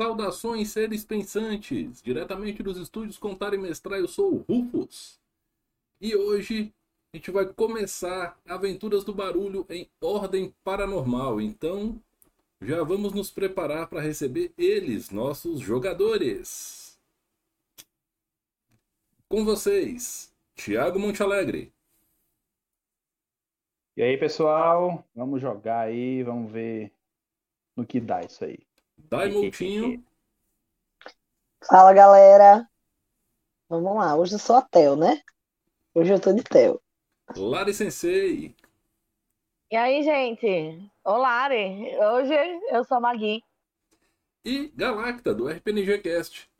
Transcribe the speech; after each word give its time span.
Saudações, 0.00 0.70
seres 0.70 1.04
pensantes! 1.04 2.00
Diretamente 2.00 2.62
dos 2.62 2.76
estúdios 2.76 3.18
Contar 3.18 3.52
e 3.52 3.58
Mestrar, 3.58 3.98
eu 3.98 4.06
sou 4.06 4.32
o 4.32 4.44
Rufus. 4.48 5.20
E 6.00 6.14
hoje 6.14 6.72
a 7.12 7.16
gente 7.16 7.32
vai 7.32 7.44
começar 7.46 8.38
Aventuras 8.46 9.02
do 9.02 9.12
Barulho 9.12 9.66
em 9.68 9.90
ordem 10.00 10.54
paranormal. 10.62 11.40
Então, 11.40 12.00
já 12.62 12.84
vamos 12.84 13.12
nos 13.12 13.28
preparar 13.28 13.88
para 13.88 14.00
receber 14.00 14.52
eles, 14.56 15.10
nossos 15.10 15.58
jogadores. 15.58 16.96
Com 19.28 19.44
vocês, 19.44 20.32
Thiago 20.54 21.00
Montealegre. 21.00 21.72
E 23.96 24.02
aí, 24.04 24.16
pessoal, 24.16 25.04
vamos 25.12 25.42
jogar 25.42 25.80
aí, 25.80 26.22
vamos 26.22 26.52
ver 26.52 26.92
no 27.74 27.84
que 27.84 27.98
dá 27.98 28.22
isso 28.22 28.44
aí. 28.44 28.67
Daimoutinho. 28.98 30.04
Fala, 31.66 31.92
galera. 31.92 32.68
Vamos 33.68 33.94
lá. 33.96 34.16
Hoje 34.16 34.34
eu 34.34 34.38
sou 34.38 34.56
a 34.56 34.62
Theo, 34.62 34.96
né? 34.96 35.22
Hoje 35.94 36.12
eu 36.12 36.20
tô 36.20 36.32
de 36.32 36.42
Theo. 36.42 36.80
Lari 37.36 37.74
Sensei. 37.74 38.54
E 39.70 39.76
aí, 39.76 40.02
gente? 40.02 40.90
Olá, 41.04 41.42
Ari. 41.42 41.96
Hoje 41.98 42.34
eu 42.70 42.84
sou 42.84 42.96
a 42.96 43.00
Magui. 43.00 43.42
E 44.44 44.68
Galacta, 44.68 45.34
do 45.34 45.48
RPNG 45.48 45.98
Cast. 45.98 46.50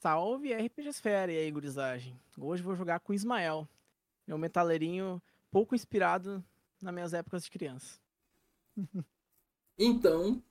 Salve 0.00 0.52
RPG 0.52 0.88
Esfera 0.88 1.30
e 1.30 1.38
aí, 1.38 1.50
gurizagem. 1.50 2.18
Hoje 2.36 2.62
vou 2.62 2.74
jogar 2.74 2.98
com 2.98 3.14
Ismael, 3.14 3.68
meu 4.26 4.36
metaleirinho 4.36 5.22
pouco 5.52 5.74
inspirado 5.74 6.42
nas 6.80 6.92
minhas 6.92 7.14
épocas 7.14 7.44
de 7.44 7.50
criança. 7.50 8.00
Então, 9.78 10.42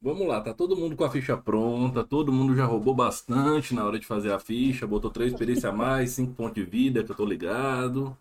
vamos 0.00 0.26
lá, 0.26 0.40
tá 0.40 0.54
todo 0.54 0.76
mundo 0.76 0.96
com 0.96 1.04
a 1.04 1.10
ficha 1.10 1.36
pronta, 1.36 2.04
todo 2.04 2.32
mundo 2.32 2.54
já 2.56 2.64
roubou 2.64 2.94
bastante 2.94 3.74
na 3.74 3.84
hora 3.84 3.98
de 3.98 4.06
fazer 4.06 4.32
a 4.32 4.38
ficha, 4.38 4.86
botou 4.86 5.10
três 5.10 5.32
experiência 5.32 5.70
a 5.70 5.72
mais, 5.72 6.10
cinco 6.12 6.34
pontos 6.34 6.54
de 6.54 6.64
vida, 6.64 7.04
que 7.04 7.10
eu 7.12 7.16
tô 7.16 7.24
ligado. 7.24 8.16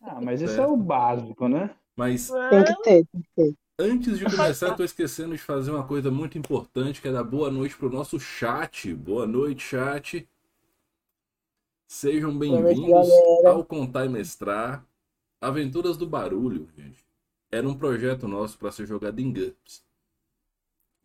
Ah, 0.00 0.20
mas 0.20 0.40
isso 0.40 0.60
é 0.60 0.66
o 0.66 0.76
básico, 0.76 1.48
né? 1.48 1.74
Mas 1.96 2.30
Tem 2.50 2.64
que 2.64 2.82
ter, 2.82 3.06
tem 3.06 3.22
que 3.22 3.28
ter. 3.34 3.54
antes 3.78 4.18
de 4.18 4.24
começar, 4.24 4.68
eu 4.68 4.76
tô 4.76 4.84
esquecendo 4.84 5.34
de 5.34 5.42
fazer 5.42 5.70
uma 5.70 5.86
coisa 5.86 6.10
muito 6.10 6.38
importante, 6.38 7.00
que 7.00 7.08
é 7.08 7.12
dar 7.12 7.24
boa 7.24 7.50
noite 7.50 7.76
pro 7.76 7.90
nosso 7.90 8.18
chat. 8.20 8.94
Boa 8.94 9.26
noite, 9.26 9.62
chat. 9.62 10.28
Sejam 11.88 12.36
bem-vindos 12.38 13.08
ao 13.44 13.64
Contar 13.64 14.04
e 14.04 14.08
Mestrar. 14.08 14.86
Aventuras 15.40 15.96
do 15.96 16.06
Barulho, 16.06 16.68
gente. 16.76 17.04
Era 17.50 17.68
um 17.68 17.74
projeto 17.74 18.28
nosso 18.28 18.58
para 18.58 18.70
ser 18.70 18.86
jogado 18.86 19.18
em 19.20 19.32
GURPS. 19.32 19.87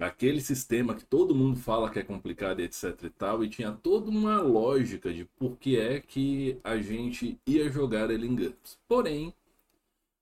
Aquele 0.04 0.42
sistema 0.42 0.96
que 0.96 1.06
todo 1.06 1.34
mundo 1.34 1.58
fala 1.58 1.90
que 1.90 1.98
é 1.98 2.04
complicado 2.04 2.60
e 2.60 2.64
etc 2.64 3.04
e 3.04 3.10
tal, 3.10 3.42
e 3.42 3.50
tinha 3.50 3.72
toda 3.72 4.10
uma 4.10 4.42
lógica 4.42 5.14
de 5.14 5.24
por 5.24 5.58
que 5.58 5.80
é 5.80 6.02
que 6.02 6.60
a 6.62 6.78
gente 6.78 7.40
ia 7.48 7.72
jogar 7.72 8.12
ele 8.12 8.28
em 8.28 8.36
GURPS. 8.36 8.78
Porém, 8.86 9.34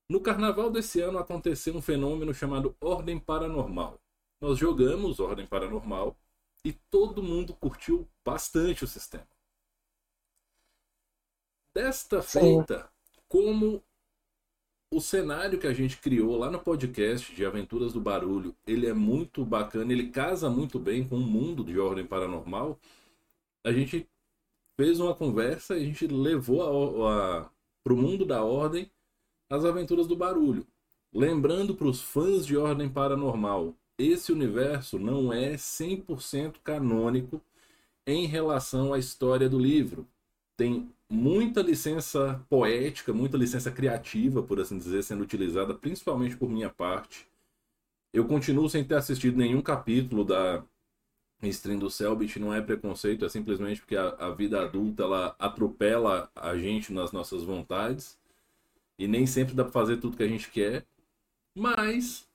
no 0.08 0.22
carnaval 0.22 0.70
desse 0.70 1.02
ano 1.02 1.18
aconteceu 1.18 1.76
um 1.76 1.82
fenômeno 1.82 2.32
chamado 2.32 2.76
Ordem 2.80 3.18
Paranormal. 3.18 4.00
Nós 4.40 4.60
jogamos 4.60 5.20
Ordem 5.20 5.48
Paranormal 5.48 6.16
e 6.64 6.74
todo 6.92 7.24
mundo 7.24 7.56
curtiu 7.56 8.08
bastante 8.24 8.84
o 8.84 8.88
sistema. 8.88 9.28
Desta 11.74 12.22
feita, 12.22 12.88
como 13.28 13.84
o 14.94 15.00
cenário 15.00 15.58
que 15.58 15.68
a 15.68 15.74
gente 15.74 15.98
criou 15.98 16.38
lá 16.38 16.52
no 16.52 16.60
podcast 16.60 17.34
de 17.34 17.46
Aventuras 17.46 17.94
do 17.94 18.02
Barulho, 18.02 18.54
ele 18.68 18.88
é 18.88 18.94
muito 18.94 19.46
bacana, 19.46 19.94
ele 19.94 20.10
casa 20.10 20.50
muito 20.50 20.78
bem 20.78 21.08
com 21.08 21.16
o 21.16 21.22
mundo 21.22 21.64
de 21.64 21.80
Ordem 21.80 22.06
Paranormal. 22.06 22.78
A 23.64 23.72
gente 23.72 24.06
fez 24.76 25.00
uma 25.00 25.16
conversa 25.16 25.78
e 25.78 25.84
a 25.84 25.86
gente 25.86 26.08
levou 26.08 26.60
para 27.82 27.94
o 27.94 27.98
mundo 27.98 28.26
da 28.26 28.44
Ordem 28.44 28.92
as 29.50 29.64
Aventuras 29.64 30.08
do 30.08 30.16
Barulho. 30.16 30.68
Lembrando 31.14 31.74
para 31.74 31.88
os 31.88 32.02
fãs 32.02 32.46
de 32.46 32.58
Ordem 32.58 32.90
Paranormal, 32.90 33.74
esse 33.98 34.34
universo 34.34 35.00
não 35.00 35.32
é 35.32 35.54
100% 35.54 36.56
canônico 36.64 37.42
em 38.06 38.26
relação 38.26 38.94
à 38.94 39.00
história 39.00 39.48
do 39.48 39.58
livro. 39.58 40.06
Tem 40.58 40.92
muita 41.12 41.62
licença 41.62 42.42
poética, 42.50 43.14
muita 43.14 43.38
licença 43.38 43.70
criativa, 43.70 44.42
por 44.42 44.62
assim 44.62 44.78
dizer, 44.78 45.04
sendo 45.04 45.22
utilizada, 45.24 45.74
principalmente 45.74 46.38
por 46.38 46.50
minha 46.50 46.70
parte. 46.70 47.28
Eu 48.14 48.26
continuo 48.26 48.70
sem 48.70 48.84
ter 48.84 48.96
assistido 48.96 49.38
nenhum 49.38 49.62
capítulo 49.62 50.24
da 50.24 50.64
stream 51.44 51.80
do 51.80 51.90
Selbit, 51.90 52.40
não 52.40 52.54
é 52.54 52.62
preconceito, 52.62 53.26
é 53.26 53.30
simplesmente 53.30 53.82
porque 53.82 53.98
a, 53.98 54.10
a 54.20 54.32
vida 54.32 54.62
adulta 54.62 55.04
ela 55.04 55.36
atropela 55.38 56.32
a 56.34 56.56
gente 56.56 56.94
nas 56.94 57.12
nossas 57.12 57.44
vontades 57.44 58.18
e 58.98 59.06
nem 59.08 59.26
sempre 59.28 59.54
dá 59.54 59.64
para 59.64 59.74
fazer 59.74 59.98
tudo 59.98 60.16
que 60.16 60.24
a 60.24 60.28
gente 60.28 60.50
quer. 60.50 60.86
Mas 61.54 62.26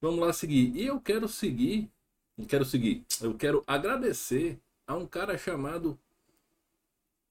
vamos 0.00 0.18
lá 0.18 0.32
seguir. 0.32 0.74
E 0.74 0.84
eu 0.84 1.00
quero 1.00 1.28
seguir, 1.28 1.88
eu 2.36 2.46
quero 2.46 2.64
seguir, 2.64 3.04
eu 3.20 3.34
quero 3.34 3.62
agradecer 3.68 4.58
a 4.84 4.96
um 4.96 5.06
cara 5.06 5.38
chamado 5.38 5.96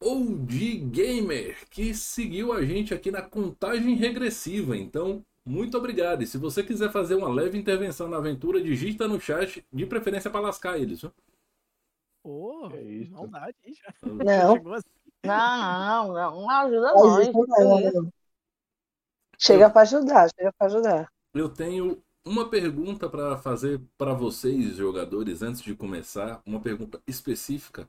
OG 0.01 0.89
Gamer, 0.91 1.69
que 1.69 1.93
seguiu 1.93 2.51
a 2.51 2.63
gente 2.65 2.93
aqui 2.93 3.11
na 3.11 3.21
contagem 3.21 3.95
regressiva. 3.95 4.75
Então, 4.75 5.21
muito 5.45 5.77
obrigado. 5.77 6.23
E 6.23 6.27
se 6.27 6.39
você 6.39 6.63
quiser 6.63 6.91
fazer 6.91 7.15
uma 7.15 7.29
leve 7.29 7.57
intervenção 7.57 8.07
na 8.07 8.17
aventura, 8.17 8.61
digita 8.61 9.07
no 9.07 9.21
chat, 9.21 9.63
de 9.71 9.85
preferência 9.85 10.31
para 10.31 10.41
lascar 10.41 10.79
eles. 10.79 11.01
Que 11.01 12.81
isso? 12.81 13.11
maldade, 13.11 13.55
hein, 13.63 13.73
já. 13.73 13.93
Não. 14.07 14.55
Assim. 14.73 14.89
Não, 15.23 16.13
não, 16.13 16.31
não. 16.31 16.49
Ajuda 16.49 16.93
não, 17.59 17.91
não. 17.91 18.13
Chega 19.37 19.69
pra 19.69 19.81
ajudar, 19.81 20.29
chega 20.35 20.51
pra 20.53 20.67
ajudar. 20.67 21.11
Eu 21.33 21.47
tenho 21.47 22.01
uma 22.25 22.49
pergunta 22.49 23.07
para 23.07 23.37
fazer 23.37 23.79
para 23.97 24.13
vocês, 24.13 24.75
jogadores, 24.75 25.41
antes 25.43 25.61
de 25.61 25.75
começar. 25.75 26.41
Uma 26.45 26.59
pergunta 26.59 26.99
específica 27.07 27.87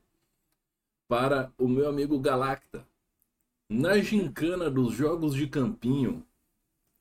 para 1.13 1.53
o 1.59 1.69
meu 1.69 1.91
amigo 1.91 2.19
Galacta. 2.19 2.89
Na 3.69 3.99
gincana 3.99 4.71
dos 4.71 4.95
Jogos 4.95 5.35
de 5.35 5.47
Campinho, 5.47 6.27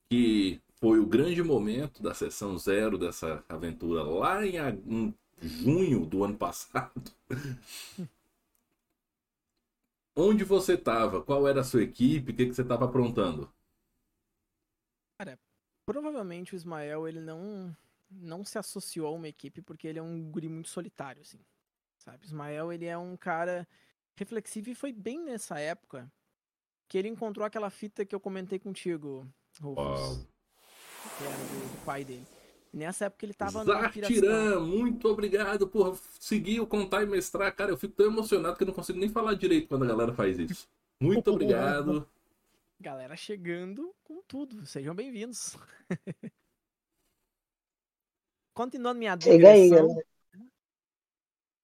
que 0.10 0.60
foi 0.82 1.00
o 1.00 1.06
grande 1.06 1.42
momento 1.42 2.04
da 2.04 2.14
sessão 2.14 2.58
zero 2.58 2.98
dessa 2.98 3.42
aventura 3.48 4.04
lá 4.04 4.46
em, 4.46 5.16
junho 5.42 6.06
do 6.06 6.26
ano 6.26 6.36
passado. 6.36 7.10
Onde 10.14 10.44
você 10.44 10.74
estava? 10.74 11.22
Qual 11.24 11.48
era 11.48 11.62
a 11.62 11.64
sua 11.64 11.82
equipe? 11.82 12.34
O 12.34 12.36
que, 12.36 12.48
que 12.48 12.54
você 12.54 12.64
estava 12.64 12.84
aprontando? 12.84 13.50
Provavelmente 15.86 16.54
o 16.54 16.58
Ismael, 16.58 17.08
ele 17.08 17.22
não, 17.22 17.74
não 18.10 18.44
se 18.44 18.58
associou 18.58 19.08
a 19.08 19.12
uma 19.12 19.30
equipe 19.30 19.62
porque 19.62 19.88
ele 19.88 20.00
é 20.00 20.04
um 20.04 20.30
guri 20.30 20.50
muito 20.50 20.68
solitário, 20.68 21.22
assim. 21.22 21.40
Sabe? 21.98 22.26
Ismael, 22.26 22.74
ele 22.74 22.88
é 22.88 22.98
um 22.98 23.16
cara 23.16 23.66
reflexivo 24.16 24.70
e 24.70 24.76
foi 24.76 24.92
bem 24.92 25.24
nessa 25.24 25.60
época 25.60 26.12
que 26.88 26.98
ele 26.98 27.08
encontrou 27.08 27.46
aquela 27.46 27.70
fita 27.70 28.06
que 28.06 28.14
eu 28.14 28.20
comentei 28.20 28.60
contigo, 28.60 29.28
Rufus. 29.62 30.28
Que 31.18 31.24
era 31.24 31.38
do, 31.38 31.72
do 31.72 31.86
pai 31.86 32.04
dele. 32.04 32.26
Nessa 32.74 33.06
época 33.06 33.26
ele 33.26 33.34
tava. 33.34 33.64
Zartiran, 33.66 34.62
muito 34.62 35.08
obrigado 35.10 35.68
por 35.68 35.98
seguir 36.20 36.62
o 36.62 36.68
contar 36.68 37.04
e 37.04 37.06
mestrar. 37.06 37.54
Cara, 37.54 37.72
eu 37.72 37.78
fico 37.78 37.94
tão 37.94 38.06
emocionado 38.06 38.56
que 38.56 38.64
eu 38.64 38.68
não 38.68 38.74
consigo 38.74 38.98
nem 39.00 39.10
falar 39.10 39.34
direito 39.34 39.68
quando 39.68 39.84
a 39.84 39.88
galera 39.88 40.14
faz 40.14 40.40
isso. 40.40 40.70
Muito 41.02 41.30
obrigado. 41.32 42.08
Galera 42.80 43.16
chegando 43.16 43.94
com 44.04 44.22
tudo. 44.22 44.66
Sejam 44.66 44.96
bem-vindos. 44.96 45.58
Continuando 48.54 49.00
minha 49.00 49.18
Chega 49.20 49.50
aí, 49.50 49.64
digressão, 49.64 49.88
galera. 49.88 50.08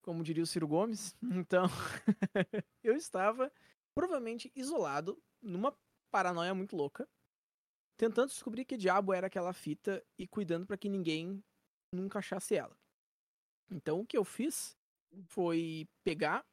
Como 0.08 0.24
diria 0.24 0.42
o 0.44 0.48
Ciro 0.48 0.66
Gomes. 0.66 1.14
Então, 1.46 1.66
eu 2.82 2.96
estava 2.96 3.52
provavelmente 3.94 4.50
isolado, 4.56 5.22
numa 5.42 5.78
paranoia 6.10 6.56
muito 6.56 6.78
louca, 6.78 7.06
tentando 7.98 8.30
descobrir 8.30 8.64
que 8.64 8.78
diabo 8.78 9.12
era 9.12 9.28
aquela 9.28 9.52
fita 9.52 10.02
e 10.18 10.26
cuidando 10.26 10.66
para 10.66 10.78
que 10.78 10.88
ninguém 10.88 11.44
nunca 11.94 12.20
achasse 12.20 12.56
ela. 12.56 12.78
Então, 13.70 14.00
o 14.00 14.06
que 14.06 14.18
eu 14.18 14.24
fiz 14.24 14.78
foi 15.26 15.86
pegar 16.06 16.46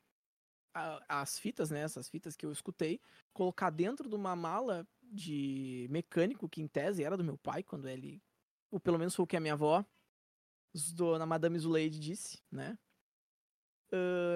a- 0.74 1.20
as 1.22 1.38
fitas, 1.38 1.70
né, 1.70 1.80
essas 1.80 2.08
fitas 2.08 2.34
que 2.34 2.44
eu 2.44 2.50
escutei, 2.50 3.00
colocar 3.32 3.70
dentro 3.70 4.08
de 4.08 4.16
uma 4.16 4.34
mala 4.34 4.84
de 5.00 5.86
mecânico, 5.90 6.48
que 6.48 6.60
em 6.60 6.66
tese 6.66 7.04
era 7.04 7.16
do 7.16 7.22
meu 7.22 7.38
pai, 7.38 7.62
quando 7.62 7.88
ele, 7.88 8.20
ou 8.72 8.80
pelo 8.80 8.98
menos 8.98 9.14
foi 9.14 9.22
o 9.22 9.28
que 9.28 9.36
a 9.36 9.40
minha 9.40 9.54
avó, 9.54 9.84
dona 10.96 11.24
Madame 11.24 11.56
Zuleide 11.56 12.00
disse, 12.00 12.42
né? 12.50 12.76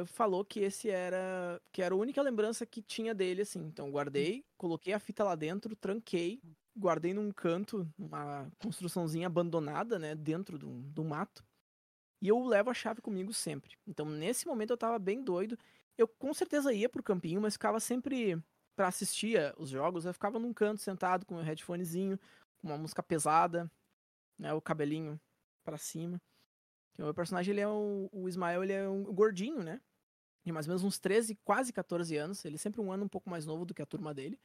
Falou 0.07 0.45
que 0.45 0.61
esse 0.61 0.91
era 0.91 1.61
que 1.73 1.83
era 1.83 1.95
a 1.95 1.99
única 1.99 2.23
lembrança 2.23 2.67
que 2.67 2.83
tinha 2.83 3.15
dele, 3.15 3.43
assim. 3.43 3.61
Então 3.61 3.91
guardei, 3.91 4.45
coloquei 4.57 4.93
a 4.93 4.99
fita 4.99 5.25
lá 5.25 5.35
dentro, 5.35 5.75
tranquei, 5.77 6.41
guardei 6.77 7.13
num 7.15 7.33
canto, 7.33 7.87
uma 7.99 8.51
construçãozinha 8.63 9.27
abandonada, 9.27 9.99
né, 9.99 10.15
dentro 10.15 10.59
do, 10.59 10.69
do 10.69 11.05
mato. 11.05 11.45
E 12.21 12.29
eu 12.29 12.45
levo 12.45 12.71
a 12.71 12.75
chave 12.75 13.01
comigo 13.01 13.33
sempre. 13.33 13.77
Então, 13.87 14.07
nesse 14.07 14.47
momento, 14.47 14.71
eu 14.71 14.77
tava 14.77 14.99
bem 14.99 15.23
doido. 15.23 15.59
Eu 15.97 16.09
com 16.09 16.35
certeza 16.35 16.73
ia 16.73 16.89
pro 16.89 17.03
campinho, 17.03 17.41
mas 17.41 17.55
ficava 17.55 17.79
sempre 17.81 18.43
para 18.77 18.89
assistir 18.89 19.55
os 19.57 19.71
jogos. 19.71 20.05
Eu 20.05 20.13
ficava 20.13 20.39
num 20.39 20.53
canto 20.53 20.81
sentado 20.81 21.25
com 21.27 21.37
o 21.37 21.43
headphonezinho, 21.43 22.19
uma 22.63 22.77
música 22.77 23.03
pesada, 23.03 23.71
né? 24.39 24.53
O 24.53 24.61
cabelinho 24.61 25.21
para 25.65 25.79
cima. 25.79 26.21
O 26.99 27.03
meu 27.05 27.15
personagem, 27.15 27.53
ele 27.53 27.61
é 27.61 27.69
um, 27.69 28.09
o 28.13 28.29
Ismael, 28.29 28.65
ele 28.65 28.73
é 28.73 28.89
um 28.89 29.05
gordinho, 29.05 29.63
né? 29.63 29.81
De 30.45 30.53
mais 30.53 30.67
ou 30.67 30.71
menos 30.71 30.83
uns 30.83 30.99
13, 30.99 31.37
quase 31.45 31.73
14 31.73 32.17
anos. 32.17 32.45
Ele 32.45 32.57
é 32.57 32.59
sempre 32.59 32.81
um 32.81 32.91
ano 32.91 33.05
um 33.05 33.09
pouco 33.09 33.31
mais 33.31 33.47
novo 33.47 33.65
do 33.65 33.73
que 33.73 33.83
a 33.83 33.87
turma 33.87 34.13
dele, 34.13 34.39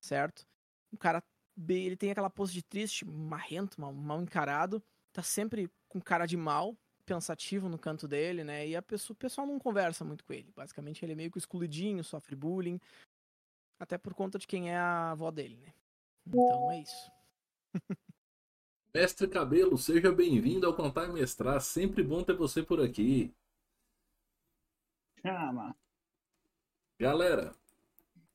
certo? 0.00 0.46
O 0.92 0.96
cara, 0.96 1.22
ele 1.68 1.96
tem 1.96 2.10
aquela 2.10 2.30
pose 2.30 2.52
de 2.52 2.62
triste, 2.62 3.04
marrento, 3.04 3.80
mal, 3.80 3.92
mal 3.92 4.22
encarado. 4.22 4.82
Tá 5.12 5.22
sempre 5.22 5.70
com 5.88 6.00
cara 6.00 6.24
de 6.24 6.36
mal, 6.36 6.76
pensativo 7.04 7.68
no 7.68 7.78
canto 7.78 8.08
dele, 8.08 8.44
né? 8.44 8.66
E 8.66 8.74
a 8.74 8.82
pessoa, 8.82 9.14
o 9.14 9.18
pessoal 9.18 9.46
não 9.46 9.58
conversa 9.58 10.04
muito 10.04 10.24
com 10.24 10.32
ele. 10.32 10.50
Basicamente, 10.56 11.04
ele 11.04 11.12
é 11.12 11.16
meio 11.16 11.30
que 11.30 11.38
excluidinho, 11.38 12.02
sofre 12.02 12.34
bullying. 12.34 12.80
Até 13.78 13.98
por 13.98 14.14
conta 14.14 14.38
de 14.38 14.46
quem 14.46 14.70
é 14.70 14.76
a 14.76 15.10
avó 15.10 15.30
dele, 15.30 15.56
né? 15.56 15.74
Então 16.26 16.70
é 16.70 16.80
isso. 16.80 17.12
Mestre 18.92 19.28
Cabelo, 19.28 19.78
seja 19.78 20.10
bem-vindo 20.10 20.66
ao 20.66 20.74
Contar 20.74 21.08
e 21.08 21.12
Mestrar. 21.12 21.60
Sempre 21.60 22.02
bom 22.02 22.24
ter 22.24 22.34
você 22.34 22.60
por 22.60 22.80
aqui. 22.80 23.32
Chama. 25.22 25.76
Galera, 26.98 27.54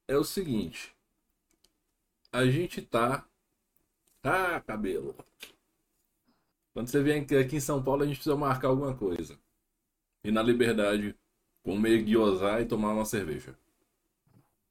é 0.07 0.16
o 0.16 0.24
seguinte. 0.24 0.96
A 2.31 2.46
gente 2.46 2.81
tá. 2.81 3.28
Ah, 4.24 4.62
cabelo. 4.62 5.16
Quando 6.74 6.88
você 6.88 7.04
vem 7.04 7.22
aqui 7.22 7.57
em 7.57 7.60
São 7.60 7.84
Paulo, 7.84 8.04
a 8.04 8.06
gente 8.06 8.16
precisa 8.16 8.36
marcar 8.36 8.69
alguma 8.69 8.96
coisa. 8.96 9.38
E 10.24 10.31
na 10.31 10.42
liberdade, 10.42 11.18
comer 11.63 12.02
guiosar 12.04 12.62
e 12.62 12.66
tomar 12.66 12.94
uma 12.94 13.06
cerveja. 13.06 13.57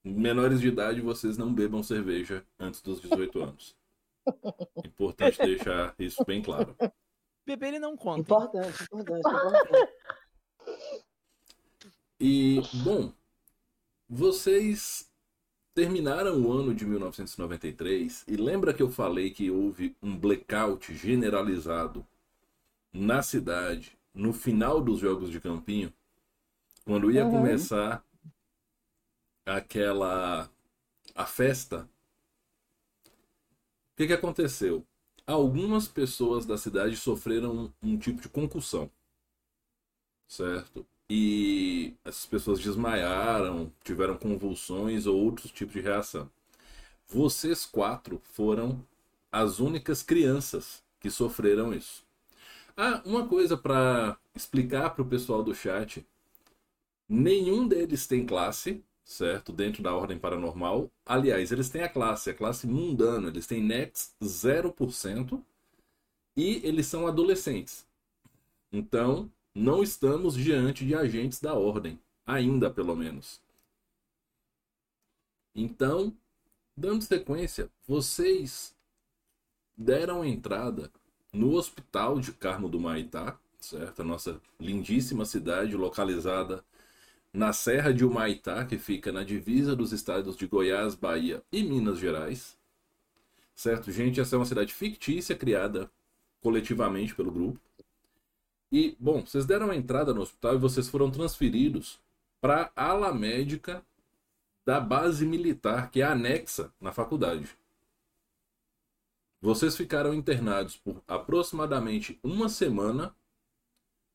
Menores 0.03 0.61
de 0.61 0.69
idade, 0.69 1.01
vocês 1.03 1.37
não 1.37 1.53
bebam 1.55 1.83
cerveja 1.83 2.45
antes 2.59 2.81
dos 2.81 3.01
18 3.01 3.43
anos. 3.43 3.84
Importante 4.85 5.39
deixar 5.39 5.95
isso 5.99 6.25
bem 6.25 6.43
claro. 6.43 6.77
Beber 7.47 7.69
ele 7.69 7.79
não 7.79 7.97
conta. 7.97 8.21
Importante, 8.21 8.83
importante, 8.85 9.29
importante. 9.29 9.93
E, 12.19 12.61
bom, 12.83 13.13
vocês 14.09 15.11
terminaram 15.75 16.41
o 16.41 16.53
ano 16.53 16.75
de 16.75 16.87
1993 16.87 18.25
e 18.29 18.37
lembra 18.37 18.73
que 18.73 18.83
eu 18.83 18.91
falei 18.91 19.31
que 19.31 19.51
houve 19.51 19.97
um 20.03 20.17
blackout 20.17 20.95
generalizado 20.95 22.07
na 22.93 23.23
cidade 23.23 23.99
no 24.15 24.33
final 24.33 24.81
dos 24.81 25.01
Jogos 25.01 25.31
de 25.31 25.41
Campinho? 25.41 25.93
Quando 26.85 27.11
ia 27.11 27.25
Uhum. 27.25 27.31
começar 27.33 28.05
aquela 29.45 30.49
a 31.15 31.27
festa. 31.27 31.89
O 33.95 33.97
que, 33.97 34.09
que 34.09 34.13
aconteceu? 34.13 34.85
Algumas 35.25 35.87
pessoas 35.87 36.45
da 36.45 36.59
cidade 36.59 36.97
sofreram 36.97 37.73
um, 37.83 37.91
um 37.93 37.97
tipo 37.97 38.21
de 38.21 38.29
concussão, 38.29 38.91
certo? 40.27 40.85
E 41.09 41.95
essas 42.05 42.27
pessoas 42.27 42.59
desmaiaram, 42.59 43.73
tiveram 43.85 44.17
convulsões 44.17 45.07
ou 45.07 45.17
outros 45.17 45.53
tipos 45.53 45.75
de 45.75 45.81
reação. 45.81 46.29
Vocês 47.07 47.65
quatro 47.65 48.21
foram 48.33 48.85
as 49.31 49.61
únicas 49.61 50.03
crianças 50.03 50.83
que 50.99 51.09
sofreram 51.09 51.73
isso. 51.73 52.05
Ah, 52.77 53.01
uma 53.05 53.29
coisa 53.29 53.57
para 53.57 54.19
explicar 54.35 54.91
para 54.91 55.03
o 55.03 55.09
pessoal 55.09 55.45
do 55.45 55.55
chat: 55.55 56.05
nenhum 57.09 57.69
deles 57.69 58.09
tem 58.09 58.27
classe, 58.27 58.83
certo? 59.05 59.53
Dentro 59.53 59.83
da 59.83 59.95
ordem 59.95 60.19
paranormal. 60.19 60.91
Aliás, 61.05 61.53
eles 61.53 61.69
têm 61.69 61.83
a 61.83 61.89
classe, 61.89 62.31
a 62.31 62.35
classe 62.35 62.67
mundano, 62.67 63.29
eles 63.29 63.47
têm 63.47 63.63
Nex 63.63 64.15
0% 64.23 65.43
e 66.37 66.61
eles 66.67 66.87
são 66.87 67.07
adolescentes. 67.07 67.87
Então, 68.73 69.31
não 69.55 69.83
estamos 69.83 70.35
diante 70.35 70.85
de 70.85 70.95
agentes 70.95 71.41
da 71.41 71.55
ordem, 71.55 72.01
ainda 72.27 72.71
pelo 72.71 72.97
menos. 72.97 73.41
Então, 75.55 76.13
dando 76.77 77.03
sequência, 77.03 77.71
vocês 77.87 78.75
deram 79.77 80.25
entrada 80.25 80.91
no 81.33 81.53
Hospital 81.53 82.19
de 82.19 82.33
Carmo 82.33 82.69
do 82.69 82.81
Maitá, 82.81 83.39
certo? 83.61 84.03
A 84.03 84.05
nossa 84.05 84.41
lindíssima 84.59 85.25
cidade 85.25 85.77
localizada 85.77 86.65
na 87.35 87.53
Serra 87.53 87.93
de 87.93 88.05
Humaitá, 88.05 88.65
que 88.65 88.79
fica 88.79 89.11
na 89.11 89.25
divisa 89.25 89.75
dos 89.75 89.93
estados 89.93 90.37
de 90.37 90.47
Goiás, 90.47 90.95
Bahia 90.95 91.43
e 91.51 91.65
Minas 91.65 91.99
Gerais. 91.99 92.57
Certo, 93.57 93.91
gente? 93.91 94.21
Essa 94.21 94.37
é 94.37 94.39
uma 94.39 94.47
cidade 94.47 94.73
fictícia 94.73 95.35
criada 95.37 95.91
coletivamente 96.41 97.13
pelo 97.13 97.33
grupo. 97.33 97.61
E, 98.71 98.97
bom, 99.01 99.27
vocês 99.27 99.45
deram 99.45 99.69
a 99.71 99.77
entrada 99.77 100.15
no 100.15 100.21
hospital 100.21 100.55
e 100.55 100.59
vocês 100.59 100.89
foram 100.89 101.11
transferidos 101.11 101.99
para 102.41 102.71
a 102.77 102.91
ala 102.91 103.13
médica 103.13 103.85
da 104.65 104.79
base 104.79 105.27
militar, 105.27 105.91
que 105.91 106.03
é 106.03 106.05
anexa 106.05 106.73
na 106.81 106.93
faculdade. 106.93 107.49
Vocês 109.41 109.77
ficaram 109.77 110.15
internados 110.15 110.77
por 110.77 111.03
aproximadamente 111.09 112.19
uma 112.23 112.49
semana 112.49 113.15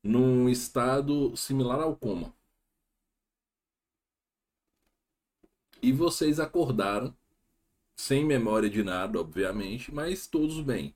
num 0.02 0.48
estado 0.48 1.36
similar 1.36 1.82
ao 1.82 1.96
coma. 1.96 2.34
E 5.82 5.92
vocês 5.92 6.40
acordaram, 6.40 7.16
sem 7.96 8.26
memória 8.26 8.70
de 8.70 8.84
nada, 8.84 9.20
obviamente, 9.20 9.94
mas 9.94 10.28
todos 10.28 10.60
bem. 10.62 10.96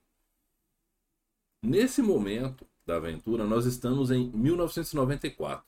Nesse 1.61 2.01
momento 2.01 2.67
da 2.85 2.97
aventura, 2.97 3.45
nós 3.45 3.65
estamos 3.65 4.11
em 4.11 4.29
1994. 4.31 5.65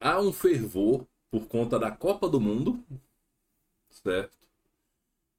Há 0.00 0.20
um 0.20 0.32
fervor 0.32 1.06
por 1.30 1.46
conta 1.46 1.78
da 1.78 1.90
Copa 1.90 2.28
do 2.28 2.40
Mundo, 2.40 2.84
certo? 3.90 4.36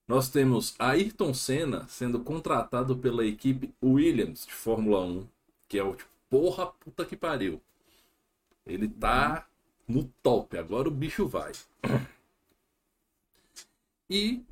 Nós 0.08 0.30
temos 0.30 0.74
Ayrton 0.80 1.34
Senna 1.34 1.86
sendo 1.90 2.24
contratado 2.24 2.98
pela 2.98 3.26
equipe 3.26 3.74
Williams 3.84 4.46
de 4.46 4.54
Fórmula 4.54 5.02
1, 5.02 5.28
que 5.68 5.78
é 5.78 5.84
o 5.84 5.96
tipo, 5.96 6.10
porra 6.30 6.68
puta 6.68 7.06
que 7.06 7.18
pariu. 7.18 7.62
Ele 8.66 8.88
tá 8.88 9.48
no 9.88 10.04
top, 10.22 10.58
agora 10.58 10.88
o 10.88 10.92
bicho 10.92 11.28
vai. 11.28 11.54
E 14.10 14.44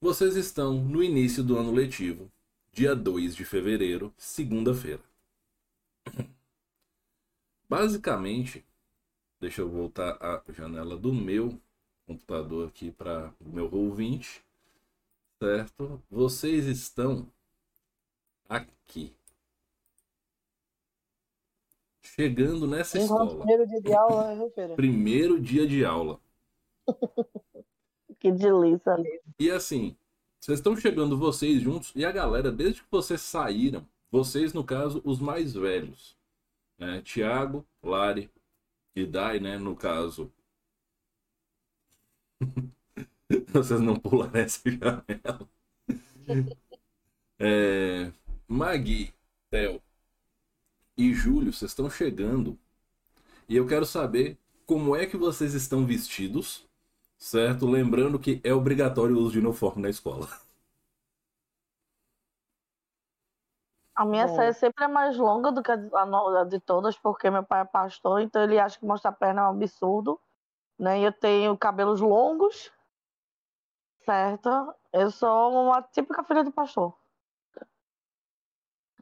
vocês 0.00 0.36
estão 0.36 0.74
no 0.74 1.02
início 1.02 1.44
do 1.44 1.56
ano 1.56 1.72
letivo, 1.72 2.30
dia 2.72 2.94
2 2.94 3.36
de 3.36 3.44
fevereiro, 3.44 4.12
segunda-feira. 4.16 5.02
Basicamente, 7.68 8.64
deixa 9.40 9.62
eu 9.62 9.68
voltar 9.68 10.18
a 10.20 10.42
janela 10.52 10.96
do 10.96 11.12
meu 11.12 11.58
computador 12.06 12.68
aqui 12.68 12.90
para 12.90 13.32
o 13.40 13.48
meu 13.48 13.70
Roll20, 13.70 14.40
certo? 15.38 16.02
Vocês 16.10 16.66
estão 16.66 17.26
aqui. 18.48 19.14
Chegando 22.02 22.66
nessa 22.66 22.98
nosso 22.98 23.12
escola. 23.14 23.36
primeiro 23.38 23.66
dia 23.66 23.80
de 23.80 23.94
aula, 23.94 24.34
né? 24.34 24.74
Primeiro 24.74 25.40
dia 25.40 25.66
de 25.66 25.84
aula. 25.84 26.20
Que 28.18 28.30
delícia. 28.30 28.96
E 29.36 29.50
assim, 29.50 29.96
vocês 30.38 30.60
estão 30.60 30.76
chegando 30.76 31.18
vocês 31.18 31.60
juntos 31.60 31.92
e 31.96 32.04
a 32.04 32.12
galera, 32.12 32.52
desde 32.52 32.80
que 32.80 32.86
vocês 32.88 33.20
saíram, 33.20 33.84
vocês, 34.12 34.52
no 34.52 34.62
caso, 34.62 35.02
os 35.04 35.18
mais 35.18 35.54
velhos, 35.54 36.16
né? 36.78 37.02
Tiago, 37.02 37.66
Lari 37.82 38.30
e 38.94 39.04
Dai, 39.04 39.40
né? 39.40 39.58
No 39.58 39.74
caso. 39.74 40.32
vocês 43.48 43.80
não 43.80 43.96
pulam 43.96 44.30
nessa 44.30 44.60
janela. 44.70 45.48
É, 47.44 48.12
Magui, 48.46 49.12
Theo 49.50 49.82
e 51.10 51.14
Júlio, 51.14 51.52
vocês 51.52 51.70
estão 51.70 51.90
chegando. 51.90 52.58
E 53.48 53.56
eu 53.56 53.66
quero 53.66 53.86
saber 53.86 54.38
como 54.66 54.96
é 54.96 55.06
que 55.06 55.16
vocês 55.16 55.54
estão 55.54 55.86
vestidos 55.86 56.66
Certo? 57.22 57.66
Lembrando 57.70 58.18
que 58.18 58.40
é 58.44 58.52
obrigatório 58.52 59.16
o 59.16 59.20
uso 59.20 59.32
de 59.34 59.38
uniforme 59.38 59.82
na 59.82 59.88
escola. 59.90 60.26
A 63.94 64.04
minha 64.04 64.26
Bom. 64.26 64.36
saia 64.36 64.52
sempre 64.52 64.84
é 64.84 64.88
mais 64.88 65.16
longa 65.16 65.52
do 65.52 65.62
que 65.62 65.70
a 65.70 65.76
de- 65.76 65.94
a 65.94 66.04
no- 66.04 66.36
a 66.36 66.44
de 66.44 66.58
todas, 66.60 66.96
porque 66.98 67.30
meu 67.30 67.44
pai 67.44 67.60
é 67.60 67.64
pastor, 67.64 68.20
então 68.20 68.42
ele 68.42 68.58
acha 68.58 68.78
que 68.78 68.84
mostrar 68.84 69.10
a 69.10 69.14
perna 69.14 69.42
é 69.42 69.44
um 69.44 69.48
absurdo. 69.50 70.20
Né? 70.78 71.00
Eu 71.00 71.12
tenho 71.12 71.56
cabelos 71.56 72.00
longos, 72.00 72.72
certo? 74.04 74.48
Eu 74.92 75.10
sou 75.10 75.52
uma 75.64 75.82
típica 75.82 76.24
filha 76.24 76.44
de 76.44 76.50
pastor. 76.50 76.94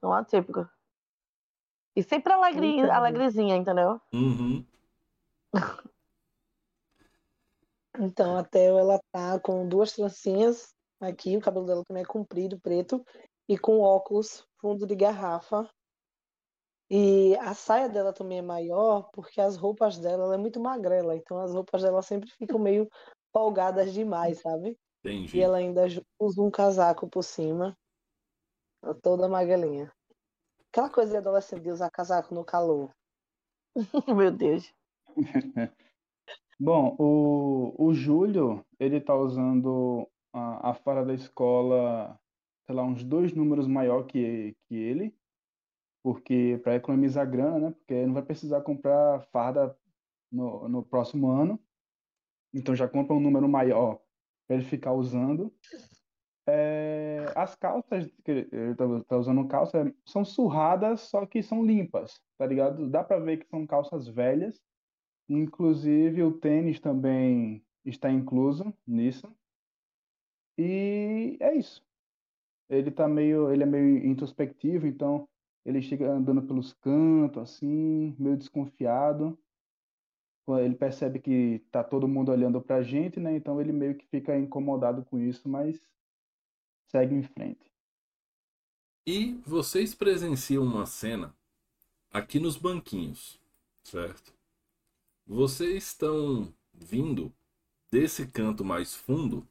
Uma 0.03 0.23
típica. 0.25 0.71
E 1.97 2.03
sempre 2.03 2.33
alegre, 2.33 2.89
alegrezinha, 2.91 3.57
entendeu? 3.57 4.01
Uhum. 4.13 4.65
Então, 7.99 8.37
a 8.37 8.45
Theo, 8.45 8.79
ela 8.79 8.99
tá 9.13 9.39
com 9.41 9.69
duas 9.69 9.93
trancinhas 9.93 10.75
aqui, 11.01 11.37
o 11.37 11.41
cabelo 11.41 11.67
dela 11.67 11.85
também 11.85 12.03
é 12.03 12.07
comprido, 12.07 12.59
preto, 12.61 13.05
e 13.49 13.59
com 13.59 13.81
óculos 13.81 14.47
fundo 14.61 14.87
de 14.87 14.95
garrafa. 14.95 15.69
E 16.89 17.37
a 17.37 17.55
saia 17.55 17.89
dela 17.89 18.13
também 18.13 18.39
é 18.39 18.43
maior, 18.43 19.11
porque 19.13 19.41
as 19.41 19.57
roupas 19.57 19.99
dela, 19.99 20.25
ela 20.25 20.35
é 20.35 20.39
muito 20.39 20.61
magrela, 20.61 21.15
então 21.15 21.39
as 21.39 21.53
roupas 21.53 21.83
dela 21.83 22.03
sempre 22.03 22.31
ficam 22.31 22.59
meio 22.59 22.89
folgadas 23.33 23.93
demais, 23.93 24.41
sabe? 24.41 24.79
E 25.05 25.09
Entendi. 25.09 25.41
ela 25.41 25.59
ainda 25.59 25.87
usa 26.19 26.43
um 26.43 26.51
casaco 26.51 27.09
por 27.09 27.23
cima, 27.23 27.77
Ela 28.83 28.95
toda 28.95 29.29
magrelinha. 29.29 29.93
Aquela 30.73 30.89
coisa 30.89 31.11
de 31.11 31.17
adolescente 31.17 31.63
de 31.63 31.71
usar 31.71 31.91
casaco 31.91 32.33
no 32.33 32.45
calor. 32.45 32.95
Meu 34.17 34.31
Deus. 34.31 34.73
Bom, 36.59 36.95
o, 36.99 37.75
o 37.77 37.93
Júlio, 37.93 38.65
ele 38.79 39.01
tá 39.01 39.15
usando 39.15 40.09
a, 40.33 40.71
a 40.71 40.75
fara 40.75 41.05
da 41.05 41.13
escola, 41.13 42.17
sei 42.67 42.75
lá, 42.75 42.85
uns 42.85 43.03
dois 43.03 43.33
números 43.33 43.67
maior 43.67 44.05
que, 44.05 44.55
que 44.69 44.77
ele, 44.77 45.13
porque 46.05 46.61
para 46.63 46.77
economizar 46.77 47.29
grana, 47.29 47.59
né? 47.59 47.71
Porque 47.73 48.07
não 48.07 48.15
vai 48.15 48.23
precisar 48.23 48.61
comprar 48.61 49.23
farda 49.33 49.77
no, 50.31 50.69
no 50.69 50.83
próximo 50.85 51.31
ano. 51.31 51.59
Então 52.55 52.77
já 52.77 52.89
compra 52.89 53.17
um 53.17 53.21
número 53.21 53.49
maior 53.49 54.01
para 54.47 54.57
ele 54.57 54.65
ficar 54.65 54.93
usando. 54.93 55.53
É, 56.53 57.33
as 57.37 57.55
calças 57.55 58.11
que 58.25 58.31
ele 58.31 58.75
tá, 58.75 59.17
usando 59.17 59.47
calça 59.47 59.95
são 60.05 60.25
surradas, 60.25 61.03
só 61.03 61.25
que 61.25 61.43
são 61.43 61.65
limpas, 61.65 62.21
tá 62.37 62.45
ligado? 62.45 62.89
Dá 62.91 63.05
para 63.05 63.21
ver 63.21 63.39
que 63.39 63.49
são 63.49 63.65
calças 63.67 64.09
velhas. 64.09 64.61
Inclusive, 65.29 66.25
o 66.25 66.33
tênis 66.33 66.81
também 66.81 67.65
está 67.85 68.11
incluso 68.11 68.75
nisso. 68.87 69.33
E 70.59 71.37
é 71.41 71.55
isso. 71.55 71.85
Ele 72.69 72.91
tá 72.91 73.07
meio, 73.09 73.53
ele 73.53 73.63
é 73.63 73.67
meio 73.67 74.07
introspectivo, 74.07 74.87
então 74.87 75.29
ele 75.65 75.81
chega 75.81 76.11
andando 76.11 76.43
pelos 76.43 76.73
cantos, 76.73 77.43
assim, 77.43 78.17
meio 78.19 78.37
desconfiado. 78.37 79.39
Ele 80.49 80.75
percebe 80.75 81.21
que 81.21 81.61
tá 81.71 81.85
todo 81.85 82.09
mundo 82.09 82.33
olhando 82.33 82.61
pra 82.61 82.83
gente, 82.83 83.21
né? 83.21 83.37
Então 83.37 83.61
ele 83.61 83.73
meio 83.73 83.95
que 83.97 84.07
fica 84.09 84.37
incomodado 84.37 85.05
com 85.05 85.17
isso, 85.17 85.49
mas 85.49 85.81
segue 86.91 87.15
em 87.15 87.23
frente. 87.23 87.71
E 89.07 89.35
vocês 89.47 89.95
presenciam 89.95 90.65
uma 90.65 90.87
cena 90.87 91.35
aqui 92.13 92.39
nos 92.39 92.57
banquinhos, 92.57 93.41
certo? 93.83 94.33
Vocês 95.27 95.85
estão 95.85 96.53
vindo 96.75 97.33
desse 97.91 98.27
canto 98.27 98.65
mais 98.65 98.95
fundo 98.95 99.47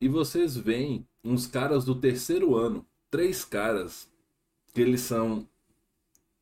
e 0.00 0.08
vocês 0.08 0.56
veem 0.56 1.06
uns 1.22 1.46
caras 1.46 1.84
do 1.84 1.94
terceiro 1.98 2.56
ano, 2.56 2.84
três 3.10 3.44
caras 3.44 4.08
que 4.74 4.80
eles 4.80 5.02
são 5.02 5.48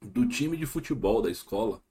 do 0.01 0.27
time 0.27 0.57
de 0.57 0.65
futebol 0.65 1.21
da 1.21 1.31
escola 1.31 1.83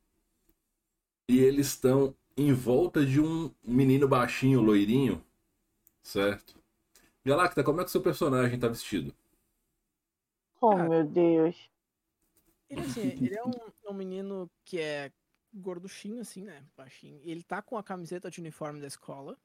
e 1.27 1.39
eles 1.39 1.67
estão 1.67 2.15
em 2.35 2.51
volta 2.53 3.05
de 3.05 3.21
um 3.21 3.51
menino 3.63 4.07
baixinho, 4.07 4.61
loirinho, 4.61 5.23
certo? 6.01 6.58
Galacta, 7.25 7.63
como 7.63 7.81
é 7.81 7.85
que 7.85 7.91
seu 7.91 8.01
personagem 8.01 8.59
tá 8.59 8.67
vestido? 8.67 9.13
Oh, 10.61 10.71
Cara. 10.71 10.89
meu 10.89 11.05
Deus. 11.05 11.69
Ele, 12.69 12.81
assim, 12.81 13.01
ele 13.01 13.35
é 13.35 13.43
um, 13.43 13.51
um 13.89 13.93
menino 13.93 14.49
que 14.63 14.79
é 14.79 15.11
gorduchinho, 15.53 16.21
assim, 16.21 16.43
né? 16.43 16.65
Baixinho. 16.77 17.19
Ele 17.23 17.43
tá 17.43 17.61
com 17.61 17.77
a 17.77 17.83
camiseta 17.83 18.29
de 18.29 18.39
uniforme 18.39 18.79
da 18.79 18.87
escola, 18.87 19.37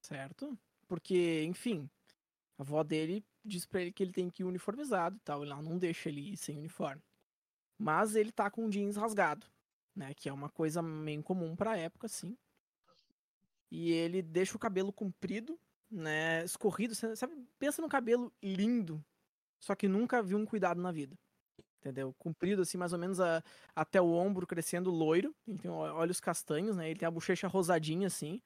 certo? 0.00 0.56
Porque, 0.86 1.42
enfim, 1.44 1.88
a 2.58 2.62
avó 2.62 2.82
dele 2.82 3.24
diz 3.44 3.66
pra 3.66 3.80
ele 3.80 3.92
que 3.92 4.02
ele 4.02 4.12
tem 4.12 4.30
que 4.30 4.42
ir 4.42 4.46
uniformizado 4.46 5.16
e 5.16 5.20
tal. 5.20 5.44
E 5.44 5.48
lá 5.48 5.60
não 5.60 5.78
deixa 5.78 6.08
ele 6.08 6.32
ir 6.32 6.36
sem 6.36 6.58
uniforme. 6.58 7.02
Mas 7.78 8.14
ele 8.14 8.30
tá 8.30 8.50
com 8.50 8.68
jeans 8.68 8.96
rasgado, 8.96 9.46
né? 9.94 10.12
Que 10.14 10.28
é 10.28 10.32
uma 10.32 10.48
coisa 10.48 10.82
meio 10.82 11.22
comum 11.22 11.56
pra 11.56 11.78
época, 11.78 12.06
assim. 12.06 12.36
E 13.70 13.92
ele 13.92 14.20
deixa 14.20 14.56
o 14.56 14.60
cabelo 14.60 14.92
comprido, 14.92 15.58
né? 15.90 16.44
Escorrido. 16.44 16.94
Sabe? 16.94 17.34
Pensa 17.58 17.82
num 17.82 17.88
cabelo 17.88 18.32
lindo, 18.42 19.04
só 19.60 19.74
que 19.74 19.88
nunca 19.88 20.22
viu 20.22 20.38
um 20.38 20.46
cuidado 20.46 20.80
na 20.80 20.92
vida 20.92 21.16
entendeu? 21.80 22.14
Comprido, 22.18 22.62
assim, 22.62 22.78
mais 22.78 22.92
ou 22.92 22.98
menos 22.98 23.20
a- 23.20 23.42
até 23.74 24.00
o 24.00 24.10
ombro, 24.12 24.46
crescendo 24.46 24.90
loiro. 24.90 25.34
Ele 25.46 25.58
tem 25.58 25.70
olhos 25.70 26.20
castanhos, 26.20 26.76
né? 26.76 26.90
Ele 26.90 26.98
tem 26.98 27.08
a 27.08 27.10
bochecha 27.10 27.48
rosadinha, 27.48 28.06
assim. 28.06 28.40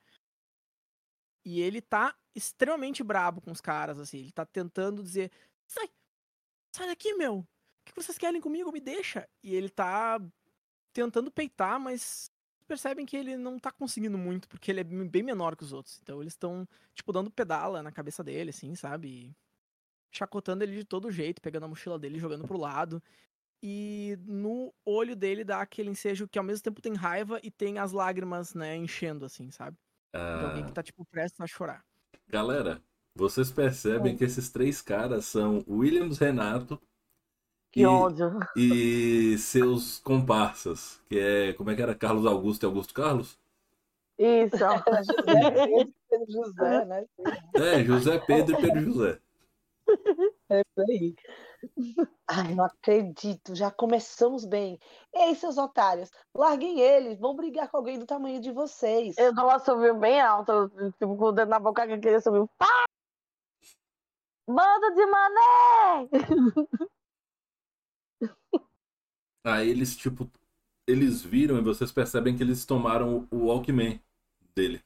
E 1.45 1.61
ele 1.61 1.81
tá 1.81 2.15
extremamente 2.35 3.03
brabo 3.03 3.41
com 3.41 3.51
os 3.53 3.61
caras, 3.61 3.99
assim. 3.99 4.19
Ele 4.19 4.33
tá 4.33 4.47
tentando 4.47 5.03
dizer: 5.03 5.31
sai, 5.67 5.89
sai 6.75 6.89
daqui, 6.89 7.15
meu! 7.15 7.41
O 7.41 7.47
que 7.87 7.95
vocês 7.97 8.19
querem 8.19 8.41
comigo? 8.41 8.73
Me 8.73 8.81
deixa! 8.81 9.29
E 9.43 9.55
ele 9.55 9.69
tá 9.71 10.21
tentando 10.95 11.31
peitar, 11.33 11.81
mas 11.81 12.31
percebem 12.65 13.07
que 13.07 13.17
ele 13.17 13.37
não 13.37 13.59
tá 13.59 13.71
conseguindo 13.73 14.19
muito, 14.19 14.49
porque 14.49 14.71
ele 14.71 14.81
é 14.81 14.85
bem 14.85 15.23
menor 15.23 15.57
que 15.57 15.65
os 15.65 15.73
outros. 15.73 15.99
Então 16.03 16.21
eles 16.23 16.35
estão, 16.35 16.67
tipo, 16.95 17.13
dando 17.13 17.31
pedala 17.31 17.83
na 17.83 17.93
cabeça 17.93 18.23
dele, 18.25 18.51
assim, 18.51 18.75
sabe? 18.75 19.09
E 19.09 19.37
chacotando 20.13 20.65
ele 20.65 20.77
de 20.77 20.85
todo 20.85 21.11
jeito, 21.11 21.43
pegando 21.43 21.65
a 21.65 21.69
mochila 21.69 21.99
dele, 21.99 22.17
e 22.17 22.21
jogando 22.21 22.47
pro 22.47 22.59
lado. 22.59 23.03
E 23.63 24.19
no 24.27 24.75
olho 24.85 25.17
dele 25.17 25.45
dá 25.45 25.61
aquele 25.63 25.91
ensejo 25.91 26.29
que 26.29 26.39
ao 26.39 26.45
mesmo 26.45 26.63
tempo 26.65 26.83
tem 26.83 26.95
raiva 26.95 27.41
e 27.43 27.51
tem 27.51 27.79
as 27.79 27.93
lágrimas, 27.93 28.55
né, 28.55 28.77
enchendo, 28.77 29.25
assim, 29.25 29.51
sabe? 29.51 29.79
De 30.35 30.45
alguém 30.45 30.65
Ah, 30.65 30.67
que 30.67 30.73
tá, 30.73 30.83
tipo, 30.83 31.05
prestes 31.07 31.41
a 31.41 31.47
chorar. 31.47 31.85
Galera, 32.29 32.83
vocês 33.15 33.51
percebem 33.51 34.17
que 34.17 34.25
esses 34.25 34.51
três 34.51 34.83
caras 34.83 35.25
são 35.27 35.65
Williams 35.69 36.19
Renato 36.19 36.81
Que 37.75 37.81
e, 37.81 37.87
ódio. 37.87 38.39
e 38.57 39.37
seus 39.37 39.99
comparsas, 39.99 41.03
que 41.09 41.19
é, 41.19 41.53
como 41.55 41.73
é 41.73 41.75
que 41.75 41.83
era? 41.83 41.93
Carlos 41.93 42.25
Augusto 42.25 42.63
e 42.63 42.67
Augusto 42.67 42.95
Carlos? 42.95 43.37
Isso. 44.17 44.57
José, 45.05 45.91
Pedro 46.09 46.27
José, 46.29 46.85
né? 46.85 47.05
É, 47.57 47.83
José 47.83 48.19
Pedro 48.21 48.57
e 48.57 48.63
Pedro 48.63 48.81
José. 48.81 49.21
É 50.51 50.61
isso 50.61 50.89
aí. 50.89 51.17
Ai, 52.31 52.55
não 52.55 52.65
acredito, 52.65 53.57
já 53.57 53.73
começamos 53.73 54.45
bem. 54.45 54.79
Ei, 55.13 55.35
seus 55.35 55.59
otários, 55.59 56.13
larguem 56.33 56.79
eles, 56.79 57.19
vão 57.19 57.35
brigar 57.35 57.69
com 57.69 57.79
alguém 57.79 57.99
do 57.99 58.07
tamanho 58.07 58.41
de 58.41 58.53
vocês. 58.53 59.19
Eu 59.19 59.35
tava 59.35 59.59
subiu 59.59 59.99
bem 59.99 60.21
alto, 60.21 60.71
tipo, 60.93 61.17
com 61.17 61.25
o 61.25 61.33
dedo 61.33 61.49
na 61.49 61.59
boca 61.59 61.85
que 61.89 61.95
eu 61.95 62.01
queria 62.01 62.21
subir. 62.21 62.49
Pá! 62.57 62.85
Bando 64.47 64.95
de 64.95 65.07
mané! 65.07 66.09
Aí 69.45 69.69
eles, 69.69 69.95
tipo, 69.97 70.31
eles 70.87 71.23
viram 71.23 71.59
e 71.59 71.63
vocês 71.63 71.93
percebem 71.93 72.37
que 72.37 72.43
eles 72.43 72.65
tomaram 72.65 73.29
o 73.31 73.47
Walkman 73.47 74.01
dele. 74.55 74.83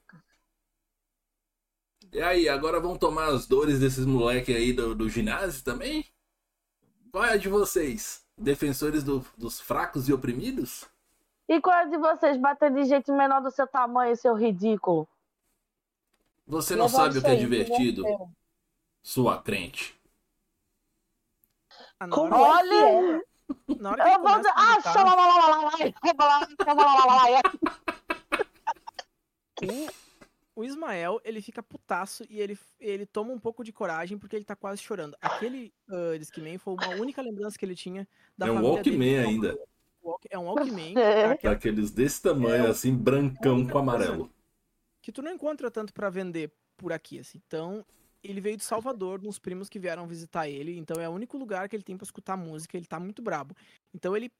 E 2.11 2.21
aí, 2.21 2.49
agora 2.49 2.79
vão 2.79 2.97
tomar 2.97 3.27
as 3.27 3.47
dores 3.47 3.79
desses 3.79 4.05
moleque 4.05 4.53
aí 4.53 4.73
do, 4.73 4.93
do 4.95 5.07
ginásio 5.07 5.63
também? 5.63 6.05
Qual 7.11 7.23
é 7.23 7.33
a 7.33 7.37
de 7.37 7.47
vocês? 7.47 8.25
Defensores 8.37 9.03
do- 9.03 9.25
dos 9.37 9.59
fracos 9.59 10.09
e 10.09 10.13
oprimidos? 10.13 10.85
E 11.47 11.59
qual 11.61 11.75
é 11.75 11.87
de 11.87 11.97
vocês 11.97 12.37
bater 12.37 12.71
de 12.73 12.83
jeito 12.85 13.13
menor 13.13 13.41
do 13.41 13.51
seu 13.51 13.67
tamanho, 13.67 14.15
seu 14.15 14.35
ridículo? 14.35 15.07
Você 16.47 16.75
não 16.75 16.85
Leva 16.85 16.97
sabe 16.97 17.17
o 17.19 17.21
que 17.21 17.27
é 17.27 17.35
divertido, 17.35 18.03
sua 19.03 19.41
crente. 19.41 19.95
Ah, 21.99 22.07
na 23.79 23.91
hora, 23.91 24.01
é 24.03 24.05
que 24.05 24.11
é? 24.11 24.17
na 24.17 24.19
hora 24.19 24.19
que 24.19 24.19
Eu 24.19 24.19
ele 24.19 24.19
vou 24.19 24.29
começa 24.29 24.39
dizer. 24.39 24.53
a 24.55 24.61
Ah, 24.61 24.73
gritar, 24.75 24.93
o 30.55 30.63
Ismael, 30.63 31.21
ele 31.23 31.41
fica 31.41 31.63
putaço 31.63 32.25
e 32.29 32.39
ele, 32.41 32.57
ele 32.79 33.05
toma 33.05 33.31
um 33.31 33.39
pouco 33.39 33.63
de 33.63 33.71
coragem 33.71 34.17
porque 34.17 34.35
ele 34.35 34.43
tá 34.45 34.55
quase 34.55 34.81
chorando. 34.81 35.15
Aquele 35.21 35.73
uh, 35.89 36.17
Discman 36.19 36.57
foi 36.57 36.73
uma 36.73 36.89
única 36.95 37.21
lembrança 37.21 37.57
que 37.57 37.65
ele 37.65 37.75
tinha 37.75 38.07
da 38.37 38.47
É 38.47 38.51
um 38.51 38.61
Walkman 38.61 38.97
dele. 38.99 39.17
ainda. 39.17 39.57
É 40.29 40.37
um 40.37 40.43
Walkman. 40.51 40.97
É. 40.97 41.25
aquela- 41.31 41.53
Daqueles 41.53 41.91
desse 41.91 42.21
tamanho, 42.21 42.65
É, 42.67 42.69
assim, 42.69 42.93
brancão 42.95 43.65
com 43.65 43.77
amarelo. 43.77 44.29
que 45.01 45.11
tu 45.11 45.21
não 45.21 45.31
encontra 45.31 45.71
tanto 45.71 45.93
pra 45.93 46.09
vender 46.09 46.51
por 46.75 46.91
aqui, 46.91 47.19
assim. 47.19 47.41
Então, 47.47 47.85
ele 48.23 48.41
veio 48.41 48.57
de 48.57 48.63
Salvador, 48.63 49.21
uns 49.25 49.39
primos 49.39 49.69
que 49.69 49.79
vieram 49.79 50.07
visitar 50.07 50.47
ele, 50.49 50.77
então 50.77 51.01
é 51.01 51.07
o 51.07 51.11
único 51.13 51.37
lugar 51.37 51.69
que 51.69 51.75
ele 51.75 51.83
tem 51.83 51.97
pra 51.97 52.03
escutar 52.03 52.35
música, 52.37 52.75
ele 52.77 52.85
tá 52.85 52.99
muito 52.99 53.21
brabo. 53.21 53.55
Então 53.93 54.15
ele 54.15 54.31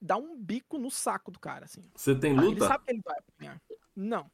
dá 0.00 0.16
um 0.16 0.36
bico 0.36 0.78
no 0.78 0.90
saco 0.90 1.30
do 1.30 1.38
cara, 1.40 1.64
assim. 1.64 1.82
Você 1.94 2.14
tem 2.14 2.32
Ele 2.32 2.40
luta? 2.42 2.66
sabe 2.68 2.84
que 2.84 2.90
ele 2.92 3.02
vai 3.04 3.16
apanhar. 3.18 3.60
Não, 3.96 4.30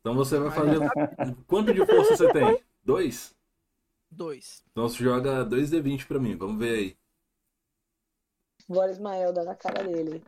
Então 0.00 0.14
você 0.14 0.38
vai 0.38 0.50
fazer. 0.50 0.76
ele 0.76 1.34
Quanto 1.46 1.72
de 1.72 1.84
força 1.86 2.16
você 2.16 2.32
tem? 2.32 2.62
Dois? 2.84 3.34
dois. 4.10 4.62
Então 4.70 4.88
você 4.88 5.02
joga 5.02 5.44
2d20 5.44 6.06
pra 6.06 6.18
mim, 6.18 6.36
vamos 6.36 6.58
ver 6.58 6.78
aí. 6.78 6.96
Bora 8.68 8.90
Ismael 8.90 9.32
dá 9.32 9.44
na 9.44 9.54
cara 9.54 9.84
dele. 9.84 10.22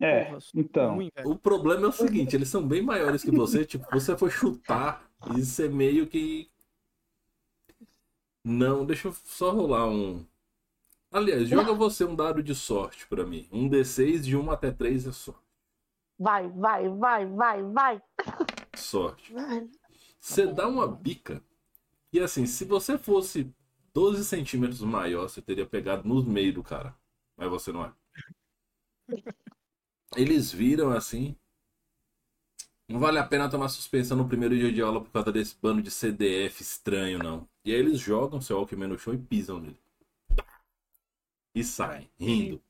É, 0.00 0.28
então. 0.54 0.98
O 1.24 1.38
problema 1.38 1.86
é 1.86 1.88
o 1.88 1.92
seguinte, 1.92 2.36
eles 2.36 2.48
são 2.48 2.66
bem 2.66 2.82
maiores 2.82 3.22
que 3.22 3.30
você, 3.30 3.64
tipo, 3.64 3.86
você 3.90 4.16
for 4.16 4.30
chutar 4.30 5.10
e 5.34 5.44
você 5.44 5.68
meio 5.68 6.06
que. 6.06 6.50
Não, 8.44 8.84
deixa 8.84 9.08
eu 9.08 9.12
só 9.24 9.50
rolar 9.50 9.88
um. 9.88 10.24
Aliás, 11.10 11.48
joga 11.48 11.72
você 11.72 12.04
um 12.04 12.14
dado 12.14 12.42
de 12.42 12.54
sorte 12.54 13.06
pra 13.06 13.24
mim. 13.24 13.48
Um 13.50 13.68
D6 13.68 14.20
de 14.20 14.36
1 14.36 14.50
até 14.50 14.70
3 14.70 15.06
é 15.06 15.12
só. 15.12 15.34
Vai, 16.18 16.48
vai, 16.48 16.88
vai, 16.88 17.26
vai, 17.26 17.62
vai. 17.62 18.02
Sorte. 18.74 19.32
Vai. 19.32 19.68
Você 20.18 20.46
dá 20.46 20.66
uma 20.66 20.86
bica. 20.86 21.42
E 22.12 22.20
assim, 22.20 22.46
se 22.46 22.64
você 22.64 22.96
fosse 22.96 23.52
12 23.92 24.24
centímetros 24.24 24.80
maior, 24.82 25.28
você 25.28 25.40
teria 25.40 25.66
pegado 25.66 26.06
no 26.08 26.22
meio 26.22 26.52
do 26.52 26.62
cara. 26.62 26.94
Mas 27.36 27.48
você 27.48 27.72
não 27.72 27.84
é. 27.84 27.92
Eles 30.16 30.52
viram 30.52 30.90
assim. 30.90 31.36
Não 32.88 33.00
vale 33.00 33.18
a 33.18 33.24
pena 33.24 33.50
tomar 33.50 33.68
suspensão 33.68 34.16
no 34.16 34.28
primeiro 34.28 34.56
dia 34.56 34.72
de 34.72 34.80
aula 34.80 35.02
por 35.02 35.10
causa 35.10 35.32
desse 35.32 35.56
bando 35.60 35.82
de 35.82 35.90
CDF 35.90 36.62
estranho, 36.62 37.18
não. 37.18 37.48
E 37.64 37.72
aí 37.72 37.78
eles 37.78 37.98
jogam 37.98 38.40
seu 38.40 38.56
Alckmin 38.58 38.86
no 38.86 38.98
chão 38.98 39.12
e 39.12 39.18
pisam 39.18 39.58
nele. 39.58 39.78
E 41.52 41.64
saem, 41.64 42.08
rindo. 42.16 42.62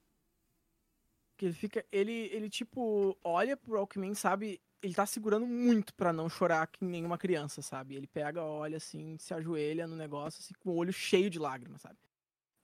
Que 1.36 1.44
ele 1.46 1.54
fica. 1.54 1.84
Ele, 1.92 2.30
ele, 2.32 2.48
tipo, 2.48 3.14
olha 3.22 3.58
pro 3.58 3.76
Alckmin, 3.76 4.14
sabe? 4.14 4.58
Ele 4.82 4.94
tá 4.94 5.04
segurando 5.04 5.46
muito 5.46 5.92
pra 5.92 6.12
não 6.12 6.30
chorar 6.30 6.66
que 6.66 6.82
nem 6.82 7.04
uma 7.04 7.18
criança, 7.18 7.60
sabe? 7.60 7.94
Ele 7.94 8.06
pega, 8.06 8.42
olha 8.42 8.78
assim, 8.78 9.18
se 9.18 9.34
ajoelha 9.34 9.86
no 9.86 9.96
negócio, 9.96 10.40
assim, 10.40 10.54
com 10.60 10.70
o 10.70 10.76
olho 10.76 10.92
cheio 10.92 11.28
de 11.28 11.38
lágrimas, 11.38 11.82
sabe? 11.82 11.98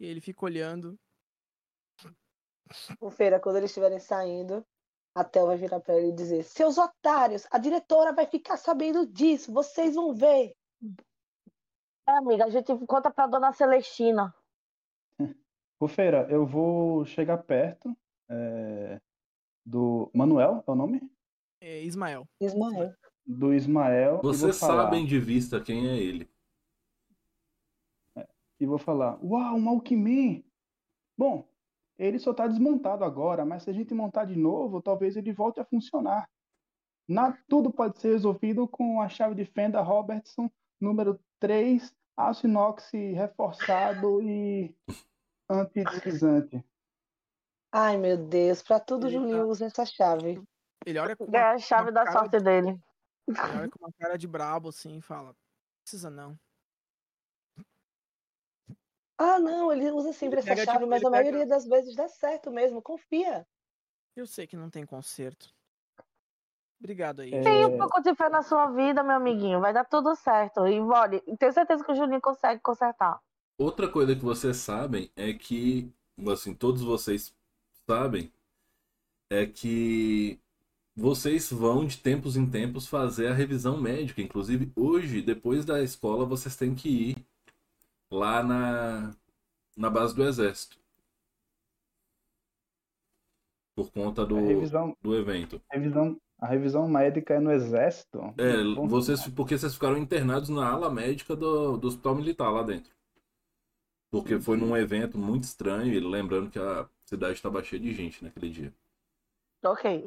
E 0.01 0.07
ele 0.07 0.21
fica 0.23 0.45
olhando. 0.45 0.99
O 2.99 3.11
Feira, 3.11 3.39
quando 3.39 3.57
eles 3.57 3.71
estiverem 3.71 3.99
saindo, 3.99 4.65
a 5.15 5.25
Theo 5.25 5.47
vai 5.47 5.57
virar 5.57 5.81
pra 5.81 5.97
ele 5.97 6.09
e 6.09 6.15
dizer: 6.15 6.43
Seus 6.45 6.79
otários, 6.79 7.47
a 7.51 7.59
diretora 7.59 8.13
vai 8.13 8.27
ficar 8.27 8.57
sabendo 8.57 9.07
disso, 9.07 9.53
vocês 9.53 9.95
vão 9.95 10.15
ver. 10.15 10.55
É, 12.09 12.13
amiga, 12.13 12.45
a 12.45 12.51
gente 12.51 12.75
conta 12.87 13.11
pra 13.11 13.27
dona 13.27 13.53
Celestina. 13.53 14.35
Ô, 15.79 15.87
Feira, 15.87 16.27
eu 16.31 16.47
vou 16.47 17.05
chegar 17.05 17.39
perto 17.39 17.97
é, 18.29 19.01
do 19.65 20.11
Manuel, 20.15 20.65
é 20.67 20.71
o 20.71 20.75
nome? 20.75 21.11
É, 21.61 21.83
Ismael. 21.83 22.27
Ismael. 22.41 22.95
Do 23.25 23.55
Ismael. 23.55 24.21
Vocês 24.23 24.57
sabem 24.57 25.07
de 25.07 25.19
vista 25.21 25.61
quem 25.61 25.89
é 25.89 25.97
ele. 25.97 26.29
E 28.59 28.67
vou 28.67 28.79
falar, 28.79 29.19
uau, 29.25 29.57
um 29.57 29.69
Alckmin! 29.69 30.45
Bom, 31.19 31.45
ele 32.07 32.19
só 32.19 32.33
está 32.33 32.47
desmontado 32.47 33.05
agora, 33.05 33.45
mas 33.45 33.63
se 33.63 33.71
a 33.71 33.73
gente 33.73 33.95
montar 33.95 34.25
de 34.25 34.37
novo, 34.37 34.83
talvez 34.83 35.17
ele 35.17 35.33
volte 35.33 35.61
a 35.61 35.65
funcionar. 35.65 36.29
Na, 37.09 37.37
tudo 37.49 37.73
pode 37.73 37.99
ser 38.01 38.13
resolvido 38.13 38.67
com 38.67 39.01
a 39.01 39.09
chave 39.09 39.35
de 39.35 39.45
fenda 39.45 39.81
Robertson, 39.81 40.51
número 40.81 41.21
3, 41.39 41.95
aço 42.17 42.47
inox 42.47 42.91
reforçado 42.93 44.21
e 44.23 44.75
antideslizante. 45.49 46.65
Ai, 47.71 47.97
meu 47.97 48.17
Deus, 48.17 48.63
pra 48.63 48.79
tudo 48.81 49.07
Ele 49.07 49.15
Julinho 49.17 49.39
tá- 49.39 49.45
usa 49.47 49.67
essa 49.67 49.87
chave. 49.87 50.43
Ele 50.85 50.99
olha 50.99 51.17
com 51.17 51.25
É 51.25 51.29
uma, 51.29 51.51
a 51.53 51.59
chave 51.59 51.91
da 51.91 52.11
sorte 52.11 52.39
dele. 52.41 52.79
Ele 53.29 53.39
olha 53.39 53.69
com 53.71 53.79
uma 53.85 53.93
cara 53.99 54.19
de 54.19 54.27
brabo, 54.27 54.69
assim, 54.69 54.99
e 54.99 55.01
fala: 55.01 55.35
Precisa 55.83 56.11
não. 56.11 56.39
Ah, 59.23 59.39
não, 59.39 59.73
ele 59.73 59.91
usa 59.91 60.13
sempre 60.13 60.41
essa 60.41 60.49
pega, 60.49 60.65
chave, 60.65 60.79
tipo, 60.79 60.91
mas 60.91 61.05
a 61.05 61.11
pega- 61.11 61.23
maioria 61.23 61.47
das 61.47 61.65
vezes 61.67 61.95
dá 61.95 62.09
certo 62.09 62.51
mesmo, 62.51 62.83
confia. 62.83 63.47
Eu 64.17 64.27
sei 64.27 64.47
que 64.47 64.57
não 64.57 64.69
tem 64.69 64.85
conserto. 64.85 65.49
Obrigado 66.81 67.21
aí. 67.21 67.33
É, 67.33 67.41
Tem 67.41 67.65
um 67.65 67.79
pouco 67.79 68.01
de 68.03 68.15
fé 68.15 68.29
na 68.29 68.43
sua 68.43 68.67
vida, 68.73 69.03
meu 69.05 69.17
amiguinho. 69.17 69.61
Vai 69.61 69.73
dar 69.73 69.85
tudo 69.85 70.15
certo. 70.17 70.67
E 70.67 70.81
olha, 70.81 71.21
tenho 71.39 71.53
certeza 71.53 71.85
que 71.85 71.93
o 71.93 71.95
Juninho 71.95 72.21
consegue 72.21 72.61
consertar. 72.61 73.21
Outra 73.57 73.89
coisa 73.89 74.17
que 74.17 74.25
vocês 74.25 74.57
sabem 74.57 75.11
é 75.15 75.33
que, 75.33 75.93
assim, 76.31 76.53
todos 76.53 76.83
vocês 76.83 77.33
sabem, 77.87 78.33
é 79.31 79.47
que 79.47 80.41
vocês 80.97 81.51
vão 81.53 81.87
de 81.87 81.99
tempos 81.99 82.37
em 82.37 82.51
tempos 82.51 82.89
fazer 82.89 83.29
a 83.29 83.33
revisão 83.35 83.81
médica. 83.81 84.21
Inclusive, 84.21 84.73
hoje, 84.75 85.23
depois 85.23 85.65
da 85.65 85.81
escola, 85.81 86.27
vocês 86.27 86.57
têm 86.57 86.75
que 86.75 86.89
ir 86.89 87.27
lá 88.13 88.43
na, 88.43 89.17
na 89.77 89.91
base 89.91 90.15
do 90.15 90.23
exército. 90.25 90.79
Por 93.75 93.91
conta 93.91 94.27
do, 94.27 94.37
a 94.37 94.43
revisão, 94.43 94.97
do 95.01 95.17
evento. 95.17 95.61
revisão, 95.71 96.21
a 96.39 96.47
revisão 96.47 96.87
médica 96.87 97.35
é 97.35 97.41
no 97.41 97.51
exército? 97.51 98.19
É, 98.37 98.63
vocês, 98.87 99.27
porque 99.29 99.57
vocês 99.57 99.73
ficaram 99.73 99.97
internados 99.97 100.51
na 100.51 100.71
ala 100.71 100.91
médica 100.91 101.35
do, 101.35 101.79
do 101.79 101.89
hospital 101.89 102.15
militar 102.15 102.51
lá 102.51 102.63
dentro. 102.63 102.93
Porque 104.11 104.39
foi 104.39 104.59
num 104.59 104.77
evento 104.77 105.17
muito 105.17 105.45
estranho, 105.45 105.95
e 105.95 105.99
lembrando 105.99 106.51
que 106.51 106.59
a 106.59 106.87
cidade 107.07 107.33
estava 107.33 107.65
cheia 107.65 107.81
de 107.81 107.95
gente 107.95 108.23
naquele 108.23 108.51
dia. 108.51 108.75
Ok. 109.65 110.07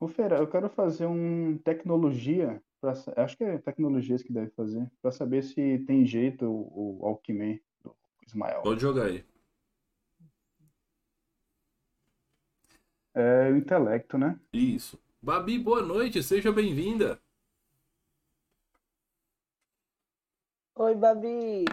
Ô, 0.00 0.08
Feira, 0.08 0.38
eu 0.38 0.48
quero 0.48 0.70
fazer 0.70 1.04
um 1.04 1.58
tecnologia, 1.58 2.62
pra, 2.82 2.92
acho 3.24 3.36
que 3.36 3.44
é 3.44 3.58
tecnologias 3.58 4.22
que 4.22 4.32
deve 4.32 4.50
fazer, 4.50 4.90
para 5.00 5.12
saber 5.12 5.42
se 5.44 5.78
tem 5.86 6.04
jeito 6.04 6.44
o, 6.44 7.00
o 7.00 7.06
Alckmin 7.06 7.60
do 7.82 7.96
Ismael. 8.26 8.62
Pode 8.62 8.80
jogar 8.80 9.06
aí. 9.06 9.24
É 13.14 13.50
o 13.50 13.56
intelecto, 13.56 14.18
né? 14.18 14.38
Isso. 14.52 14.98
Babi, 15.22 15.58
boa 15.58 15.80
noite, 15.80 16.22
seja 16.22 16.50
bem-vinda. 16.50 17.22
Oi, 20.74 20.94
Babi. 20.96 21.64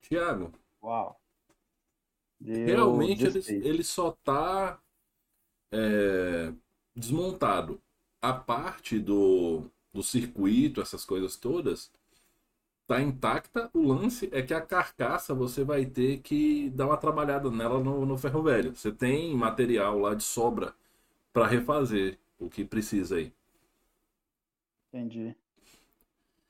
Tiago, 0.00 0.52
Uau. 0.82 1.20
Deu 2.40 2.66
realmente 2.66 3.24
ele, 3.24 3.32
16. 3.32 3.64
ele 3.64 3.84
só 3.84 4.12
tá 4.12 4.80
é, 5.72 6.52
desmontado. 6.94 7.80
A 8.20 8.32
parte 8.32 8.98
do, 8.98 9.70
do 9.92 10.02
circuito, 10.02 10.80
essas 10.80 11.04
coisas 11.04 11.36
todas, 11.36 11.90
tá 12.86 13.00
intacta. 13.00 13.70
O 13.72 13.82
lance 13.82 14.28
é 14.32 14.42
que 14.42 14.54
a 14.54 14.60
carcaça 14.60 15.34
você 15.34 15.64
vai 15.64 15.84
ter 15.86 16.18
que 16.18 16.70
dar 16.70 16.86
uma 16.86 16.96
trabalhada 16.96 17.50
nela 17.50 17.80
no, 17.80 18.06
no 18.06 18.16
ferro 18.16 18.42
velho. 18.42 18.74
Você 18.74 18.92
tem 18.92 19.34
material 19.34 19.98
lá 19.98 20.14
de 20.14 20.22
sobra 20.22 20.74
para 21.32 21.46
refazer 21.46 22.18
o 22.38 22.48
que 22.48 22.64
precisa 22.64 23.16
aí. 23.16 23.32
Entendi. 24.92 25.34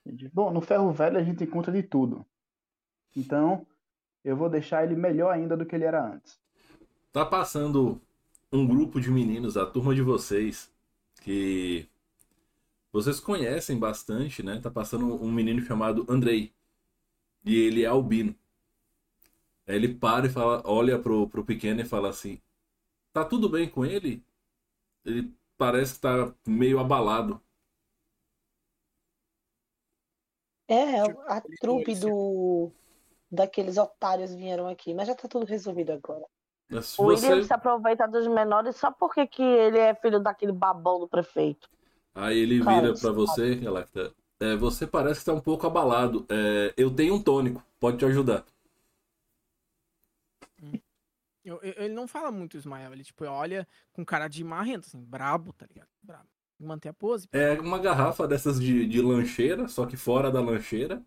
Entendi. 0.05 0.31
Bom, 0.33 0.53
no 0.53 0.61
ferro 0.61 0.93
velho 0.93 1.19
a 1.19 1.23
gente 1.23 1.43
encontra 1.43 1.73
de 1.73 1.83
tudo. 1.83 2.25
Então, 3.17 3.67
eu 4.25 4.37
vou 4.37 4.49
deixar 4.49 4.85
ele 4.85 4.95
melhor 4.95 5.33
ainda 5.33 5.57
do 5.57 5.65
que 5.65 5.75
ele 5.75 5.85
era 5.85 6.05
antes. 6.05 6.39
Tá 7.13 7.25
passando 7.25 8.01
um 8.53 8.67
grupo 8.67 9.01
de 9.01 9.11
meninos, 9.11 9.57
a 9.57 9.65
turma 9.65 9.95
de 9.95 10.03
vocês, 10.03 10.71
que 11.27 11.89
vocês 12.93 13.19
conhecem 13.19 13.77
bastante, 13.77 14.45
né? 14.45 14.61
Tá 14.61 14.71
passando 14.71 15.21
um 15.21 15.31
menino 15.31 15.61
chamado 15.61 16.07
Andrei. 16.09 16.55
E 17.45 17.57
ele 17.57 17.83
é 17.83 17.87
albino. 17.87 18.35
Aí 19.67 19.75
ele 19.75 19.93
para 19.93 20.27
e 20.27 20.31
fala, 20.31 20.63
olha 20.65 20.99
pro, 21.01 21.29
pro 21.29 21.45
pequeno 21.45 21.81
e 21.81 21.85
fala 21.85 22.11
assim: 22.11 22.41
Tá 23.13 23.25
tudo 23.25 23.49
bem 23.49 23.69
com 23.69 23.85
ele? 23.85 24.25
Ele 25.05 25.35
parece 25.59 25.95
que 25.95 26.01
tá 26.01 26.33
meio 26.47 26.79
abalado. 26.79 27.43
É, 30.69 31.03
Tipo, 31.03 31.21
a 31.23 31.41
trupe 31.61 31.95
do 31.97 32.71
daqueles 33.31 33.77
otários 33.77 34.33
vieram 34.33 34.69
aqui, 34.69 34.95
mas 34.95 35.09
já 35.09 35.15
tá 35.15 35.27
tudo 35.29 35.45
resolvido 35.45 35.91
agora. 35.93 36.25
Mas 36.71 36.87
Se 36.87 37.01
O 37.01 37.05
William 37.07 37.37
você... 37.37 37.45
se 37.45 37.53
aproveita 37.55 38.07
dos 38.09 38.27
menores 38.27 38.77
só 38.77 38.91
porque 38.91 39.27
que 39.27 39.43
ele 39.43 39.79
é 39.79 39.95
filho 39.95 40.21
daquele 40.21 40.53
babão 40.53 40.99
do 41.01 41.09
prefeito. 41.09 41.69
Aí 42.15 42.39
ele 42.39 42.63
Cara, 42.63 42.81
vira 42.83 42.99
pra 42.99 43.11
você, 43.13 43.55
Galacta. 43.57 44.13
É, 44.41 44.57
você 44.57 44.87
parece 44.87 45.21
que 45.21 45.27
tá 45.27 45.33
um 45.33 45.41
pouco 45.41 45.67
abalado. 45.67 46.27
É, 46.29 46.75
eu 46.77 46.91
tenho 46.91 47.15
um 47.15 47.23
tônico, 47.23 47.63
pode 47.79 47.99
te 47.99 48.05
ajudar. 48.05 48.45
Eu- 51.45 51.61
eu- 51.63 51.75
ele 51.85 51.95
não 51.95 52.09
fala 52.09 52.33
muito 52.33 52.57
Ismael, 52.57 52.93
ele 52.93 53.05
tipo 53.05 53.25
olha 53.25 53.69
com 53.93 54.05
cara 54.05 54.27
de 54.27 54.43
marrento, 54.43 54.87
assim, 54.89 54.99
brabo, 54.99 55.53
tá 55.53 55.65
ligado? 55.67 55.89
Brabo. 56.03 56.29
Manter 56.59 56.89
a 56.89 56.93
pose. 56.93 57.29
É 57.33 57.53
uma 57.61 57.79
garrafa 57.79 58.27
dessas 58.27 58.59
de, 58.59 58.87
de 58.87 59.01
lancheira, 59.01 59.69
só 59.69 59.87
que 59.87 59.97
fora 59.97 60.31
da 60.31 60.41
lancheira. 60.41 61.05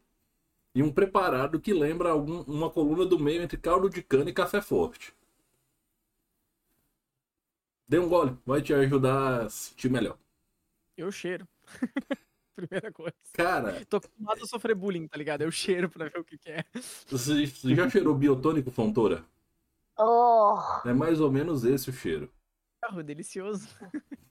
E 0.76 0.84
um 0.84 0.91
preparado 0.91 1.60
que 1.60 1.74
lembra 1.74 2.12
algum, 2.12 2.41
uma 2.43 2.69
coluna 2.69 3.06
do 3.06 3.19
meio 3.19 3.41
entre 3.41 3.58
caldo 3.58 3.89
de 3.89 4.02
cana 4.04 4.30
e 4.30 4.34
café 4.34 4.62
forte. 4.62 5.13
Dê 7.89 7.97
um 7.97 8.08
gole, 8.08 8.38
vai 8.45 8.62
te 8.62 8.71
ajudar 8.71 9.45
a 9.45 9.49
sentir 9.49 9.89
melhor. 9.89 10.15
Eu 10.95 11.12
cheiro. 11.12 11.47
Primeira 12.56 12.91
coisa. 12.91 13.15
Cara, 13.34 13.84
Tô 13.88 13.97
acostumado 13.97 14.43
a 14.43 14.45
sofrer 14.45 14.75
bullying, 14.75 15.08
tá 15.08 15.17
ligado? 15.17 15.41
Eu 15.41 15.49
cheiro 15.49 15.89
pra 15.89 16.08
ver 16.08 16.19
o 16.19 16.23
que, 16.23 16.38
que 16.38 16.52
é. 16.52 16.63
você 17.08 17.47
você 17.47 17.73
já 17.73 17.89
cheirou 17.89 18.13
biotônico, 18.13 18.69
Fontoura? 18.69 19.25
Oh, 19.97 20.56
É 20.86 20.93
mais 20.93 21.19
ou 21.19 21.32
menos 21.32 21.63
esse 21.65 21.89
o 21.89 21.93
cheiro. 21.93 22.32
Ah, 22.84 23.02
delicioso. 23.02 23.67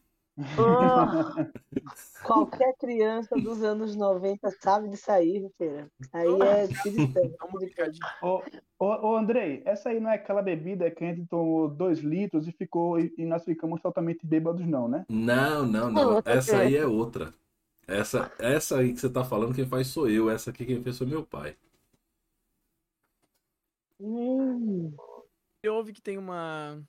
oh. 0.58 2.24
Qualquer 2.24 2.74
criança 2.78 3.36
dos 3.36 3.62
anos 3.62 3.96
90 3.96 4.50
sabe 4.60 4.88
disso 4.88 5.10
aí, 5.10 5.40
Rufeira. 5.40 5.90
Aí 6.12 6.28
é 6.42 6.68
picadinha. 7.58 8.06
Ô, 8.22 8.42
ô, 8.78 9.08
ô, 9.08 9.16
Andrei, 9.16 9.62
essa 9.64 9.88
aí 9.88 10.00
não 10.00 10.10
é 10.10 10.14
aquela 10.14 10.42
bebida 10.42 10.90
que 10.90 11.04
a 11.04 11.08
gente 11.08 11.26
tomou 11.26 11.68
dois 11.68 11.98
litros 12.00 12.46
e 12.46 12.52
ficou 12.52 12.98
e, 12.98 13.12
e 13.18 13.24
nós 13.24 13.44
ficamos 13.44 13.80
totalmente 13.80 14.26
bêbados, 14.26 14.66
não, 14.66 14.88
né? 14.88 15.04
Não, 15.08 15.66
não, 15.66 15.90
não. 15.90 16.22
Essa 16.24 16.58
aí 16.58 16.76
é 16.76 16.86
outra. 16.86 17.32
Essa, 17.86 18.30
essa 18.38 18.78
aí 18.78 18.92
que 18.92 19.00
você 19.00 19.08
tá 19.08 19.24
falando, 19.24 19.54
quem 19.54 19.66
faz 19.66 19.86
sou 19.86 20.08
eu. 20.08 20.30
Essa 20.30 20.50
aqui 20.50 20.66
quem 20.66 20.82
fez 20.82 20.98
foi 20.98 21.06
meu 21.06 21.24
pai. 21.24 21.56
Hum, 24.00 24.94
Ele 25.62 25.72
ouve 25.72 25.92
que 25.92 26.02
tem 26.02 26.18
uma. 26.18 26.80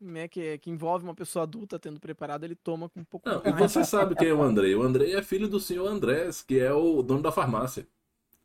Né, 0.00 0.28
que, 0.28 0.58
que 0.58 0.70
envolve 0.70 1.04
uma 1.04 1.14
pessoa 1.14 1.42
adulta 1.42 1.76
tendo 1.76 1.98
preparado, 1.98 2.44
ele 2.44 2.54
toma 2.54 2.88
com 2.88 3.00
um 3.00 3.04
pouco 3.04 3.28
Não, 3.28 3.42
mais. 3.42 3.56
e 3.56 3.58
você 3.58 3.84
sabe 3.84 4.14
quem 4.14 4.28
é 4.28 4.32
o 4.32 4.42
Andrei. 4.42 4.74
O 4.74 4.82
Andrei 4.82 5.14
é 5.14 5.22
filho 5.22 5.48
do 5.48 5.58
senhor 5.58 5.88
Andrés, 5.88 6.40
que 6.40 6.60
é 6.60 6.72
o 6.72 7.02
dono 7.02 7.20
da 7.20 7.32
farmácia. 7.32 7.84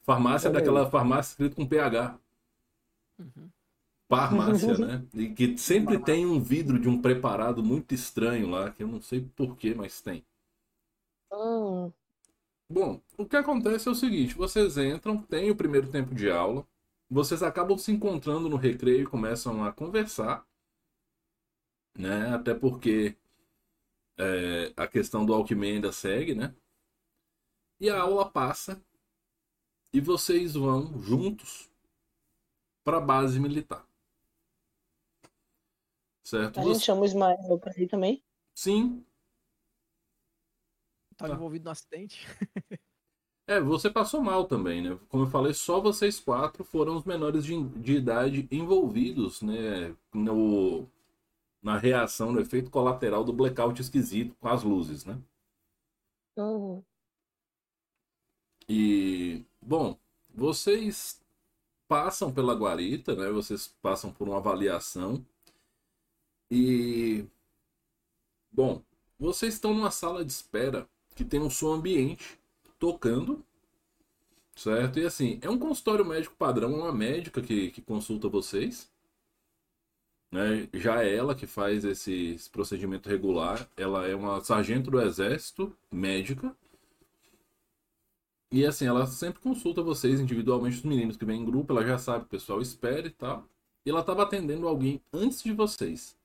Farmácia 0.02 0.50
é 0.50 0.52
daquela 0.52 0.90
farmácia 0.90 1.32
escrito 1.32 1.56
com 1.56 1.68
PH. 1.68 2.18
Uhum. 3.20 3.50
Farmácia, 4.10 4.78
né? 4.80 5.06
E 5.14 5.30
que 5.30 5.58
sempre 5.58 5.98
tem 6.00 6.26
um 6.26 6.40
vidro 6.42 6.80
de 6.80 6.90
um 6.90 7.02
preparado 7.02 7.64
muito 7.64 7.94
estranho 7.94 8.50
lá, 8.50 8.72
que 8.72 8.84
eu 8.84 8.88
não 8.88 9.02
sei 9.02 9.22
porquê, 9.36 9.74
mas 9.74 10.02
tem. 10.02 10.26
Hum. 11.32 11.92
Bom, 12.70 13.00
o 13.18 13.26
que 13.26 13.36
acontece 13.36 13.88
é 13.88 13.92
o 13.92 13.96
seguinte: 13.96 14.36
vocês 14.36 14.78
entram, 14.78 15.18
tem 15.18 15.50
o 15.52 15.56
primeiro 15.56 15.88
tempo 15.88 16.14
de 16.16 16.30
aula, 16.30 16.66
vocês 17.10 17.44
acabam 17.44 17.78
se 17.78 17.92
encontrando 17.92 18.50
no 18.50 18.56
recreio 18.56 19.04
e 19.04 19.08
começam 19.08 19.64
a 19.64 19.72
conversar, 19.72 20.46
né? 21.98 22.34
Até 22.34 22.54
porque 22.54 23.16
é, 24.18 24.74
a 24.78 24.88
questão 24.88 25.26
do 25.26 25.34
Alckmin 25.34 25.74
ainda 25.76 25.92
segue, 25.92 26.34
né? 26.36 26.56
E 27.80 27.90
a 27.90 28.00
aula 28.02 28.30
passa 28.30 28.82
e 29.92 30.00
vocês 30.00 30.54
vão 30.56 31.00
juntos 31.02 31.70
para 32.84 32.98
a 32.98 33.02
base 33.02 33.40
militar. 33.40 33.86
Certo? 36.24 36.60
a 36.60 36.64
gente 36.64 36.76
Você- 36.76 36.86
chama 36.86 37.02
o 37.02 37.06
Ismael 37.06 37.60
pra 37.60 37.74
ir 37.78 37.88
também. 37.88 38.24
Sim, 38.56 39.06
Tava 41.16 41.32
Tá. 41.34 41.36
envolvido 41.38 41.66
no 41.66 41.72
acidente. 41.72 42.26
É, 43.46 43.60
você 43.60 43.90
passou 43.90 44.22
mal 44.22 44.46
também, 44.48 44.82
né? 44.82 44.98
Como 45.10 45.26
eu 45.26 45.30
falei, 45.30 45.54
só 45.54 45.82
vocês 45.82 46.18
quatro 46.18 46.64
foram 46.64 46.96
os 46.96 47.04
menores 47.04 47.44
de, 47.44 47.62
de 47.82 47.92
idade 47.98 48.48
envolvidos, 48.50 49.42
né? 49.42 49.94
No, 50.14 50.90
na 51.64 51.78
reação, 51.78 52.32
no 52.32 52.42
efeito 52.42 52.70
colateral 52.70 53.24
do 53.24 53.34
blackout 53.34 53.82
esquisito 53.82 54.36
com 54.40 54.50
as 54.50 54.64
luzes, 54.64 55.06
né? 55.06 55.18
Hum. 56.38 56.84
E, 58.68 59.46
bom, 59.62 59.98
vocês 60.34 61.22
passam 61.88 62.34
pela 62.34 62.54
guarita, 62.54 63.16
né? 63.16 63.30
Vocês 63.30 63.68
passam 63.82 64.12
por 64.12 64.28
uma 64.28 64.38
avaliação. 64.38 65.26
E, 66.52 67.26
bom, 68.52 68.82
vocês 69.18 69.54
estão 69.54 69.74
numa 69.74 69.92
sala 69.92 70.26
de 70.26 70.32
espera 70.32 70.88
que 71.16 71.24
tem 71.24 71.40
um 71.40 71.50
som 71.50 71.74
ambiente 71.74 72.40
tocando, 72.78 73.44
certo? 74.56 75.00
E 75.00 75.06
assim, 75.06 75.40
é 75.42 75.50
um 75.50 75.58
consultório 75.58 76.06
médico 76.06 76.36
padrão, 76.36 76.74
é 76.74 76.84
uma 76.84 76.94
médica 76.94 77.42
que, 77.42 77.72
que 77.72 77.82
consulta 77.82 78.28
vocês. 78.28 78.92
Né? 80.34 80.68
Já 80.74 81.04
é 81.04 81.16
ela 81.16 81.36
que 81.36 81.46
faz 81.46 81.86
esse, 81.86 82.40
procedimento 82.52 83.08
regular. 83.08 83.70
Ela 83.78 84.08
é 84.08 84.16
uma 84.16 84.44
sargento 84.44 84.90
do 84.90 85.00
exército, 85.00 85.78
médica. 85.92 86.58
E 88.52 88.66
assim, 88.66 88.88
ela 88.88 89.06
sempre 89.06 89.40
consulta 89.40 89.84
vocês 89.84 90.20
individualmente, 90.20 90.78
os 90.78 90.84
meninos 90.84 91.18
que 91.18 91.26
vêm 91.26 91.42
em 91.42 91.46
grupo, 91.46 91.72
ela 91.72 91.86
já 91.86 92.00
sabe 92.00 92.26
o 92.26 92.28
pessoal 92.28 92.60
espera 92.62 93.06
e 93.06 93.12
tal. 93.12 93.48
E 93.86 93.92
ela 93.92 94.00
estava 94.00 94.24
atendendo 94.24 94.68
alguém 94.68 95.00
antes 95.14 95.44
de 95.44 95.54
vocês. 95.54 96.18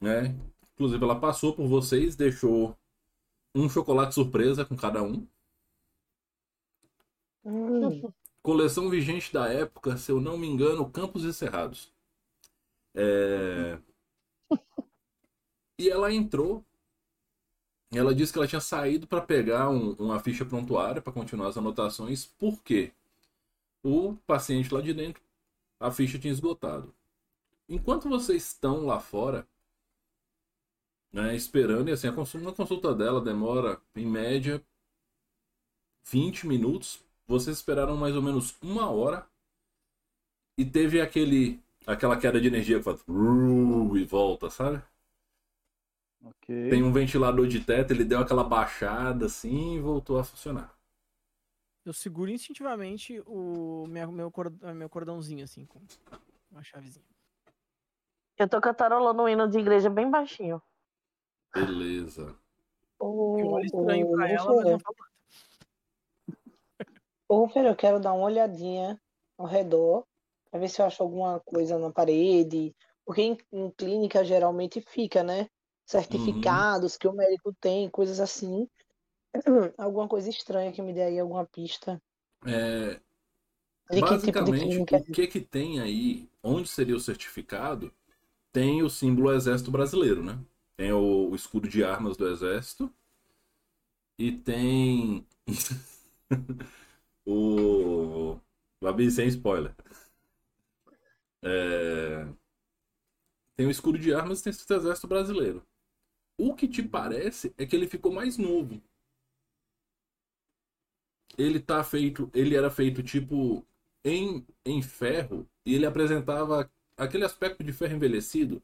Né? 0.00 0.34
Inclusive, 0.74 1.04
ela 1.04 1.20
passou 1.20 1.54
por 1.54 1.68
vocês, 1.68 2.16
deixou 2.16 2.76
um 3.54 3.68
chocolate 3.68 4.14
surpresa 4.14 4.64
com 4.64 4.76
cada 4.76 5.00
um. 5.00 5.24
Hum, 7.44 8.12
Coleção 8.42 8.90
vigente 8.90 9.32
da 9.32 9.46
época, 9.48 9.96
se 9.96 10.10
eu 10.10 10.20
não 10.20 10.36
me 10.36 10.48
engano, 10.48 10.90
Campos 10.90 11.22
e 11.22 11.32
Cerrados. 11.32 11.93
É... 12.94 13.78
E 15.78 15.88
ela 15.88 16.12
entrou. 16.12 16.64
Ela 17.92 18.14
disse 18.14 18.32
que 18.32 18.38
ela 18.38 18.46
tinha 18.48 18.60
saído 18.60 19.06
para 19.06 19.20
pegar 19.22 19.70
um- 19.70 19.92
uma 19.94 20.18
ficha 20.20 20.44
prontuária 20.44 21.00
para 21.00 21.12
continuar 21.12 21.48
as 21.48 21.56
anotações, 21.56 22.26
porque 22.26 22.92
o 23.84 24.14
paciente 24.26 24.72
lá 24.74 24.80
de 24.82 24.94
dentro, 24.94 25.22
a 25.80 25.90
ficha 25.90 26.18
tinha 26.18 26.32
esgotado. 26.32 26.94
Enquanto 27.68 28.08
vocês 28.08 28.44
estão 28.46 28.86
lá 28.86 29.00
fora, 29.00 29.46
né, 31.12 31.34
esperando, 31.34 31.88
e 31.88 31.92
assim, 31.92 32.08
a 32.08 32.12
consulta, 32.12 32.50
a 32.50 32.52
consulta 32.54 32.94
dela 32.94 33.20
demora, 33.20 33.80
em 33.94 34.06
média, 34.06 34.62
20 36.04 36.46
minutos. 36.46 37.00
Vocês 37.26 37.56
esperaram 37.58 37.96
mais 37.96 38.14
ou 38.16 38.22
menos 38.22 38.56
uma 38.62 38.90
hora 38.90 39.26
e 40.58 40.64
teve 40.64 41.00
aquele 41.00 41.60
aquela 41.86 42.16
queda 42.18 42.40
de 42.40 42.48
energia 42.48 42.78
que 42.78 42.84
faz 42.84 43.00
e 43.06 44.04
volta, 44.04 44.50
sabe? 44.50 44.82
Ok. 46.24 46.70
Tem 46.70 46.82
um 46.82 46.92
ventilador 46.92 47.46
de 47.46 47.60
teto, 47.60 47.92
ele 47.92 48.04
deu 48.04 48.18
aquela 48.20 48.44
baixada 48.44 49.26
assim 49.26 49.76
e 49.76 49.80
voltou 49.80 50.18
a 50.18 50.24
funcionar. 50.24 50.74
Eu 51.84 51.92
seguro 51.92 52.30
instintivamente 52.30 53.22
o 53.26 53.86
meu, 53.86 54.10
meu, 54.10 54.30
cor- 54.30 54.52
meu 54.74 54.88
cordãozinho, 54.88 55.44
assim, 55.44 55.66
com 55.66 55.82
uma 56.50 56.62
chavezinha. 56.62 57.04
Eu 58.38 58.48
tô 58.48 58.58
cantarolando 58.60 59.22
um 59.22 59.28
hino 59.28 59.46
de 59.48 59.58
igreja 59.58 59.90
bem 59.90 60.10
baixinho. 60.10 60.62
Beleza. 61.54 62.34
Eu 62.98 63.06
ô, 63.06 63.52
olho 63.52 63.64
estranho 63.66 64.10
pra 64.12 64.28
ela, 64.28 64.54
mas 64.54 64.64
não 64.64 64.78
falo 64.80 64.96
nada. 64.98 65.12
ô, 67.28 67.50
eu 67.54 67.76
quero 67.76 68.00
dar 68.00 68.14
uma 68.14 68.24
olhadinha 68.24 68.98
ao 69.36 69.46
redor 69.46 70.06
pra 70.54 70.60
ver 70.60 70.68
se 70.68 70.80
eu 70.80 70.86
acho 70.86 71.02
alguma 71.02 71.40
coisa 71.40 71.76
na 71.80 71.90
parede. 71.90 72.72
Porque 73.04 73.22
em, 73.22 73.36
em 73.52 73.70
clínica 73.72 74.24
geralmente 74.24 74.80
fica, 74.80 75.20
né? 75.24 75.48
Certificados 75.84 76.96
que 76.96 77.08
o 77.08 77.12
médico 77.12 77.52
tem, 77.60 77.90
coisas 77.90 78.20
assim. 78.20 78.68
Alguma 79.76 80.06
coisa 80.06 80.30
estranha 80.30 80.70
que 80.70 80.80
me 80.80 80.94
dê 80.94 81.02
aí 81.02 81.18
alguma 81.18 81.44
pista. 81.44 82.00
É, 82.46 82.90
De 82.90 83.00
que 83.88 83.94
tipo 83.94 84.00
basicamente, 84.00 84.78
o 84.78 85.04
que 85.12 85.26
que 85.26 85.40
tem 85.40 85.80
aí, 85.80 86.30
onde 86.40 86.68
seria 86.68 86.94
o 86.94 87.00
certificado, 87.00 87.92
tem 88.52 88.80
o 88.80 88.88
símbolo 88.88 89.32
Exército 89.34 89.72
Brasileiro, 89.72 90.22
né? 90.22 90.38
Tem 90.76 90.92
o, 90.92 91.30
o 91.30 91.34
escudo 91.34 91.68
de 91.68 91.82
armas 91.82 92.16
do 92.16 92.28
Exército 92.28 92.88
e 94.16 94.30
tem 94.30 95.26
o. 97.26 98.38
Abrir 98.80 99.10
sem 99.10 99.26
spoiler. 99.28 99.74
É, 101.44 102.26
Tem 103.56 103.66
o 103.66 103.70
escudo 103.70 103.98
de 103.98 104.14
armas 104.14 104.40
e 104.40 104.44
tem 104.44 104.52
o 104.52 104.80
Exército 104.80 105.08
Brasileiro. 105.08 105.66
O 106.38 106.54
que 106.54 106.68
te 106.68 106.82
parece 106.82 107.54
é 107.58 107.66
que 107.66 107.76
ele 107.76 107.88
ficou 107.88 108.12
mais 108.12 108.38
novo. 108.38 108.82
Ele 111.36 111.58
tá 111.60 111.82
feito, 111.82 112.30
ele 112.34 112.56
era 112.56 112.70
feito 112.70 113.02
tipo 113.02 113.64
em, 114.04 114.46
em 114.64 114.82
ferro 114.82 115.46
e 115.66 115.74
ele 115.74 115.86
apresentava 115.86 116.70
aquele 116.96 117.24
aspecto 117.24 117.64
de 117.64 117.72
ferro 117.72 117.96
envelhecido, 117.96 118.62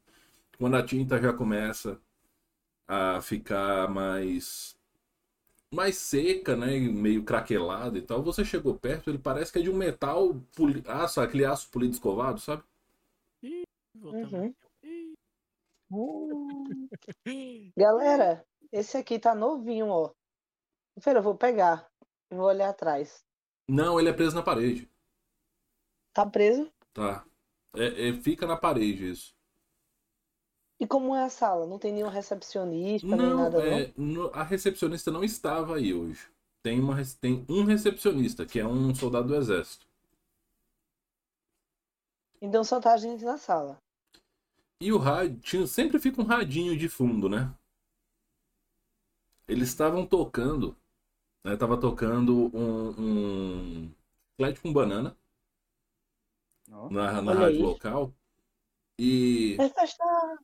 quando 0.57 0.77
a 0.77 0.83
tinta 0.85 1.21
já 1.21 1.33
começa 1.33 1.99
a 2.87 3.21
ficar 3.21 3.89
mais 3.89 4.77
mais 5.73 5.97
seca, 5.97 6.55
né, 6.55 6.79
meio 6.79 7.23
craquelada 7.23 7.97
e 7.97 8.01
tal. 8.01 8.23
Você 8.23 8.45
chegou 8.45 8.75
perto, 8.75 9.09
ele 9.09 9.19
parece 9.19 9.51
que 9.53 9.59
é 9.59 9.61
de 9.63 9.69
um 9.69 9.75
metal 9.77 10.35
poli... 10.55 10.83
aço, 10.87 11.21
aquele 11.21 11.45
aço 11.45 11.69
polido 11.71 11.93
escovado, 11.93 12.39
sabe? 12.41 12.63
Voltamos. 13.95 14.31
Uhum. 14.33 14.55
Ih, 14.83 15.13
Hum. 15.93 16.87
Galera, 17.77 18.45
esse 18.71 18.95
aqui 18.97 19.19
tá 19.19 19.35
novinho, 19.35 19.87
ó. 19.89 20.13
Feira, 21.01 21.19
eu 21.19 21.23
vou 21.23 21.35
pegar. 21.35 21.89
e 22.31 22.35
Vou 22.35 22.45
olhar 22.45 22.69
atrás. 22.69 23.25
Não, 23.67 23.99
ele 23.99 24.09
é 24.09 24.13
preso 24.13 24.35
na 24.35 24.41
parede, 24.43 24.89
Tá 26.13 26.25
preso? 26.25 26.71
tá? 26.93 27.25
É, 27.75 28.09
é- 28.09 28.13
fica 28.21 28.45
na 28.45 28.57
parede 28.57 29.09
isso. 29.11 29.33
E 30.79 30.87
como 30.87 31.15
é 31.15 31.23
a 31.23 31.29
sala? 31.29 31.67
Não 31.67 31.77
tem 31.77 31.93
nenhum 31.93 32.09
recepcionista, 32.09 33.07
nem 33.15 33.17
Não, 33.17 33.37
nada, 33.37 33.59
não? 33.63 33.77
é, 33.77 33.93
no- 33.97 34.31
a 34.33 34.43
recepcionista 34.43 35.11
não 35.11 35.23
estava 35.23 35.75
aí 35.75 35.93
hoje. 35.93 36.27
Tem, 36.63 36.79
uma, 36.79 36.95
tem 37.19 37.45
um 37.49 37.63
recepcionista, 37.63 38.45
que 38.45 38.59
é 38.59 38.65
um 38.65 38.93
soldado 38.95 39.27
do 39.27 39.35
exército. 39.35 39.85
Então 42.41 42.63
só 42.63 42.79
tá 42.79 42.93
a 42.93 42.97
gente 42.97 43.23
na 43.23 43.37
sala. 43.37 43.79
E 44.79 44.91
o 44.91 44.97
rádio, 44.97 45.67
sempre 45.67 45.99
fica 45.99 46.19
um 46.19 46.25
radinho 46.25 46.75
de 46.75 46.89
fundo, 46.89 47.29
né? 47.29 47.53
Eles 49.47 49.69
estavam 49.69 50.07
tocando, 50.07 50.75
né? 51.43 51.55
Tava 51.55 51.77
tocando 51.77 52.49
um, 52.51 52.89
um 52.97 53.91
chiclete 54.31 54.59
com 54.59 54.73
banana 54.73 55.15
Ó. 56.71 56.89
na, 56.89 57.21
na 57.21 57.33
rádio 57.33 57.57
aí. 57.57 57.61
local. 57.61 58.11
E, 58.97 59.55
É 59.59 59.69
festa! 59.69 60.39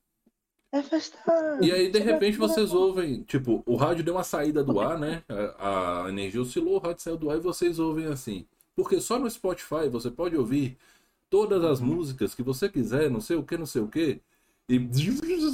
É 0.70 0.82
festa! 0.82 1.58
e 1.60 1.72
aí, 1.72 1.90
de 1.90 1.98
Chega 1.98 2.12
repente, 2.12 2.36
vocês 2.36 2.72
ouvem, 2.72 3.22
tipo, 3.24 3.62
o 3.66 3.74
rádio 3.74 4.04
deu 4.04 4.14
uma 4.14 4.24
saída 4.24 4.62
do 4.62 4.78
ar, 4.78 4.98
né? 4.98 5.24
A, 5.58 6.04
a 6.04 6.08
energia 6.10 6.42
oscilou, 6.42 6.76
o 6.76 6.78
rádio 6.78 7.02
saiu 7.02 7.16
do 7.16 7.30
ar 7.30 7.38
e 7.38 7.40
vocês 7.40 7.78
ouvem 7.80 8.06
assim. 8.06 8.46
Porque 8.76 9.00
só 9.00 9.18
no 9.18 9.28
Spotify 9.28 9.88
você 9.90 10.10
pode 10.10 10.36
ouvir 10.36 10.78
todas 11.30 11.64
as 11.64 11.80
músicas 11.80 12.34
que 12.34 12.42
você 12.42 12.68
quiser, 12.68 13.10
não 13.10 13.20
sei 13.20 13.36
o 13.36 13.44
que, 13.44 13.56
não 13.56 13.66
sei 13.66 13.82
o 13.82 13.88
que. 13.88 14.22
E 14.68 14.78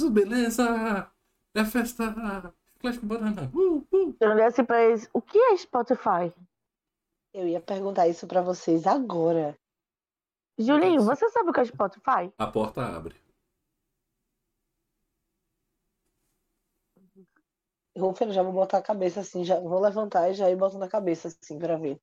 beleza! 0.09 1.11
É 1.53 1.63
festa! 1.63 2.53
Chiclete 2.73 2.99
com 2.99 3.07
banana! 3.07 3.49
Uh, 3.53 3.87
uh. 3.91 4.15
Eu 4.19 4.31
olhei 4.31 4.45
assim 4.45 4.63
pra 4.63 4.83
eles, 4.83 5.09
o 5.13 5.21
que 5.21 5.37
é 5.37 5.57
Spotify? 5.57 6.33
Eu 7.33 7.47
ia 7.47 7.61
perguntar 7.61 8.07
isso 8.07 8.27
pra 8.27 8.41
vocês 8.41 8.85
agora. 8.85 9.57
Julinho, 10.57 11.01
você 11.01 11.29
sabe 11.29 11.49
o 11.49 11.53
que 11.53 11.59
é 11.59 11.65
Spotify? 11.65 12.31
A 12.37 12.47
porta 12.47 12.85
abre. 12.85 13.15
Rúfero, 17.97 18.33
já 18.33 18.43
vou 18.43 18.51
botar 18.51 18.79
a 18.79 18.81
cabeça 18.81 19.21
assim, 19.21 19.45
já 19.45 19.57
vou 19.59 19.79
levantar 19.79 20.29
e 20.29 20.33
já 20.33 20.49
ir 20.49 20.57
botando 20.57 20.83
a 20.83 20.89
cabeça 20.89 21.29
assim 21.29 21.57
pra 21.57 21.77
ver. 21.77 21.99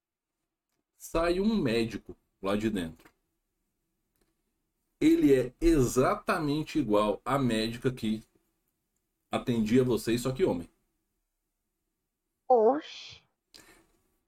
sai 0.96 1.38
um 1.38 1.54
médico 1.54 2.16
lá 2.42 2.56
de 2.56 2.70
dentro. 2.70 3.11
Ele 5.02 5.34
é 5.34 5.52
exatamente 5.60 6.78
igual 6.78 7.20
à 7.24 7.36
médica 7.36 7.90
que 7.90 8.22
atendia 9.32 9.82
vocês, 9.82 10.20
só 10.20 10.30
que 10.30 10.44
homem. 10.44 10.70
Oxi. 12.48 13.20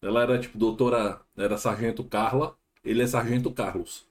Ela 0.03 0.23
era 0.23 0.41
tipo 0.41 0.59
doutora, 0.59 1.25
era 1.37 1.57
sargento 1.59 2.03
Carla, 2.03 2.59
ele 2.83 3.05
é 3.05 3.07
sargento 3.07 3.55
Carlos. 3.55 4.05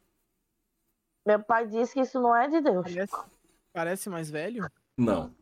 Meu 1.25 1.43
pai 1.43 1.67
disse 1.67 1.95
que 1.95 1.99
isso 1.99 2.21
não 2.21 2.33
é 2.33 2.47
de 2.47 2.61
Deus. 2.61 2.85
Parece, 2.85 3.13
parece 3.73 4.09
mais 4.09 4.29
velho? 4.29 4.65
Não. 4.97 5.35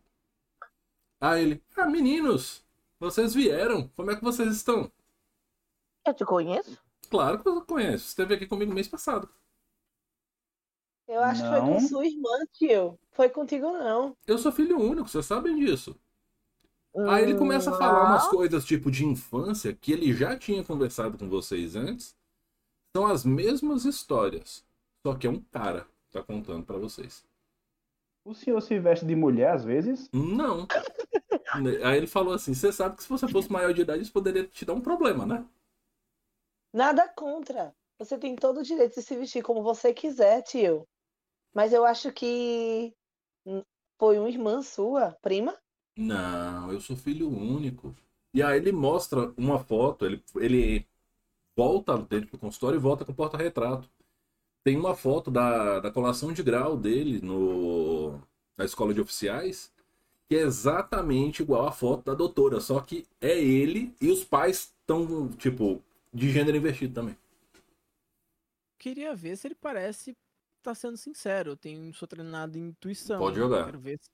Ah, 1.19 1.39
ele, 1.39 1.63
ah, 1.77 1.85
meninos, 1.85 2.65
vocês 2.99 3.35
vieram, 3.35 3.87
como 3.89 4.09
é 4.09 4.15
que 4.15 4.23
vocês 4.23 4.55
estão? 4.55 4.91
Eu 6.03 6.15
te 6.15 6.25
conheço? 6.25 6.81
Claro 7.11 7.37
que 7.37 7.43
você 7.43 7.63
conhece, 7.67 8.05
você 8.05 8.09
esteve 8.09 8.33
aqui 8.33 8.47
comigo 8.47 8.73
mês 8.73 8.87
passado. 8.87 9.29
Eu 11.11 11.21
acho 11.21 11.43
que 11.43 11.49
foi 11.49 11.59
com 11.59 11.65
Não. 11.71 11.79
sua 11.81 12.05
irmã, 12.05 12.29
tio. 12.53 12.97
Foi 13.11 13.27
contigo, 13.29 13.69
não. 13.73 14.15
Eu 14.25 14.37
sou 14.37 14.49
filho 14.49 14.79
único, 14.79 15.09
vocês 15.09 15.25
sabem 15.25 15.57
disso. 15.57 15.93
Aí 17.09 17.23
ele 17.23 17.37
começa 17.37 17.69
a 17.69 17.77
falar 17.77 18.05
umas 18.11 18.23
Não. 18.23 18.31
coisas 18.31 18.63
tipo 18.63 18.89
de 18.89 19.05
infância 19.05 19.73
que 19.73 19.91
ele 19.91 20.13
já 20.13 20.37
tinha 20.37 20.63
conversado 20.63 21.17
com 21.17 21.27
vocês 21.27 21.75
antes. 21.75 22.15
São 22.95 23.05
as 23.05 23.25
mesmas 23.25 23.83
histórias, 23.83 24.65
só 25.05 25.13
que 25.13 25.27
é 25.27 25.29
um 25.29 25.41
cara 25.51 25.81
que 26.05 26.11
tá 26.13 26.23
contando 26.23 26.65
pra 26.65 26.77
vocês. 26.77 27.25
O 28.23 28.33
senhor 28.33 28.61
se 28.61 28.79
veste 28.79 29.05
de 29.05 29.15
mulher 29.15 29.51
às 29.51 29.65
vezes? 29.65 30.09
Não. 30.13 30.65
Aí 31.83 31.97
ele 31.97 32.07
falou 32.07 32.33
assim: 32.33 32.53
"Você 32.53 32.71
sabe 32.71 32.95
que 32.95 33.03
se 33.03 33.09
você 33.09 33.27
fosse 33.27 33.51
maior 33.51 33.73
de 33.73 33.81
idade 33.81 34.01
isso 34.03 34.13
poderia 34.13 34.45
te 34.47 34.63
dar 34.63 34.73
um 34.73 34.81
problema, 34.81 35.25
né?" 35.25 35.45
Nada 36.73 37.05
contra. 37.09 37.75
Você 37.99 38.17
tem 38.17 38.35
todo 38.35 38.61
o 38.61 38.63
direito 38.63 38.95
de 38.95 39.01
se 39.01 39.15
vestir 39.15 39.43
como 39.43 39.61
você 39.61 39.93
quiser, 39.93 40.41
tio. 40.41 40.87
Mas 41.53 41.73
eu 41.73 41.85
acho 41.85 42.11
que 42.11 42.93
foi 43.97 44.17
uma 44.17 44.29
irmã 44.29 44.61
sua, 44.61 45.11
prima? 45.21 45.57
Não, 45.97 46.71
eu 46.71 46.79
sou 46.79 46.95
filho 46.95 47.29
único. 47.29 47.95
E 48.33 48.41
aí 48.41 48.57
ele 48.57 48.71
mostra 48.71 49.33
uma 49.37 49.59
foto, 49.59 50.05
ele, 50.05 50.23
ele 50.37 50.87
volta 51.55 51.97
dentro 51.97 52.31
do 52.31 52.37
consultório 52.37 52.77
e 52.77 52.81
volta 52.81 53.05
com 53.05 53.11
o 53.11 53.15
porta-retrato. 53.15 53.89
Tem 54.63 54.77
uma 54.77 54.95
foto 54.95 55.29
da, 55.31 55.79
da 55.79 55.91
colação 55.91 56.31
de 56.31 56.43
grau 56.43 56.77
dele 56.77 57.19
no, 57.21 58.19
na 58.57 58.65
escola 58.65 58.93
de 58.93 59.01
oficiais, 59.01 59.71
que 60.29 60.35
é 60.35 60.41
exatamente 60.41 61.41
igual 61.41 61.67
à 61.67 61.71
foto 61.71 62.05
da 62.05 62.13
doutora, 62.13 62.61
só 62.61 62.79
que 62.79 63.05
é 63.19 63.37
ele 63.37 63.93
e 63.99 64.09
os 64.09 64.23
pais 64.23 64.73
estão, 64.79 65.29
tipo, 65.29 65.83
de 66.13 66.31
gênero 66.31 66.57
invertido 66.57 66.93
também. 66.93 67.17
Queria 68.79 69.13
ver 69.15 69.35
se 69.35 69.47
ele 69.47 69.55
parece 69.55 70.15
estar 70.61 70.75
sendo 70.75 70.97
sincero. 70.97 71.51
Eu 71.51 71.57
tenho, 71.57 71.93
sou 71.93 72.07
treinado 72.07 72.57
em 72.57 72.67
intuição. 72.69 73.19
Pode 73.19 73.35
né? 73.37 73.41
jogar. 73.43 73.65
Quero 73.65 73.79
ver 73.79 73.97
se 73.99 74.09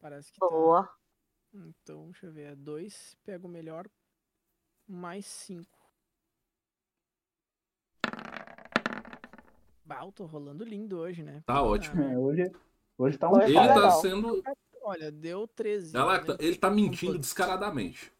parece 0.00 0.32
que 0.32 0.38
tá. 0.38 0.46
Boa. 0.48 0.88
Então, 1.52 2.06
deixa 2.10 2.26
eu 2.26 2.32
ver. 2.32 2.52
É 2.52 2.56
dois, 2.56 3.16
pega 3.24 3.46
o 3.46 3.50
melhor. 3.50 3.86
Mais 4.86 5.24
cinco. 5.26 5.78
Bah, 9.84 10.02
eu 10.04 10.12
tô 10.12 10.24
rolando 10.24 10.64
lindo 10.64 10.98
hoje, 10.98 11.22
né? 11.22 11.42
Tá 11.46 11.62
ótimo. 11.62 12.02
É, 12.02 12.18
hoje, 12.18 12.52
hoje 12.96 13.18
tá 13.18 13.28
um 13.28 13.36
Hoje 13.36 13.44
Ele 13.46 13.54
tá 13.54 13.68
tá 13.68 13.74
legal. 13.74 14.00
sendo. 14.00 14.42
Olha, 14.82 15.10
deu 15.12 15.46
13. 15.48 15.92
Galacta, 15.92 16.32
né? 16.32 16.38
ele 16.40 16.56
tá 16.56 16.70
mentindo 16.70 17.12
Doze. 17.12 17.20
descaradamente. 17.20 18.12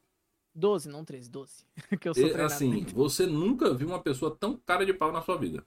12, 0.54 0.88
não 0.88 1.04
13, 1.04 1.30
12. 1.30 1.66
que 2.00 2.08
eu 2.08 2.14
sou 2.14 2.22
E, 2.22 2.28
treinado. 2.30 2.52
assim, 2.54 2.84
você 2.86 3.26
nunca 3.26 3.74
viu 3.74 3.88
uma 3.88 4.00
pessoa 4.02 4.34
tão 4.34 4.56
cara 4.58 4.84
de 4.86 4.94
pau 4.94 5.10
na 5.10 5.20
sua 5.22 5.36
vida. 5.36 5.66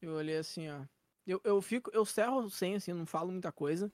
Eu 0.00 0.14
olhei 0.14 0.36
assim, 0.36 0.68
ó. 0.68 0.84
Eu, 1.26 1.40
eu 1.44 1.60
fico, 1.60 1.90
eu 1.92 2.04
cerro 2.04 2.48
sem, 2.48 2.76
assim, 2.76 2.92
não 2.92 3.06
falo 3.06 3.32
muita 3.32 3.50
coisa. 3.50 3.92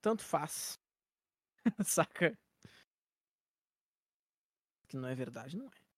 Tanto 0.00 0.22
faz. 0.24 0.78
Saca? 1.84 2.36
Que 4.88 4.96
não 4.96 5.08
é 5.08 5.14
verdade, 5.14 5.56
não 5.56 5.66
é. 5.66 5.88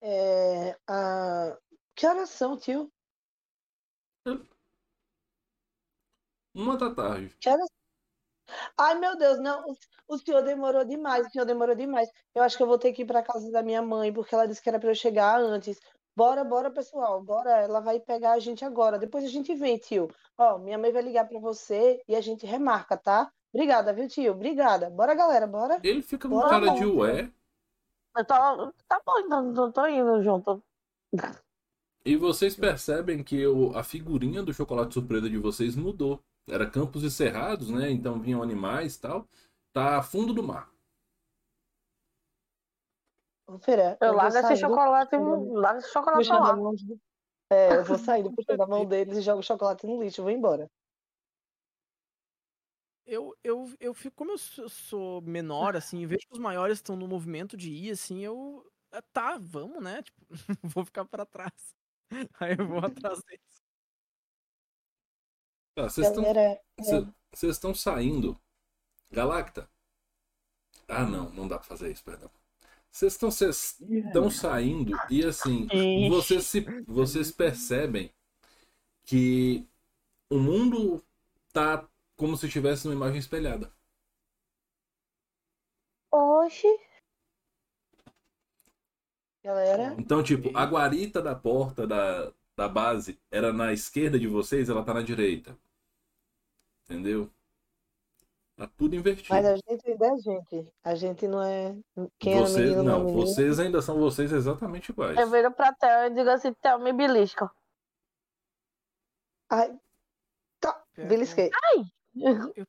É, 0.00 0.78
a... 0.88 1.56
Que 1.94 2.06
horas 2.06 2.30
são, 2.30 2.56
tio? 2.58 2.90
Uma 6.54 6.76
da 6.76 6.94
tarde. 6.94 7.36
Que 7.40 7.48
horas... 7.50 7.68
Ai, 8.78 8.94
meu 8.98 9.16
Deus, 9.16 9.38
não. 9.40 9.64
o- 9.70 9.76
O 10.08 10.18
senhor 10.18 10.42
demorou 10.42 10.84
demais, 10.84 11.26
o 11.26 11.30
senhor 11.30 11.44
demorou 11.44 11.74
demais. 11.74 12.08
Eu 12.34 12.42
acho 12.42 12.56
que 12.56 12.62
eu 12.62 12.66
vou 12.66 12.78
ter 12.78 12.92
que 12.92 13.02
ir 13.02 13.06
pra 13.06 13.22
casa 13.22 13.50
da 13.50 13.62
minha 13.62 13.82
mãe, 13.82 14.12
porque 14.12 14.34
ela 14.34 14.46
disse 14.46 14.62
que 14.62 14.68
era 14.68 14.78
pra 14.78 14.90
eu 14.90 14.94
chegar 14.94 15.40
antes. 15.40 15.78
Bora, 16.16 16.42
bora, 16.42 16.70
pessoal, 16.70 17.22
bora. 17.22 17.50
Ela 17.58 17.80
vai 17.80 18.00
pegar 18.00 18.32
a 18.32 18.38
gente 18.38 18.64
agora. 18.64 18.98
Depois 18.98 19.22
a 19.24 19.28
gente 19.28 19.54
vem, 19.54 19.76
tio. 19.76 20.08
Ó, 20.38 20.58
minha 20.58 20.78
mãe 20.78 20.90
vai 20.90 21.02
ligar 21.02 21.28
pra 21.28 21.38
você 21.38 22.00
e 22.08 22.16
a 22.16 22.20
gente 22.20 22.46
remarca, 22.46 22.96
tá? 22.96 23.30
Obrigada, 23.52 23.92
viu, 23.92 24.08
tio? 24.08 24.32
Obrigada. 24.32 24.88
Bora, 24.90 25.14
galera, 25.14 25.46
bora. 25.46 25.78
Ele 25.82 26.00
fica 26.02 26.28
com 26.28 26.40
cara 26.40 26.70
de 26.74 26.86
ué. 26.86 27.30
Eu 28.16 28.24
tô, 28.24 28.34
tá 28.88 29.00
bom, 29.04 29.18
então 29.18 29.52
tô, 29.52 29.72
tô 29.72 29.86
indo 29.86 30.22
junto. 30.22 30.62
E 32.04 32.16
vocês 32.16 32.56
percebem 32.56 33.22
que 33.22 33.46
o- 33.46 33.76
a 33.76 33.82
figurinha 33.82 34.42
do 34.42 34.54
chocolate 34.54 34.94
surpresa 34.94 35.28
de 35.28 35.36
vocês 35.36 35.76
mudou. 35.76 36.22
Era 36.48 36.70
campos 36.70 37.02
e 37.02 37.10
cerrados, 37.10 37.68
né? 37.70 37.90
Então 37.90 38.20
vinham 38.20 38.42
animais 38.42 38.94
e 38.94 39.00
tal. 39.00 39.26
Tá 39.72 40.00
fundo 40.02 40.32
do 40.32 40.42
mar. 40.42 40.70
Feira, 43.60 43.96
Eu 44.00 44.08
eu 44.08 44.12
vou 44.12 44.16
largo 44.22 44.36
esse 44.38 44.56
chocolate, 44.60 45.10
puxando- 45.10 45.52
largo 45.54 45.78
esse 45.78 45.92
chocolate 45.92 46.28
lá. 46.28 46.56
mão 46.56 46.74
de- 46.74 46.98
É, 47.50 47.76
eu 47.76 47.84
vou 47.84 47.96
saindo, 47.98 48.32
puxando 48.32 48.60
a 48.62 48.66
mão 48.66 48.84
deles 48.84 49.16
e 49.18 49.20
jogo 49.22 49.38
o 49.38 49.42
chocolate 49.42 49.86
no 49.86 50.02
lixo. 50.02 50.20
Eu 50.20 50.24
vou 50.24 50.32
embora. 50.32 50.68
Eu, 53.06 53.36
eu, 53.44 53.72
eu 53.78 53.94
fico, 53.94 54.16
como 54.16 54.32
eu 54.32 54.38
sou, 54.38 55.20
menor, 55.22 55.76
assim, 55.76 56.00
e 56.00 56.06
vejo 56.06 56.26
que 56.26 56.32
os 56.32 56.40
maiores 56.40 56.78
estão 56.78 56.96
no 56.96 57.06
movimento 57.06 57.56
de 57.56 57.70
ir, 57.72 57.92
assim, 57.92 58.18
eu. 58.24 58.68
ah, 58.90 59.00
Tá, 59.12 59.38
vamos, 59.38 59.80
né? 59.82 60.02
Tipo, 60.02 60.26
vou 60.76 60.84
ficar 60.84 61.04
pra 61.04 61.24
trás. 61.24 61.74
Aí 62.40 62.56
eu 62.58 62.66
vou 62.66 62.78
atrás 62.78 63.22
deles. 63.22 63.62
Vocês 65.78 66.08
estão 66.08 66.24
Cê- 66.82 67.06
Vocês 67.32 67.52
estão 67.52 67.74
saindo. 67.74 68.40
Galacta. 69.12 69.70
Ah, 70.88 71.04
não, 71.04 71.30
não 71.30 71.46
dá 71.46 71.58
pra 71.58 71.68
fazer 71.68 71.92
isso, 71.92 72.02
perdão. 72.02 72.30
Vocês 72.96 73.12
estão 73.12 73.28
estão 73.28 74.30
saindo 74.30 74.96
e 75.10 75.22
assim, 75.22 75.66
Ixi. 75.66 76.08
vocês 76.08 76.46
se 76.46 76.60
vocês 76.86 77.30
percebem 77.30 78.10
que 79.04 79.68
o 80.30 80.38
mundo 80.38 81.04
tá 81.52 81.86
como 82.16 82.38
se 82.38 82.48
tivesse 82.48 82.88
uma 82.88 82.94
imagem 82.94 83.18
espelhada. 83.18 83.70
Oxi. 86.10 86.74
galera, 89.44 89.94
Então, 89.98 90.22
tipo, 90.22 90.56
a 90.56 90.64
guarita 90.64 91.20
da 91.20 91.34
porta 91.34 91.86
da, 91.86 92.32
da 92.56 92.66
base 92.66 93.20
era 93.30 93.52
na 93.52 93.74
esquerda 93.74 94.18
de 94.18 94.26
vocês, 94.26 94.70
ela 94.70 94.82
tá 94.82 94.94
na 94.94 95.02
direita. 95.02 95.54
Entendeu? 96.86 97.30
Tá 98.56 98.66
tudo 98.76 98.96
invertido. 98.96 99.28
Mas 99.34 99.44
a 99.44 99.54
gente 99.56 99.90
ainda 99.90 100.06
é 100.06 100.16
gente. 100.18 100.72
A 100.82 100.94
gente 100.94 101.28
não 101.28 101.42
é. 101.42 101.76
Quem 102.18 102.34
era 102.38 102.46
Você, 102.46 102.60
menino 102.60 102.82
não, 102.82 102.94
é 102.94 102.98
não, 102.98 103.04
menino. 103.04 103.26
vocês 103.26 103.58
ainda 103.60 103.82
são 103.82 103.98
vocês 103.98 104.32
exatamente 104.32 104.90
iguais. 104.90 105.16
Eu 105.18 105.30
viro 105.30 105.52
pra 105.52 105.74
Theo 105.74 106.06
e 106.06 106.10
digo 106.14 106.30
assim, 106.30 106.54
Theo, 106.54 106.78
me 106.78 106.92
belisca. 106.92 107.50
Ai. 109.50 109.78
Tá, 110.58 110.82
belisquei. 110.96 111.50
Eu, 112.14 112.52
eu, 112.56 112.66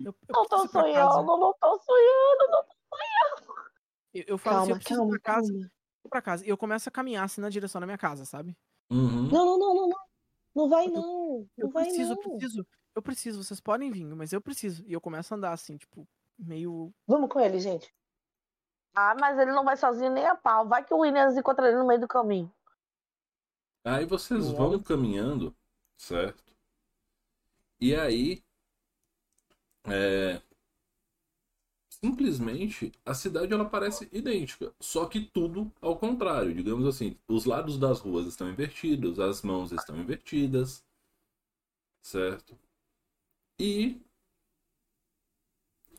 eu 0.00 0.14
Não 0.28 0.46
tô 0.48 0.64
ir 0.64 0.68
pra 0.68 0.82
casa. 0.82 0.82
sonhando, 0.82 1.26
não 1.38 1.54
tô 1.60 1.78
sonhando. 1.78 2.50
Não... 2.50 2.64
Eu, 4.12 4.24
eu 4.26 4.38
falo 4.38 4.56
assim, 4.62 4.70
eu 4.72 4.74
Calma, 4.74 4.78
preciso 4.80 4.94
ir 4.94 4.96
calma, 4.98 5.10
pra 5.10 5.20
casa, 5.20 5.52
calma. 5.52 5.70
vou 6.02 6.10
pra 6.10 6.22
casa. 6.22 6.44
E 6.44 6.48
eu 6.48 6.56
começo 6.58 6.88
a 6.88 6.92
caminhar 6.92 7.24
assim 7.24 7.40
na 7.40 7.48
direção 7.48 7.80
da 7.80 7.86
minha 7.86 7.96
casa, 7.98 8.24
sabe? 8.24 8.56
Uhum. 8.90 9.28
Não, 9.30 9.44
não, 9.46 9.58
não, 9.58 9.74
não, 9.74 9.88
não. 9.88 9.98
Não 10.52 10.68
vai 10.68 10.88
não. 10.88 11.46
Eu 11.56 11.66
Não 11.66 11.70
vai 11.70 11.84
preciso, 11.84 12.12
eu 12.14 12.16
não. 12.16 12.36
preciso. 12.36 12.66
Eu 12.94 13.02
preciso, 13.02 13.42
vocês 13.42 13.60
podem 13.60 13.90
vir, 13.90 14.04
mas 14.14 14.32
eu 14.32 14.40
preciso. 14.40 14.84
E 14.86 14.92
eu 14.92 15.00
começo 15.00 15.32
a 15.32 15.36
andar 15.36 15.52
assim, 15.52 15.76
tipo, 15.76 16.06
meio. 16.38 16.92
Vamos 17.06 17.30
com 17.30 17.38
ele, 17.40 17.58
gente. 17.60 17.94
Ah, 18.94 19.14
mas 19.20 19.38
ele 19.38 19.52
não 19.52 19.64
vai 19.64 19.76
sozinho 19.76 20.10
nem 20.12 20.26
a 20.26 20.34
pau. 20.34 20.66
Vai 20.66 20.84
que 20.84 20.92
o 20.92 20.98
Williams 20.98 21.36
encontra 21.36 21.68
ele 21.68 21.76
no 21.78 21.86
meio 21.86 22.00
do 22.00 22.08
caminho. 22.08 22.52
Aí 23.84 24.04
vocês 24.04 24.46
Eu 24.48 24.56
vão 24.56 24.70
olho- 24.70 24.82
caminhando, 24.82 25.56
certo? 25.96 26.42
E 27.80 27.94
aí, 27.94 28.44
é, 29.86 30.42
simplesmente 31.88 32.92
a 33.06 33.14
cidade 33.14 33.52
ela 33.52 33.64
parece 33.68 34.08
idêntica, 34.12 34.74
só 34.80 35.06
que 35.06 35.20
tudo 35.20 35.72
ao 35.80 35.96
contrário. 35.96 36.52
Digamos 36.54 36.86
assim, 36.86 37.16
os 37.28 37.44
lados 37.46 37.78
das 37.78 38.00
ruas 38.00 38.26
estão 38.26 38.50
invertidos, 38.50 39.18
as 39.18 39.40
mãos 39.42 39.72
estão 39.72 39.96
invertidas, 39.96 40.84
certo? 42.02 42.58
E 43.60 44.00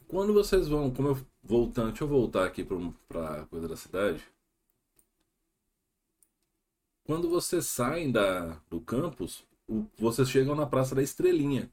quando 0.07 0.31
vocês 0.31 0.67
vão, 0.67 0.91
como 0.93 1.07
eu 1.07 1.17
voltando, 1.43 1.87
deixa 1.87 2.03
eu 2.03 2.07
voltar 2.07 2.45
aqui 2.45 2.63
para 2.63 3.47
coisa 3.47 3.67
da 3.67 3.75
cidade. 3.75 4.23
Quando 7.03 7.29
vocês 7.29 7.67
saem 7.67 8.11
da, 8.11 8.59
do 8.67 8.81
campus, 8.81 9.43
o- 9.67 9.85
vocês 9.99 10.27
chegam 10.27 10.55
na 10.55 10.65
Praça 10.65 10.95
da 10.95 11.03
Estrelinha. 11.03 11.69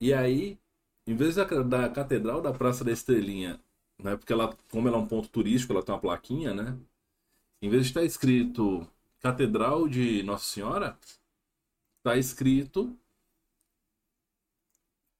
E 0.00 0.12
aí, 0.12 0.58
em 1.06 1.14
vez 1.14 1.34
da, 1.36 1.44
da 1.44 1.88
Catedral 1.88 2.40
da 2.40 2.52
Praça 2.52 2.84
da 2.84 2.92
Estrelinha, 2.92 3.60
né, 3.98 4.16
porque 4.16 4.32
ela, 4.32 4.56
como 4.70 4.88
ela 4.88 4.96
é 4.96 5.00
um 5.00 5.06
ponto 5.06 5.28
turístico, 5.28 5.72
ela 5.72 5.82
tem 5.82 5.94
uma 5.94 6.00
plaquinha, 6.00 6.54
né? 6.54 6.76
Em 7.62 7.70
vez 7.70 7.84
de 7.84 7.90
estar 7.90 8.04
escrito 8.04 8.86
Catedral 9.20 9.88
de 9.88 10.22
Nossa 10.24 10.46
Senhora, 10.46 10.98
está 11.98 12.16
escrito 12.16 12.96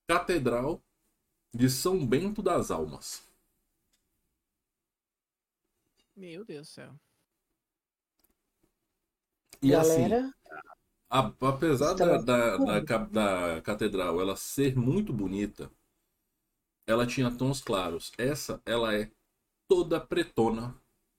Catedral 0.09 0.81
de 1.53 1.69
São 1.69 2.05
Bento 2.05 2.41
das 2.41 2.71
Almas. 2.71 3.23
Meu 6.15 6.45
Deus 6.45 6.67
do 6.67 6.71
céu. 6.71 6.99
E 9.61 9.73
assim, 9.73 10.05
Galera, 10.05 10.33
A- 11.09 11.33
apesar 11.41 11.95
da, 11.95 12.17
da, 12.17 12.57
da, 12.57 12.79
da 12.81 13.61
catedral 13.63 14.19
ela 14.21 14.35
ser 14.35 14.75
muito 14.77 15.13
bonita, 15.13 15.71
ela 16.85 17.07
tinha 17.07 17.31
tons 17.31 17.61
claros. 17.61 18.11
Essa, 18.17 18.61
ela 18.65 18.93
é 18.93 19.09
toda 19.69 19.99
pretona. 19.99 20.75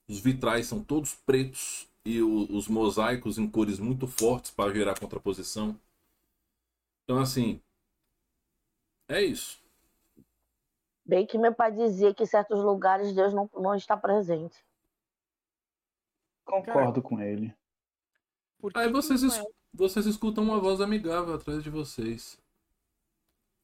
Os 0.08 0.20
vitrais 0.20 0.66
são 0.66 0.84
todos 0.84 1.14
pretos 1.14 1.88
e 2.04 2.22
o- 2.22 2.46
os 2.56 2.68
mosaicos 2.68 3.38
em 3.38 3.48
cores 3.48 3.78
muito 3.78 4.06
fortes 4.06 4.50
para 4.50 4.74
gerar 4.74 4.98
contraposição. 5.00 5.78
Então, 7.04 7.18
assim, 7.20 7.60
é 9.10 9.22
isso. 9.22 9.60
Bem 11.04 11.26
que 11.26 11.36
meu 11.38 11.54
pai 11.54 11.72
dizia 11.72 12.14
que 12.14 12.22
em 12.22 12.26
certos 12.26 12.62
lugares 12.62 13.12
Deus 13.14 13.32
não, 13.34 13.50
não 13.54 13.74
está 13.74 13.96
presente. 13.96 14.64
Concordo 16.44 17.02
com 17.02 17.20
ele. 17.20 17.54
Aí 18.74 18.90
vocês, 18.92 19.22
es- 19.22 19.38
é- 19.38 19.44
vocês 19.72 20.06
escutam 20.06 20.44
uma 20.44 20.60
voz 20.60 20.80
amigável 20.80 21.34
atrás 21.34 21.62
de 21.62 21.70
vocês. 21.70 22.38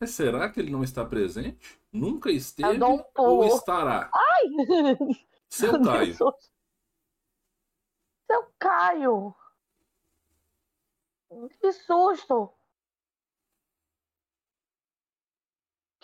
Mas 0.00 0.10
será 0.10 0.50
que 0.50 0.60
ele 0.60 0.70
não 0.70 0.82
está 0.84 1.04
presente? 1.04 1.80
Nunca 1.92 2.30
esteve 2.30 2.82
um 2.84 3.02
ou 3.16 3.44
estará? 3.46 4.10
Ai! 4.12 4.44
Seu 5.48 5.72
Caio. 5.82 6.14
Seu 8.26 8.52
Caio! 8.58 9.34
Que 11.60 11.72
susto! 11.72 12.52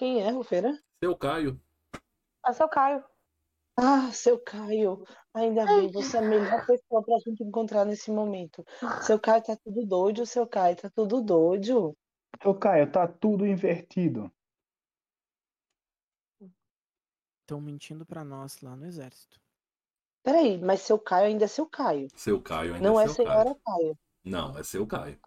Quem 0.02 0.20
é, 0.20 0.30
Rufeira? 0.30 0.76
Seu 1.00 1.16
Caio. 1.16 1.62
É 2.44 2.52
seu 2.52 2.68
Caio. 2.68 3.04
Ah, 3.76 4.10
seu 4.10 4.36
Caio. 4.36 5.06
Ainda 5.32 5.64
bem, 5.64 5.92
você 5.92 6.16
é 6.16 6.20
a 6.20 6.28
melhor 6.28 6.66
pessoa 6.66 7.04
pra 7.04 7.20
gente 7.24 7.44
encontrar 7.44 7.84
nesse 7.84 8.10
momento. 8.10 8.64
Seu 9.02 9.16
Caio 9.20 9.44
tá 9.44 9.56
tudo 9.62 9.86
doido, 9.86 10.26
seu 10.26 10.44
Caio 10.44 10.74
tá 10.74 10.90
tudo 10.90 11.22
doido. 11.22 11.96
Ô, 12.44 12.52
Caio, 12.52 12.90
tá 12.90 13.06
tudo 13.06 13.46
invertido. 13.46 14.28
Estão 17.42 17.60
mentindo 17.60 18.04
pra 18.04 18.24
nós 18.24 18.60
lá 18.60 18.74
no 18.74 18.84
exército. 18.84 19.40
Peraí, 20.24 20.58
mas 20.58 20.80
seu 20.80 20.98
Caio 20.98 21.26
ainda 21.26 21.44
é 21.44 21.48
seu 21.48 21.66
Caio. 21.66 22.08
Seu 22.16 22.42
Caio 22.42 22.74
ainda 22.74 22.88
Não 22.88 22.98
é 22.98 23.04
é 23.04 23.06
seu 23.06 23.24
senhora 23.24 23.54
Caio. 23.54 23.60
Caio. 23.64 23.98
Não, 24.24 24.58
é 24.58 24.64
seu 24.64 24.84
Caio. 24.84 25.20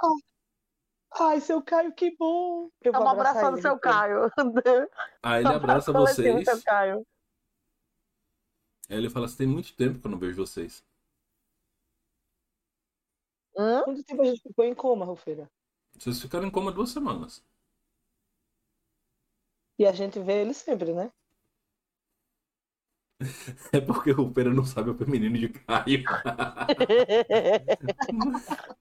Ai, 1.11 1.39
seu 1.39 1.61
Caio, 1.61 1.93
que 1.93 2.15
bom. 2.17 2.69
Eu 2.81 2.91
vou 2.91 3.01
Estamos 3.01 3.11
abraçar 3.11 3.45
abraçando 3.45 3.55
ele, 3.55 3.61
seu 3.61 3.73
Rufeira. 3.73 3.97
Caio. 3.97 4.31
Aí 5.23 5.43
ele 5.43 5.53
abraça 5.53 5.93
vocês. 5.93 6.45
Seu 6.45 6.63
Caio. 6.63 7.07
Aí 8.89 8.97
ele 8.97 9.09
fala 9.09 9.25
assim: 9.25 9.37
tem 9.37 9.47
muito 9.47 9.75
tempo 9.75 9.99
que 9.99 10.05
eu 10.05 10.11
não 10.11 10.19
vejo 10.19 10.45
vocês. 10.45 10.83
Hum? 13.57 13.83
Quanto 13.83 14.03
tempo 14.03 14.21
a 14.21 14.25
gente 14.25 14.41
ficou 14.41 14.65
em 14.65 14.75
coma, 14.75 15.05
Rufeira? 15.05 15.49
Vocês 15.97 16.21
ficaram 16.21 16.45
em 16.45 16.51
coma 16.51 16.71
duas 16.71 16.89
semanas. 16.89 17.43
E 19.79 19.85
a 19.85 19.91
gente 19.91 20.19
vê 20.19 20.41
ele 20.41 20.53
sempre, 20.53 20.93
né? 20.93 21.11
É 23.71 23.79
porque 23.79 24.11
o 24.11 24.31
Pera 24.31 24.53
não 24.53 24.65
sabe 24.65 24.89
o 24.89 24.97
feminino 24.97 25.37
de 25.37 25.49
Caio. 25.49 26.03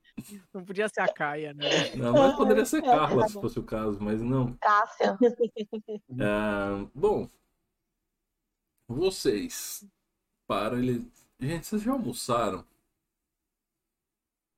Não 0.53 0.65
podia 0.65 0.89
ser 0.89 1.01
a 1.01 1.09
Caia, 1.09 1.53
né? 1.55 1.65
Não, 1.97 2.13
mas 2.15 2.35
poderia 2.35 2.65
ser 2.65 2.83
É, 2.85 2.91
Carla 2.91 3.23
tá 3.23 3.29
se 3.29 3.35
fosse 3.35 3.59
o 3.59 3.65
caso, 3.65 3.99
mas 4.01 4.21
não. 4.23 4.55
Cássia. 4.57 5.17
Ah, 6.21 6.87
bom, 6.95 7.29
vocês 8.89 9.85
param 10.47 10.79
ele. 10.79 11.11
Gente, 11.39 11.67
vocês 11.67 11.83
já 11.83 11.93
almoçaram? 11.93 12.65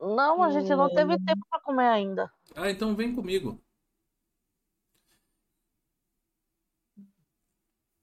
Não, 0.00 0.42
a 0.42 0.50
gente 0.50 0.74
não 0.74 0.92
teve 0.92 1.18
tempo 1.18 1.46
pra 1.48 1.61
comer 1.61 1.88
ainda. 1.88 2.31
Ah, 2.55 2.70
então 2.70 2.94
vem 2.94 3.14
comigo. 3.14 3.61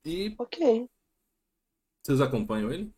E 0.06 0.36
Ok. 0.38 0.90
vocês 2.04 2.20
acompanham 2.20 2.72
ele? 2.72 2.94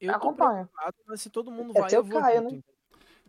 Eu 0.00 0.14
Acompanho. 0.14 0.68
mas 1.06 1.20
se 1.20 1.28
todo 1.28 1.50
mundo 1.50 1.76
É 1.76 1.80
vai, 1.80 1.94
eu 1.94 2.02
vou 2.02 2.20
Caio, 2.20 2.42
junto. 2.42 2.54
né? 2.56 2.62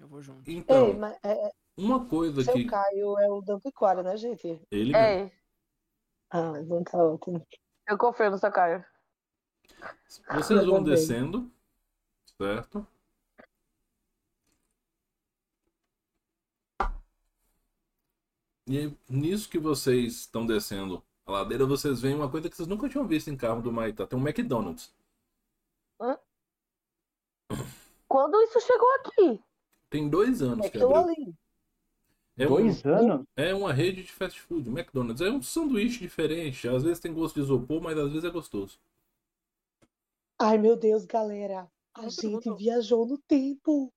Eu 0.02 0.08
vou 0.08 0.22
junto. 0.22 0.50
Então, 0.50 0.88
Ei, 0.88 0.94
mas 0.98 1.16
é, 1.24 1.48
é- 1.48 1.52
uma 1.78 2.06
coisa 2.08 2.44
seu 2.44 2.54
que 2.54 2.66
Caio 2.66 3.20
é 3.20 3.30
o 3.30 3.42
Dampiquara, 3.42 4.02
né, 4.02 4.18
gente? 4.18 4.48
ele 4.72 4.92
mesmo. 4.92 4.96
É, 4.98 5.32
Ah, 6.32 6.54
então 6.60 6.84
tá 6.84 6.98
ótimo. 6.98 7.46
eu 7.88 7.98
confio 7.98 8.32
no 8.32 8.38
seu 8.38 8.52
Caio. 8.52 8.84
Vocês 10.34 10.60
Eu 10.60 10.66
vão 10.66 10.76
também. 10.78 10.96
descendo, 10.96 11.52
certo? 12.38 12.86
E 18.68 18.96
nisso 19.10 19.50
que 19.50 19.60
vocês 19.60 20.14
estão 20.22 20.46
descendo 20.46 21.04
a 21.26 21.32
ladeira, 21.32 21.66
vocês 21.66 22.00
veem 22.02 22.16
uma 22.16 22.30
coisa 22.30 22.50
que 22.50 22.56
vocês 22.56 22.68
nunca 22.68 22.88
tinham 22.88 23.08
visto 23.08 23.30
em 23.30 23.38
carro 23.38 23.62
do 23.62 23.72
Maitá. 23.72 24.06
Tem 24.08 24.18
um 24.18 24.22
McDonald's. 24.28 24.93
Quando 28.08 28.41
isso 28.43 28.60
chegou 28.62 28.88
aqui? 28.95 29.43
Tem 29.92 30.10
dois 30.10 30.42
anos 30.42 30.66
É 30.66 30.70
que 30.72 30.82
abriu. 30.82 30.96
ali. 30.96 31.36
É, 32.38 32.46
um- 32.46 32.50
Dois 32.50 32.84
anos? 32.86 33.26
é 33.36 33.54
uma 33.54 33.72
rede 33.74 34.04
de 34.04 34.12
fast 34.12 34.39
food, 34.42 34.68
McDonald's. 34.70 35.22
É 35.22 35.30
um 35.30 35.42
sanduíche 35.44 36.00
diferente. 36.00 36.68
Às 36.68 36.82
vezes 36.82 37.00
tem 37.00 37.14
gosto 37.14 37.36
de 37.36 37.42
isopor, 37.42 37.82
mas 37.82 37.98
às 37.98 38.08
vezes 38.10 38.24
é 38.24 38.30
gostoso. 38.32 38.80
Ai, 40.39 40.58
meu 40.58 40.76
Deus, 40.76 41.06
galera. 41.06 41.70
A 41.94 42.04
Eu 42.06 42.10
gente 42.10 42.22
pergunto- 42.22 42.56
viajou 42.56 43.06
no 43.06 43.18
tempo. 43.20 43.94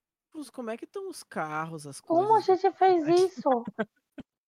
Como 0.53 0.69
é 0.69 0.77
que 0.77 0.85
estão 0.85 1.09
os 1.09 1.23
carros, 1.23 1.87
as 1.87 2.01
Como 2.01 2.25
a 2.25 2.43
coisas? 2.43 2.61
gente 2.61 2.77
fez 2.77 3.07
isso? 3.07 3.65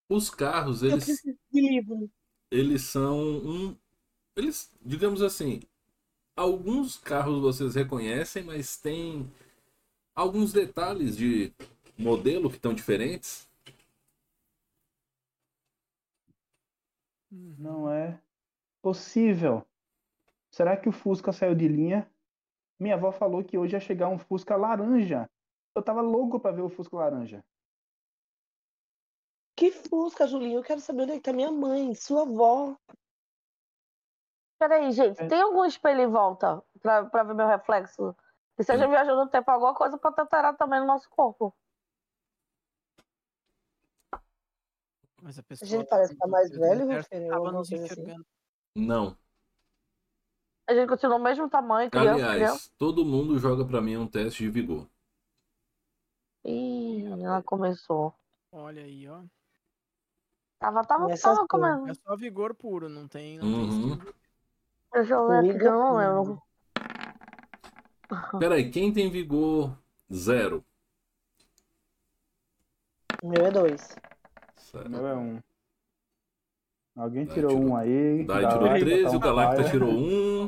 Os 0.09 0.29
carros, 0.29 0.83
Eu 0.83 0.91
eles, 0.91 1.05
preciso 1.05 1.39
de 1.53 1.61
livro. 1.61 2.11
eles 2.51 2.83
são 2.83 3.21
um. 3.21 3.77
Eles, 4.35 4.69
digamos 4.85 5.23
assim, 5.23 5.61
alguns 6.37 6.99
carros 6.99 7.41
vocês 7.41 7.77
reconhecem, 7.77 8.43
mas 8.43 8.77
tem 8.77 9.31
alguns 10.17 10.53
detalhes 10.53 11.15
de 11.17 11.53
modelo 11.99 12.49
que 12.49 12.57
estão 12.57 12.73
diferentes. 12.73 13.47
Não 17.31 17.91
é 17.91 18.19
possível. 18.83 19.65
Será 20.51 20.77
que 20.77 20.89
o 20.89 20.93
Fusca 20.93 21.33
saiu 21.33 21.55
de 21.55 21.69
linha? 21.69 22.11
Minha 22.79 22.95
avó 22.95 23.13
falou 23.13 23.45
que 23.45 23.59
hoje 23.59 23.75
ia 23.77 23.81
chegar 23.81 24.09
um 24.09 24.19
Fusca 24.19 24.57
laranja. 24.57 25.29
Eu 25.75 25.83
tava 25.83 26.01
louco 26.01 26.41
pra 26.41 26.51
ver 26.53 26.63
o 26.63 26.71
Fusca 26.71 26.97
laranja. 26.97 27.45
Que 29.55 29.71
Fusca, 29.71 30.27
Julinho? 30.27 30.59
Eu 30.61 30.63
quero 30.63 30.81
saber 30.81 31.03
onde 31.03 31.13
é 31.13 31.17
que 31.17 31.23
tá 31.23 31.33
minha 31.33 31.51
mãe, 31.51 31.95
sua 31.95 32.23
avó. 32.23 32.77
Peraí, 34.59 34.91
gente, 34.93 35.21
É. 35.21 35.29
tem 35.29 35.41
algum 35.41 35.65
espelho 35.65 36.01
em 36.03 36.07
volta 36.11 36.63
pra, 36.81 37.05
pra 37.07 37.23
ver 37.23 37.35
meu 37.35 37.47
reflexo? 37.47 38.15
Que 38.57 38.65
seja 38.65 38.81
Tem. 38.85 38.91
viajando 38.91 39.25
no 39.25 39.31
tempo, 39.31 39.51
alguma 39.51 39.75
coisa 39.75 39.99
pra 39.99 40.13
alterar 40.17 40.57
também 40.57 40.81
no 40.81 40.87
nosso 40.87 41.09
corpo. 41.11 41.55
Mas 45.23 45.39
a 45.39 45.43
A 45.43 45.45
pessoa. 45.45 45.69
gente 45.69 45.89
parece 45.89 46.13
estar 46.13 46.27
mais 46.27 46.51
do 46.51 46.59
velho, 46.61 46.87
tava 47.29 47.53
nos 47.53 47.69
coisa 47.69 47.85
assim. 47.85 47.93
enxergando. 47.95 48.27
Não. 48.75 49.17
A 50.69 50.75
gente 50.75 50.89
continua 50.89 51.17
o 51.17 51.23
mesmo 51.23 51.49
tamanho, 51.49 51.91
criança, 51.91 52.11
Aliás, 52.15 52.35
criança. 52.35 52.71
todo 52.77 53.05
mundo 53.05 53.39
joga 53.39 53.65
pra 53.65 53.81
mim 53.81 53.97
um 53.97 54.07
teste 54.09 54.43
de 54.43 54.51
vigor. 54.51 54.89
Ih, 56.45 57.07
ela 57.23 57.43
começou. 57.43 58.15
Olha 58.53 58.83
aí, 58.83 59.09
ó. 59.09 59.23
Tava, 60.59 60.83
tava, 60.85 61.03
Começa 61.05 61.23
tava 61.23 61.39
assim. 61.41 61.49
começando. 61.49 61.91
É 61.91 61.95
só 61.95 62.17
vigor 62.17 62.55
puro, 62.55 62.89
não 62.89 63.07
tem. 63.07 63.39
Não 63.39 63.47
Uhum. 63.47 63.97
tem. 63.99 64.15
Deixa 64.93 65.15
eu 65.15 65.29
ver 65.29 65.39
aqui, 65.51 65.59
que 65.59 65.65
eu 65.67 65.73
não 65.73 65.97
lembro. 65.97 66.43
Peraí, 68.39 68.71
quem 68.71 68.93
tem 68.93 69.11
vigor 69.11 69.77
zero? 70.13 70.65
O 73.23 73.29
meu 73.29 73.47
é 73.47 73.51
dois. 73.51 73.97
O 74.57 74.61
Certo. 74.61 74.91
meu 74.91 75.07
é 75.07 75.15
um. 75.17 75.43
Alguém 76.97 77.25
Dai 77.27 77.35
tirou 77.35 77.51
tirou- 77.51 77.67
um 77.69 77.77
aí. 77.77 78.25
Dai 78.25 78.43
Galacta 78.43 78.59
tirou 78.59 78.69
tá 78.69 78.79
13, 78.79 79.07
on 79.07 79.17
o 79.17 79.21
Galacta 79.21 79.71
tirou 79.71 79.91
um. 79.91 80.47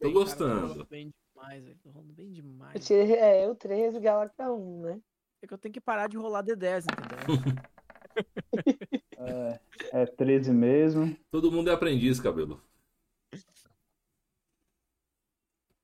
Tô 0.00 0.10
gostando. 0.12 0.86
bem 0.86 1.12
demais, 1.34 1.62
velho. 1.64 1.78
Tô 1.82 1.90
rolando 1.90 2.12
bem 2.12 2.32
Eu 2.74 2.80
tirei, 2.80 3.12
é, 3.14 3.46
eu 3.46 3.54
13, 3.54 4.00
Galacta 4.00 4.50
1, 4.50 4.80
né? 4.82 5.00
É 5.42 5.46
que 5.46 5.54
eu 5.54 5.58
tenho 5.58 5.72
que 5.72 5.80
parar 5.80 6.08
de 6.08 6.16
rolar 6.16 6.42
D10, 6.42 6.84
entendeu? 6.84 7.70
É, 9.22 9.60
é 10.02 10.06
13 10.06 10.52
mesmo. 10.52 11.16
Todo 11.30 11.52
mundo 11.52 11.70
é 11.70 11.72
aprendiz, 11.72 12.18
cabelo. 12.18 12.60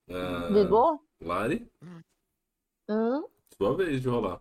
Ah, 0.09 0.49
Vigor? 0.53 1.01
Lari, 1.21 1.71
Hum, 2.89 3.27
sua 3.57 3.77
vez 3.77 4.01
de 4.01 4.09
rolar. 4.09 4.41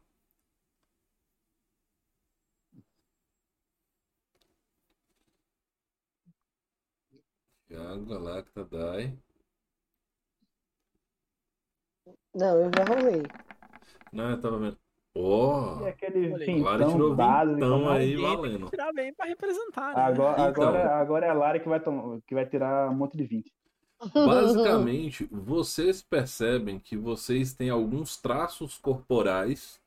Thiago, 7.68 8.06
Galacta, 8.06 8.64
Dai. 8.66 9.18
Não, 12.34 12.58
eu 12.60 12.72
já 12.76 12.84
rolei. 12.84 13.24
Não, 14.14 14.30
eu 14.32 14.42
tava 14.42 14.60
vendo. 14.60 14.78
Ó, 15.18 15.82
E 15.82 15.88
aquele 15.88 16.34
Olha 16.34 16.46
aí. 16.46 16.62
Lari 16.62 16.86
tirou 16.92 17.16
básico. 17.16 17.54
vintão 17.56 17.90
aí, 17.90 18.16
valendo. 18.18 18.70
tirar 18.70 18.92
bem 18.94 19.14
pra 19.14 19.26
representar, 19.26 19.96
né? 19.96 20.02
Agora, 20.04 20.34
Então. 20.34 20.64
agora, 20.64 20.96
agora 20.98 21.26
é 21.26 21.30
a 21.30 21.34
Lara 21.34 21.60
que 21.60 21.70
vai, 21.70 21.80
tom- 21.80 22.22
que 22.28 22.36
vai 22.36 22.46
tirar 22.46 22.90
um 22.90 22.96
monte 22.96 23.18
de 23.18 23.24
20. 23.26 23.52
Basicamente, 24.14 25.26
vocês 25.32 26.02
percebem 26.02 26.80
que 26.80 26.98
vocês 26.98 27.54
têm 27.54 27.70
alguns 27.70 28.18
traços 28.18 28.78
corporais 28.78 29.82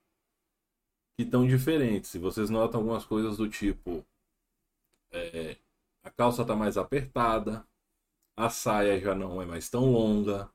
que 1.16 1.24
estão 1.24 1.46
diferentes. 1.46 2.14
E 2.14 2.18
vocês 2.18 2.48
notam 2.48 2.80
algumas 2.80 3.04
coisas 3.04 3.36
do 3.36 3.48
tipo: 3.48 4.04
é, 5.12 5.56
a 6.02 6.11
calça 6.11 6.44
tá 6.44 6.56
mais 6.56 6.76
apertada, 6.76 7.66
a 8.36 8.48
saia 8.48 9.00
já 9.00 9.14
não 9.14 9.42
é 9.42 9.46
mais 9.46 9.68
tão 9.68 9.92
longa, 9.92 10.50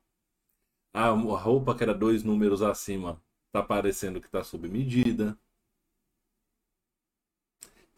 a, 0.92 1.08
roupa 1.10 1.76
que 1.76 1.82
era 1.82 1.92
dois 1.92 2.22
números 2.22 2.62
acima 2.62 3.20
tá 3.52 3.62
parecendo 3.62 4.20
que 4.20 4.28
tá 4.28 4.42
sob 4.42 4.68
medida. 4.68 5.38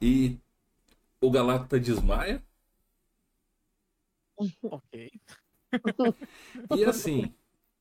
E 0.01 0.39
o 1.21 1.31
Galacta 1.31 1.81
desmaia. 1.81 2.43
Ok. 4.63 5.11
E 6.77 6.85
assim. 6.85 7.35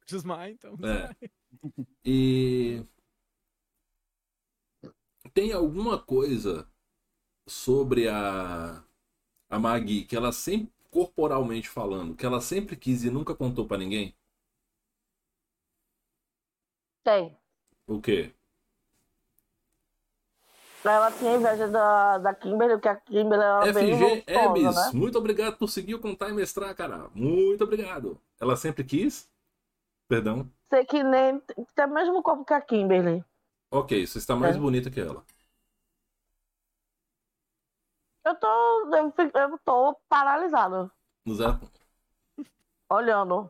Desmaia, 0.07 0.51
então. 0.51 0.77
É. 0.83 1.15
E 2.03 2.83
tem 5.33 5.51
alguma 5.51 5.99
coisa 5.99 6.67
sobre 7.47 8.07
a 8.07 8.83
a 9.49 9.59
Maggie 9.59 10.05
que 10.05 10.15
ela 10.15 10.31
sempre 10.31 10.73
corporalmente 10.89 11.69
falando, 11.69 12.15
que 12.15 12.25
ela 12.25 12.41
sempre 12.41 12.75
quis 12.75 13.03
e 13.03 13.09
nunca 13.09 13.35
contou 13.35 13.67
pra 13.67 13.77
ninguém? 13.77 14.15
tem. 17.03 17.37
O 17.87 18.01
quê? 18.01 18.33
Ela 20.85 21.11
tinha 21.11 21.35
inveja 21.35 21.67
da, 21.67 22.17
da 22.19 22.33
Kimberly, 22.35 22.75
porque 22.75 22.87
a 22.87 22.95
Kimberly 22.95 23.43
era 23.43 23.73
bem 23.73 23.95
FG 23.95 23.99
gostosa, 24.25 24.45
Ebis, 24.45 24.75
né? 24.75 24.91
muito 24.93 25.17
obrigado 25.17 25.57
por 25.57 25.67
seguir 25.67 25.95
o 25.95 25.99
contar 25.99 26.29
e 26.29 26.33
mestrar, 26.33 26.75
cara. 26.75 27.09
Muito 27.15 27.63
obrigado. 27.63 28.21
Ela 28.39 28.55
sempre 28.55 28.83
quis? 28.83 29.27
Perdão. 30.07 30.47
Sei 30.69 30.85
que 30.85 31.01
nem. 31.03 31.39
Tem 31.39 31.85
o 31.85 31.93
mesmo 31.93 32.21
corpo 32.21 32.45
que 32.45 32.53
a 32.53 32.61
Kimberly. 32.61 33.23
Ok, 33.71 34.05
você 34.05 34.19
está 34.19 34.35
mais 34.35 34.55
É. 34.55 34.59
bonita 34.59 34.91
que 34.91 34.99
ela. 35.01 35.23
Eu 38.23 38.35
tô. 38.35 38.95
Eu, 38.95 39.11
fico- 39.11 39.37
eu 39.37 39.57
tô 39.65 39.95
paralisado. 40.07 40.91
Ponto. 41.25 41.71
Olhando. 42.89 43.49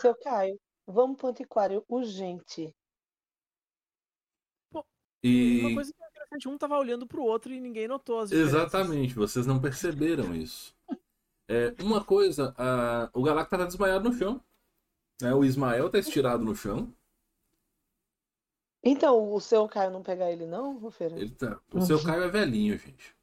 Seu 0.00 0.14
Caio, 0.14 0.58
vamos 0.86 1.18
pro 1.18 1.28
antiquário 1.28 1.84
urgente. 1.88 2.74
Uma 5.60 5.70
E 5.70 5.74
coisa 5.74 5.92
que 5.92 6.02
é 6.02 6.08
interessante, 6.08 6.48
um 6.48 6.58
tava 6.58 6.78
olhando 6.78 7.06
pro 7.06 7.22
outro 7.22 7.52
e 7.52 7.60
ninguém 7.60 7.86
notou 7.88 8.20
as 8.20 8.30
diferenças. 8.30 8.54
Exatamente, 8.54 9.14
vocês 9.14 9.46
não 9.46 9.60
perceberam 9.60 10.34
isso. 10.34 10.74
É, 11.48 11.74
uma 11.82 12.04
coisa, 12.04 12.54
a- 12.58 13.08
o 13.12 13.22
Galacta 13.22 13.56
tá 13.58 13.64
desmaiado 13.64 14.08
no 14.08 14.14
chão. 14.14 14.42
né? 15.22 15.32
O 15.34 15.44
Ismael 15.44 15.88
tá 15.88 15.98
estirado 15.98 16.44
no 16.44 16.54
chão. 16.54 16.92
Então, 18.84 19.32
o 19.32 19.40
seu 19.40 19.66
Caio 19.68 19.90
não 19.90 20.02
pegar 20.02 20.30
ele, 20.30 20.46
não, 20.46 20.78
Rufeira? 20.78 21.16
Ele 21.18 21.30
tá... 21.34 21.60
O 21.72 21.80
seu 21.80 22.02
Caio 22.04 22.22
é 22.24 22.28
velhinho, 22.28 22.78
gente. 22.78 23.16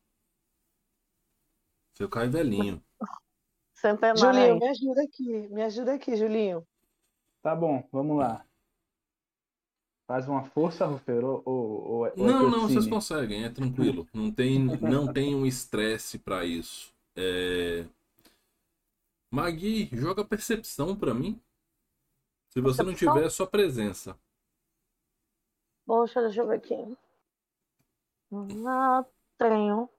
O 1.93 1.97
seu 1.97 2.09
Caio 2.09 2.27
é 2.27 2.29
velhinho. 2.29 2.83
Centenário. 3.75 4.19
Julinho, 4.19 4.59
me 4.59 4.67
ajuda 4.67 5.03
aqui. 5.03 5.47
Me 5.49 5.63
ajuda 5.63 5.93
aqui, 5.93 6.15
Julinho. 6.15 6.67
Tá 7.41 7.55
bom, 7.55 7.87
vamos 7.91 8.17
lá. 8.17 8.45
Faz 10.13 10.27
uma 10.27 10.43
força, 10.43 10.85
Rufeiro, 10.85 11.41
ou, 11.43 11.43
ou, 11.43 11.83
ou 11.85 12.05
é 12.05 12.13
Não, 12.15 12.47
não, 12.47 12.69
vocês 12.69 12.85
conseguem, 12.85 13.45
é 13.45 13.49
tranquilo. 13.49 14.07
Não 14.13 14.31
tem, 14.31 14.59
não 14.59 15.11
tem 15.11 15.33
um 15.33 15.43
estresse 15.43 16.19
pra 16.19 16.45
isso. 16.45 16.93
É... 17.15 17.87
Magui, 19.31 19.89
joga 19.91 20.23
percepção 20.23 20.95
pra 20.95 21.15
mim. 21.15 21.41
Se 22.49 22.61
você 22.61 22.83
não 22.83 22.91
Percepção? 22.91 23.15
tiver, 23.15 23.25
é 23.25 23.29
só 23.31 23.47
presença. 23.47 24.15
Poxa, 25.83 26.21
deixa 26.21 26.41
eu 26.41 26.47
ver 26.47 26.57
aqui. 26.57 26.97
Não 28.29 29.03
tenho. 29.39 29.89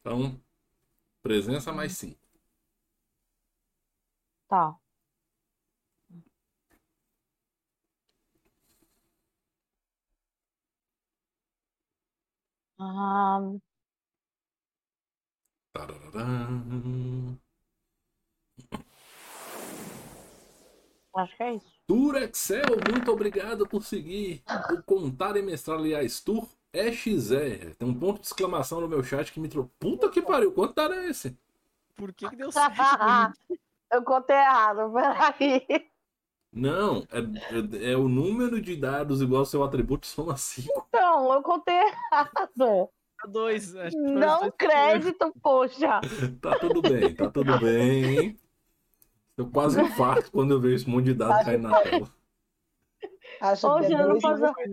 Então, 0.00 0.40
presença 1.22 1.72
mais 1.72 1.96
sim. 1.96 2.16
Tá. 4.48 4.76
Ah, 12.78 13.40
acho 21.16 21.36
que 21.36 21.42
é 21.42 21.54
isso. 21.54 21.74
Tour 21.86 22.16
Excel, 22.16 22.62
muito 22.90 23.10
obrigado 23.12 23.66
por 23.68 23.84
seguir 23.84 24.42
o 24.72 24.82
Contar 24.82 25.36
e 25.36 25.42
Mestrar, 25.42 25.78
aliás, 25.78 26.20
Tour 26.20 26.48
EXE. 26.72 27.74
Tem 27.78 27.88
um 27.88 27.98
ponto 27.98 28.20
de 28.20 28.26
exclamação 28.26 28.80
no 28.80 28.88
meu 28.88 29.02
chat 29.02 29.32
que 29.32 29.38
me 29.38 29.48
trouxe. 29.48 29.70
Puta 29.78 30.08
que 30.10 30.22
pariu, 30.22 30.52
quanto 30.52 30.74
dar 30.74 30.90
é 30.90 31.08
esse? 31.08 31.38
Por 31.94 32.12
que, 32.12 32.28
que 32.28 32.36
deu 32.36 32.50
certo? 32.52 32.80
Eu 33.92 34.02
contei 34.02 34.36
errado, 34.36 34.92
peraí. 34.92 35.93
Não, 36.54 37.04
é, 37.10 37.18
é- 37.88 37.92
é 37.92 37.96
o 37.96 38.08
número 38.08 38.60
de 38.60 38.76
dados 38.76 39.20
igual 39.20 39.40
ao 39.40 39.44
seu 39.46 39.62
atributo 39.64 40.06
soma 40.06 40.36
5. 40.36 40.68
Então, 40.88 41.32
eu 41.34 41.42
contei 41.42 41.74
errado. 41.74 42.88
Tá 43.20 43.26
dois. 43.28 43.74
acho 43.74 43.96
que 43.96 44.02
foi 44.02 44.12
Não 44.12 44.40
dois 44.40 44.52
crédito, 44.56 45.34
poxa. 45.42 46.00
Tá 46.40 46.58
tudo 46.58 46.80
bem, 46.82 47.14
tá 47.14 47.28
tudo 47.30 47.58
bem. 47.58 48.36
Eu 49.36 49.50
quase 49.50 49.80
infarto 49.80 50.30
quando 50.30 50.52
eu 50.54 50.60
vejo 50.60 50.76
esse 50.76 50.88
monte 50.88 51.06
de 51.06 51.14
dado 51.14 51.44
caindo 51.44 51.62
na 51.68 51.80
tela. 51.80 52.08
Acho 53.40 53.68
Hoje 53.68 53.88
que 53.88 53.94
é 53.94 53.96
eu 53.96 54.02
não 54.02 54.08
dois 54.10 54.22
posso- 54.22 54.36
de 54.36 54.70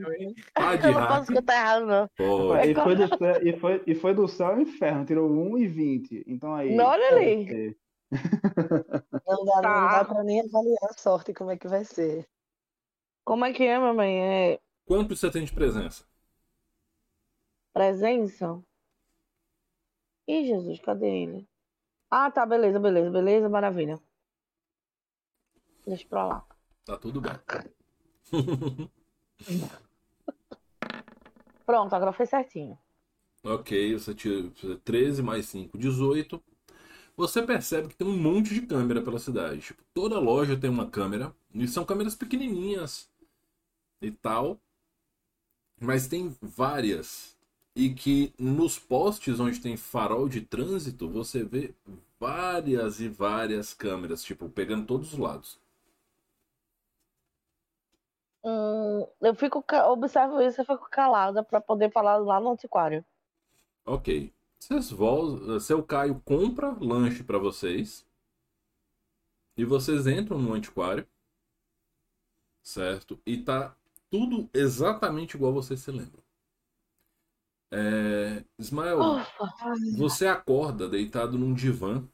Eu 0.87 0.91
não 0.93 1.07
posso 1.07 1.31
escutar 1.31 1.53
errado, 1.55 1.85
não. 1.87 2.09
Pode. 2.15 2.69
E 2.69 2.75
foi, 2.75 2.95
do 2.95 3.07
céu, 3.17 3.47
e, 3.47 3.59
foi, 3.59 3.83
e 3.87 3.95
foi 3.95 4.13
do 4.13 4.27
céu 4.27 4.47
ao 4.47 4.61
inferno, 4.61 5.03
tirou 5.05 5.29
1 5.31 5.57
e 5.57 5.67
20. 5.67 6.23
Então 6.27 6.53
aí. 6.53 6.75
Não, 6.75 6.85
olha 6.85 7.07
ali. 7.07 7.75
Não 9.27 9.45
dá, 9.45 9.61
não 9.61 9.61
Tá. 9.61 9.89
dá 9.89 10.05
pra 10.05 10.23
nem 10.23 10.41
avaliar 10.41 10.89
a 10.89 10.93
sorte 10.93 11.33
como 11.33 11.51
é 11.51 11.57
que 11.57 11.67
vai 11.67 11.83
ser. 11.85 12.27
Como 13.25 13.45
é 13.45 13.53
que 13.53 13.63
é, 13.63 13.79
mamãe? 13.79 14.53
É 14.53 14.59
Quanto 14.85 15.15
você 15.15 15.31
tem 15.31 15.45
de 15.45 15.53
presença? 15.53 16.05
presença? 17.73 18.61
Ih, 20.27 20.45
Jesus, 20.47 20.79
cadê 20.79 21.07
ele? 21.23 21.47
Ah, 22.09 22.31
tá, 22.31 22.45
beleza, 22.45 22.79
beleza, 22.79 23.09
beleza, 23.11 23.49
maravilha. 23.49 23.99
Deixa 25.85 26.07
pra 26.07 26.25
lá. 26.27 26.45
Tá 26.85 26.97
tudo 26.97 27.21
bem. 27.21 27.31
Pronto, 31.65 31.93
agora 31.95 32.11
foi 32.13 32.25
certinho. 32.25 32.77
Ok, 33.43 33.93
você 33.93 34.13
tira 34.13 34.51
13 34.83 35.21
mais 35.23 35.47
5, 35.47 35.77
18. 35.77 36.43
Você 37.21 37.43
percebe 37.43 37.87
que 37.87 37.95
tem 37.95 38.07
um 38.07 38.17
monte 38.17 38.51
de 38.51 38.63
câmera 38.63 38.99
pela 38.99 39.19
cidade. 39.19 39.61
Tipo, 39.61 39.83
toda 39.93 40.17
loja 40.17 40.57
tem 40.57 40.71
uma 40.71 40.89
câmera. 40.89 41.31
E 41.53 41.67
são 41.67 41.85
câmeras 41.85 42.15
pequenininhas 42.15 43.07
e 44.01 44.09
tal. 44.09 44.59
Mas 45.79 46.07
tem 46.07 46.35
várias. 46.41 47.37
E 47.75 47.93
que 47.93 48.33
nos 48.39 48.79
postes 48.79 49.39
onde 49.39 49.59
tem 49.59 49.77
farol 49.77 50.27
de 50.27 50.41
trânsito, 50.41 51.07
você 51.07 51.43
vê 51.43 51.75
várias 52.19 52.99
e 52.99 53.07
várias 53.07 53.71
câmeras, 53.71 54.23
tipo, 54.23 54.49
pegando 54.49 54.87
todos 54.87 55.13
os 55.13 55.19
lados. 55.19 55.59
Hum, 58.43 59.05
eu 59.21 59.35
fico, 59.35 59.63
observo 59.91 60.41
isso 60.41 60.59
e 60.59 60.65
fico 60.65 60.89
calada 60.89 61.43
pra 61.43 61.61
poder 61.61 61.91
falar 61.91 62.17
lá 62.17 62.39
no 62.39 62.53
antiquário. 62.53 63.05
Ok. 63.85 64.33
Vocês 64.61 64.91
vol... 64.91 65.59
Seu 65.59 65.83
Caio 65.83 66.21
compra 66.21 66.69
lanche 66.79 67.23
pra 67.23 67.39
vocês. 67.39 68.05
E 69.57 69.65
vocês 69.65 70.05
entram 70.05 70.39
no 70.39 70.53
antiquário. 70.53 71.07
Certo? 72.61 73.19
E 73.25 73.41
tá 73.41 73.75
tudo 74.11 74.47
exatamente 74.53 75.35
igual 75.35 75.51
vocês 75.51 75.79
se 75.79 75.89
lembram. 75.89 76.21
É... 77.71 78.45
Ismael, 78.59 78.99
Ufa. 78.99 79.49
você 79.97 80.27
acorda 80.27 80.87
deitado 80.87 81.39
num 81.39 81.55
divã. 81.55 82.07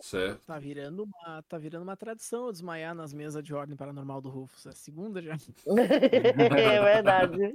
Certo? 0.00 0.42
Tá 0.46 0.58
virando 0.58 1.04
uma, 1.04 1.42
tá 1.42 1.58
virando 1.58 1.82
uma 1.82 1.96
tradição 1.96 2.46
eu 2.46 2.52
desmaiar 2.52 2.94
nas 2.94 3.12
mesas 3.12 3.44
de 3.44 3.52
ordem 3.52 3.76
paranormal 3.76 4.22
do 4.22 4.30
Rufus. 4.30 4.64
É 4.64 4.70
a 4.70 4.74
segunda 4.74 5.20
já. 5.20 5.36
É 6.56 6.80
verdade. 6.80 7.54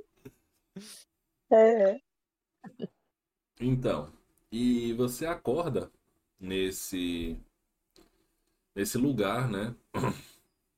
É, 1.52 2.02
Então, 3.60 4.12
e 4.52 4.94
você 4.94 5.26
acorda 5.26 5.92
nesse 6.40 7.38
nesse 8.76 8.98
lugar, 8.98 9.50
né? 9.50 9.76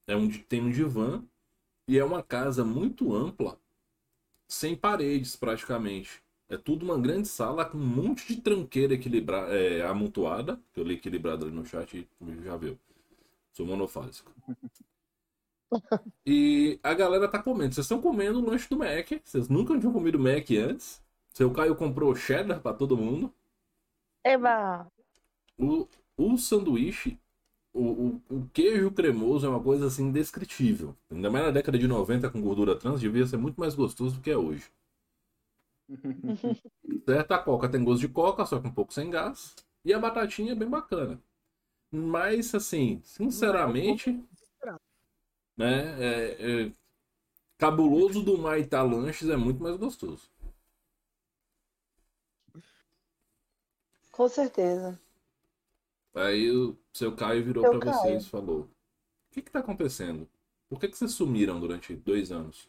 É 0.09 0.15
onde 0.15 0.39
tem 0.39 0.61
um 0.61 0.71
divã 0.71 1.21
e 1.86 1.99
é 1.99 2.03
uma 2.05 2.23
casa 2.23 2.63
muito 2.63 3.13
ampla, 3.13 3.59
sem 4.47 4.73
paredes 4.73 5.36
praticamente. 5.36 6.23
É 6.49 6.57
tudo 6.57 6.86
uma 6.86 6.97
grande 6.97 7.28
sala 7.28 7.65
com 7.65 7.78
um 7.78 7.86
monte 7.86 8.25
de 8.28 8.41
tranqueira 8.41 8.93
equilibra 8.93 9.38
é, 9.53 9.86
amontoada, 9.86 10.61
que 10.73 10.80
eu 10.80 10.86
li 10.86 10.93
equilibrado 10.95 11.45
ali 11.45 11.53
no 11.53 11.65
chat 11.65 12.07
e 12.21 12.43
já 12.43 12.55
viu. 12.55 12.80
Sou 13.51 13.65
monofásico. 13.65 14.32
E 16.25 16.80
a 16.84 16.93
galera 16.93 17.28
tá 17.28 17.41
comendo. 17.41 17.73
Vocês 17.73 17.86
estão 17.86 18.01
comendo 18.01 18.39
o 18.39 18.45
lanche 18.45 18.69
do 18.69 18.78
Mac. 18.78 19.09
Vocês 19.23 19.49
nunca 19.49 19.78
tinham 19.78 19.93
comido 19.93 20.19
Mac 20.19 20.49
antes. 20.51 21.01
Seu 21.38 21.53
Caio 21.53 21.75
comprou 21.75 22.15
cheddar 22.15 22.59
pra 22.59 22.73
todo 22.73 22.97
mundo. 22.97 23.31
Eba! 24.25 24.91
O, 25.55 25.88
o 26.17 26.35
sanduíche, 26.35 27.19
o, 27.71 27.83
o, 27.83 28.21
o 28.27 28.49
queijo 28.51 28.89
cremoso 28.89 29.45
é 29.45 29.49
uma 29.49 29.61
coisa 29.61 29.85
assim 29.85 30.05
indescritível. 30.05 30.97
Ainda 31.11 31.29
mais 31.29 31.45
na 31.45 31.51
década 31.51 31.77
de 31.77 31.88
90 31.88 32.31
com 32.31 32.41
gordura 32.41 32.75
trans, 32.75 32.99
devia 32.99 33.27
ser 33.27 33.38
muito 33.38 33.59
mais 33.59 33.75
gostoso 33.75 34.15
do 34.15 34.21
que 34.21 34.31
é 34.31 34.35
hoje. 34.35 34.65
Certo? 37.05 37.31
A 37.31 37.38
coca 37.38 37.69
tem 37.69 37.83
gosto 37.83 38.01
de 38.01 38.09
coca, 38.09 38.43
só 38.43 38.59
que 38.59 38.67
um 38.67 38.73
pouco 38.73 38.91
sem 38.91 39.11
gás. 39.11 39.55
E 39.85 39.93
a 39.93 39.99
batatinha 39.99 40.53
é 40.53 40.55
bem 40.55 40.67
bacana. 40.67 41.21
Mas, 41.91 42.55
assim, 42.55 42.99
sinceramente, 43.03 44.19
né, 45.55 46.03
é, 46.03 46.63
é, 46.63 46.71
cabuloso 47.59 48.23
do 48.23 48.39
Maitá 48.39 48.81
Lanches 48.81 49.29
é 49.29 49.38
muito 49.38 49.61
mais 49.61 49.77
gostoso. 49.77 50.27
Com 54.18 54.28
certeza. 54.28 54.99
Aí 56.15 56.49
o 56.51 56.76
seu 56.91 57.15
Caio 57.15 57.45
virou 57.45 57.63
Caio. 57.80 57.93
vocês 58.01 58.26
e 58.26 58.30
falou: 58.30 58.61
O 58.61 58.70
que 59.32 59.41
que 59.41 59.51
tá 59.51 59.59
acontecendo? 59.59 60.28
Por 60.68 60.80
que 60.80 60.88
que 60.89 60.97
vocês 60.97 61.11
sumiram 61.13 61.59
durante 61.59 61.95
dois 61.95 62.32
anos? 62.32 62.68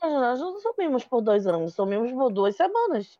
Nós 0.00 0.40
não 0.40 0.58
sumimos 0.60 1.04
por 1.04 1.20
dois 1.20 1.46
anos, 1.46 1.74
sumimos 1.74 2.10
por 2.12 2.32
duas 2.32 2.56
semanas. 2.56 3.18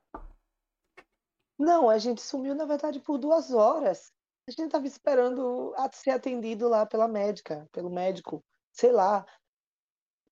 Não, 1.58 1.90
a 1.90 1.98
gente 1.98 2.22
sumiu, 2.22 2.54
na 2.54 2.64
verdade, 2.64 3.00
por 3.00 3.18
duas 3.18 3.50
horas. 3.52 4.14
A 4.48 4.50
gente 4.50 4.62
estava 4.64 4.86
esperando 4.86 5.74
a- 5.76 5.90
ser 5.92 6.10
atendido 6.10 6.68
lá 6.68 6.86
pela 6.86 7.06
médica, 7.06 7.68
pelo 7.70 7.90
médico. 7.90 8.42
Sei 8.72 8.90
lá. 8.92 9.26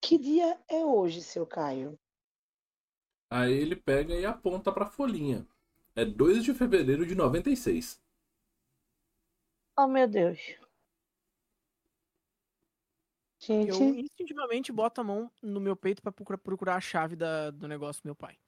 Que 0.00 0.16
dia 0.16 0.58
é 0.68 0.84
hoje, 0.84 1.20
seu 1.22 1.46
Caio? 1.46 1.98
Aí 3.30 3.52
ele 3.52 3.76
pega 3.76 4.14
e 4.14 4.24
aponta 4.24 4.72
pra 4.72 4.86
folhinha. 4.86 5.46
É 5.98 6.04
2 6.04 6.44
de 6.44 6.54
fevereiro 6.54 7.04
de 7.04 7.12
96. 7.16 8.00
Oh, 9.76 9.88
meu 9.88 10.06
Deus. 10.06 10.38
Gente, 13.40 13.70
Eu 13.70 13.94
instintivamente 13.96 14.70
boto 14.70 15.00
a 15.00 15.04
mão 15.04 15.28
no 15.42 15.58
meu 15.60 15.74
peito 15.74 16.00
pra 16.00 16.12
procura- 16.12 16.38
procurar 16.38 16.76
a 16.76 16.80
chave 16.80 17.16
da- 17.16 17.50
do 17.50 17.66
negócio 17.66 18.00
do 18.00 18.06
meu 18.06 18.14
pai. 18.14 18.38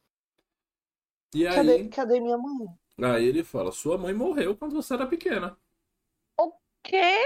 E 1.35 1.43
cadê, 1.45 1.73
aí, 1.73 1.89
cadê 1.89 2.21
minha 2.21 2.39
mãe? 2.39 2.69
aí 3.03 3.25
ele 3.25 3.43
fala: 3.43 3.73
Sua 3.73 3.99
mãe 3.99 4.15
morreu 4.15 4.57
quando 4.57 4.77
você 4.77 4.95
era 4.95 5.09
pequena. 5.09 5.59
Quê? 6.85 7.25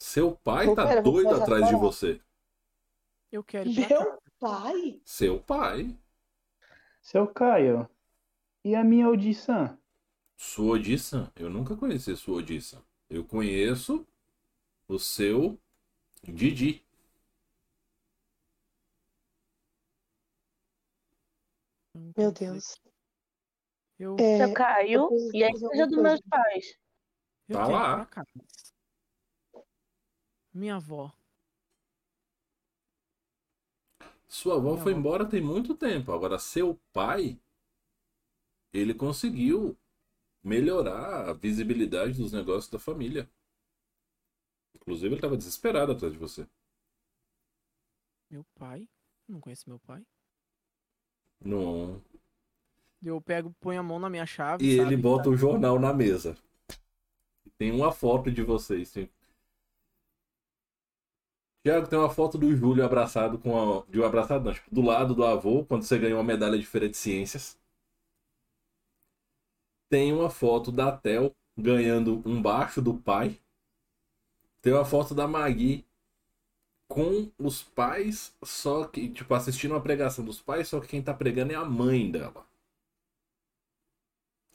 Seu 0.00 0.36
pai 0.36 0.66
Pô, 0.66 0.74
tá 0.76 1.00
doido 1.00 1.34
atrás 1.34 1.68
de 1.68 1.74
você. 1.74 2.20
Eu 3.30 3.42
quero 3.42 3.68
ir 3.68 3.86
pra 3.86 3.88
Meu 3.88 4.10
casa. 4.10 4.27
Pai? 4.38 5.00
Seu 5.04 5.40
pai. 5.40 5.96
Seu 7.02 7.26
Caio, 7.26 7.88
e 8.64 8.74
a 8.74 8.84
minha 8.84 9.06
audição? 9.06 9.78
Sua 10.36 10.74
Odissa? 10.74 11.32
Eu 11.34 11.48
nunca 11.50 11.76
conheci 11.76 12.14
sua 12.16 12.38
Odissa. 12.38 12.84
Eu 13.08 13.24
conheço 13.24 14.06
o 14.86 14.98
seu 14.98 15.58
Didi. 16.22 16.84
Meu 22.16 22.32
Deus. 22.32 22.80
Eu, 23.98 24.16
É, 24.18 24.38
Seu 24.38 24.54
Caio 24.54 25.08
preciso 25.08 25.36
e 25.36 25.44
a 25.44 25.48
igreja 25.48 25.86
dos 25.86 25.98
meus 25.98 26.20
pais. 26.20 26.78
eu 27.48 27.56
Tá 27.56 27.66
lá. 27.66 28.08
Minha 30.52 30.76
avó. 30.76 31.17
Sua 34.28 34.56
avó 34.56 34.76
Minha 34.76 34.76
foi 34.76 34.92
avó. 34.92 35.00
embora 35.00 35.26
tem 35.26 35.40
muito 35.40 35.74
tempo. 35.74 36.12
Agora, 36.12 36.38
seu 36.38 36.78
pai, 36.92 37.40
ele 38.72 38.94
conseguiu 38.94 39.76
melhorar 40.42 41.28
a 41.28 41.32
visibilidade 41.32 42.18
dos 42.18 42.32
negócios 42.32 42.70
da 42.70 42.78
família. 42.78 43.28
Inclusive, 44.74 45.08
ele 45.08 45.14
estava 45.16 45.36
desesperado 45.36 45.92
atrás 45.92 46.12
de 46.12 46.18
você. 46.18 46.46
Meu 48.30 48.44
pai? 48.54 48.86
Não 49.26 49.40
conheço 49.40 49.68
meu 49.68 49.78
pai. 49.78 50.04
Não. 51.40 52.02
Eu 53.02 53.20
pego, 53.20 53.54
ponho 53.60 53.80
a 53.80 53.82
mão 53.82 53.98
na 53.98 54.10
minha 54.10 54.26
chave. 54.26 54.64
E 54.64 54.76
sabe? 54.76 54.88
ele 54.88 55.00
bota 55.00 55.30
o 55.30 55.36
jornal 55.36 55.78
na 55.78 55.92
mesa. 55.92 56.36
Tem 57.56 57.70
uma 57.72 57.92
foto 57.92 58.30
de 58.30 58.42
vocês. 58.42 58.90
Tem... 58.90 59.10
Tiago, 61.62 61.88
tem 61.88 61.98
uma 61.98 62.10
foto 62.10 62.38
do 62.38 62.54
Júlio 62.56 62.84
abraçado 62.84 63.38
com 63.38 63.80
a... 63.80 63.84
de 63.88 64.00
um 64.00 64.04
abraçado, 64.04 64.44
não, 64.44 64.54
tipo, 64.54 64.74
do 64.74 64.80
lado 64.80 65.14
do 65.14 65.24
avô, 65.24 65.64
quando 65.64 65.82
você 65.82 65.98
ganhou 65.98 66.18
uma 66.18 66.24
medalha 66.24 66.58
de 66.58 66.66
Feira 66.66 66.88
de 66.88 66.96
Ciências. 66.96 67.58
Tem 69.88 70.12
uma 70.12 70.30
foto 70.30 70.70
da 70.70 70.92
Tel 70.92 71.34
ganhando 71.56 72.22
um 72.24 72.40
baixo 72.40 72.80
do 72.80 72.94
pai. 72.94 73.40
Tem 74.60 74.72
uma 74.72 74.84
foto 74.84 75.14
da 75.14 75.26
Magui 75.26 75.84
com 76.88 77.30
os 77.38 77.62
pais, 77.62 78.34
só 78.42 78.86
que, 78.86 79.08
tipo, 79.10 79.32
assistindo 79.34 79.74
a 79.74 79.80
pregação 79.80 80.24
dos 80.24 80.40
pais, 80.40 80.68
só 80.68 80.80
que 80.80 80.88
quem 80.88 81.02
tá 81.02 81.12
pregando 81.12 81.52
é 81.52 81.56
a 81.56 81.64
mãe 81.64 82.10
dela. 82.10 82.46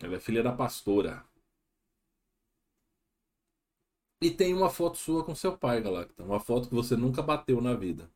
Ela 0.01 0.15
é 0.15 0.19
filha 0.19 0.43
da 0.43 0.51
pastora. 0.51 1.23
E 4.23 4.31
tem 4.31 4.55
uma 4.55 4.71
foto 4.71 4.97
sua 4.97 5.23
com 5.23 5.35
seu 5.35 5.55
pai, 5.55 5.79
Galacta. 5.81 6.23
Uma 6.23 6.39
foto 6.39 6.67
que 6.67 6.73
você 6.73 6.95
nunca 6.95 7.21
bateu 7.21 7.61
na 7.61 7.75
vida. 7.75 8.09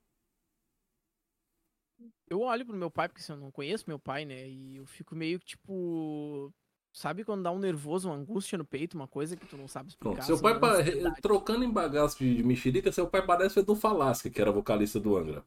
Eu 2.30 2.42
olho 2.42 2.66
pro 2.66 2.76
meu 2.76 2.92
pai, 2.92 3.08
porque 3.08 3.22
assim, 3.22 3.32
eu 3.34 3.38
não 3.38 3.52
conheço 3.52 3.86
meu 3.88 4.00
pai, 4.00 4.26
né? 4.26 4.48
E 4.48 4.78
eu 4.78 4.86
fico 4.86 5.16
meio 5.16 5.40
que, 5.40 5.46
tipo. 5.46 6.54
Sabe 6.94 7.24
quando 7.24 7.44
dá 7.44 7.52
um 7.52 7.60
nervoso, 7.60 8.10
uma 8.10 8.16
angústia 8.16 8.58
no 8.58 8.66
peito, 8.66 8.96
uma 8.96 9.08
coisa 9.08 9.38
que 9.38 9.46
tu 9.46 9.56
não 9.56 9.68
sabe 9.68 9.90
explicar? 9.90 10.24
Pronto. 10.24 10.26
Seu 10.26 10.36
assim, 10.36 10.44
pai, 10.44 10.60
pa- 10.60 10.78
trocando 11.22 11.64
em 11.64 11.72
bagaço 11.72 12.18
de 12.20 12.36
de 12.36 12.44
mexerica, 12.44 12.92
seu 12.92 13.08
pai 13.08 13.24
parece 13.26 13.60
o 13.60 13.62
Edu 13.62 13.76
Falaschi, 13.76 14.30
que 14.32 14.42
era 14.42 14.52
vocalista 14.52 15.00
do 15.00 15.16
Angra. 15.18 15.46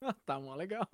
Tá, 0.24 0.38
mó 0.40 0.54
legal. 0.54 0.86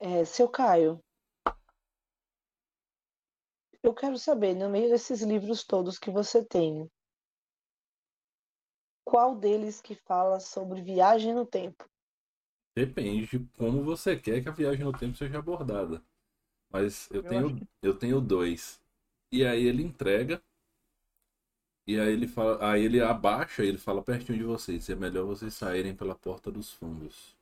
É, 0.00 0.24
seu 0.24 0.48
Caio, 0.48 1.02
eu 3.86 3.94
quero 3.94 4.18
saber, 4.18 4.54
no 4.54 4.68
meio 4.68 4.90
desses 4.90 5.22
livros 5.22 5.64
todos 5.64 5.98
que 5.98 6.10
você 6.10 6.44
tem, 6.44 6.90
qual 9.04 9.36
deles 9.36 9.80
que 9.80 9.94
fala 9.94 10.40
sobre 10.40 10.82
viagem 10.82 11.32
no 11.32 11.46
tempo? 11.46 11.88
Depende 12.74 13.26
de 13.26 13.38
como 13.56 13.84
você 13.84 14.16
quer 14.18 14.42
que 14.42 14.48
a 14.48 14.52
viagem 14.52 14.84
no 14.84 14.92
tempo 14.92 15.16
seja 15.16 15.38
abordada. 15.38 16.02
Mas 16.68 17.08
eu 17.10 17.22
Eu 17.22 17.22
tenho, 17.22 17.46
acho 17.46 17.68
eu 17.80 17.98
tenho 17.98 18.20
dois. 18.20 18.82
E 19.30 19.44
aí 19.44 19.64
ele 19.64 19.84
entrega. 19.84 20.42
E 21.86 22.00
aí 22.00 22.12
ele 22.12 22.26
fala, 22.26 22.72
aí 22.72 22.84
ele 22.84 23.00
abaixa 23.00 23.64
e 23.64 23.68
ele 23.68 23.78
fala 23.78 24.02
pertinho 24.02 24.36
de 24.36 24.44
vocês. 24.44 24.90
É 24.90 24.96
melhor 24.96 25.24
vocês 25.26 25.54
saírem 25.54 25.94
pela 25.94 26.16
porta 26.16 26.50
dos 26.50 26.72
fundos. 26.72 27.36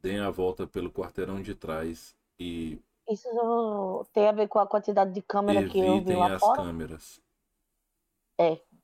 Deem 0.00 0.20
a 0.20 0.30
volta 0.30 0.66
pelo 0.66 0.90
quarteirão 0.90 1.42
de 1.42 1.54
trás 1.54 2.16
e 2.40 2.80
Isso 3.10 4.06
tem 4.12 4.28
a 4.28 4.32
ver 4.32 4.48
com 4.48 4.58
a 4.58 4.66
quantidade 4.66 5.12
de 5.12 5.22
câmera 5.22 5.66
que 5.68 5.78
eu 5.78 5.84
vi 5.84 5.90
evitem 5.98 6.16
lá 6.16 6.34
as 6.34 6.40
fora? 6.40 6.62
câmeras. 6.62 7.20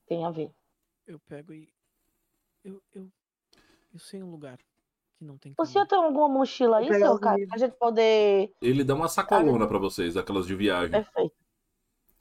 Tem 0.07 0.25
a 0.25 0.31
ver. 0.31 0.51
Eu 1.07 1.18
pego 1.20 1.53
e. 1.53 1.72
Eu, 2.64 2.83
eu, 2.95 3.09
eu 3.93 3.99
sei 3.99 4.22
um 4.22 4.31
lugar 4.31 4.57
que 4.59 5.25
não 5.25 5.37
tem 5.37 5.53
O 5.53 5.57
câmera. 5.57 5.72
senhor 5.72 5.87
tem 5.87 5.99
alguma 5.99 6.29
mochila 6.29 6.79
aí, 6.79 6.87
seu 6.89 6.97
livros. 6.97 7.20
Pra 7.20 7.59
gente 7.59 7.77
poder. 7.77 8.55
Ele 8.61 8.83
dá 8.83 8.95
uma 8.95 9.09
sacolona 9.09 9.66
pra 9.66 9.79
vocês, 9.79 10.16
aquelas 10.16 10.47
de 10.47 10.55
viagem, 10.55 10.91
Perfeito. 10.91 11.35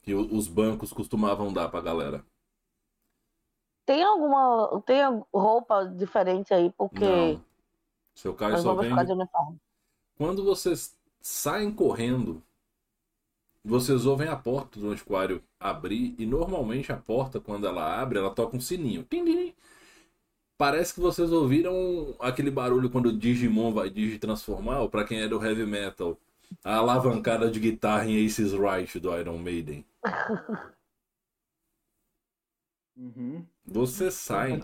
que 0.02 0.14
os 0.14 0.48
bancos 0.48 0.92
costumavam 0.92 1.52
dar 1.54 1.70
pra 1.70 1.82
galera. 1.82 2.26
Tem 3.86 4.04
alguma. 4.04 4.82
Tem 4.86 5.02
roupa 5.34 5.86
diferente 5.86 6.54
aí? 6.54 6.72
Porque 6.72 7.00
Não. 7.06 7.44
Seu 8.14 8.34
Caio 8.36 8.58
só 8.60 8.76
vende 8.76 9.12
uniforme. 9.12 9.60
Quando 10.16 10.44
vocês 10.44 10.96
saem 11.24 11.72
correndo, 11.72 12.44
vocês 13.64 14.06
ouvem 14.06 14.28
a 14.28 14.36
porta 14.36 14.78
do 14.78 14.92
antiquário 14.92 15.42
abrir 15.58 16.14
e 16.20 16.26
normalmente 16.26 16.92
a 16.92 16.98
porta, 16.98 17.40
quando 17.40 17.66
ela 17.66 18.00
abre, 18.00 18.20
ela 18.20 18.30
toca 18.36 18.58
um 18.58 18.60
sininho. 18.60 19.08
Parece 20.58 20.94
que 20.94 21.00
vocês 21.00 21.32
ouviram 21.32 22.16
aquele 22.20 22.52
barulho 22.52 22.90
quando 22.90 23.08
o 23.08 23.18
Digimon 23.18 23.72
vai 23.72 23.90
digitransformar, 23.90 24.82
ou 24.82 24.90
pra 24.90 25.06
quem 25.06 25.22
é 25.22 25.28
do 25.28 25.44
heavy 25.44 25.66
metal, 25.66 26.20
a 26.64 26.76
alavancada 26.76 27.50
de 27.50 27.60
guitarra 27.60 28.06
em 28.06 28.26
Aces 28.26 28.52
Right 28.52 29.00
do 29.00 29.18
Iron 29.18 29.38
Maiden. 29.38 29.86
Uhum. 32.96 33.44
Vocês 33.66 34.14
saem 34.14 34.62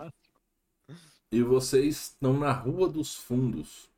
e 1.32 1.42
vocês 1.42 1.96
estão 1.96 2.32
na 2.32 2.52
Rua 2.52 2.88
dos 2.88 3.16
Fundos 3.16 3.90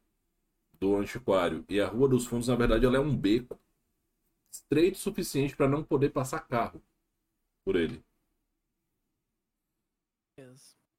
do 0.83 0.97
Antiquário. 0.97 1.65
E 1.69 1.81
a 1.81 1.87
Rua 1.87 2.09
dos 2.09 2.27
Fundos, 2.27 2.49
na 2.49 2.57
verdade, 2.57 2.85
ela 2.85 2.97
é 2.97 3.01
um 3.01 3.17
beco 3.17 3.57
estreito 4.53 4.97
o 4.97 5.01
suficiente 5.01 5.57
para 5.57 5.69
não 5.69 5.85
poder 5.85 6.11
passar 6.11 6.41
carro 6.41 6.83
por 7.65 7.77
ele. 7.77 8.05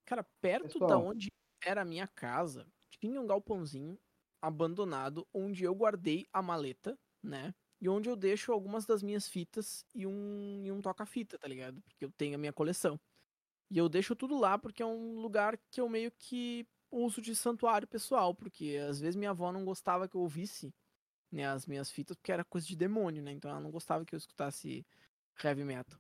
Cara, 0.06 0.24
perto 0.40 0.74
Pessoal. 0.74 0.90
da 0.90 0.98
onde 0.98 1.30
era 1.62 1.82
a 1.82 1.86
minha 1.86 2.08
casa, 2.08 2.66
tinha 2.92 3.20
um 3.20 3.28
galpãozinho 3.28 4.00
abandonado 4.42 5.28
onde 5.34 5.66
eu 5.66 5.76
guardei 5.76 6.26
a 6.32 6.42
maleta, 6.42 6.98
né? 7.22 7.54
E 7.82 7.90
onde 7.90 8.10
eu 8.10 8.16
deixo 8.16 8.54
algumas 8.54 8.86
das 8.86 9.04
minhas 9.04 9.28
fitas 9.28 9.86
e 9.94 10.08
um, 10.08 10.64
e 10.64 10.72
um 10.72 10.82
toca-fita, 10.82 11.38
tá 11.38 11.48
ligado? 11.48 11.82
Porque 11.82 12.06
eu 12.06 12.12
tenho 12.14 12.36
a 12.36 12.38
minha 12.38 12.54
coleção. 12.54 12.98
E 13.70 13.78
eu 13.78 13.90
deixo 13.90 14.16
tudo 14.16 14.40
lá 14.40 14.58
porque 14.58 14.82
é 14.82 14.86
um 14.86 15.20
lugar 15.20 15.58
que 15.70 15.82
eu 15.82 15.90
meio 15.90 16.12
que 16.12 16.66
uso 16.96 17.22
de 17.22 17.36
santuário 17.36 17.88
pessoal, 17.88 18.34
porque 18.36 18.78
às 18.90 19.00
vezes 19.00 19.16
minha 19.16 19.32
avó 19.32 19.52
não 19.52 19.66
gostava 19.66 20.08
que 20.08 20.16
eu 20.16 20.22
ouvisse 20.22 20.74
né, 21.32 21.48
as 21.48 21.66
minhas 21.66 21.90
fitas, 21.90 22.16
porque 22.16 22.32
era 22.32 22.44
coisa 22.44 22.68
de 22.68 22.76
demônio, 22.76 23.24
né? 23.24 23.32
Então 23.32 23.50
ela 23.50 23.60
não 23.60 23.72
gostava 23.72 24.06
que 24.06 24.14
eu 24.14 24.18
escutasse 24.18 24.86
heavy 25.44 25.64
metal. 25.64 26.00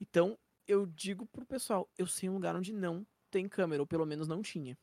Então, 0.00 0.38
eu 0.66 0.86
digo 0.86 1.26
pro 1.26 1.44
pessoal, 1.44 1.88
eu 1.98 2.06
sei 2.06 2.28
um 2.30 2.34
lugar 2.34 2.56
onde 2.56 2.72
não 2.72 3.06
tem 3.30 3.46
câmera, 3.48 3.82
ou 3.82 3.86
pelo 3.86 4.06
menos 4.06 4.26
não 4.26 4.40
tinha. 4.40 4.78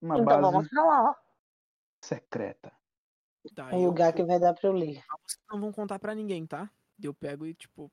Uma 0.00 0.16
Então 0.16 0.24
base 0.26 0.40
vamos 0.42 0.68
pra 0.68 0.84
lá. 0.84 1.16
secreta. 2.02 2.72
Daí 3.52 3.74
Um 3.74 3.80
eu- 3.82 3.86
lugar 3.88 4.12
que 4.12 4.22
vai 4.22 4.38
dar 4.38 4.52
pra 4.54 4.68
eu 4.68 4.72
ler. 4.72 5.02
Ah, 5.08 5.16
vocês 5.26 5.40
não 5.50 5.60
vão 5.60 5.72
contar 5.72 5.98
pra 5.98 6.14
ninguém, 6.14 6.46
tá? 6.46 6.70
Eu 7.02 7.14
pego 7.14 7.46
e, 7.46 7.54
tipo, 7.54 7.90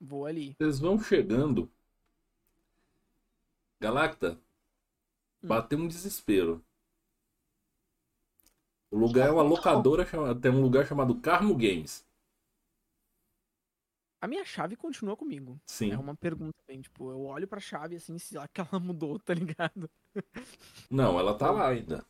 vou 0.00 0.24
ali. 0.26 0.54
Vocês 0.58 0.78
vão 0.78 0.98
chegando. 1.00 1.70
Galacta. 3.80 4.40
Bateu 5.42 5.78
um 5.78 5.88
desespero. 5.88 6.64
O 8.90 8.98
lugar 8.98 9.28
é 9.28 9.30
uma 9.30 9.42
locadora, 9.42 10.04
chama- 10.04 10.34
tem 10.34 10.50
um 10.50 10.62
lugar 10.62 10.86
chamado 10.86 11.20
Carmo 11.20 11.54
Games. 11.54 12.04
A 14.20 14.26
minha 14.26 14.44
chave 14.44 14.76
continua 14.76 15.16
comigo. 15.16 15.58
Sim. 15.66 15.92
É 15.92 15.98
uma 15.98 16.14
pergunta 16.14 16.58
bem, 16.66 16.80
tipo, 16.82 17.10
eu 17.10 17.22
olho 17.24 17.48
pra 17.48 17.58
chave 17.60 17.96
assim, 17.96 18.18
se 18.18 18.34
lá 18.36 18.46
que 18.52 18.60
ela 18.60 18.78
mudou, 18.80 19.18
tá 19.18 19.32
ligado? 19.32 19.88
Não, 20.90 21.18
ela 21.18 21.36
tá 21.38 21.50
lá 21.50 21.68
ainda. 21.68 22.04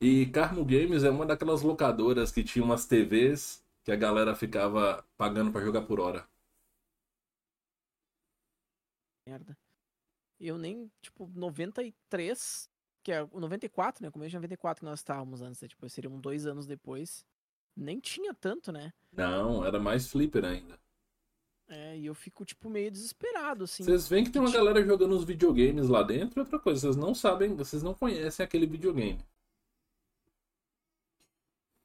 E 0.00 0.26
Carmo 0.26 0.64
Games 0.64 1.04
é 1.04 1.10
uma 1.10 1.24
daquelas 1.26 1.62
locadoras 1.62 2.32
que 2.32 2.42
tinha 2.44 2.64
umas 2.64 2.86
TVs 2.86 3.64
que 3.84 3.92
a 3.92 3.96
galera 3.96 4.34
ficava 4.34 5.04
pagando 5.16 5.50
pra 5.52 5.60
jogar 5.62 5.82
por 5.82 6.00
hora. 6.00 6.26
Merda. 9.26 9.56
Eu 10.40 10.56
nem, 10.56 10.90
tipo, 11.02 11.30
93, 11.34 12.68
que 13.02 13.12
é 13.12 13.22
o 13.22 13.38
94, 13.38 14.02
né? 14.02 14.10
Começo 14.10 14.30
de 14.30 14.36
94 14.36 14.80
que 14.80 14.86
nós 14.86 15.00
estávamos 15.00 15.42
antes, 15.42 15.60
né? 15.60 15.68
Tipo, 15.68 15.88
seriam 15.88 16.18
dois 16.18 16.46
anos 16.46 16.66
depois. 16.66 17.26
Nem 17.76 18.00
tinha 18.00 18.32
tanto, 18.32 18.72
né? 18.72 18.92
Não, 19.12 19.64
era 19.64 19.78
mais 19.78 20.10
flipper 20.10 20.44
ainda. 20.44 20.78
É, 21.68 21.96
e 21.96 22.06
eu 22.06 22.14
fico, 22.14 22.44
tipo, 22.44 22.68
meio 22.68 22.90
desesperado, 22.90 23.64
assim. 23.64 23.84
Vocês 23.84 24.08
veem 24.08 24.24
que 24.24 24.30
tem 24.30 24.42
uma 24.42 24.50
galera 24.50 24.84
jogando 24.84 25.14
os 25.14 25.24
videogames 25.24 25.88
lá 25.88 26.02
dentro 26.02 26.38
e 26.38 26.40
outra 26.40 26.58
coisa, 26.58 26.80
vocês 26.80 26.96
não 26.96 27.14
sabem, 27.14 27.54
vocês 27.54 27.82
não 27.82 27.94
conhecem 27.94 28.42
aquele 28.42 28.66
videogame. 28.66 29.24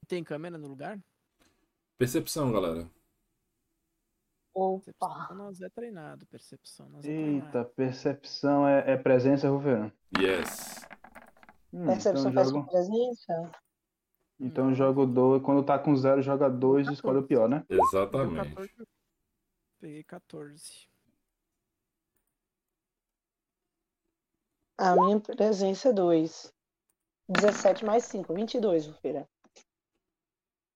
Tem 0.07 0.23
câmera 0.23 0.57
no 0.57 0.67
lugar? 0.67 0.99
Percepção, 1.97 2.51
galera. 2.51 2.89
Percepção 4.55 5.11
Opa. 5.11 5.33
nós 5.33 5.59
é 5.59 5.69
treinado, 5.69 6.25
percepção 6.27 6.89
nós 6.89 7.03
é 7.03 7.09
treinado. 7.09 7.45
Eita, 7.45 7.65
percepção 7.65 8.65
é, 8.65 8.93
é 8.93 8.97
presença, 8.97 9.49
Ruferan. 9.49 9.91
Yes. 10.17 10.85
Hum, 11.73 11.85
Percepção 11.87 12.31
então 12.31 12.33
faz 12.33 12.49
jogo, 12.49 12.63
com 12.63 12.71
presença? 12.71 13.51
então 14.39 14.73
jogo 14.73 15.05
dois. 15.05 15.43
Quando 15.43 15.61
tá 15.61 15.77
com 15.77 15.93
zero, 15.97 16.21
joga 16.21 16.49
dois 16.49 16.87
e 16.87 16.93
escolhe 16.93 17.17
o 17.19 17.27
pior, 17.27 17.49
né? 17.49 17.65
Exatamente. 17.69 18.55
14. 18.55 18.87
Peguei 19.81 20.03
14. 20.05 20.87
A 24.77 24.95
minha 24.95 25.19
presença 25.19 25.89
é 25.89 25.93
2. 25.93 26.53
17 27.27 27.83
mais 27.83 28.05
5, 28.05 28.33
22, 28.33 28.87
Rufeira. 28.87 29.27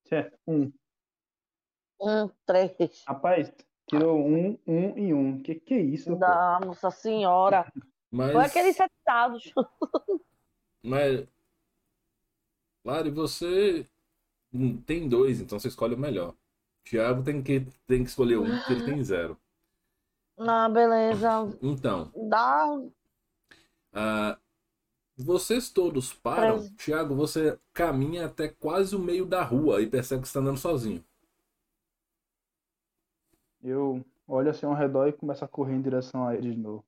Certo. 0.05 0.37
Um. 0.45 0.71
Um, 2.01 2.29
três. 2.45 3.03
Rapaz, 3.05 3.51
tirou 3.89 4.25
um, 4.25 4.57
um 4.67 4.97
e 4.97 5.13
um. 5.13 5.41
Que 5.41 5.55
que 5.55 5.73
é 5.73 5.81
isso, 5.81 6.11
pô? 6.11 6.15
Da 6.15 6.59
Nossa 6.63 6.91
Senhora. 6.91 7.71
Mas, 8.11 8.31
Foi 8.31 8.45
aqueles 8.45 8.75
sete 8.75 8.93
dados. 9.05 9.53
mas, 10.83 11.27
Lari, 12.85 13.09
você 13.09 13.87
tem 14.85 15.07
dois, 15.07 15.41
então 15.41 15.59
você 15.59 15.67
escolhe 15.67 15.95
o 15.95 15.99
melhor. 15.99 16.33
Thiago 16.83 17.23
tem 17.23 17.41
que, 17.41 17.67
tem 17.85 18.03
que 18.03 18.09
escolher 18.09 18.37
um, 18.37 18.45
porque 18.45 18.73
ele 18.73 18.85
tem 18.85 19.03
zero. 19.03 19.37
Ah, 20.37 20.69
beleza. 20.69 21.29
Então, 21.61 22.11
Dá. 22.15 22.81
ah, 23.93 24.39
vocês 25.17 25.69
todos 25.69 26.13
param. 26.13 26.67
Thiago, 26.77 27.13
você 27.13 27.59
caminha 27.73 28.25
até 28.25 28.47
quase 28.47 28.95
o 28.95 28.99
meio 28.99 29.25
da 29.25 29.43
rua 29.43 29.81
e 29.81 29.87
percebe 29.87 30.21
que 30.21 30.27
você 30.27 30.31
está 30.31 30.39
andando 30.39 30.57
sozinho. 30.57 31.03
Eu 33.61 34.03
olho 34.27 34.49
assim 34.49 34.65
ao 34.65 34.73
redor 34.73 35.07
e 35.07 35.13
começo 35.13 35.43
a 35.43 35.47
correr 35.47 35.73
em 35.75 35.81
direção 35.81 36.27
a 36.27 36.35
ele 36.35 36.51
de 36.51 36.57
novo. 36.57 36.85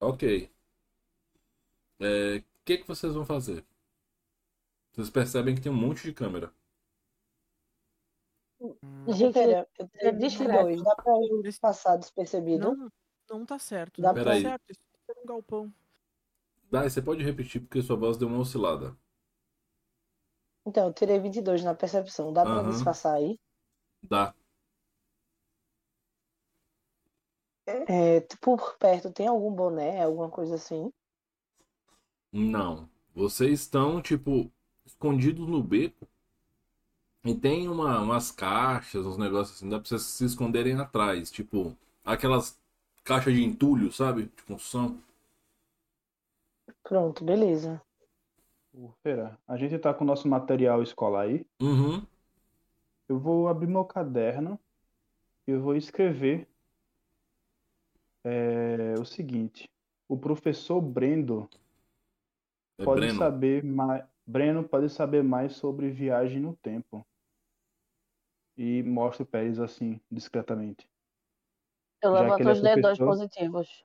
Ok. 0.00 0.50
É, 2.00 2.36
O 2.38 2.44
que, 2.64 2.78
que 2.78 2.86
vocês 2.88 3.14
vão 3.14 3.24
fazer? 3.24 3.64
Vocês 4.92 5.10
percebem 5.10 5.54
que 5.54 5.60
tem 5.60 5.70
um 5.72 5.76
monte 5.76 6.02
de 6.04 6.12
câmera. 6.14 6.52
Gente, 9.08 9.32
Pera, 9.34 9.66
eu 9.78 9.86
é 9.86 9.88
tenho 10.12 10.18
discreto. 10.18 10.66
22. 10.66 10.82
Dá 10.82 10.94
pra 10.96 11.12
Esse- 11.48 11.60
passar 11.60 11.96
despercebido? 11.96 12.74
Não, 12.76 12.92
não 13.30 13.46
tá 13.46 13.58
certo. 13.58 14.00
Dá 14.02 14.12
pra- 14.12 14.22
tá 14.22 14.30
Peraí. 14.30 14.42
certo. 14.42 14.70
Isso 14.70 14.80
é 15.08 15.20
um 15.20 15.26
galpão. 15.26 15.72
Dai, 16.70 16.88
você 16.88 17.00
pode 17.02 17.24
repetir 17.24 17.60
porque 17.62 17.82
sua 17.82 17.96
voz 17.96 18.16
deu 18.18 18.28
uma 18.28 18.38
oscilada. 18.38 18.96
Então, 20.66 20.86
eu 20.88 20.92
tirei 20.92 21.18
22 21.18 21.64
na 21.64 21.74
percepção. 21.74 22.32
Dá 22.32 22.44
pra 22.44 22.62
disfarçar 22.70 23.14
aí? 23.16 23.38
Dá. 24.02 24.34
É, 27.66 28.20
por 28.40 28.76
perto, 28.78 29.12
tem 29.12 29.26
algum 29.26 29.52
boné, 29.52 30.02
alguma 30.02 30.28
coisa 30.28 30.56
assim? 30.56 30.92
Não. 32.32 32.88
Vocês 33.14 33.60
estão, 33.60 34.00
tipo, 34.00 34.50
escondidos 34.84 35.48
no 35.48 35.62
beco. 35.62 36.08
E 37.24 37.34
tem 37.34 37.68
uma, 37.68 38.00
umas 38.00 38.30
caixas, 38.30 39.04
uns 39.04 39.18
negócios 39.18 39.56
assim, 39.56 39.68
dá 39.68 39.78
pra 39.78 39.88
vocês 39.88 40.02
se 40.02 40.24
esconderem 40.24 40.78
atrás. 40.78 41.30
Tipo, 41.30 41.76
aquelas 42.04 42.58
caixas 43.04 43.34
de 43.34 43.44
entulho, 43.44 43.92
sabe? 43.92 44.30
De 44.36 44.42
construção. 44.42 44.98
Pronto, 46.82 47.24
beleza. 47.24 47.80
Ô, 48.72 48.90
Feira, 49.02 49.38
a 49.46 49.56
gente 49.56 49.78
tá 49.78 49.92
com 49.92 50.04
o 50.04 50.06
nosso 50.06 50.28
material 50.28 50.82
escolar 50.82 51.22
aí. 51.22 51.44
Uhum. 51.60 52.02
Eu 53.10 53.18
vou 53.18 53.48
abrir 53.48 53.66
meu 53.66 53.84
caderno 53.84 54.56
e 55.44 55.50
eu 55.50 55.60
vou 55.60 55.74
escrever 55.74 56.46
é, 58.22 58.94
o 59.00 59.04
seguinte. 59.04 59.68
O 60.08 60.16
professor 60.16 60.80
Brendo 60.80 61.50
É 62.78 62.84
pode 62.84 63.00
Breno. 63.00 63.18
saber 63.18 63.64
mais, 63.64 64.04
Breno 64.24 64.62
pode 64.62 64.88
saber 64.90 65.24
mais 65.24 65.54
sobre 65.54 65.90
viagem 65.90 66.38
no 66.38 66.54
tempo. 66.54 67.04
E 68.56 68.80
mostra 68.84 69.24
o 69.24 69.26
Pérez 69.26 69.58
assim, 69.58 70.00
discretamente. 70.08 70.88
Eu 72.00 72.12
Já 72.12 72.20
levanto 72.20 72.48
os 72.48 72.60
dedões 72.60 72.96
professor. 72.96 73.06
positivos. 73.06 73.84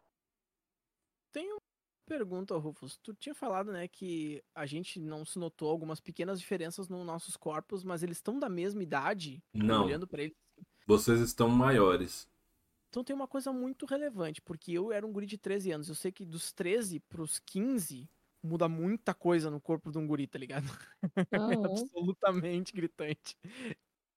Pergunta, 2.05 2.55
Rufus. 2.57 2.97
Tu 2.97 3.13
tinha 3.15 3.33
falado, 3.33 3.71
né, 3.71 3.87
que 3.87 4.43
a 4.53 4.65
gente 4.65 4.99
não 4.99 5.25
se 5.25 5.39
notou 5.39 5.69
algumas 5.69 5.99
pequenas 5.99 6.39
diferenças 6.39 6.87
nos 6.87 7.05
nossos 7.05 7.35
corpos, 7.35 7.83
mas 7.83 8.03
eles 8.03 8.17
estão 8.17 8.39
da 8.39 8.47
mesma 8.47 8.83
idade? 8.83 9.43
Não. 9.53 9.85
Olhando 9.85 10.07
pra 10.07 10.21
eles. 10.23 10.35
Vocês 10.87 11.19
estão 11.19 11.49
maiores. 11.49 12.27
Então 12.89 13.03
tem 13.03 13.15
uma 13.15 13.27
coisa 13.27 13.51
muito 13.51 13.85
relevante, 13.85 14.41
porque 14.41 14.71
eu 14.71 14.91
era 14.91 15.05
um 15.05 15.11
guri 15.11 15.25
de 15.25 15.37
13 15.37 15.71
anos. 15.71 15.89
Eu 15.89 15.95
sei 15.95 16.11
que 16.11 16.23
dos 16.25 16.53
13 16.53 16.99
pros 16.99 17.39
15 17.39 18.09
muda 18.41 18.69
muita 18.69 19.13
coisa 19.13 19.49
no 19.49 19.59
corpo 19.59 19.91
de 19.91 19.97
um 19.97 20.07
guri, 20.07 20.27
tá 20.27 20.37
ligado? 20.39 20.65
É 21.31 21.53
absolutamente 21.65 22.71
gritante. 22.73 23.35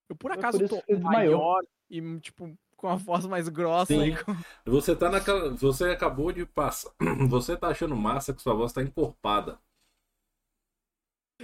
Eu 0.07 0.15
por 0.15 0.31
É 0.31 0.33
acaso 0.35 0.57
por 0.59 0.65
isso 0.65 0.83
tô 0.85 0.93
é 0.93 0.97
maior 0.97 1.63
e, 1.89 2.19
tipo, 2.19 2.57
com 2.79 2.87
a 2.87 2.95
voz 2.95 3.25
mais 3.25 3.49
grossa 3.49 3.93
Sim. 3.93 4.15
com... 4.23 4.33
Você 4.65 4.95
tá 4.95 5.09
naquela. 5.09 5.49
Você 5.55 5.89
acabou 5.89 6.31
de 6.31 6.45
passar. 6.45 6.91
Você 7.29 7.57
tá 7.57 7.67
achando 7.67 7.95
massa 7.95 8.33
que 8.33 8.41
sua 8.41 8.53
voz 8.53 8.71
tá 8.71 8.81
encorpada. 8.81 9.59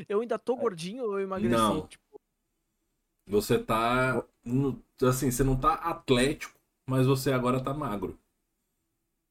Eu 0.08 0.22
ainda 0.22 0.40
tô 0.40 0.56
gordinho 0.56 1.04
ou 1.04 1.20
eu 1.20 1.26
emagreci? 1.26 1.56
Não. 1.56 1.88
Tipo, 1.88 2.20
Você 3.28 3.60
tá. 3.60 4.26
Assim, 5.04 5.30
você 5.32 5.44
não 5.44 5.60
tá 5.60 5.74
atlético, 5.74 6.58
mas 6.88 7.06
você 7.06 7.34
agora 7.34 7.62
tá 7.62 7.74
magro. 7.74 8.18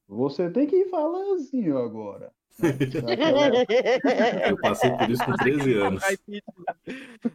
Você 0.07 0.51
tem 0.51 0.67
que 0.67 0.87
falar 0.87 1.37
assim 1.37 1.71
agora. 1.71 2.33
Eu 4.49 4.57
passei 4.61 4.91
por 4.97 5.11
isso 5.11 5.25
com 5.25 5.33
13 5.33 5.75
anos. 5.75 6.03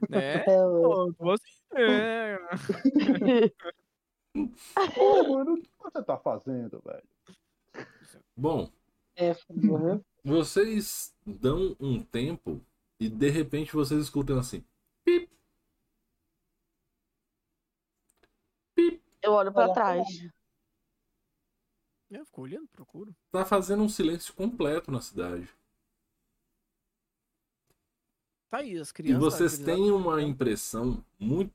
né? 0.09 0.35
É, 0.35 0.39
Pô, 0.39 1.11
você... 1.17 1.43
É. 1.75 2.37
Pô, 4.95 5.23
mano, 5.29 5.53
o 5.55 5.61
que 5.61 5.69
você 5.81 6.03
tá 6.03 6.17
fazendo, 6.17 6.81
velho? 6.81 7.87
Bom, 8.35 8.71
é, 9.15 9.33
viu? 9.49 10.03
vocês 10.23 11.13
dão 11.25 11.75
um 11.79 12.01
tempo 12.03 12.61
e 12.99 13.09
de 13.09 13.29
repente 13.29 13.73
vocês 13.73 14.01
escutam 14.01 14.39
assim. 14.39 14.63
Eu 19.21 19.33
olho 19.33 19.51
pra 19.51 19.65
Olha, 19.65 19.73
trás. 19.73 20.07
Eu 22.09 22.25
fico 22.25 22.41
olhando, 22.41 22.67
procuro. 22.69 23.15
Tá 23.31 23.45
fazendo 23.45 23.83
um 23.83 23.89
silêncio 23.89 24.33
completo 24.33 24.89
na 24.91 25.01
cidade. 25.01 25.47
Tá 28.49 28.59
aí, 28.59 28.77
as 28.79 28.89
E 28.89 28.93
crianças... 28.93 29.19
vocês 29.21 29.53
eles- 29.55 29.65
têm 29.65 29.91
uma 29.91 30.21
impressão 30.23 31.05
muito. 31.19 31.53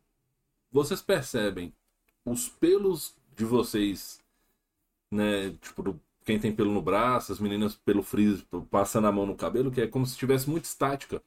Vocês 0.71 1.01
percebem 1.03 1.75
os 2.25 2.49
pelos 2.49 3.15
de 3.37 3.45
vocês, 3.45 4.23
né? 5.11 5.51
Tipo, 5.61 5.99
quem 6.25 6.41
tem 6.41 6.55
pelo 6.55 6.73
no 6.73 6.83
braço, 6.83 7.33
as 7.33 7.39
meninas 7.41 7.77
pelo 7.77 8.03
frizz 8.03 8.45
passando 8.71 9.07
a 9.07 9.13
mão 9.13 9.27
no 9.27 9.37
cabelo, 9.37 9.71
que 9.71 9.81
é 9.81 9.87
como 9.89 10.07
se 10.07 10.17
tivesse 10.17 10.49
muito 10.49 10.65
estática. 10.65 11.23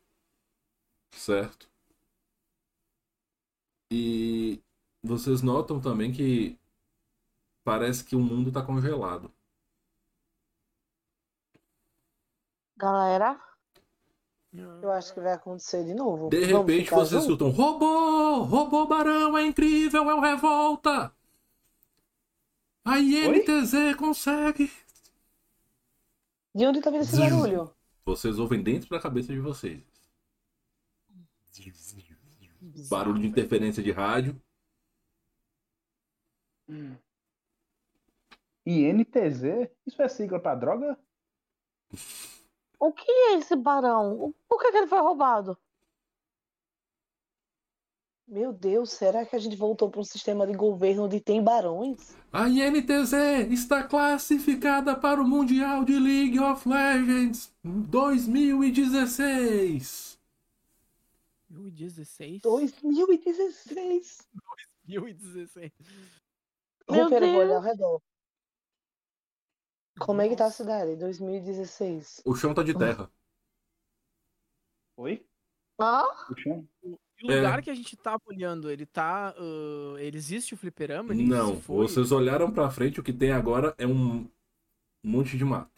Certo? 1.11 1.67
E 3.91 4.61
vocês 5.03 5.41
notam 5.41 5.79
também 5.79 6.11
que 6.11 6.57
parece 7.63 8.03
que 8.03 8.15
o 8.15 8.19
mundo 8.19 8.51
tá 8.51 8.61
congelado. 8.61 9.31
Galera, 12.77 13.39
Eu 14.81 14.91
acho 14.91 15.13
que 15.13 15.19
vai 15.19 15.33
acontecer 15.33 15.83
de 15.85 15.93
novo. 15.93 16.29
De 16.29 16.39
Vamos 16.45 16.67
repente 16.67 16.89
vocês 16.89 17.23
junto? 17.23 17.45
escutam: 17.45 17.49
Robô! 17.49 18.43
Robô 18.43 18.87
Barão 18.87 19.37
é 19.37 19.45
incrível, 19.45 20.09
é 20.09 20.15
o 20.15 20.19
Revolta! 20.19 21.13
A 22.83 22.99
INTZ 22.99 23.95
consegue! 23.97 24.71
De 26.55 26.65
onde 26.65 26.81
tá 26.81 26.89
vindo 26.89 27.01
esse 27.01 27.17
barulho? 27.17 27.71
Vocês 28.05 28.39
ouvem 28.39 28.63
dentro 28.63 28.89
da 28.89 28.99
cabeça 28.99 29.33
de 29.33 29.39
vocês. 29.39 29.83
Barulho 32.89 33.19
de 33.19 33.27
interferência 33.27 33.83
de 33.83 33.91
rádio. 33.91 34.41
INTZ? 38.65 39.69
Isso 39.85 40.01
é 40.01 40.07
sigla 40.07 40.39
pra 40.39 40.55
droga? 40.55 40.97
o 42.79 42.91
que 42.91 43.09
é 43.09 43.35
esse 43.35 43.55
barão? 43.55 44.33
Por 44.47 44.61
que, 44.61 44.71
que 44.71 44.77
ele 44.77 44.87
foi 44.87 44.99
roubado? 44.99 45.57
Meu 48.27 48.51
Deus, 48.51 48.89
será 48.91 49.25
que 49.25 49.37
a 49.37 49.39
gente 49.39 49.55
voltou 49.55 49.89
para 49.89 50.01
um 50.01 50.03
sistema 50.03 50.45
de 50.45 50.51
governo 50.51 51.05
onde 51.05 51.21
tem 51.21 51.41
barões? 51.41 52.13
A 52.31 52.49
INTZ 52.49 53.13
está 53.49 53.83
classificada 53.83 54.97
para 54.97 55.21
o 55.21 55.27
Mundial 55.27 55.85
de 55.85 55.97
League 55.97 56.37
of 56.37 56.67
Legends 56.67 57.55
2016. 57.63 60.19
2016? 61.49 62.41
2016. 62.41 64.27
2016. 64.83 65.71
Meu 66.89 67.09
vou 67.09 67.17
olhar 67.17 67.55
ao 67.55 67.61
Deus. 67.61 67.63
redor. 67.63 68.01
Como 69.99 70.21
é 70.21 70.29
que 70.29 70.35
tá 70.35 70.45
a 70.45 70.51
cidade? 70.51 70.95
2016. 70.95 72.21
O 72.25 72.35
chão 72.35 72.53
tá 72.53 72.63
de 72.63 72.73
terra. 72.77 73.09
Oi? 74.97 75.25
Hã? 75.79 76.03
Puxando? 76.27 76.67
E 76.83 77.27
o 77.27 77.31
É. 77.31 77.35
lugar 77.37 77.61
que 77.63 77.69
a 77.69 77.75
gente 77.75 77.95
tava 77.97 78.21
olhando, 78.27 78.69
ele 78.69 78.85
tá. 78.85 79.33
ah, 79.37 79.95
ele 79.99 80.17
existe 80.17 80.53
o 80.53 80.57
fliperama? 80.57 81.13
Ele 81.13 81.25
Não, 81.25 81.55
vocês 81.55 82.11
olharam 82.11 82.51
pra 82.51 82.69
frente, 82.69 82.99
o 82.99 83.03
que 83.03 83.13
tem 83.13 83.31
agora 83.31 83.73
é 83.77 83.85
um 83.87 84.29
monte 85.03 85.37
de 85.37 85.43
mato. 85.45 85.71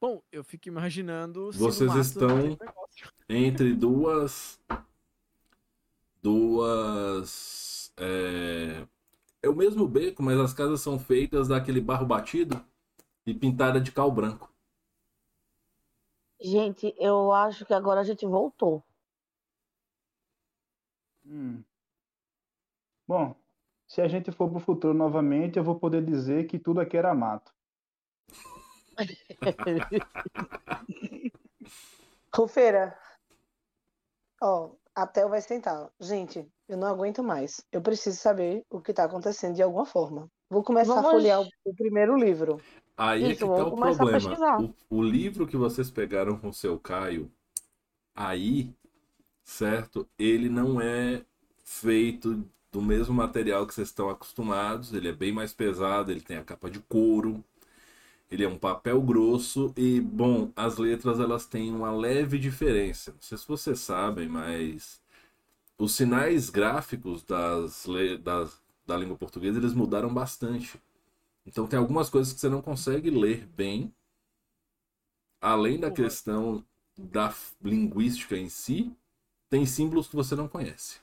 Bom, 0.00 0.22
eu 0.30 0.44
fico 0.44 0.68
imaginando. 0.68 1.52
se 1.52 1.58
Vocês 1.58 1.94
estão- 1.94 2.56
entre 3.28 3.74
duas 3.74 4.60
duas 6.22 7.92
é, 7.96 8.86
é 9.42 9.48
o 9.48 9.54
mesmo 9.54 9.86
beco, 9.86 10.22
mas 10.22 10.38
as 10.38 10.52
casas 10.52 10.80
são 10.80 10.98
feitas 10.98 11.48
daquele 11.48 11.80
barro 11.80 12.06
batido 12.06 12.64
e 13.26 13.34
pintada 13.34 13.80
de 13.80 13.92
cal 13.92 14.10
branco. 14.10 14.52
Gente, 16.40 16.94
eu 16.98 17.32
acho 17.32 17.64
que 17.64 17.72
agora 17.72 18.00
a 18.00 18.04
gente 18.04 18.26
voltou. 18.26 18.84
Hum. 21.24 21.62
Bom, 23.06 23.34
se 23.86 24.02
a 24.02 24.08
gente 24.08 24.32
for 24.32 24.50
pro 24.50 24.60
futuro 24.60 24.92
novamente, 24.92 25.58
eu 25.58 25.64
vou 25.64 25.78
poder 25.78 26.04
dizer 26.04 26.46
que 26.46 26.58
tudo 26.58 26.80
aqui 26.80 26.96
era 26.96 27.14
mato. 27.14 27.54
Rufeira. 32.34 32.98
Ó, 34.42 34.74
a 34.96 35.06
Theo 35.06 35.28
vai 35.28 35.42
sentar. 35.42 35.90
Gente, 36.00 36.48
eu 36.66 36.78
não 36.78 36.88
aguento 36.88 37.22
mais. 37.22 37.62
Eu 37.70 37.82
preciso 37.82 38.16
saber 38.16 38.64
o 38.70 38.80
que 38.80 38.94
tá 38.94 39.04
acontecendo 39.04 39.54
de 39.54 39.62
alguma 39.62 39.84
forma. 39.84 40.26
Vou 40.48 40.62
começar 40.64 40.94
Vamos- 40.94 41.10
a 41.10 41.12
folhear 41.12 41.40
o, 41.42 41.48
o 41.66 41.74
primeiro 41.74 42.16
livro. 42.16 42.58
Aí 42.96 43.24
é 43.24 43.28
Isso, 43.32 43.40
que 43.40 43.44
tá 43.44 43.66
o 43.66 43.76
problema. 43.76 44.74
O, 44.88 44.96
o 44.96 45.02
livro 45.02 45.46
que 45.46 45.56
vocês 45.56 45.90
pegaram 45.90 46.38
com 46.38 46.48
o 46.48 46.54
seu 46.54 46.78
Caio, 46.78 47.30
aí, 48.14 48.74
certo? 49.44 50.08
Ele 50.18 50.48
não 50.48 50.80
é 50.80 51.22
feito 51.62 52.42
do 52.72 52.80
mesmo 52.80 53.14
material 53.14 53.66
que 53.66 53.74
vocês 53.74 53.88
estão 53.88 54.08
acostumados. 54.08 54.94
Ele 54.94 55.08
é 55.08 55.12
bem 55.12 55.30
mais 55.30 55.52
pesado, 55.52 56.10
ele 56.10 56.22
tem 56.22 56.38
a 56.38 56.44
capa 56.44 56.70
de 56.70 56.80
couro. 56.80 57.44
Ele 58.30 58.44
é 58.44 58.48
um 58.48 58.58
papel 58.58 59.00
grosso 59.00 59.72
e, 59.76 60.00
bom, 60.00 60.50
as 60.56 60.78
letras 60.78 61.20
elas 61.20 61.46
têm 61.46 61.72
uma 61.72 61.92
leve 61.92 62.38
diferença. 62.38 63.12
Não 63.12 63.20
sei 63.20 63.38
se 63.38 63.46
vocês 63.46 63.78
sabem, 63.78 64.28
mas 64.28 65.00
os 65.78 65.92
sinais 65.94 66.50
gráficos 66.50 67.22
das, 67.22 67.86
das, 68.22 68.60
da 68.86 68.96
língua 68.96 69.16
portuguesa 69.16 69.58
eles 69.58 69.74
mudaram 69.74 70.12
bastante. 70.12 70.80
Então 71.46 71.66
tem 71.66 71.78
algumas 71.78 72.10
coisas 72.10 72.32
que 72.32 72.40
você 72.40 72.48
não 72.48 72.60
consegue 72.60 73.10
ler 73.10 73.46
bem, 73.46 73.94
além 75.40 75.78
da 75.78 75.90
questão 75.90 76.64
da 76.98 77.32
linguística 77.62 78.36
em 78.36 78.48
si, 78.48 78.92
tem 79.48 79.64
símbolos 79.64 80.08
que 80.08 80.16
você 80.16 80.34
não 80.34 80.48
conhece. 80.48 80.98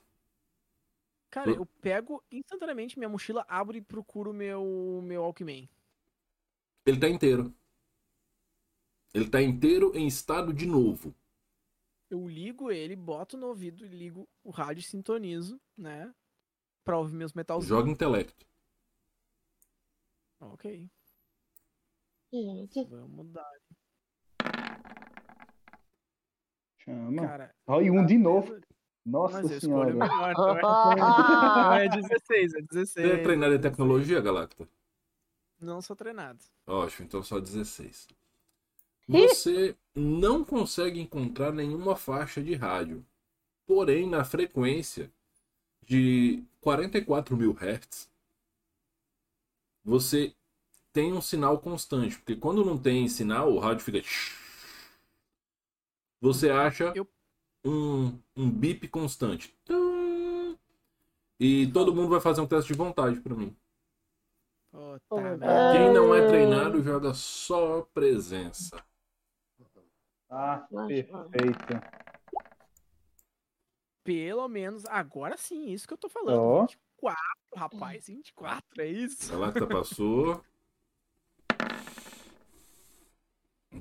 Cara, 1.30 1.51
eu 1.51 1.65
pego 1.82 2.21
instantaneamente 2.32 2.99
minha 2.99 3.09
mochila, 3.09 3.45
abro 3.47 3.78
e 3.78 3.82
procuro 3.82 4.34
meu 4.34 5.01
meu 5.03 5.24
Alckmin. 5.24 5.67
Ele 6.86 6.99
tá 6.99 7.07
inteiro. 7.09 7.53
Ele 9.13 9.29
tá 9.29 9.41
inteiro 9.41 9.95
em 9.95 10.07
estado 10.07 10.51
de 10.53 10.65
novo. 10.65 11.15
Eu 12.09 12.27
ligo 12.27 12.71
ele, 12.71 12.95
boto 12.95 13.38
no 13.38 13.47
ouvido, 13.47 13.86
ligo 13.86 14.27
o 14.43 14.51
rádio 14.51 14.81
e 14.81 14.84
sintonizo, 14.84 15.59
né? 15.77 16.13
Pra 16.84 16.97
ouvir 16.97 17.15
meus 17.15 17.34
metalzinhos. 17.34 17.69
Joga 17.69 17.89
intelecto. 17.89 18.45
Ok. 20.39 20.89
Gente, 22.31 22.84
Vamos 22.86 23.27
dar. 23.31 23.51
Chama. 26.79 27.27
Cara, 27.27 27.55
Olha, 27.65 27.93
um 27.93 28.05
de 28.05 28.17
novo. 28.17 28.59
Nossa 29.05 29.41
mas 29.41 29.51
eu 29.51 29.61
senhora. 29.61 29.89
escolho 29.91 29.99
melhor. 29.99 30.34
Não 30.34 30.57
é, 30.57 30.61
não 30.97 31.73
é 31.73 31.88
16, 31.89 32.53
é 32.53 32.61
16. 32.61 32.89
Você 32.89 33.13
é 33.13 33.23
treinado 33.23 33.53
em 33.53 33.61
tecnologia, 33.61 34.19
Galacta? 34.21 34.67
Não 35.64 35.82
sou 35.82 35.95
treinado. 35.95 36.39
Ótimo, 36.68 37.05
então 37.05 37.24
só 37.24 37.39
16. 37.39 38.09
Você 39.07 39.76
não 39.95 40.43
consegue 40.43 40.99
encontrar 40.99 41.51
nenhuma 41.53 41.95
faixa 41.95 42.43
de 42.43 42.53
rádio. 42.53 43.05
Porém, 43.66 44.07
na 44.07 44.26
frequência 44.26 45.09
de 45.86 46.43
44 46.61 47.36
mil 47.36 47.53
Hz, 47.53 48.09
você 49.84 50.34
tem 50.91 51.14
um 51.14 51.22
sinal 51.22 51.59
constante. 51.59 52.18
Porque 52.18 52.36
quando 52.36 52.66
não 52.66 52.78
tem 52.78 53.07
sinal, 53.07 53.51
o 53.51 53.59
rádio 53.59 53.84
fica. 53.84 54.01
Você 56.22 56.49
acha 56.49 56.93
um, 57.64 58.18
um 58.36 58.49
bip 58.49 58.88
constante. 58.89 59.53
E 61.39 61.68
todo 61.74 61.93
mundo 61.93 62.09
vai 62.09 62.22
fazer 62.22 62.41
um 62.41 62.47
teste 62.47 62.72
de 62.72 62.78
vontade 62.78 63.20
pra 63.20 63.36
mim. 63.36 63.55
Oh, 64.74 65.21
merda. 65.21 65.45
Quem 65.74 65.93
não 65.93 66.15
é 66.15 66.28
treinado 66.28 66.82
joga 66.82 67.13
só 67.13 67.82
presença. 67.93 68.84
Ah, 70.30 70.65
perfeito. 70.88 71.82
Pelo 74.03 74.47
menos, 74.47 74.84
agora 74.88 75.38
sim, 75.38 75.69
isso 75.69 75.88
que 75.88 75.93
eu 75.93 75.97
tô 75.97 76.09
falando. 76.09 76.39
Ó. 76.39 76.61
24, 76.65 77.17
rapaz, 77.55 78.07
24, 78.07 78.82
é 78.82 78.88
isso? 78.88 79.32
Galacta 79.32 79.67
passou. 79.67 80.41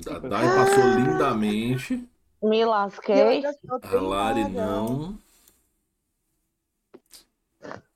Da 0.04 0.18
Dai 0.18 0.46
passou 0.46 0.84
lindamente. 0.98 2.08
Me 2.42 2.64
lasquei. 2.64 3.42
A 3.44 4.00
Lari 4.00 4.48
não. 4.48 5.18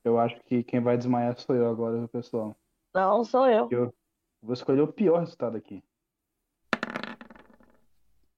Eu 0.03 0.19
acho 0.19 0.39
que 0.43 0.63
quem 0.63 0.79
vai 0.79 0.95
desmaiar 0.95 1.35
sou 1.39 1.55
eu 1.55 1.67
agora, 1.67 2.07
pessoal. 2.07 2.55
Não, 2.93 3.23
sou 3.23 3.47
eu. 3.47 3.69
Vou 4.41 4.53
escolher 4.53 4.81
o 4.81 4.91
pior 4.91 5.19
resultado 5.19 5.55
aqui. 5.57 5.83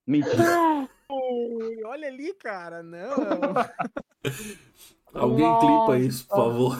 Mentira. 0.08 0.88
Ui, 1.12 1.84
olha 1.86 2.08
ali, 2.08 2.34
cara, 2.36 2.82
não. 2.84 3.14
Alguém 5.14 5.46
Nossa. 5.46 5.68
clipa 5.68 5.98
isso, 6.08 6.28
por 6.28 6.36
favor. 6.36 6.78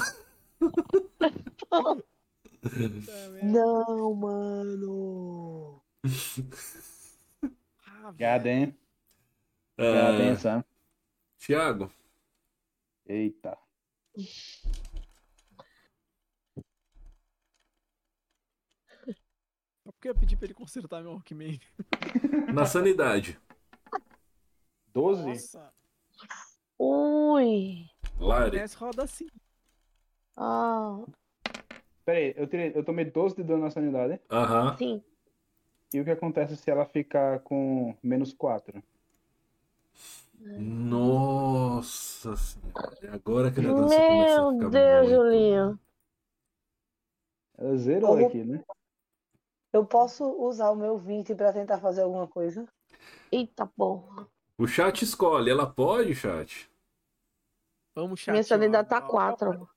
Não, 3.44 4.14
mano. 4.16 5.82
Ah, 7.86 8.12
velho. 8.12 8.16
Gadem. 8.18 8.78
Gadem, 9.78 10.30
Ah, 10.32 10.36
Sam. 10.38 10.64
Tiago, 11.38 11.92
Eita. 13.06 13.58
Porque 20.00 20.08
eu 20.08 20.16
pedi 20.16 20.38
pra 20.38 20.46
ele 20.46 20.54
consertar 20.54 21.02
meu 21.02 21.12
Walkman. 21.12 21.60
na 22.54 22.66
sanidade. 22.66 23.38
12? 24.94 25.28
Nossa, 25.28 25.74
Ui. 26.80 27.86
Lari, 28.18 28.58
nessa 28.58 28.80
roda 28.80 29.04
assim. 29.04 29.28
Ah, 30.38 31.04
Pera 32.06 32.18
aí, 32.18 32.34
eu, 32.38 32.48
tirei, 32.48 32.72
eu 32.74 32.84
tomei 32.84 33.04
12 33.04 33.36
de 33.36 33.44
dano 33.44 33.64
na 33.64 33.70
sanidade. 33.70 34.22
aham. 34.32 34.78
sim. 34.78 35.04
E 35.94 36.00
o 36.00 36.06
que 36.06 36.12
acontece 36.12 36.56
se 36.56 36.72
ela 36.72 36.86
ficar 36.86 37.40
com 37.40 37.94
menos 38.02 38.32
4? 38.32 38.82
Nossa 40.40 42.38
senhora. 42.38 42.98
É 43.02 43.10
agora 43.10 43.52
que 43.52 43.60
a 43.60 43.64
dança 43.64 43.96
começa 43.96 44.40
a 44.40 44.52
Meu 44.52 44.54
ficar 44.54 44.70
Deus, 44.70 45.10
Julinho. 45.10 45.80
Ela 47.58 47.76
zerou 47.78 48.26
aqui, 48.26 48.46
né? 48.46 48.64
Eu 49.72 49.86
posso 49.86 50.26
usar 50.26 50.72
o 50.72 50.76
meu 50.76 50.98
20 50.98 51.36
pra 51.36 51.54
tentar 51.54 51.80
fazer 51.80 52.02
alguma 52.02 52.28
coisa? 52.28 52.68
Eita 53.32 53.68
porra. 53.68 54.28
O 54.58 54.68
chat 54.68 55.04
escolhe. 55.04 55.52
Ela 55.52 55.72
pode, 55.72 56.16
chat? 56.16 56.70
Vamos, 57.96 58.20
chat. 58.20 58.34
Minha 58.34 58.44
sanidade 58.44 58.90
tá 58.90 58.98
ó, 58.98 59.08
4. 59.08 59.52
Vamos 59.52 59.70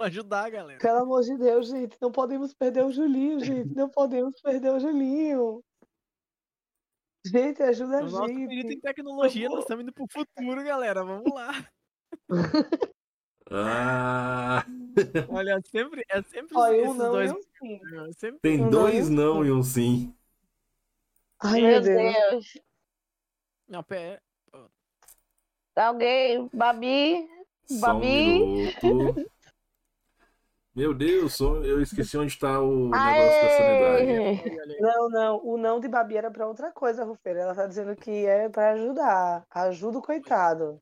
ajudar, 0.00 0.50
galera. 0.50 0.80
Pelo 0.80 0.98
amor 1.00 1.22
de 1.22 1.36
Deus, 1.36 1.68
gente, 1.68 1.96
não 2.00 2.10
podemos 2.10 2.54
perder 2.54 2.84
o 2.84 2.92
Julinho, 2.92 3.40
gente. 3.40 3.74
Não 3.74 3.88
podemos 3.88 4.40
perder 4.40 4.72
o 4.72 4.80
Julinho. 4.80 5.62
Gente, 7.26 7.62
ajuda 7.62 7.98
a 7.98 8.00
O 8.00 8.10
nosso 8.10 8.24
perito 8.24 8.72
em 8.72 8.80
tecnologia, 8.80 9.48
nós 9.48 9.60
estamos 9.60 9.82
indo 9.82 9.92
pro 9.92 10.06
futuro, 10.10 10.64
galera. 10.64 11.04
Vamos 11.04 11.32
lá. 11.34 11.50
Ah, 13.52 14.64
Olha, 15.28 15.60
sempre, 15.70 16.04
é 16.08 16.22
sempre 16.22 16.56
Ó, 16.56 16.66
eu 16.68 16.84
esses 16.84 16.96
não, 16.96 17.10
dois. 17.12 17.30
é 17.30 18.12
Sempre 18.12 18.38
tem 18.40 18.58
Não, 18.58 18.70
dois 18.70 19.08
não 19.08 19.44
e 19.44 19.52
um 19.52 19.62
sim. 19.62 20.14
Ai, 21.42 21.60
Meu 21.62 21.70
meu 21.70 21.80
Deus. 21.82 22.14
Deus. 22.30 22.58
Não, 23.68 23.82
pera. 23.82 24.20
Alguém, 25.76 26.50
Babi, 26.52 27.26
Só 27.64 27.74
um 27.74 27.80
Babi. 27.80 28.06
minuto. 28.06 29.30
Meu 30.74 30.94
Deus, 30.94 31.38
eu 31.40 31.80
esqueci 31.80 32.16
onde 32.16 32.32
está 32.32 32.60
o 32.60 32.88
negócio 32.88 33.42
da 33.42 33.56
sanidade. 33.56 34.10
Aê! 34.10 34.80
Não, 34.80 35.08
não. 35.10 35.40
O 35.44 35.56
não 35.58 35.80
de 35.80 35.88
Babi 35.88 36.16
era 36.16 36.30
pra 36.30 36.46
outra 36.46 36.70
coisa, 36.72 37.04
Rufeira. 37.04 37.40
Ela 37.40 37.54
tá 37.54 37.66
dizendo 37.66 37.94
que 37.96 38.24
é 38.26 38.48
pra 38.48 38.72
ajudar. 38.72 39.44
Ajuda 39.50 39.98
o 39.98 40.02
coitado. 40.02 40.80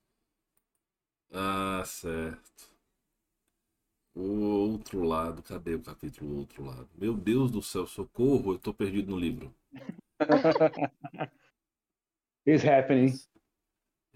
Ah, 1.32 1.82
certo. 1.86 2.67
O 4.20 4.72
outro 4.72 5.04
lado, 5.04 5.40
cadê 5.44 5.76
o 5.76 5.82
capítulo 5.82 6.34
o 6.34 6.38
outro 6.38 6.64
lado? 6.64 6.88
Meu 6.96 7.14
Deus 7.16 7.52
do 7.52 7.62
céu, 7.62 7.86
socorro, 7.86 8.54
eu 8.54 8.58
tô 8.58 8.74
perdido 8.74 9.12
no 9.12 9.16
livro. 9.18 9.54
It's 12.44 12.64
happening. 12.64 13.12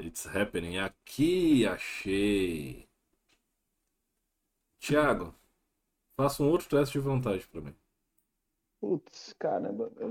It's 0.00 0.26
happening. 0.26 0.78
Aqui, 0.78 1.64
achei. 1.66 2.88
Tiago, 4.80 5.32
faça 6.16 6.42
um 6.42 6.48
outro 6.48 6.68
teste 6.68 6.94
de 6.94 6.98
vontade 6.98 7.46
pra 7.46 7.60
mim. 7.60 7.76
Putz, 8.80 9.32
caramba. 9.38 9.92
Eu- 9.96 10.10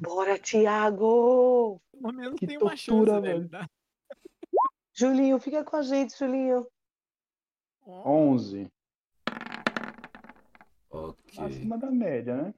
Bora, 0.00 0.38
Tiago! 0.38 1.78
Pelo 1.92 2.12
menos 2.14 2.38
Que 2.40 2.46
tem 2.46 2.56
uma 2.56 2.74
chance, 2.76 3.04
velho. 3.04 3.22
velho. 3.22 3.48
tá? 3.50 3.68
Julinho, 4.94 5.38
fica 5.38 5.62
com 5.64 5.76
a 5.76 5.82
gente, 5.82 6.16
Julinho. 6.18 6.66
Ó, 7.82 8.08
11. 8.30 8.70
Ok. 11.36 11.44
Acima 11.44 11.78
da 11.78 11.90
média, 11.90 12.36
né? 12.36 12.54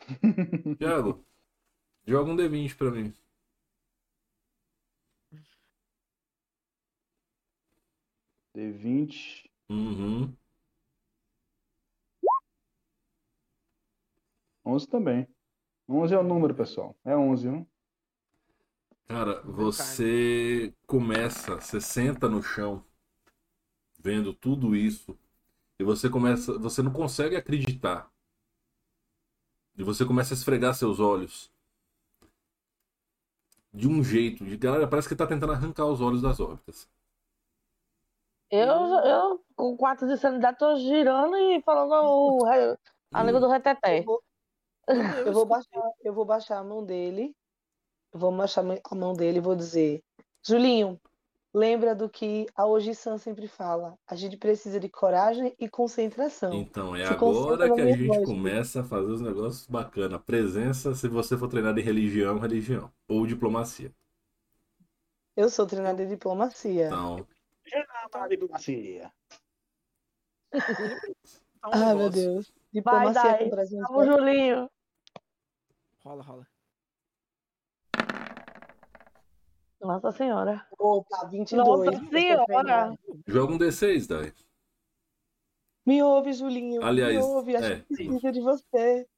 Tiago, 0.78 1.24
joga 2.06 2.30
um 2.32 2.36
D20 2.36 2.76
pra 2.76 2.90
mim. 2.90 3.14
D20. 8.54 9.48
Uhum. 9.68 10.36
11 14.64 14.86
também. 14.88 15.26
11 15.88 16.14
é 16.14 16.18
o 16.18 16.22
número, 16.22 16.54
pessoal. 16.54 16.96
É 17.04 17.16
11, 17.16 17.48
viu? 17.48 17.66
Cara, 19.06 19.42
você 19.42 20.72
começa, 20.86 21.56
você 21.60 21.80
senta 21.80 22.28
no 22.28 22.42
chão 22.42 22.84
vendo 23.98 24.32
tudo 24.34 24.74
isso, 24.74 25.16
e 25.82 25.84
você 25.84 26.08
começa, 26.08 26.56
você 26.58 26.80
não 26.80 26.92
consegue 26.92 27.34
acreditar. 27.34 28.08
E 29.76 29.82
você 29.82 30.04
começa 30.04 30.32
a 30.32 30.36
esfregar 30.36 30.74
seus 30.74 31.00
olhos 31.00 31.50
de 33.74 33.88
um 33.88 34.02
jeito, 34.04 34.44
de 34.44 34.56
galera, 34.56 34.86
parece 34.86 35.08
que 35.08 35.16
tá 35.16 35.26
tentando 35.26 35.52
arrancar 35.52 35.86
os 35.86 36.00
olhos 36.00 36.22
das 36.22 36.38
órbitas. 36.38 36.88
Eu, 38.48 38.68
eu 38.68 39.44
com 39.56 39.76
quatro 39.76 40.06
de 40.06 40.16
sanidade, 40.18 40.58
tô 40.58 40.76
girando 40.76 41.36
e 41.36 41.60
falando 41.62 41.92
o, 41.92 42.46
a 43.12 43.22
língua 43.24 43.40
do 43.40 43.48
reteté. 43.48 44.00
Eu 44.00 44.04
vou, 44.04 44.22
eu 45.26 45.32
vou 45.32 45.46
baixar, 45.46 45.90
eu 46.04 46.14
vou 46.14 46.24
baixar 46.24 46.58
a 46.58 46.64
mão 46.64 46.84
dele. 46.84 47.34
Eu 48.12 48.20
vou 48.20 48.30
baixar 48.30 48.60
a 48.60 48.94
mão 48.94 49.14
dele 49.14 49.38
e 49.38 49.40
vou 49.40 49.56
dizer: 49.56 50.04
Julinho, 50.46 51.00
lembra 51.54 51.94
do 51.94 52.08
que 52.08 52.46
a 52.54 52.66
Oji-san 52.66 53.18
sempre 53.18 53.46
fala. 53.46 53.98
A 54.06 54.14
gente 54.14 54.36
precisa 54.36 54.80
de 54.80 54.88
coragem 54.88 55.54
e 55.58 55.68
concentração. 55.68 56.52
Então, 56.54 56.94
é 56.96 57.06
Se 57.06 57.12
agora 57.12 57.72
que 57.74 57.80
a 57.80 57.92
gente 57.92 58.06
voz. 58.06 58.24
começa 58.24 58.80
a 58.80 58.84
fazer 58.84 59.10
os 59.10 59.20
negócios 59.20 59.66
bacanas. 59.66 60.20
Presença, 60.22 60.94
se 60.94 61.08
você 61.08 61.36
for 61.36 61.48
treinado 61.48 61.78
em 61.78 61.82
religião, 61.82 62.38
religião. 62.38 62.90
Ou 63.08 63.26
diplomacia. 63.26 63.92
Eu 65.36 65.48
sou 65.48 65.66
treinada 65.66 66.02
em 66.02 66.08
diplomacia. 66.08 66.86
Então, 66.86 67.26
A 68.12 68.28
diplomacia. 68.28 69.12
Tá 70.50 70.58
um 71.68 71.70
Ah, 71.72 71.94
meu. 71.94 72.10
Deus. 72.10 72.52
Diplomacia 72.72 73.22
Dai. 73.22 73.44
com 73.44 73.50
presença. 73.50 73.86
Vamos, 73.88 74.06
Julinho. 74.06 74.70
Rola, 76.04 76.22
rola. 76.22 76.46
Nossa 79.82 80.12
Senhora. 80.12 80.66
Opa, 80.78 81.26
22. 81.26 81.56
Nossa 81.66 82.08
Senhora. 82.08 82.98
joga 83.26 83.52
um 83.54 83.58
D6, 83.58 84.06
Dai. 84.06 84.32
Me 85.84 86.00
ouve, 86.02 86.32
Julinho. 86.32 86.82
Aliás, 86.84 87.16
Me 87.16 87.22
ouve. 87.22 87.56
A 87.56 87.60
é, 87.60 87.76
gente 87.76 87.86
precisa 87.86 88.32
de 88.32 88.40
você. 88.40 89.08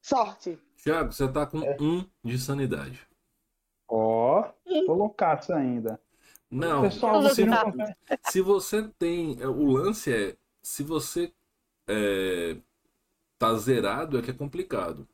Sorte. 0.00 0.58
Thiago, 0.76 1.12
você 1.12 1.30
tá 1.30 1.46
com 1.46 1.62
É. 1.62 1.76
um 1.80 2.04
de 2.24 2.38
sanidade. 2.38 3.06
Ó, 3.88 4.42
tô 4.86 4.94
loucaço 4.94 5.52
ainda. 5.52 6.00
Não, 6.50 6.82
Pessoal, 6.82 7.22
você 7.22 7.44
não 7.44 7.56
se 8.28 8.40
você 8.40 8.88
tem. 8.98 9.40
é, 9.40 9.46
O 9.46 9.66
lance 9.70 10.12
é. 10.12 10.36
Se 10.62 10.82
você 10.82 11.32
é, 11.88 12.56
tá 13.38 13.54
zerado, 13.56 14.18
é 14.18 14.22
que 14.22 14.30
é 14.30 14.34
complicado. 14.34 15.08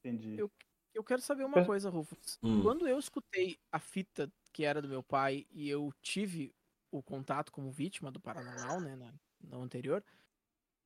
Entendi. 0.00 0.38
Eu- 0.38 0.50
Eu 0.98 1.04
quero 1.04 1.22
saber 1.22 1.44
uma 1.44 1.64
coisa, 1.64 1.88
Rufus. 1.88 2.40
Hum. 2.42 2.60
Quando 2.60 2.88
eu 2.88 2.98
escutei 2.98 3.56
a 3.70 3.78
fita 3.78 4.28
que 4.52 4.64
era 4.64 4.82
do 4.82 4.88
meu 4.88 5.00
pai 5.00 5.46
e 5.52 5.68
eu 5.68 5.94
tive 6.02 6.52
o 6.90 7.00
contato 7.00 7.52
como 7.52 7.70
vítima 7.70 8.10
do 8.10 8.18
paranormal, 8.18 8.80
né, 8.80 8.96
na, 8.96 9.14
no 9.40 9.62
anterior, 9.62 10.02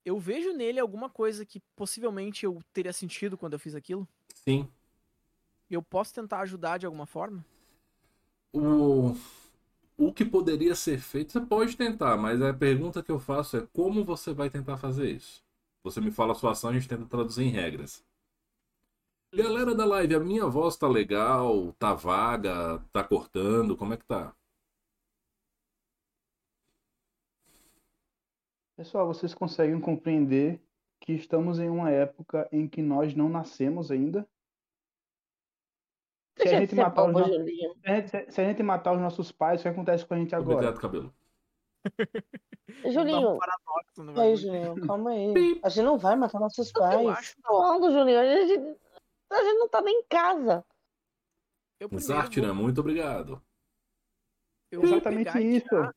eu 0.05 0.19
vejo 0.19 0.53
nele 0.53 0.79
alguma 0.79 1.09
coisa 1.09 1.47
que 1.47 1.61
possivelmente 1.75 2.45
eu 2.45 2.61
teria 2.75 2.93
sentido 2.93 3.39
quando 3.39 3.55
eu 3.55 3.59
fiz 3.59 3.75
aquilo. 3.75 4.07
Sim. 4.35 4.69
Eu 5.71 5.83
posso 5.83 6.13
tentar 6.13 6.41
ajudar 6.41 6.77
de 6.77 6.85
alguma 6.85 7.07
forma? 7.07 7.43
O, 8.53 9.17
o 9.97 10.13
que 10.13 10.27
poderia 10.27 10.75
ser 10.75 10.99
feito, 10.99 11.33
você 11.33 11.41
pode 11.41 11.75
tentar, 11.75 12.19
mas 12.19 12.43
a 12.43 12.53
pergunta 12.53 13.03
que 13.03 13.11
eu 13.11 13.19
faço 13.19 13.57
é 13.57 13.67
como 13.73 14.05
você 14.05 14.35
vai 14.35 14.51
tentar 14.51 14.77
fazer 14.77 15.11
isso? 15.11 15.43
Você 15.83 16.03
me 16.03 16.11
fala 16.11 16.33
a 16.33 16.35
sua 16.35 16.51
ação, 16.51 16.69
a 16.69 16.75
gente 16.75 16.87
tenta 16.87 17.07
traduzir 17.07 17.45
em 17.45 17.49
regras. 17.49 18.05
Galera 19.35 19.74
da 19.74 19.85
live, 19.87 20.14
a 20.14 20.20
minha 20.20 20.47
voz 20.47 20.76
tá 20.76 20.87
legal, 20.87 21.72
tá 21.78 21.95
vaga, 21.95 22.78
tá 22.93 23.03
cortando, 23.03 23.74
como 23.76 23.95
é 23.95 23.97
que 23.97 24.05
tá? 24.05 24.35
Pessoal, 28.76 29.07
vocês 29.07 29.33
conseguem 29.35 29.80
compreender 29.80 30.61
que 31.01 31.12
estamos 31.12 31.59
em 31.59 31.70
uma 31.70 31.91
época 31.91 32.47
em 32.53 32.68
que 32.68 32.83
nós 32.83 33.14
não 33.14 33.28
nascemos 33.30 33.91
ainda? 33.91 34.28
Se 36.39 36.49
a 36.49 36.61
gente 36.61 36.74
matar 36.74 37.05
os 37.07 37.12
no- 37.12 37.24
se 38.30 38.41
a 38.41 38.45
gente- 38.45 38.62
matar 38.62 38.93
os 38.93 39.01
nossos 39.01 39.30
pais, 39.33 39.61
o 39.61 39.62
que 39.62 39.68
acontece 39.68 40.05
com 40.05 40.14
a 40.14 40.18
gente 40.18 40.35
agora? 40.35 40.57
Obrigado, 40.57 40.80
cabelo. 40.80 41.14
Um 42.85 42.91
Julinho, 42.91 43.39
no 43.99 44.20
Aí. 44.20 44.35
Julinho, 44.37 44.87
calma 44.87 45.11
aí. 45.11 45.61
A 45.62 45.68
gente 45.68 45.85
não 45.85 45.99
vai 45.99 46.16
matar 46.16 46.41
nossos 46.41 46.68
Eu 46.74 46.80
pais. 46.80 47.09
acho. 47.09 47.37
falando, 47.43 47.93
Julinho. 47.93 48.18
A 48.18 48.24
gente, 48.24 48.78
a 49.35 49.43
gente 49.43 49.59
não 49.59 49.68
tá 49.68 49.80
nem 49.83 50.01
em 50.01 50.05
casa. 50.05 50.64
Eu 51.80 51.89
vou- 51.89 51.99
muito 52.55 52.80
obrigado. 52.80 53.43
eu 54.70 54.80
vou 54.80 54.91
Exatamente 54.91 55.39
isso. 55.39 55.93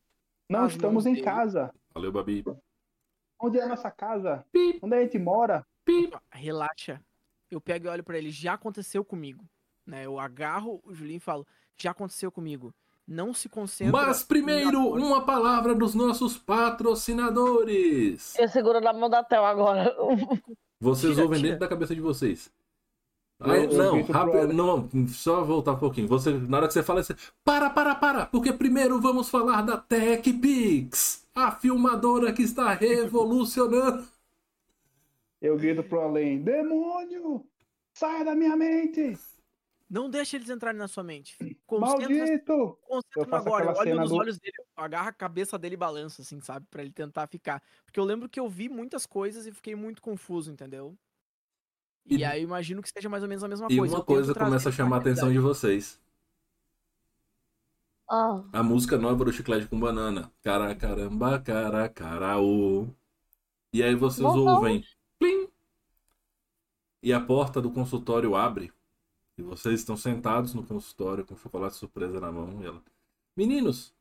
Não 0.49 0.67
estamos 0.67 1.05
em 1.05 1.13
dele. 1.13 1.23
casa. 1.25 1.73
Valeu, 1.93 2.11
Babi. 2.11 2.43
Onde 3.41 3.59
é 3.59 3.63
a 3.63 3.67
nossa 3.67 3.89
casa? 3.91 4.45
Onde 4.81 4.95
a 4.95 5.01
gente 5.01 5.17
mora? 5.19 5.65
Relaxa. 6.31 7.01
Eu 7.49 7.61
pego 7.61 7.85
e 7.85 7.89
olho 7.89 8.03
pra 8.03 8.17
ele. 8.17 8.31
Já 8.31 8.53
aconteceu 8.53 9.03
comigo. 9.05 9.45
Né? 9.85 10.05
Eu 10.05 10.19
agarro 10.19 10.81
o 10.83 10.93
Julinho 10.93 11.17
e 11.17 11.19
falo. 11.19 11.45
Já 11.77 11.91
aconteceu 11.91 12.31
comigo. 12.31 12.73
Não 13.07 13.33
se 13.33 13.47
concentra. 13.47 13.91
Mas 13.91 14.23
primeiro, 14.23 14.79
uma 14.93 15.23
palavra 15.25 15.75
dos 15.75 15.93
nossos 15.93 16.37
patrocinadores. 16.39 18.37
Eu 18.37 18.47
seguro 18.47 18.81
na 18.81 18.91
mão 18.93 19.09
da 19.09 19.23
Theo 19.23 19.43
agora. 19.45 19.95
Vocês 20.79 21.13
Tira, 21.13 21.23
ouvem 21.23 21.37
tira. 21.39 21.49
dentro 21.51 21.59
da 21.59 21.67
cabeça 21.67 21.93
de 21.93 22.01
vocês. 22.01 22.51
Eu- 23.39 23.51
Aí, 23.51 23.63
eu 23.65 23.73
não, 23.77 24.03
pro 24.03 24.13
rápido, 24.13 24.53
não, 24.53 25.07
só 25.09 25.43
voltar 25.43 25.73
um 25.73 25.79
pouquinho. 25.79 26.07
Você, 26.07 26.31
na 26.31 26.57
hora 26.57 26.67
que 26.67 26.73
você 26.73 26.81
fala, 26.83 27.03
você. 27.03 27.15
Para, 27.43 27.69
para, 27.69 27.93
para! 27.95 28.25
Porque 28.27 28.53
primeiro 28.53 28.99
vamos 29.01 29.29
falar 29.29 29.61
da 29.61 29.77
TechPix, 29.77 31.27
a 31.35 31.51
filmadora 31.51 32.31
que 32.31 32.41
está 32.43 32.73
revolucionando. 32.73 34.07
Eu 35.41 35.57
grito 35.57 35.83
pro 35.83 35.99
além: 36.01 36.41
Demônio! 36.41 37.45
Saia 37.93 38.23
da 38.25 38.35
minha 38.35 38.55
mente! 38.55 39.17
Não 39.89 40.09
deixa 40.09 40.35
eles 40.37 40.49
entrarem 40.49 40.79
na 40.79 40.87
sua 40.87 41.03
mente. 41.03 41.37
Concentra, 41.67 42.09
Maldito! 42.09 42.79
concentra 42.87 43.29
Eu 43.29 43.35
agora. 43.35 43.65
Eu 43.71 43.75
cena 43.75 44.01
nos 44.01 44.09
do- 44.09 44.15
olhos 44.17 44.39
dele, 44.39 44.53
eu 44.57 44.83
agarro 44.83 45.09
a 45.09 45.13
cabeça 45.13 45.59
dele 45.59 45.75
e 45.75 45.77
balanço, 45.77 46.21
assim, 46.21 46.39
sabe? 46.39 46.65
Pra 46.71 46.81
ele 46.81 46.91
tentar 46.91 47.27
ficar. 47.27 47.61
Porque 47.85 47.99
eu 47.99 48.03
lembro 48.03 48.27
que 48.27 48.39
eu 48.39 48.49
vi 48.49 48.67
muitas 48.67 49.05
coisas 49.05 49.45
e 49.45 49.51
fiquei 49.51 49.75
muito 49.75 50.01
confuso, 50.01 50.51
entendeu? 50.51 50.97
E, 52.05 52.17
E- 52.17 52.23
aí 52.25 52.41
eu 52.41 52.43
imagino 52.47 52.81
que 52.81 52.89
seja 52.89 53.09
mais 53.09 53.23
ou 53.23 53.29
menos 53.29 53.43
a 53.43 53.47
mesma 53.47 53.67
E 53.69 53.77
coisa. 53.77 53.93
uma 53.95 53.99
Eu 53.99 54.05
tento 54.05 54.15
coisa 54.15 54.33
começa 54.35 54.69
a 54.69 54.71
chamar 54.71 54.97
a 54.97 54.99
atenção 54.99 55.31
de 55.31 55.39
vocês. 55.39 55.99
Ah, 58.09 58.43
A 58.53 58.61
música 58.61 58.97
nova 58.97 59.25
do 59.25 59.33
Chiclete 59.33 59.67
com 59.67 59.79
Banana. 59.79 60.31
Cara, 60.43 60.75
caramba, 60.75 61.39
cara, 61.39 61.89
caraú. 61.89 62.93
E 63.73 63.81
aí 63.81 63.95
vocês 63.95 64.21
Bom, 64.25 64.47
ouvem. 64.47 64.83
Plim! 65.17 65.49
E 67.01 67.11
a 67.11 67.19
porta 67.19 67.59
do 67.61 67.71
consultório 67.71 68.35
abre. 68.35 68.71
E 69.37 69.41
vocês 69.41 69.79
estão 69.79 69.97
sentados 69.97 70.53
no 70.53 70.63
consultório 70.65 71.25
com 71.25 71.35
chocolate 71.35 71.75
surpresa 71.75 72.19
na 72.19 72.31
mão. 72.31 72.61
E 72.61 72.65
ela. 72.67 72.81
Meninos, 73.35 73.93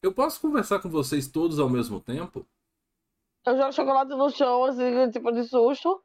eu 0.00 0.12
posso 0.14 0.40
conversar 0.40 0.78
com 0.78 0.88
vocês 0.88 1.26
todos 1.28 1.58
ao 1.58 1.68
mesmo 1.68 2.00
tempo? 2.00 2.46
eu 3.46 3.56
jogo 3.58 3.72
chocolate 3.72 4.10
no 4.14 4.30
chão, 4.30 4.64
assim, 4.64 5.10
tipo 5.10 5.30
de 5.32 5.44
susto. 5.44 6.02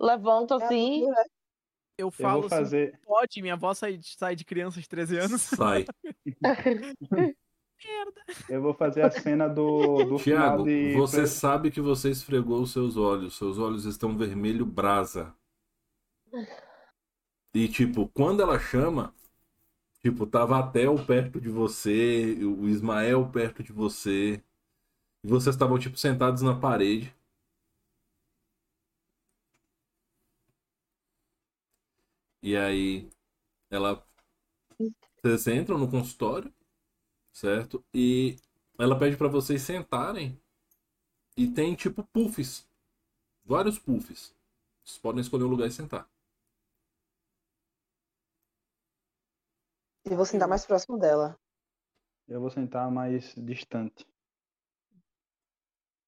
Levanto 0.00 0.54
É, 0.54 0.64
assim. 0.64 1.02
Eu 1.98 2.10
Eu 2.10 2.10
falo 2.10 2.40
vou 2.42 2.48
fazer. 2.48 2.88
assim, 2.94 3.04
pode, 3.04 3.42
minha 3.42 3.56
voz 3.56 3.78
sai 3.78 3.96
de, 3.98 4.08
sai 4.16 4.34
de 4.34 4.44
criança 4.44 4.80
de 4.80 4.88
13 4.88 5.18
anos. 5.18 5.42
Sai. 5.42 5.84
Eu 8.48 8.60
vou 8.60 8.74
fazer 8.74 9.02
a 9.02 9.10
cena 9.10 9.48
do, 9.48 10.04
do 10.04 10.16
Tiago, 10.16 10.64
de. 10.64 10.92
você 10.92 11.26
sabe 11.26 11.70
que 11.70 11.80
você 11.80 12.10
esfregou 12.10 12.62
os 12.62 12.72
seus 12.72 12.96
olhos. 12.96 13.36
Seus 13.36 13.58
olhos 13.58 13.84
estão 13.84 14.16
vermelho 14.16 14.66
brasa. 14.66 15.34
E, 17.54 17.68
tipo, 17.68 18.08
quando 18.08 18.42
ela 18.42 18.58
chama, 18.58 19.14
tipo, 20.02 20.26
tava 20.26 20.58
a 20.58 20.68
Theo 20.70 21.04
perto 21.06 21.40
de 21.40 21.48
você, 21.50 22.36
o 22.44 22.68
Ismael 22.68 23.28
perto 23.30 23.62
de 23.62 23.72
você. 23.72 24.42
E 25.24 25.28
vocês 25.28 25.54
estavam, 25.56 25.78
tipo, 25.78 25.98
sentados 25.98 26.42
na 26.42 26.58
parede. 26.58 27.14
E 32.42 32.56
aí, 32.56 33.10
ela. 33.68 34.04
Vocês 35.22 35.46
entram 35.48 35.76
no 35.76 35.90
consultório, 35.90 36.52
certo? 37.32 37.84
E 37.92 38.36
ela 38.78 38.98
pede 38.98 39.16
pra 39.16 39.28
vocês 39.28 39.60
sentarem. 39.62 40.40
E 41.36 41.46
tem, 41.46 41.74
tipo, 41.74 42.02
puffs. 42.04 42.66
Vários 43.44 43.78
puffs. 43.78 44.34
Vocês 44.82 44.98
podem 44.98 45.20
escolher 45.20 45.44
um 45.44 45.48
lugar 45.48 45.68
e 45.68 45.72
sentar. 45.72 46.08
E 50.06 50.14
vou 50.14 50.24
sentar 50.24 50.48
mais 50.48 50.64
próximo 50.64 50.98
dela. 50.98 51.38
Eu 52.26 52.40
vou 52.40 52.50
sentar 52.50 52.90
mais 52.90 53.34
distante. 53.34 54.06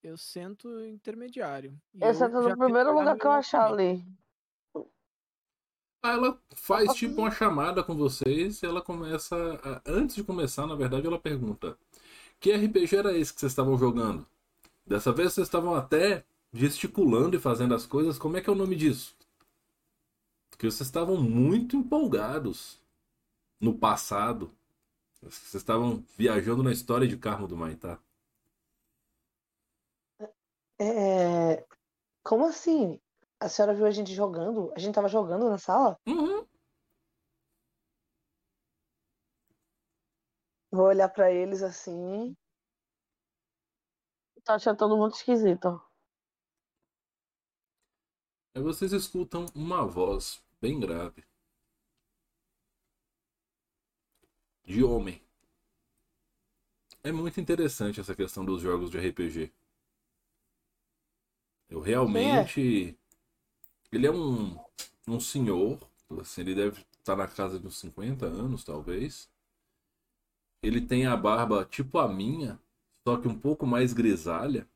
Eu 0.03 0.17
sento 0.17 0.85
intermediário. 0.85 1.79
E 1.95 2.03
Eu 2.03 2.15
sento 2.15 2.41
no 2.41 2.57
primeiro 2.57 2.93
lugar 2.93 3.17
que 3.17 3.27
eu 3.27 3.31
achar 3.31 3.71
ali. 3.71 4.05
Ela 6.03 6.39
faz 6.57 6.95
tipo 6.95 7.21
uma 7.21 7.31
chamada 7.31 7.83
com 7.83 7.95
vocês 7.97 8.63
e 8.63 8.67
ela 8.67 8.83
começa. 8.83 9.37
a- 9.65 9.83
Antes 9.87 10.17
de 10.17 10.25
começar, 10.25 10.67
na 10.67 10.75
verdade, 10.75 11.07
ela 11.07 11.19
pergunta: 11.19 11.77
Que 12.41 12.53
RPG 12.53 12.97
era 12.97 13.17
esse 13.17 13.33
que 13.35 13.41
vocês 13.41 13.53
estavam 13.53 13.79
jogando? 13.79 14.27
Dessa 14.87 15.13
vez 15.13 15.33
vocês 15.35 15.47
estavam 15.49 15.75
até 15.75 16.25
gesticulando 16.53 17.37
e 17.37 17.41
fazendo 17.41 17.75
as 17.75 17.87
coisas. 17.87 18.19
Como 18.19 18.37
é 18.37 18.41
que 18.43 18.51
é 18.51 18.53
o 18.53 18.57
nome 18.57 18.77
disso? 18.77 19.17
Porque 20.51 20.71
vocês 20.71 20.89
estavam 20.89 21.21
muito 21.21 21.77
empolgados 21.77 22.81
no 23.61 23.77
passado. 23.79 24.51
Vocês 25.23 25.55
estavam 25.55 26.05
viajando 26.19 26.63
na 26.63 26.73
história 26.73 27.09
de 27.09 27.17
Carmo 27.17 27.49
do 27.49 27.57
Maitá. 27.57 27.99
É... 30.79 31.65
Como 32.25 32.47
assim? 32.47 33.01
A 33.43 33.49
senhora 33.49 33.75
viu 33.75 33.87
a 33.87 33.91
gente 33.91 34.15
jogando? 34.15 34.73
A 34.77 34.79
gente 34.79 34.95
tava 34.95 35.09
jogando 35.09 35.51
na 35.51 35.59
sala? 35.59 35.99
Uhum. 36.07 36.47
Vou 40.71 40.87
olhar 40.87 41.09
pra 41.09 41.33
eles 41.33 41.61
assim. 41.61 42.37
Tô 44.45 44.53
achando 44.53 44.77
todo 44.77 44.97
mundo 44.97 45.13
esquisito. 45.15 45.83
Aí 48.55 48.63
vocês 48.63 48.93
escutam 48.93 49.47
uma 49.57 49.85
voz 49.85 50.41
bem 50.61 50.79
grave. 50.79 51.25
De 54.65 54.85
homem. 54.85 55.21
É 57.03 57.11
muito 57.11 57.41
interessante 57.41 57.99
essa 57.99 58.15
questão 58.15 58.45
dos 58.45 58.63
jogos 58.63 58.89
de 58.89 58.99
RPG. 58.99 59.53
Eu 61.69 61.81
realmente. 61.81 62.97
Ele 63.93 64.07
é 64.07 64.11
um, 64.11 64.57
um 65.07 65.21
senhor. 65.21 65.79
Assim, 66.21 66.41
ele 66.41 66.55
deve 66.55 66.85
estar 66.99 67.17
na 67.17 67.29
casa 67.29 67.59
de 67.59 67.67
uns 67.67 67.79
50 67.79 68.27
anos, 68.27 68.65
talvez. 68.65 69.31
Ele 70.63 70.81
tem 70.81 71.07
a 71.07 71.17
barba 71.17 71.65
tipo 71.65 71.99
a 71.99 72.09
minha, 72.09 72.59
só 73.07 73.17
que 73.17 73.29
um 73.29 73.39
pouco 73.39 73.67
mais 73.67 73.93
grisalha 73.93 74.69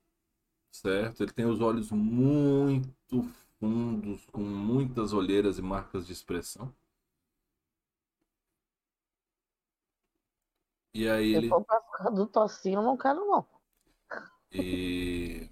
certo? 0.77 1.23
Ele 1.23 1.33
tem 1.33 1.47
os 1.47 1.61
olhos 1.61 1.91
muito 1.91 3.23
fundos, 3.59 4.25
com 4.27 4.41
muitas 4.41 5.13
olheiras 5.13 5.59
e 5.59 5.63
marcas 5.63 6.07
de 6.07 6.13
expressão. 6.13 6.73
E 10.95 11.09
aí 11.09 11.35
ele, 11.35 11.51
do 12.15 12.27
tocinho, 12.27 12.79
eu 12.79 12.83
não 12.83 12.97
quero, 12.97 13.27
não. 13.27 13.47
e 14.51 15.51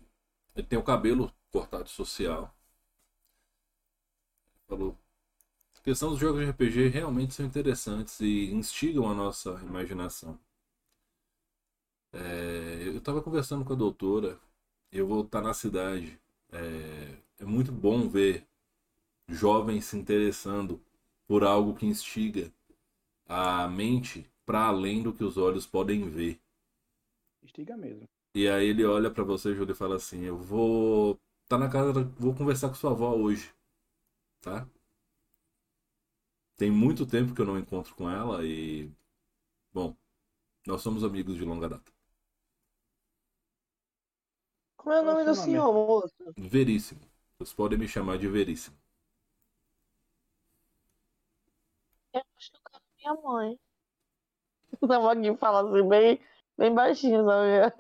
ele 0.57 0.67
tem 0.67 0.79
o 0.79 0.85
cabelo 0.85 1.31
cortado 1.53 1.89
social. 1.89 2.55
Falou. 4.69 4.99
A 5.79 5.81
questão 5.83 6.11
dos 6.11 6.19
jogos 6.19 6.41
de 6.45 6.51
RPG 6.51 6.89
realmente 6.89 7.35
são 7.35 7.47
interessantes 7.47 8.21
e 8.21 8.53
instigam 8.53 9.11
a 9.11 9.15
nossa 9.15 9.51
imaginação. 9.63 10.39
É, 12.13 12.87
eu 12.87 12.99
estava 12.99 13.23
conversando 13.23 13.65
com 13.65 13.73
a 13.73 13.77
doutora. 13.77 14.39
Eu 14.93 15.07
vou 15.07 15.25
estar 15.25 15.43
na 15.43 15.55
cidade. 15.55 16.19
É, 16.53 17.17
é 17.41 17.45
muito 17.45 17.73
bom 17.73 18.09
ver 18.09 18.47
jovens 19.29 19.87
se 19.87 19.97
interessando 19.97 20.81
por 21.27 21.45
algo 21.45 21.75
que 21.75 21.87
instiga 21.87 22.53
a 23.27 23.69
mente 23.69 24.27
para 24.47 24.67
além 24.67 25.03
do 25.03 25.13
que 25.13 25.25
os 25.25 25.37
olhos 25.37 25.67
podem 25.67 26.09
ver. 26.09 26.41
Estiga 27.43 27.77
mesmo. 27.77 28.09
E 28.35 28.49
aí 28.49 28.69
ele 28.69 28.85
olha 28.85 29.11
pra 29.11 29.23
você, 29.25 29.55
Júlio, 29.55 29.73
e 29.73 29.77
fala 29.77 29.97
assim: 29.97 30.25
Eu 30.25 30.37
vou. 30.37 31.19
Tá 31.49 31.59
na 31.59 31.69
casa. 31.69 31.93
Vou 32.19 32.35
conversar 32.35 32.69
com 32.69 32.75
sua 32.75 32.91
avó 32.93 33.15
hoje. 33.15 33.53
Tá? 34.45 34.69
Tem 36.55 36.71
muito 36.71 37.07
tempo 37.07 37.35
que 37.35 37.41
eu 37.41 37.47
não 37.47 37.59
encontro 37.59 37.95
com 37.95 38.11
ela 38.11 38.45
e. 38.45 38.93
Bom, 39.73 39.97
nós 40.67 40.83
somos 40.83 41.03
amigos 41.03 41.37
de 41.37 41.45
longa 41.45 41.67
data. 41.67 41.91
Como 44.77 44.93
é 44.95 45.01
o 45.01 45.03
Qual 45.03 45.09
é 45.09 45.13
o 45.13 45.15
nome 45.15 45.25
do 45.25 45.35
senhor, 45.35 45.73
moço? 45.73 46.15
Veríssimo. 46.37 47.01
Vocês 47.39 47.55
podem 47.55 47.79
me 47.79 47.89
chamar 47.89 48.19
de 48.19 48.29
Veríssimo. 48.29 48.77
Eu 52.13 52.23
acho 52.37 52.53
que 52.53 52.59
eu 52.59 52.63
quero 52.71 52.85
minha 52.99 53.15
mãe. 53.23 53.59
Tava 54.87 55.13
aqui 55.13 55.37
falando 55.39 55.75
assim, 55.75 55.89
bem, 55.89 56.21
bem 56.59 56.75
baixinho, 56.75 57.25
sabe? 57.25 57.75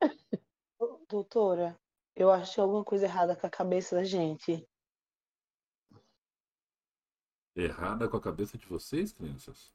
Doutora, 1.10 1.78
eu 2.22 2.30
acho 2.30 2.54
que 2.54 2.60
alguma 2.60 2.84
coisa 2.84 3.04
errada 3.06 3.34
com 3.36 3.46
a 3.46 3.50
cabeça 3.50 3.96
da 3.96 4.04
gente. 4.04 4.66
Errada 7.56 8.08
com 8.08 8.16
a 8.16 8.20
cabeça 8.20 8.56
de 8.56 8.66
vocês, 8.66 9.12
crianças? 9.12 9.72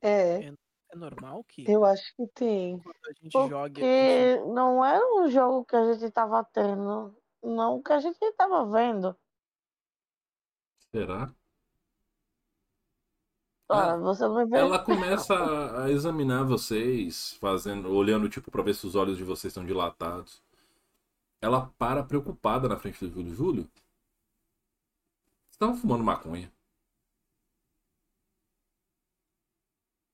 É, 0.00 0.48
É 0.90 0.96
normal 0.96 1.44
que 1.44 1.64
eu 1.70 1.84
acho 1.84 2.14
que 2.16 2.26
tem. 2.28 2.78
quando 2.80 2.96
a 3.06 3.12
gente 3.12 3.32
jogue. 3.32 3.54
a 3.54 3.66
gente- 3.66 4.40
Porque 4.44 4.52
não 4.52 4.84
era 4.84 5.04
um 5.14 5.30
jogo 5.30 5.64
que 5.64 5.76
a 5.76 5.92
gente 5.94 6.10
tava 6.12 6.44
tendo. 6.44 7.16
Não 7.42 7.82
que 7.82 7.92
a 7.92 8.00
gente 8.00 8.18
tava 8.32 8.64
vendo. 8.66 9.16
Será? 10.90 11.34
Ah, 13.72 13.96
você 13.96 14.22
não 14.24 14.36
me 14.36 14.44
vê. 14.46 14.58
Ela 14.58 14.78
começa 14.78 15.34
a, 15.34 15.84
a 15.84 15.90
examinar 15.90 16.44
vocês, 16.44 17.34
fazendo, 17.40 17.90
olhando 17.92 18.28
tipo 18.28 18.50
pra 18.50 18.62
ver 18.62 18.74
se 18.74 18.86
os 18.86 18.94
olhos 18.94 19.16
de 19.16 19.24
vocês 19.24 19.50
estão 19.50 19.64
dilatados. 19.64 20.42
Ela 21.40 21.72
para 21.76 22.02
preocupada 22.04 22.68
na 22.68 22.76
frente 22.76 23.04
do 23.04 23.10
Júlio. 23.12 23.34
Júlio, 23.34 23.68
você 25.50 25.58
tava 25.58 25.74
fumando 25.74 26.04
maconha? 26.04 26.50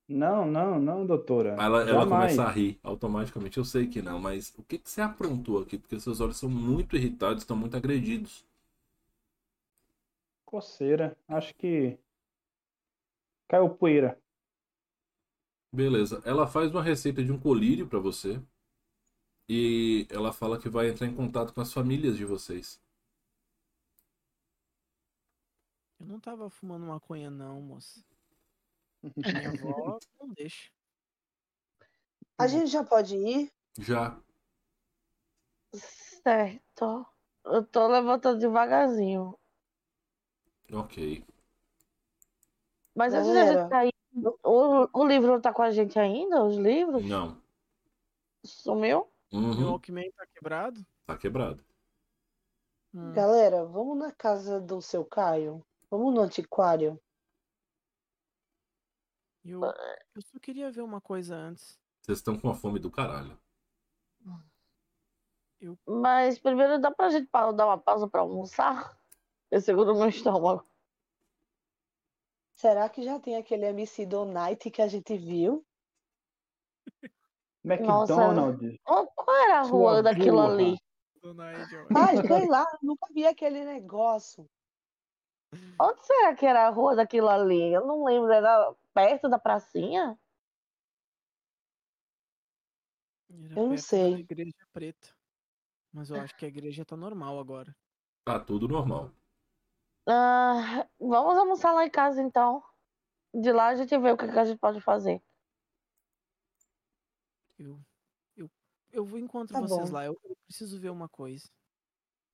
Não, 0.09 0.47
não, 0.47 0.81
não, 0.81 1.05
doutora. 1.05 1.51
Ela, 1.61 1.83
ela 1.83 2.07
começa 2.07 2.43
a 2.43 2.51
rir 2.51 2.81
automaticamente. 2.83 3.59
Eu 3.59 3.65
sei 3.65 3.87
que 3.87 4.01
não, 4.01 4.19
mas 4.19 4.55
o 4.57 4.63
que, 4.63 4.79
que 4.79 4.89
você 4.89 5.03
aprontou 5.03 5.61
aqui? 5.61 5.77
Porque 5.77 6.01
seus 6.01 6.21
olhos 6.21 6.39
são 6.39 6.49
muito 6.49 6.97
irritados, 6.97 7.43
estão 7.43 7.57
muito 7.57 7.77
agredidos. 7.77 8.47
Coceira. 10.47 11.15
Acho 11.29 11.55
que 11.55 11.99
caiu 13.49 13.71
poeira. 13.71 14.21
Beleza. 15.73 16.23
Ela 16.25 16.47
faz 16.47 16.71
uma 16.71 16.83
receita 16.83 17.25
de 17.25 17.33
um 17.33 17.39
colírio 17.39 17.89
pra 17.89 17.99
você. 17.99 18.41
E 19.49 20.07
ela 20.11 20.33
fala 20.33 20.59
que 20.59 20.69
vai 20.69 20.89
entrar 20.91 21.07
em 21.07 21.15
contato 21.15 21.55
com 21.55 21.61
as 21.61 21.73
famílias 21.73 22.17
de 22.17 22.25
vocês. 22.25 22.81
Eu 25.99 26.07
não 26.07 26.21
tava 26.21 26.49
fumando 26.51 26.87
maconha, 26.87 27.31
não, 27.31 27.61
moça. 27.61 28.05
Minha 29.03 29.51
avó 29.51 29.99
não 30.21 30.29
deixa. 30.29 30.71
A 32.39 32.47
gente 32.47 32.69
já 32.71 32.85
pode 32.85 33.17
ir? 33.17 33.53
Já. 33.79 34.21
Certo. 35.75 37.07
Eu 37.45 37.65
tô 37.67 37.89
levantando 37.89 38.39
devagarzinho. 38.39 39.37
Ok. 40.73 41.25
Mas 42.99 43.15
antes 43.15 43.29
da 43.29 43.35
Galera. 43.35 43.61
gente 43.61 43.69
sair, 43.69 43.95
o, 44.43 44.89
o 44.93 45.07
livro 45.07 45.29
não 45.33 45.41
tá 45.41 45.53
com 45.53 45.63
a 45.63 45.71
gente 45.71 45.97
ainda? 45.99 46.43
Os 46.43 46.57
livros? 46.57 47.05
Não. 47.05 47.41
Sumiu? 48.45 49.09
Meu 49.33 49.41
Uhum. 49.43 49.71
Walkman 49.71 50.11
tá 50.13 50.27
quebrado? 50.27 50.85
Tá 51.07 51.17
quebrado. 51.17 51.65
Hum. 52.93 53.13
Galera, 53.13 53.65
vamos 53.65 53.97
na 53.97 54.11
casa 54.11 54.61
do 54.61 54.81
seu 54.83 55.05
Caio? 55.05 55.65
Vamos 55.89 56.13
no 56.13 56.23
antiquário? 56.23 57.01
Eu, 59.45 59.63
eu 59.65 60.23
só 60.23 60.39
queria 60.41 60.71
ver 60.71 60.83
uma 60.83 61.01
coisa 61.01 61.37
antes. 61.37 61.79
Vocês 62.03 62.19
estão 62.19 62.37
com 62.39 62.51
a 62.51 62.55
fome 62.55 62.81
do 62.81 62.91
caralho. 62.91 63.39
Mas 65.87 66.39
primeiro 66.39 66.81
dá 66.81 66.91
pra 66.91 67.11
gente 67.11 67.29
dar 67.33 67.67
uma 67.67 67.79
pausa 67.79 68.09
pra 68.09 68.21
almoçar? 68.23 68.99
Eu 69.51 69.61
seguro 69.61 69.95
meu 69.95 70.09
estômago. 70.09 70.67
Será 72.59 72.89
que 72.89 73.03
já 73.03 73.21
tem 73.21 73.37
aquele 73.37 73.67
MC 73.67 74.05
do 74.05 74.25
Night 74.25 74.69
que 74.69 74.83
a 74.83 74.89
gente 74.89 75.17
viu? 75.17 75.65
McDonald's. 77.65 78.81
Qual 78.83 79.37
era 79.45 79.61
a 79.61 79.65
Sua 79.65 79.93
rua 79.93 80.03
daquilo 80.03 80.43
burra. 80.43 80.53
ali? 80.53 80.77
Ai, 81.97 82.17
sei 82.27 82.49
lá, 82.49 82.67
nunca 82.83 83.07
vi 83.13 83.25
aquele 83.25 83.65
negócio. 83.65 84.45
Onde 85.81 86.05
será 86.05 86.35
que 86.35 86.45
era 86.45 86.67
a 86.67 86.71
rua 86.71 86.97
daquilo 86.97 87.29
ali? 87.29 87.73
Eu 87.73 87.87
não 87.87 88.05
lembro. 88.05 88.33
Era 88.33 88.75
perto 88.93 89.29
da 89.29 89.39
pracinha? 89.39 90.19
Era 93.31 93.61
Eu 93.61 93.69
não 93.69 93.79
sei. 93.79 94.15
Igreja 94.15 94.67
preta. 94.73 95.15
Mas 95.93 96.11
eu 96.11 96.21
acho 96.21 96.35
que 96.35 96.45
a 96.45 96.49
igreja 96.49 96.85
tá 96.85 96.97
normal 96.97 97.39
agora. 97.39 97.75
Tá 98.25 98.41
tudo 98.41 98.67
normal. 98.67 99.13
Ah, 100.09 100.89
vamos 100.99 101.37
almoçar 101.37 101.73
lá 101.73 101.85
em 101.85 101.91
casa 101.91 102.23
então. 102.23 102.63
De 103.35 103.53
lá 103.53 103.69
a 103.69 103.75
gente 103.77 103.97
vê 103.99 104.11
o 104.11 104.17
que, 104.17 104.27
que 104.27 104.39
a 104.39 104.45
gente 104.45 104.59
pode 104.59 104.81
fazer. 104.81 105.23
Eu, 107.59 107.79
eu, 108.37 108.51
eu 108.91 109.05
vou 109.05 109.19
encontro 109.19 109.53
Tá 109.55 109.61
vocês 109.61 109.91
bom. 109.91 109.95
lá. 109.97 110.07
Eu, 110.07 110.19
eu 110.25 110.37
preciso 110.47 110.81
ver 110.81 110.91
uma 110.91 111.09
coisa. 111.09 111.49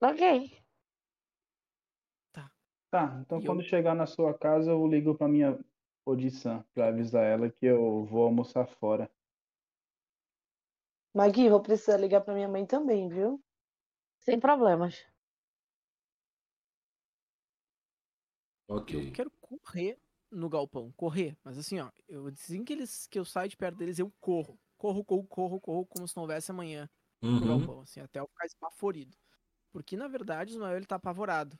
Ok. 0.01 0.63
Tá, 2.91 3.17
então 3.19 3.39
E 3.41 3.45
quando 3.45 3.59
eu- 3.61 3.65
chegar 3.67 3.93
na 3.93 4.05
sua 4.05 4.33
casa, 4.37 4.71
eu 4.71 4.87
ligo 4.87 5.15
pra 5.15 5.27
minha 5.27 5.59
Odissan 6.05 6.63
pra 6.73 6.87
avisar 6.87 7.23
ela 7.25 7.49
que 7.49 7.65
eu 7.65 8.05
vou 8.05 8.23
almoçar 8.25 8.65
fora. 8.67 9.11
Magui, 11.13 11.49
vou 11.49 11.61
precisar 11.61 11.97
ligar 11.97 12.21
pra 12.21 12.33
minha 12.33 12.47
mãe 12.47 12.65
também, 12.65 13.09
viu? 13.09 13.43
Sem 14.19 14.39
problemas. 14.39 15.05
Ok. 18.67 18.93
Eu 18.93 19.11
quero 19.11 19.31
correr 19.41 19.99
no 20.31 20.49
galpão, 20.49 20.91
correr, 20.93 21.37
mas 21.43 21.57
assim, 21.57 21.79
ó, 21.79 21.91
eu 22.07 22.27
assim 22.27 22.63
que 22.63 22.73
eles 22.73 23.07
que 23.07 23.19
eu 23.19 23.25
saio 23.25 23.49
de 23.49 23.57
perto 23.57 23.77
deles, 23.77 23.99
eu 23.99 24.11
corro. 24.19 24.59
Corro, 24.77 25.03
corro, 25.05 25.27
corro, 25.27 25.59
corro, 25.61 25.85
como 25.87 26.07
se 26.07 26.15
não 26.15 26.23
houvesse 26.23 26.51
amanhã 26.51 26.89
no 27.37 27.47
Uhum. 27.47 27.47
galpão, 27.47 27.81
assim, 27.81 27.99
até 28.01 28.19
eu 28.19 28.27
ficar 28.27 28.45
esbaforido. 28.45 29.17
Porque 29.71 29.97
na 29.97 30.07
verdade 30.07 30.53
o 30.53 30.55
Ismael 30.55 30.77
ele 30.77 30.85
tá 30.85 30.95
apavorado. 30.97 31.59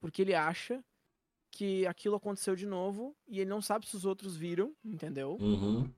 Porque 0.00 0.22
ele 0.22 0.34
acha 0.34 0.84
que 1.52 1.86
aquilo 1.86 2.16
aconteceu 2.16 2.56
de 2.56 2.66
novo 2.66 3.16
e 3.28 3.40
ele 3.40 3.50
não 3.50 3.62
sabe 3.62 3.86
se 3.88 3.96
os 3.96 4.04
outros 4.06 4.36
viram, 4.36 4.76
entendeu? 4.84 5.40
Uhum. 5.40 5.94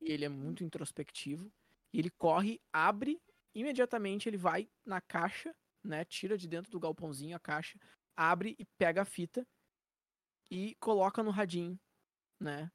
E 0.00 0.10
ele 0.12 0.24
é 0.24 0.28
muito 0.28 0.64
introspectivo. 0.64 1.50
E 1.92 1.98
ele 1.98 2.10
corre, 2.10 2.60
abre, 2.72 3.20
imediatamente 3.54 4.28
ele 4.28 4.36
vai 4.36 4.68
na 4.84 5.00
caixa, 5.00 5.54
né? 5.84 6.04
Tira 6.04 6.36
de 6.36 6.48
dentro 6.48 6.70
do 6.70 6.80
galpãozinho 6.80 7.36
a 7.36 7.40
caixa, 7.40 7.78
abre 8.16 8.54
e 8.58 8.64
pega 8.78 9.02
a 9.02 9.04
fita 9.04 9.46
e 10.52 10.74
coloca 10.74 11.22
no 11.22 11.30
radinho, 11.30 11.80
né? 12.38 12.70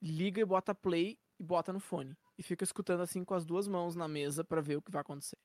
Liga 0.00 0.40
e 0.40 0.44
bota 0.44 0.72
play 0.72 1.18
e 1.36 1.42
bota 1.42 1.72
no 1.72 1.80
fone. 1.80 2.16
E 2.38 2.44
fica 2.44 2.62
escutando 2.62 3.00
assim 3.00 3.24
com 3.24 3.34
as 3.34 3.44
duas 3.44 3.66
mãos 3.66 3.96
na 3.96 4.06
mesa 4.06 4.44
pra 4.44 4.60
ver 4.60 4.76
o 4.76 4.82
que 4.82 4.92
vai 4.92 5.00
acontecer. 5.00 5.36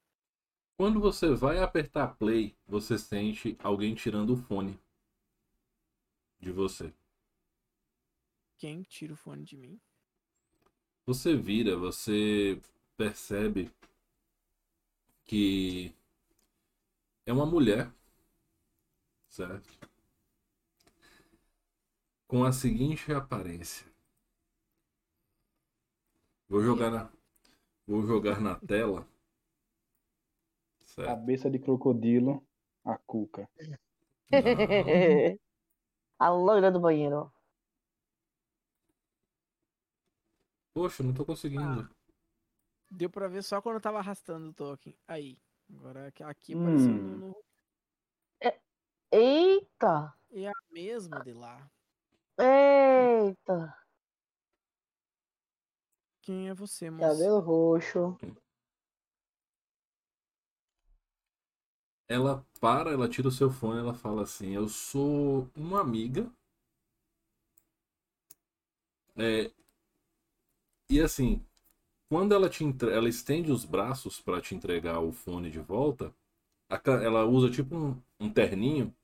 Quando 0.77 0.99
você 0.99 1.33
vai 1.33 1.57
apertar 1.57 2.15
play, 2.15 2.55
você 2.67 2.95
sente 2.95 3.57
alguém 3.63 3.95
tirando 3.95 4.33
o 4.33 4.37
fone 4.37 4.79
de 6.39 6.51
você. 6.51 6.93
Quem 8.55 8.83
tira 8.83 9.13
o 9.13 9.17
fone 9.17 9.43
de 9.43 9.57
mim? 9.57 9.81
Você 11.07 11.35
vira, 11.35 11.75
você 11.75 12.61
percebe 12.95 13.71
que 15.25 15.91
é 17.25 17.33
uma 17.33 17.47
mulher, 17.47 17.91
certo? 19.27 19.88
Com 22.29 22.43
a 22.43 22.51
seguinte 22.51 23.11
aparência. 23.11 23.91
Vou 26.47 26.61
jogar 26.61 26.91
na, 26.91 27.11
vou 27.87 28.03
jogar 28.05 28.39
na 28.39 28.53
tela. 28.53 29.07
Certo? 30.85 31.07
Cabeça 31.07 31.49
de 31.49 31.57
crocodilo, 31.57 32.47
a 32.85 32.99
cuca. 32.99 33.49
Não. 33.59 33.79
a 36.19 36.29
loira 36.29 36.71
do 36.71 36.79
banheiro. 36.79 37.33
Poxa, 40.75 41.01
não 41.01 41.15
tô 41.15 41.25
conseguindo. 41.25 41.89
Deu 42.91 43.09
pra 43.09 43.27
ver 43.27 43.41
só 43.43 43.59
quando 43.59 43.77
eu 43.77 43.81
tava 43.81 43.97
arrastando 43.97 44.49
o 44.49 44.53
token. 44.53 44.95
Aí. 45.07 45.35
Agora 45.71 46.07
aqui- 46.09 46.23
aqui 46.23 46.55
Hum. 46.55 46.61
apareceu 46.61 46.93
no, 46.93 47.17
no- 47.17 47.43
Eita! 49.11 50.13
É 50.31 50.47
a 50.47 50.53
mesma 50.71 51.23
de 51.23 51.33
lá. 51.33 51.67
Eita! 52.39 53.75
Quem 56.21 56.47
é 56.47 56.53
você, 56.53 56.89
moça? 56.89 57.09
Cabelo 57.09 57.39
roxo. 57.39 58.17
Ela 62.07 62.45
para, 62.59 62.91
ela 62.91 63.07
tira 63.09 63.27
o 63.27 63.31
seu 63.31 63.49
fone, 63.49 63.79
ela 63.79 63.93
fala 63.93 64.23
assim: 64.23 64.55
Eu 64.55 64.67
sou 64.67 65.49
uma 65.55 65.81
amiga. 65.81 66.31
É, 69.17 69.51
e 70.89 70.99
assim, 71.01 71.43
quando 72.09 72.33
ela 72.35 72.49
te 72.49 72.63
entre... 72.63 72.91
ela 72.91 73.09
estende 73.09 73.51
os 73.51 73.65
braços 73.65 74.21
para 74.21 74.41
te 74.41 74.55
entregar 74.55 74.99
o 74.99 75.11
fone 75.11 75.51
de 75.51 75.59
volta, 75.59 76.13
ela 77.03 77.25
usa 77.25 77.51
tipo 77.51 77.75
um, 77.75 78.01
um 78.19 78.31
terninho. 78.33 78.95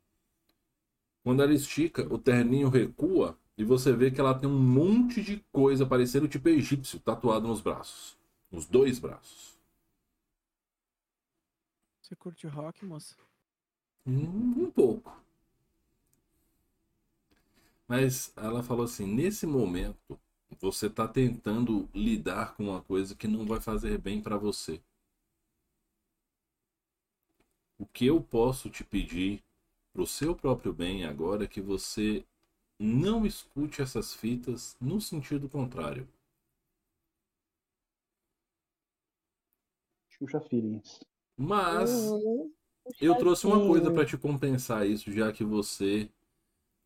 Quando 1.26 1.42
ela 1.42 1.56
estica, 1.56 2.04
o 2.14 2.20
terninho 2.20 2.70
recua 2.70 3.36
e 3.58 3.64
você 3.64 3.92
vê 3.92 4.12
que 4.12 4.22
ela 4.22 4.38
tem 4.38 4.48
um 4.48 4.62
monte 4.62 5.24
de 5.24 5.44
coisa 5.52 5.84
parecendo 5.84 6.28
tipo 6.28 6.48
egípcio 6.48 7.00
tatuado 7.00 7.48
nos 7.48 7.62
braços, 7.62 8.16
nos 8.52 8.68
dois 8.68 9.00
braços. 9.00 9.58
Você 12.00 12.16
curte 12.16 12.46
rock, 12.46 12.86
moça? 12.86 13.16
Um, 14.06 14.66
um 14.66 14.70
pouco. 14.72 15.20
Mas 17.88 18.32
ela 18.36 18.62
falou 18.62 18.86
assim: 18.86 19.08
nesse 19.08 19.48
momento, 19.48 20.20
você 20.62 20.88
tá 20.88 21.08
tentando 21.08 21.90
lidar 21.92 22.54
com 22.54 22.66
uma 22.66 22.84
coisa 22.84 23.16
que 23.16 23.28
não 23.28 23.48
vai 23.48 23.60
fazer 23.60 23.98
bem 23.98 24.22
para 24.22 24.38
você. 24.38 24.80
O 27.80 27.86
que 27.88 28.06
eu 28.06 28.22
posso 28.22 28.70
te 28.70 28.84
pedir 28.84 29.44
pro 29.96 30.06
seu 30.06 30.36
próprio 30.36 30.72
bem 30.72 31.06
agora 31.06 31.46
é 31.46 31.48
que 31.48 31.60
você 31.60 32.24
não 32.80 33.26
escute 33.26 33.82
essas 33.82 34.14
fitas 34.14 34.78
no 34.82 35.02
sentido 35.02 35.50
contrário. 35.50 36.08
Xuxa 40.10 40.40
Feelings. 40.42 41.00
Mas 41.38 42.10
Uhum. 42.10 42.52
Eu 43.02 43.16
trouxe 43.18 43.48
uma 43.48 43.66
coisa 43.66 43.92
para 43.92 44.06
te 44.06 44.18
compensar 44.18 44.88
isso, 44.88 45.12
já 45.12 45.32
que 45.32 45.44
você 45.44 46.10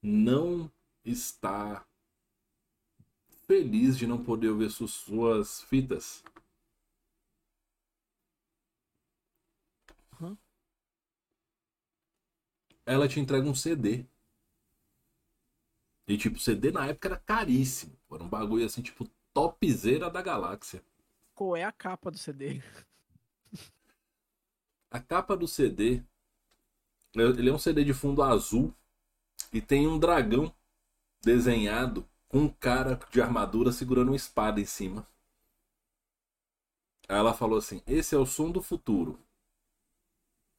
não 0.02 0.72
está 1.06 1.86
feliz 3.48 3.98
de 3.98 4.06
não 4.06 4.24
poder 4.24 4.50
ouvir 4.50 4.70
su- 4.70 4.88
suas 4.88 5.62
fitas. 5.64 6.24
Hã? 10.20 10.38
Ela 12.90 13.08
te 13.08 13.20
entrega 13.20 13.48
um 13.48 13.54
CD. 13.54 14.04
E 16.08 16.18
tipo, 16.18 16.40
CD 16.40 16.72
na 16.72 16.88
época 16.88 17.08
era 17.08 17.18
caríssimo. 17.18 17.96
Era 18.12 18.24
um 18.24 18.28
bagulho 18.28 18.66
assim, 18.66 18.82
tipo, 18.82 19.08
topzera 19.32 20.10
da 20.10 20.24
galáxia. 20.24 20.82
Qual 21.36 21.56
é 21.56 21.64
a 21.64 21.72
capa 21.72 22.10
do 22.10 22.18
CD? 22.18 22.64
A 24.92 25.00
capa 25.00 25.38
do 25.38 25.48
CD, 25.48 26.04
ele 27.14 27.50
é 27.50 27.54
um 27.54 27.60
CD 27.60 27.84
de 27.84 27.94
fundo 27.94 28.24
azul 28.24 28.74
e 29.54 29.62
tem 29.62 29.88
um 29.88 30.00
dragão 30.00 30.52
desenhado 31.24 32.08
com 32.28 32.40
um 32.40 32.50
cara 32.50 33.00
de 33.12 33.22
armadura 33.22 33.72
segurando 33.72 34.10
uma 34.10 34.16
espada 34.16 34.60
em 34.60 34.66
cima. 34.66 35.08
Aí 37.08 37.18
ela 37.18 37.34
falou 37.34 37.58
assim: 37.60 37.82
"Esse 37.86 38.16
é 38.16 38.18
o 38.18 38.26
som 38.26 38.50
do 38.50 38.62
futuro". 38.62 39.20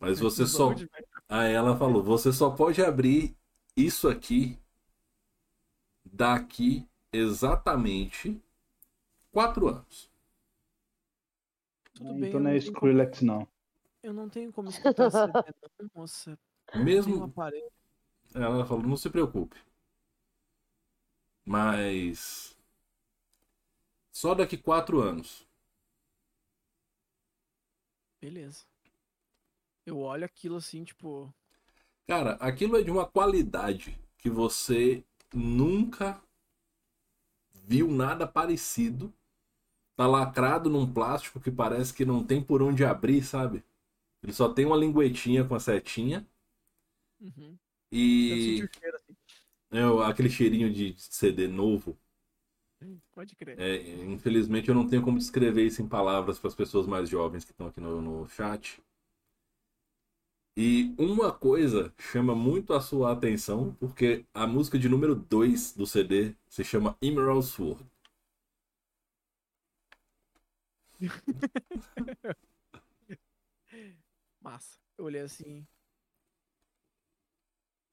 Mas 0.01 0.19
você 0.19 0.47
só? 0.47 0.75
Aí 1.31 1.53
ela 1.55 1.77
falou: 1.79 2.03
"Você 2.03 2.33
só 2.33 2.51
pode 2.51 2.83
abrir 2.83 3.37
isso 3.77 4.09
aqui 4.09 4.59
daqui 6.05 6.87
exatamente 7.13 8.43
quatro 9.33 9.69
anos". 9.69 10.11
Tudo 11.95 12.15
bem, 12.15 12.29
então 12.29 12.41
eu 12.41 12.45
não 12.45 12.51
é 12.51 12.59
tenho 12.59 12.75
como, 12.75 12.91
Skrillex, 12.91 13.23
não. 13.23 13.49
eu 14.03 14.13
não 14.13 14.29
tenho 14.29 14.53
como 14.53 14.69
escutar 14.71 15.11
CD, 15.11 15.33
não, 15.79 15.91
moça. 15.95 16.39
Mesmo. 16.75 17.33
Ela 18.35 18.67
falou, 18.67 18.85
não 18.85 18.97
se 18.97 19.11
preocupe. 19.11 19.57
Mas. 21.45 22.57
Só 24.13 24.35
daqui 24.35 24.57
quatro 24.57 25.01
anos. 25.01 25.49
Beleza. 28.21 28.70
Eu 29.91 29.99
olho 29.99 30.25
aquilo 30.25 30.55
assim, 30.57 30.85
tipo. 30.85 31.35
Cara, 32.07 32.33
aquilo 32.35 32.77
é 32.77 32.83
de 32.83 32.91
uma 32.91 33.05
qualidade 33.07 33.99
que 34.19 34.31
você 34.31 35.05
nunca 35.35 36.21
viu 37.67 37.91
nada 37.91 38.27
parecido. 38.27 39.13
Tá 39.97 40.07
lacrado 40.07 40.71
num 40.71 40.91
plástico 40.91 41.41
que 41.41 41.51
parece 41.51 41.93
que 41.93 42.05
não 42.05 42.25
tem 42.25 42.43
por 42.43 42.63
onde 42.63 42.85
abrir, 42.85 43.23
sabe? 43.25 43.65
Ele 44.23 44.33
só 44.33 44.49
tem 44.53 44.67
uma 44.67 44.77
linguetinha 44.77 45.45
com 45.45 45.55
a 45.55 45.61
setinha. 45.61 46.27
Uhum. 47.21 47.59
Eu 47.93 47.99
E 47.99 48.65
o 48.65 48.69
cheiro 48.79 48.97
assim. 48.97 49.17
é, 49.73 49.83
aquele 50.09 50.31
cheirinho 50.31 50.73
de 50.73 50.95
CD 50.99 51.49
novo. 51.49 51.99
Pode 53.13 53.35
crer. 53.37 53.59
É, 53.61 54.05
infelizmente 54.05 54.69
eu 54.69 54.75
não 54.75 54.89
tenho 54.89 55.03
como 55.03 55.19
descrever 55.19 55.65
isso 55.67 55.83
em 55.83 55.89
palavras 55.89 56.39
para 56.39 56.49
as 56.49 56.55
pessoas 56.55 56.87
mais 56.87 57.09
jovens 57.09 57.45
que 57.45 57.51
estão 57.53 57.67
aqui 57.67 57.81
no, 57.81 58.01
no 58.01 58.29
chat. 58.29 58.83
E 60.57 60.95
uma 60.99 61.33
coisa 61.33 61.93
chama 61.99 62.35
muito 62.35 62.73
a 62.73 62.81
sua 62.81 63.13
atenção, 63.13 63.75
porque 63.81 64.25
a 64.35 64.47
música 64.47 64.79
de 64.79 64.89
número 64.89 65.15
2 65.15 65.73
do 65.73 65.87
CD 65.87 66.35
se 66.49 66.63
chama 66.65 66.97
Emerald 67.03 67.45
Sword. 67.45 67.85
Massa. 74.41 74.79
Eu 74.99 75.05
olhei 75.07 75.23
assim. 75.23 75.67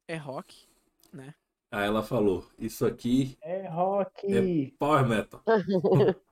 É 0.07 0.15
rock, 0.15 0.67
né? 1.13 1.33
Aí 1.71 1.85
ela 1.85 2.01
falou: 2.01 2.49
Isso 2.57 2.85
aqui 2.85 3.37
É 3.41 3.67
rock! 3.67 4.25
é 4.33 4.71
power 4.77 5.07
metal. 5.07 5.43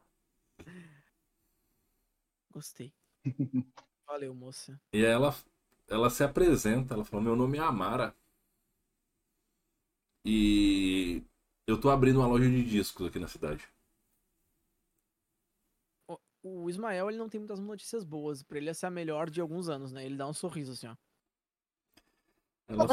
Gostei. 2.52 2.94
Valeu, 4.08 4.34
moça. 4.34 4.80
E 4.94 5.06
aí 5.06 5.12
ela, 5.12 5.36
ela 5.88 6.10
se 6.10 6.24
apresenta, 6.24 6.94
ela 6.94 7.06
falou: 7.06 7.24
Meu 7.24 7.36
nome 7.36 7.58
é 7.58 7.62
Amara. 7.62 8.16
E 10.24 11.24
eu 11.68 11.80
tô 11.80 11.90
abrindo 11.90 12.20
uma 12.20 12.28
loja 12.28 12.50
de 12.50 12.64
discos 12.64 13.08
aqui 13.08 13.20
na 13.20 13.28
cidade. 13.28 13.68
O 16.42 16.70
Ismael, 16.70 17.10
ele 17.10 17.18
não 17.18 17.28
tem 17.28 17.40
muitas 17.40 17.60
notícias 17.60 18.04
boas. 18.04 18.44
Pra 18.44 18.58
ele 18.58 18.70
essa 18.70 18.86
é 18.86 18.90
a 18.90 18.92
melhor 18.92 19.30
de 19.30 19.42
alguns 19.42 19.68
anos, 19.68 19.92
né? 19.92 20.06
Ele 20.06 20.16
dá 20.16 20.28
um 20.28 20.34
sorriso 20.34 20.74
assim, 20.74 20.88
ó. 20.88 20.96
Ela, 22.68 22.88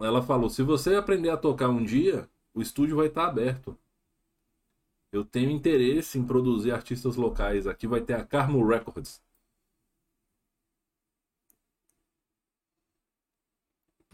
ela 0.00 0.22
falou: 0.22 0.48
Se 0.48 0.62
você 0.62 0.94
aprender 0.94 1.30
a 1.30 1.36
tocar 1.36 1.68
um 1.68 1.84
dia, 1.84 2.28
o 2.52 2.60
estúdio 2.60 2.96
vai 2.96 3.06
estar 3.06 3.26
aberto. 3.26 3.76
Eu 5.12 5.24
tenho 5.24 5.50
interesse 5.50 6.18
em 6.18 6.26
produzir 6.26 6.72
artistas 6.72 7.14
locais. 7.14 7.68
Aqui 7.68 7.86
vai 7.86 8.00
ter 8.00 8.14
a 8.14 8.24
Carmo 8.24 8.66
Records. 8.66 9.22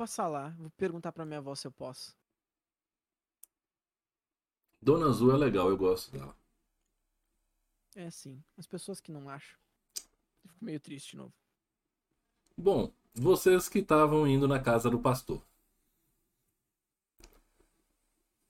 Passar 0.00 0.28
lá, 0.28 0.48
vou 0.58 0.70
perguntar 0.70 1.12
pra 1.12 1.26
minha 1.26 1.40
avó 1.40 1.54
se 1.54 1.66
eu 1.66 1.72
posso. 1.72 2.16
Dona 4.82 5.06
Azul 5.08 5.32
é 5.32 5.38
legal, 5.38 5.70
eu 5.70 5.76
gosto 5.78 6.12
dela. 6.12 6.36
É 7.94 8.10
sim. 8.10 8.42
As 8.56 8.66
pessoas 8.66 9.00
que 9.00 9.12
não 9.12 9.28
acham. 9.28 9.56
Eu 10.44 10.50
fico 10.50 10.64
meio 10.64 10.80
triste 10.80 11.12
de 11.12 11.16
novo. 11.18 11.34
Bom, 12.56 12.92
vocês 13.12 13.68
que 13.68 13.80
estavam 13.80 14.24
indo 14.24 14.46
na 14.46 14.60
casa 14.60 14.88
do 14.88 15.00
pastor. 15.00 15.42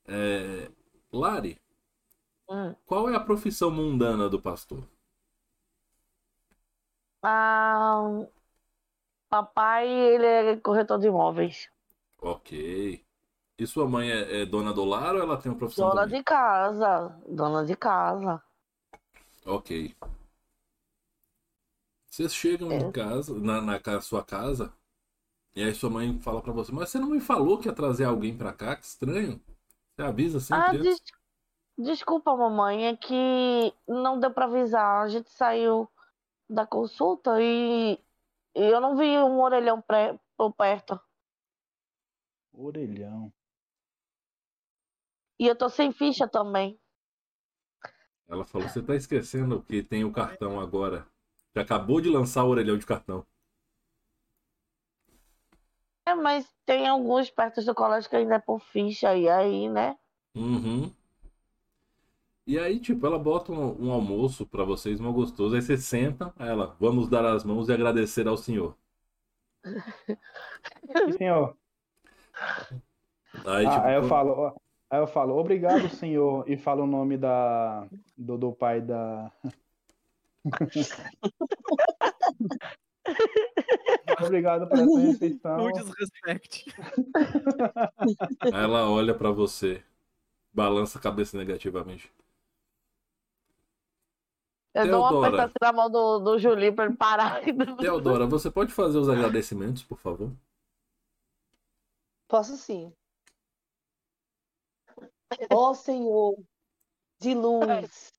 É... 0.06 0.70
Lari, 1.12 1.58
Hum. 2.48 2.74
qual 2.84 3.08
é 3.08 3.16
a 3.16 3.20
profissão 3.20 3.70
mundana 3.70 4.28
do 4.28 4.38
pastor? 4.38 4.86
Ah, 7.22 8.26
papai, 9.30 9.88
ele 9.88 10.26
é 10.26 10.56
corretor 10.58 10.98
de 10.98 11.06
imóveis. 11.08 11.70
Ok. 12.22 13.04
E 13.58 13.66
sua 13.66 13.88
mãe 13.88 14.10
é, 14.10 14.42
é 14.42 14.46
dona 14.46 14.72
do 14.72 14.84
lar 14.84 15.14
ou 15.14 15.22
ela 15.22 15.36
tem 15.36 15.52
uma 15.52 15.58
profissão 15.58 15.88
Dona 15.90 16.02
também? 16.02 16.18
de 16.18 16.24
casa. 16.24 17.08
Dona 17.28 17.64
de 17.64 17.76
casa. 17.76 18.42
Ok. 19.46 19.94
Vocês 22.08 22.34
chegam 22.34 22.72
em 22.72 22.88
É. 22.88 22.92
casa, 22.92 23.34
na, 23.38 23.60
na 23.60 24.00
sua 24.00 24.24
casa, 24.24 24.72
e 25.54 25.62
aí 25.62 25.74
sua 25.74 25.90
mãe 25.90 26.18
fala 26.20 26.42
pra 26.42 26.52
você, 26.52 26.72
mas 26.72 26.90
você 26.90 26.98
não 26.98 27.08
me 27.10 27.20
falou 27.20 27.58
que 27.58 27.68
ia 27.68 27.74
trazer 27.74 28.04
alguém 28.04 28.36
pra 28.36 28.52
cá? 28.52 28.76
Que 28.76 28.84
estranho. 28.84 29.40
Você 29.96 30.02
avisa 30.02 30.38
Ah, 30.38 30.72
sempre 30.72 30.78
antes. 30.78 31.00
des- 31.00 31.02
desculpa, 31.78 32.36
mamãe, 32.36 32.86
é 32.88 32.96
que 32.96 33.72
não 33.88 34.18
deu 34.20 34.32
pra 34.32 34.46
avisar. 34.46 35.04
A 35.04 35.08
gente 35.08 35.30
saiu 35.30 35.88
da 36.48 36.66
consulta 36.66 37.40
e, 37.40 37.98
e 38.54 38.62
eu 38.62 38.80
não 38.80 38.96
vi 38.96 39.16
um 39.18 39.40
orelhão 39.40 39.80
pré- 39.82 40.18
por 40.36 40.52
perto. 40.54 41.00
Orelhão. 42.52 43.32
E 45.40 45.46
eu 45.46 45.56
tô 45.56 45.68
sem 45.68 45.90
ficha 45.92 46.28
também. 46.28 46.78
Ela 48.28 48.44
falou, 48.44 48.68
você 48.68 48.80
tá 48.80 48.94
esquecendo 48.94 49.62
que 49.62 49.82
tem 49.82 50.04
o 50.04 50.12
cartão 50.12 50.60
agora. 50.60 51.06
Já 51.54 51.62
acabou 51.62 52.00
de 52.00 52.08
lançar 52.08 52.44
o 52.44 52.48
orelhão 52.48 52.78
de 52.78 52.86
cartão. 52.86 53.26
É, 56.06 56.14
mas 56.14 56.46
tem 56.66 56.86
alguns 56.88 57.30
perto 57.30 57.64
do 57.64 57.74
colégio 57.74 58.10
que 58.10 58.16
ainda 58.16 58.34
é 58.36 58.38
por 58.38 58.60
ficha. 58.60 59.16
E 59.16 59.28
aí, 59.28 59.68
né? 59.68 59.96
Uhum. 60.34 60.92
E 62.46 62.58
aí, 62.58 62.78
tipo, 62.80 63.06
ela 63.06 63.18
bota 63.18 63.50
um, 63.52 63.86
um 63.86 63.92
almoço 63.92 64.46
pra 64.46 64.64
vocês, 64.64 65.00
mal 65.00 65.12
gostoso. 65.12 65.54
Aí 65.54 65.62
você 65.62 65.78
senta, 65.78 66.34
ela, 66.38 66.76
vamos 66.80 67.08
dar 67.08 67.24
as 67.24 67.44
mãos 67.44 67.68
e 67.68 67.72
agradecer 67.72 68.26
ao 68.28 68.36
senhor. 68.36 68.76
Sim, 71.04 71.12
senhor. 71.18 71.56
Aí, 73.44 73.66
Ah, 73.66 73.70
tipo, 73.70 73.86
aí 73.86 73.94
eu 73.96 74.02
falo, 74.04 74.54
aí 74.90 75.00
eu 75.00 75.06
falo, 75.06 75.36
obrigado, 75.36 75.88
senhor, 75.88 76.48
e 76.48 76.56
falo 76.56 76.84
o 76.84 76.86
nome 76.86 77.16
da, 77.16 77.86
do, 78.16 78.36
do 78.38 78.52
pai 78.52 78.80
da. 78.80 79.30
Obrigado 84.22 84.68
por 84.68 84.78
essa 84.78 85.00
refeição. 85.00 85.56
No. 85.66 85.72
Aí 88.50 88.64
ela 88.64 88.88
olha 88.90 89.14
pra 89.14 89.30
você, 89.30 89.82
balança 90.52 90.98
a 90.98 91.02
cabeça 91.02 91.36
negativamente. 91.38 92.12
Eu 94.74 94.88
dou 94.88 95.00
uma 95.00 95.08
Teodora. 95.10 95.28
apertada 95.28 95.52
na 95.60 95.72
mão 95.72 95.90
do, 95.90 96.18
do 96.20 96.38
Julinho 96.38 96.74
pra 96.74 96.84
ele 96.84 96.96
parar. 96.96 97.40
Teodora, 97.78 98.26
você 98.26 98.50
pode 98.50 98.72
fazer 98.72 98.98
os 98.98 99.08
agradecimentos, 99.08 99.82
por 99.82 99.98
favor? 99.98 100.32
Posso 102.28 102.56
sim. 102.56 102.92
Ó 105.52 105.74
Senhor 105.74 106.36
de 107.20 107.34
luz, 107.34 108.12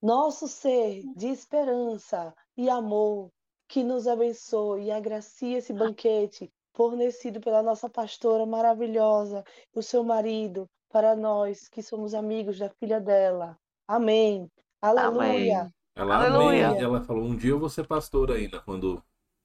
nosso 0.00 0.46
ser 0.46 1.02
de 1.16 1.28
esperança 1.28 2.34
e 2.56 2.68
amor, 2.68 3.30
que 3.66 3.82
nos 3.82 4.06
abençoe 4.06 4.84
e 4.84 4.90
agracie 4.90 5.54
esse 5.54 5.72
banquete 5.72 6.52
fornecido 6.72 7.40
pela 7.40 7.62
nossa 7.62 7.90
pastora 7.90 8.46
maravilhosa, 8.46 9.44
o 9.74 9.82
seu 9.82 10.04
marido, 10.04 10.68
para 10.88 11.16
nós 11.16 11.68
que 11.68 11.82
somos 11.82 12.14
amigos 12.14 12.58
da 12.58 12.70
filha 12.70 13.00
dela. 13.00 13.58
Amém. 13.86 14.48
Aleluia. 14.80 15.62
Amém. 15.62 15.74
Ela, 15.98 16.26
amém. 16.26 16.60
Ela 16.60 17.02
falou, 17.02 17.24
um 17.24 17.36
dia 17.36 17.50
eu 17.50 17.58
vou 17.58 17.68
ser 17.68 17.84
pastor 17.84 18.30
ainda, 18.30 18.60
quando 18.62 19.02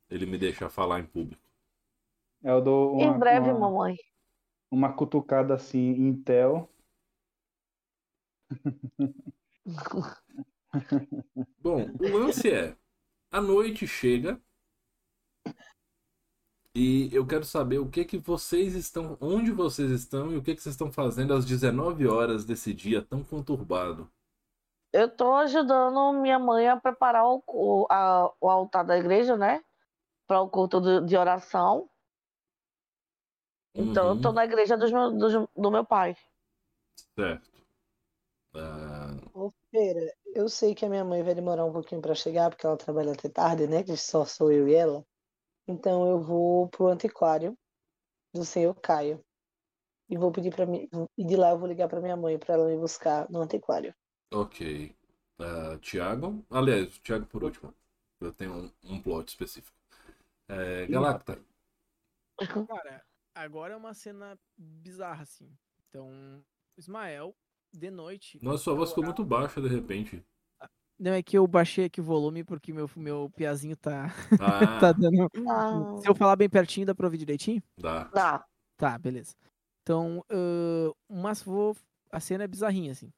ele 0.08 0.28
me 0.28 0.38
deixar 0.38 0.70
falar 0.70 1.00
em 1.00 1.06
público. 1.06 1.42
Eu 2.44 2.62
dou 2.62 2.94
uma, 2.94 3.04
Em 3.04 3.18
breve, 3.18 3.50
uma, 3.50 3.72
mamãe. 3.72 3.96
uma 4.70 4.94
cutucada 4.94 5.56
assim 5.56 5.80
em 5.80 6.14
Tel. 6.14 6.70
Bom, 11.60 11.90
o 12.00 12.18
lance 12.18 12.52
é, 12.52 12.76
a 13.32 13.42
noite 13.42 13.88
chega 13.88 14.40
e 16.76 17.10
eu 17.12 17.26
quero 17.26 17.46
saber 17.46 17.80
o 17.80 17.90
que 17.90 18.06
que 18.06 18.18
vocês 18.18 18.76
estão, 18.76 19.18
onde 19.20 19.52
vocês 19.52 19.90
estão 19.92 20.32
e 20.32 20.38
o 20.38 20.44
que 20.44 20.56
que 20.56 20.62
vocês 20.62 20.74
estão 20.74 20.92
fazendo 20.92 21.34
às 21.34 21.46
19 21.46 22.08
horas 22.08 22.46
desse 22.46 22.74
dia 22.74 23.02
tão 23.02 23.24
conturbado. 23.24 24.08
Eu 24.94 25.10
tô 25.16 25.34
ajudando 25.36 26.14
minha 26.22 26.40
mãe 26.40 26.70
a 26.70 26.80
preparar 26.80 27.26
o, 27.28 27.44
o, 27.48 27.88
a- 27.90 28.32
o 28.40 28.50
altar 28.50 28.86
da 28.86 28.98
igreja, 28.98 29.36
né? 29.36 29.64
Para 30.28 30.42
o 30.42 30.50
culto 30.50 30.82
do- 30.82 31.06
de 31.06 31.18
oração. 31.18 31.90
Então, 33.76 34.10
eu 34.10 34.22
tô 34.22 34.30
Uhum, 34.30 34.36
na 34.36 34.46
igreja 34.46 34.78
dos 34.78 34.92
meu- 34.92 35.12
dos- 35.12 35.48
do 35.56 35.72
meu 35.72 35.86
pai. 35.86 36.16
certo. 37.16 37.50
Ah, 38.56 39.18
Ô, 39.34 39.52
Feira, 39.72 40.14
eu 40.36 40.48
sei 40.50 40.76
que 40.76 40.86
a 40.86 40.90
minha 40.90 41.04
mãe 41.04 41.24
vai 41.24 41.34
demorar 41.36 41.66
um 41.66 41.74
pouquinho 41.74 42.02
para 42.02 42.14
chegar, 42.16 42.50
porque 42.50 42.66
ela 42.66 42.78
trabalha 42.78 43.14
até 43.14 43.30
tarde, 43.30 43.68
né? 43.68 43.84
Que 43.84 43.98
só 43.98 44.26
sou 44.26 44.52
eu 44.52 44.68
e 44.68 44.76
ela. 44.76 45.06
Então 45.68 46.10
eu 46.10 46.20
vou 46.22 46.70
pro 46.70 46.88
antiquário 46.88 47.58
do 48.34 48.46
senhor 48.46 48.76
Caio. 48.82 49.24
E 50.10 50.18
vou 50.18 50.32
pedir 50.32 50.56
para 50.56 50.66
mim. 50.66 50.90
E 51.18 51.26
de 51.26 51.36
lá 51.38 51.52
eu 51.52 51.60
vou 51.60 51.68
ligar 51.68 51.90
para 51.90 52.02
minha 52.02 52.18
mãe 52.18 52.38
para 52.40 52.56
ela 52.56 52.68
me 52.68 52.78
buscar 52.78 53.30
no 53.32 53.42
antiquário. 53.42 53.96
Ok. 54.34 54.96
Ah, 55.40 55.78
Tiago, 55.82 56.46
aliás, 56.50 56.98
Tiago 57.00 57.26
por 57.26 57.44
último. 57.44 57.74
Eu 58.20 58.32
tenho 58.34 58.54
um, 58.54 58.72
um 58.84 59.02
plot 59.02 59.30
específico. 59.30 59.78
É, 60.48 60.86
Galacta, 60.88 61.40
Cara, 62.68 63.06
agora 63.36 63.74
é 63.74 63.78
uma 63.78 63.94
cena 63.94 64.38
bizarra, 64.58 65.24
assim. 65.24 65.50
Então, 65.90 66.44
Ismael, 66.78 67.36
de 67.72 67.90
noite. 67.90 68.40
nossa, 68.42 68.64
sua 68.64 68.76
voz 68.76 68.90
ficou 68.90 69.04
muito 69.04 69.24
baixa 69.24 69.62
de 69.62 69.68
repente. 69.68 70.24
Não, 71.00 71.12
é 71.12 71.24
que 71.24 71.38
eu 71.38 71.46
baixei 71.48 71.86
aqui 71.86 72.00
o 72.00 72.04
volume 72.04 72.44
porque 72.44 72.72
meu, 72.72 72.90
meu 72.96 73.30
piazinho 73.36 73.76
tá, 73.76 74.08
Ah, 74.40 74.80
tá 74.80 74.92
dando. 74.94 75.30
Ah, 75.50 76.00
Se 76.02 76.08
eu 76.08 76.16
falar 76.16 76.36
bem 76.36 76.50
pertinho, 76.50 76.86
dá 76.86 76.96
pra 76.96 77.08
ouvir 77.08 77.18
direitinho? 77.18 77.62
dá. 77.78 78.06
dá. 78.06 78.46
Tá, 78.78 78.98
beleza. 78.98 79.36
Então, 79.82 80.24
ahn, 80.30 80.92
mas 81.10 81.44
vou. 81.44 81.76
A 82.12 82.20
cena 82.20 82.44
é 82.44 82.48
bizarrinha, 82.48 82.92
assim. 82.92 83.12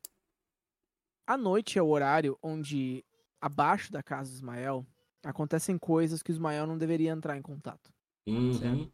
À 1.28 1.36
noite 1.38 1.80
é 1.80 1.82
o 1.82 1.88
horário 1.88 2.38
onde, 2.42 3.04
abaixo 3.42 3.92
da 3.92 4.04
casa 4.04 4.30
do 4.32 4.36
Ismael, 4.36 4.86
acontecem 5.24 5.78
coisas 5.78 6.22
que 6.22 6.32
o 6.32 6.34
Ismael 6.34 6.68
não 6.68 6.78
deveria 6.78 7.12
entrar 7.12 7.36
em 7.36 7.42
contato. 7.42 7.92
Uhum. 8.28 8.92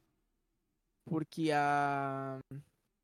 Porque 1.06 1.52
a. 1.52 2.40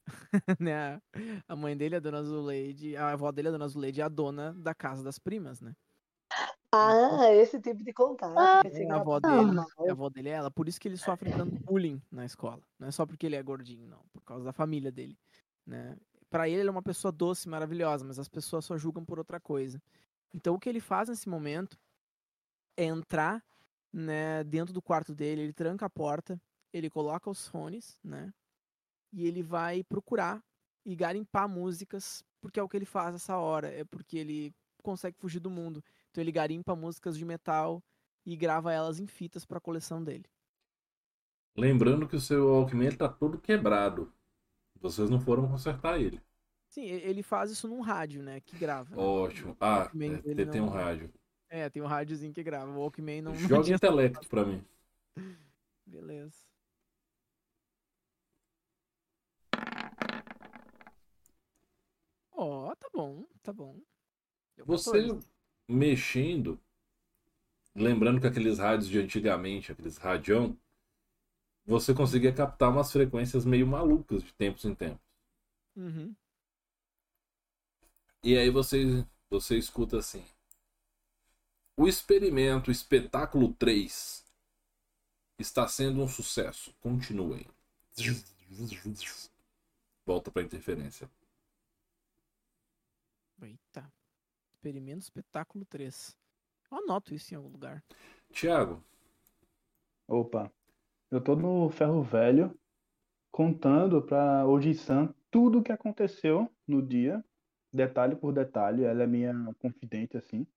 né, 0.60 0.96
a- 0.96 1.02
a 1.48 1.56
mãe 1.56 1.76
dele, 1.76 1.96
a 1.96 2.00
dona 2.00 2.24
Zuleide, 2.24 2.96
a 2.96 3.10
avó 3.12 3.32
dele, 3.32 3.50
a 3.50 3.52
dona 3.52 3.68
Zuleide, 3.68 4.02
é 4.02 4.04
a 4.04 4.10
dona 4.10 4.54
da 4.54 4.74
casa 4.74 5.04
das 5.04 5.20
primas, 5.20 5.62
né? 5.62 5.74
Ah, 6.72 7.32
esse 7.34 7.60
tipo 7.62 7.84
de 7.84 7.94
contato. 7.94 8.38
Ah, 8.38 8.62
É 8.66 8.84
a 8.84 8.86
era 8.86 8.96
avó 9.02 9.20
dele, 9.20 9.58
a 9.88 9.92
avó 9.92 10.10
dele 10.10 10.30
é 10.30 10.34
ela, 10.34 10.52
por 10.52 10.68
isso 10.68 10.80
que 10.80 10.88
ele 10.88 10.98
sofre 10.98 11.32
tanto 11.32 11.56
bullying 11.64 12.02
na 12.12 12.26
escola. 12.26 12.62
Não 12.78 12.88
é 12.88 12.92
só 12.92 13.06
porque 13.06 13.26
ele 13.26 13.36
é 13.36 13.44
gordinho, 13.44 13.88
não, 13.88 14.04
por 14.14 14.22
causa 14.24 14.44
da 14.46 14.54
família 14.54 14.92
dele, 14.92 15.18
né? 15.66 15.98
Para 16.30 16.50
ele 16.50 16.62
ele 16.62 16.70
é 16.70 16.72
uma 16.72 16.84
pessoa 16.84 17.12
doce, 17.12 17.48
maravilhosa, 17.48 18.06
mas 18.06 18.20
as 18.20 18.28
pessoas 18.28 18.66
só 18.66 18.78
julgam 18.78 19.06
por 19.06 19.18
outra 19.18 19.40
coisa. 19.40 19.82
Então 20.34 20.56
o 20.56 20.60
que 20.60 20.68
ele 20.68 20.80
faz 20.80 21.10
nesse 21.10 21.30
momento 21.30 21.78
é 22.76 22.86
entrar, 22.86 23.44
né, 23.92 24.44
dentro 24.44 24.74
do 24.74 24.82
quarto 24.82 25.16
dele, 25.16 25.42
ele 25.42 25.54
tranca 25.54 25.86
a 25.86 25.90
porta, 25.90 26.40
ele 26.74 26.90
coloca 26.90 27.30
os 27.30 27.48
fones, 27.48 28.00
né? 28.04 28.34
E 29.14 29.26
ele 29.26 29.42
vai 29.42 29.84
procurar 29.84 30.44
e 30.86 30.96
garimpar 30.96 31.48
músicas, 31.48 32.24
porque 32.42 32.60
é 32.60 32.64
o 32.64 32.70
que 32.70 32.78
ele 32.78 32.86
faz 32.86 33.16
essa 33.16 33.38
hora, 33.38 33.68
é 33.70 33.84
porque 33.84 34.18
ele 34.18 34.54
consegue 34.84 35.18
fugir 35.18 35.40
do 35.40 35.50
mundo. 35.50 35.84
Então 36.12 36.22
ele 36.22 36.32
garimpa 36.32 36.76
músicas 36.76 37.18
de 37.18 37.26
metal 37.26 37.84
e 38.26 38.36
grava 38.36 38.74
elas 38.74 39.00
em 39.00 39.08
fitas 39.08 39.46
para 39.46 39.58
a 39.58 39.62
coleção 39.62 40.04
dele. 40.04 40.26
Lembrando 41.56 42.08
que 42.08 42.16
o 42.16 42.22
seu 42.22 42.48
Walkman 42.48 42.88
ele 42.88 42.98
tá 42.98 43.10
todo 43.10 43.40
quebrado. 43.40 44.14
Vocês 44.82 45.10
não 45.10 45.20
foram 45.20 45.48
consertar 45.48 46.00
ele. 46.00 46.22
Sim, 46.70 46.86
ele 46.86 47.24
faz 47.24 47.50
isso 47.50 47.68
num 47.68 47.82
rádio, 47.82 48.22
né, 48.22 48.40
que 48.42 48.58
grava. 48.58 48.96
né? 48.96 49.02
Ótimo. 49.02 49.56
Ah, 49.60 49.80
Walkman 49.80 50.22
é, 50.26 50.46
tem 50.46 50.62
um 50.62 50.66
não- 50.66 50.70
rádio. 50.72 51.12
É, 51.50 51.70
tem 51.70 51.82
um 51.82 51.86
rádiozinho 51.88 52.34
que 52.34 52.44
grava. 52.44 52.70
O 52.72 52.80
Walkman 52.80 53.22
não, 53.22 53.34
Joga 53.70 53.74
intelecto 53.74 54.28
pra 54.28 54.44
mim. 54.46 54.62
Beleza. 55.86 56.36
Ó, 62.32 62.76
tá 62.76 62.88
bom, 62.94 63.26
tá 63.42 63.52
bom. 63.52 63.80
Deu 64.56 64.66
Você 64.66 64.92
14. 64.92 65.28
mexendo, 65.68 66.60
lembrando 67.76 68.22
que 68.22 68.28
aqueles 68.28 68.60
rádios 68.60 68.88
de 68.88 69.00
antigamente, 69.00 69.72
aqueles 69.72 69.98
radião, 69.98 70.58
você 71.68 71.94
conseguia 71.94 72.34
captar 72.34 72.70
umas 72.70 72.92
frequências 72.92 73.46
meio 73.46 73.68
malucas 73.68 74.24
de 74.24 74.34
tempos 74.34 74.64
em 74.66 74.74
tempos. 74.74 75.06
Uhum. 75.76 76.16
E 78.24 78.38
aí 78.38 78.50
você, 78.50 79.06
você 79.30 79.58
escuta 79.58 80.00
assim. 80.00 80.26
O 81.76 81.88
experimento 81.88 82.72
Espetáculo 82.72 83.54
3 83.54 84.26
está 85.38 85.68
sendo 85.68 86.02
um 86.02 86.08
sucesso. 86.08 86.74
Continuem. 86.80 87.46
Volta 90.06 90.32
pra 90.32 90.42
interferência. 90.42 91.10
Eita. 93.42 93.92
Experimento 94.54 95.04
Espetáculo 95.04 95.66
3. 95.66 96.18
Eu 96.72 96.78
anoto 96.80 97.14
isso 97.14 97.34
em 97.34 97.38
algum 97.38 97.50
lugar. 97.50 97.84
Tiago, 98.32 98.84
Opa, 100.08 100.50
eu 101.12 101.22
tô 101.22 101.36
no 101.36 101.70
ferro 101.70 102.02
velho 102.04 102.58
contando 103.32 104.02
pra 104.02 104.46
Oji-san 104.48 105.14
tudo 105.32 105.60
o 105.60 105.64
que 105.64 105.72
aconteceu 105.72 106.52
no 106.68 106.82
dia, 106.82 107.24
detalhe 107.74 108.16
por 108.16 108.34
detalhe. 108.34 108.84
Ela 108.84 109.04
é 109.04 109.08
minha 109.08 109.34
confidente, 109.60 110.18
assim. 110.18 110.48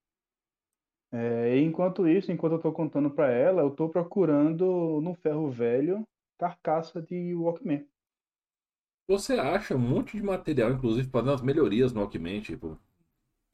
É, 1.12 1.58
enquanto 1.58 2.06
isso, 2.08 2.30
enquanto 2.32 2.52
eu 2.54 2.60
tô 2.60 2.72
contando 2.72 3.10
pra 3.10 3.28
ela, 3.30 3.62
eu 3.62 3.70
tô 3.70 3.88
procurando 3.88 5.00
no 5.02 5.14
ferro 5.14 5.50
velho 5.50 6.06
carcaça 6.38 7.02
de 7.02 7.34
Walkman. 7.34 7.86
você 9.08 9.34
acha 9.34 9.74
um 9.74 9.78
monte 9.78 10.16
de 10.16 10.22
material, 10.22 10.70
inclusive 10.72 11.10
fazendo 11.10 11.32
as 11.32 11.42
melhorias 11.42 11.92
no 11.92 12.00
Walkman, 12.00 12.40
tipo 12.40 12.78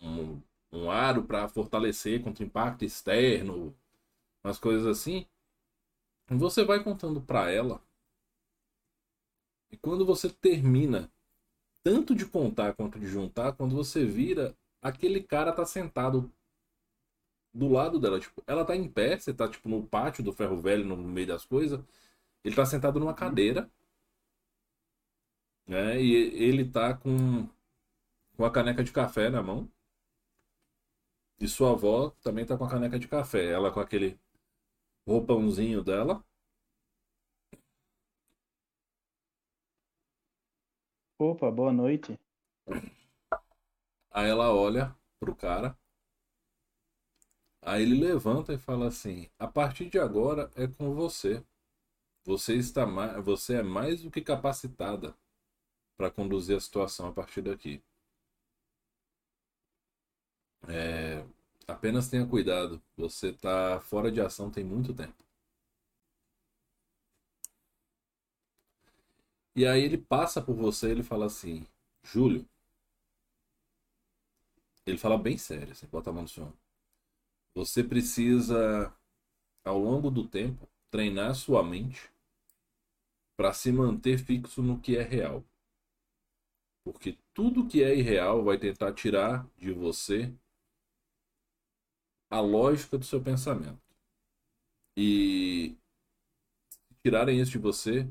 um, 0.01 0.41
um 0.73 0.91
aro 0.91 1.25
para 1.25 1.49
fortalecer 1.49 2.23
contra 2.23 2.45
impacto 2.45 2.85
externo, 2.85 3.77
umas 4.45 4.59
coisas 4.59 4.87
assim. 4.87 5.27
Você 6.31 6.65
vai 6.65 6.85
contando 6.85 7.21
pra 7.21 7.51
ela. 7.51 7.83
E 9.71 9.77
quando 9.77 10.05
você 10.05 10.29
termina 10.29 11.09
tanto 11.85 12.15
de 12.15 12.27
contar 12.27 12.75
quanto 12.75 12.99
de 12.99 13.07
juntar, 13.07 13.53
quando 13.55 13.77
você 13.77 14.05
vira, 14.05 14.57
aquele 14.83 15.23
cara 15.23 15.53
tá 15.53 15.67
sentado 15.67 16.33
do 17.53 17.69
lado 17.69 17.99
dela, 17.99 18.21
tipo, 18.21 18.43
ela 18.47 18.65
tá 18.65 18.77
em 18.77 18.89
pé, 18.89 19.19
você 19.19 19.33
tá 19.33 19.49
tipo 19.49 19.69
no 19.69 19.87
pátio 19.87 20.23
do 20.23 20.33
ferro 20.33 20.61
velho, 20.61 20.85
no 20.85 20.97
meio 20.97 21.27
das 21.27 21.45
coisas. 21.45 21.81
Ele 22.45 22.55
tá 22.57 22.67
sentado 22.67 23.01
numa 23.01 23.15
cadeira, 23.15 23.71
né? 25.67 26.01
E 26.01 26.13
ele 26.43 26.65
tá 26.71 26.95
com 26.95 27.49
com 28.37 28.45
a 28.47 28.51
caneca 28.53 28.85
de 28.85 28.93
café 28.93 29.31
na 29.31 29.43
mão. 29.43 29.71
E 31.41 31.49
sua 31.49 31.73
avó 31.73 32.11
também 32.23 32.45
tá 32.45 32.59
com 32.59 32.65
a 32.65 32.71
caneca 32.71 32.99
de 32.99 33.09
café, 33.09 33.47
ela 33.51 33.71
com 33.73 33.81
aquele 33.81 34.19
roupãozinho 35.07 35.83
dela. 35.83 36.23
Opa, 41.19 41.51
boa 41.51 41.73
noite. 41.75 42.19
Aí 44.11 44.29
ela 44.29 44.53
olha 44.53 44.97
pro 45.21 45.33
cara. 45.37 45.79
Aí 47.61 47.83
ele 47.83 48.01
levanta 48.01 48.55
e 48.55 48.59
fala 48.59 48.89
assim: 48.89 49.29
"A 49.39 49.47
partir 49.47 49.91
de 49.91 49.99
agora 49.99 50.51
é 50.57 50.67
com 50.67 50.95
você. 50.95 51.45
Você 52.25 52.57
está 52.57 52.87
mais, 52.87 53.25
você 53.25 53.57
é 53.57 53.63
mais 53.63 54.03
do 54.03 54.11
que 54.11 54.21
capacitada 54.23 55.17
para 55.97 56.11
conduzir 56.11 56.57
a 56.57 56.61
situação 56.61 57.09
a 57.09 57.13
partir 57.13 57.43
daqui. 57.43 57.83
É, 60.69 61.25
apenas 61.69 62.09
tenha 62.09 62.27
cuidado. 62.27 62.83
Você 62.97 63.33
tá 63.33 63.81
fora 63.81 64.11
de 64.13 64.21
ação 64.21 64.51
tem 64.51 64.65
muito 64.65 64.95
tempo." 64.95 65.25
E 69.57 69.67
aí 69.67 69.83
ele 69.83 69.99
passa 69.99 70.41
por 70.41 70.55
você 70.55 70.87
e 70.87 70.91
ele 70.93 71.03
fala 71.03 71.27
assim: 71.27 71.67
"Júlio, 72.05 72.47
ele 74.87 74.97
fala 74.97 75.19
bem 75.19 75.37
sério, 75.37 75.73
assim, 75.73 75.87
bota 75.87 76.11
a 76.11 76.13
mão 76.13 76.23
no 76.23 76.29
chão. 76.29 76.53
Você 77.55 77.83
precisa, 77.83 78.95
ao 79.65 79.79
longo 79.79 80.11
do 80.11 80.27
tempo, 80.29 80.69
treinar 80.91 81.35
sua 81.35 81.63
mente 81.63 82.11
para 83.37 83.53
se 83.53 83.73
manter 83.73 84.19
fixo 84.19 84.63
no 84.63 84.79
que 84.79 84.97
é 84.97 85.03
real. 85.03 85.43
Porque 86.85 87.19
tudo 87.35 87.67
que 87.67 87.83
é 87.83 87.95
irreal 87.95 88.43
vai 88.45 88.57
tentar 88.59 88.93
tirar 88.95 89.47
de 89.59 89.73
você 89.73 90.33
a 92.31 92.41
lógica 92.41 92.99
do 92.99 93.05
seu 93.05 93.21
pensamento. 93.21 93.81
E 94.97 95.77
se 96.71 96.95
tirarem 97.03 97.41
isso 97.41 97.53
de 97.53 97.59
você, 97.59 98.09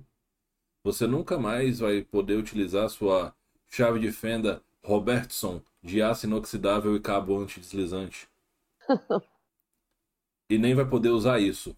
você 0.84 1.08
nunca 1.08 1.38
mais 1.38 1.80
vai 1.80 2.04
poder 2.04 2.38
utilizar 2.38 2.90
sua 2.90 3.36
chave 3.68 4.00
de 4.00 4.12
fenda 4.12 4.62
Robertson 4.84 5.62
de 5.82 6.02
aço 6.02 6.26
inoxidável 6.26 6.96
e 6.96 7.00
cabo 7.00 7.40
antideslizante. 7.40 8.30
e 10.50 10.58
nem 10.58 10.74
vai 10.76 10.88
poder 10.88 11.10
usar 11.10 11.40
isso. 11.40 11.76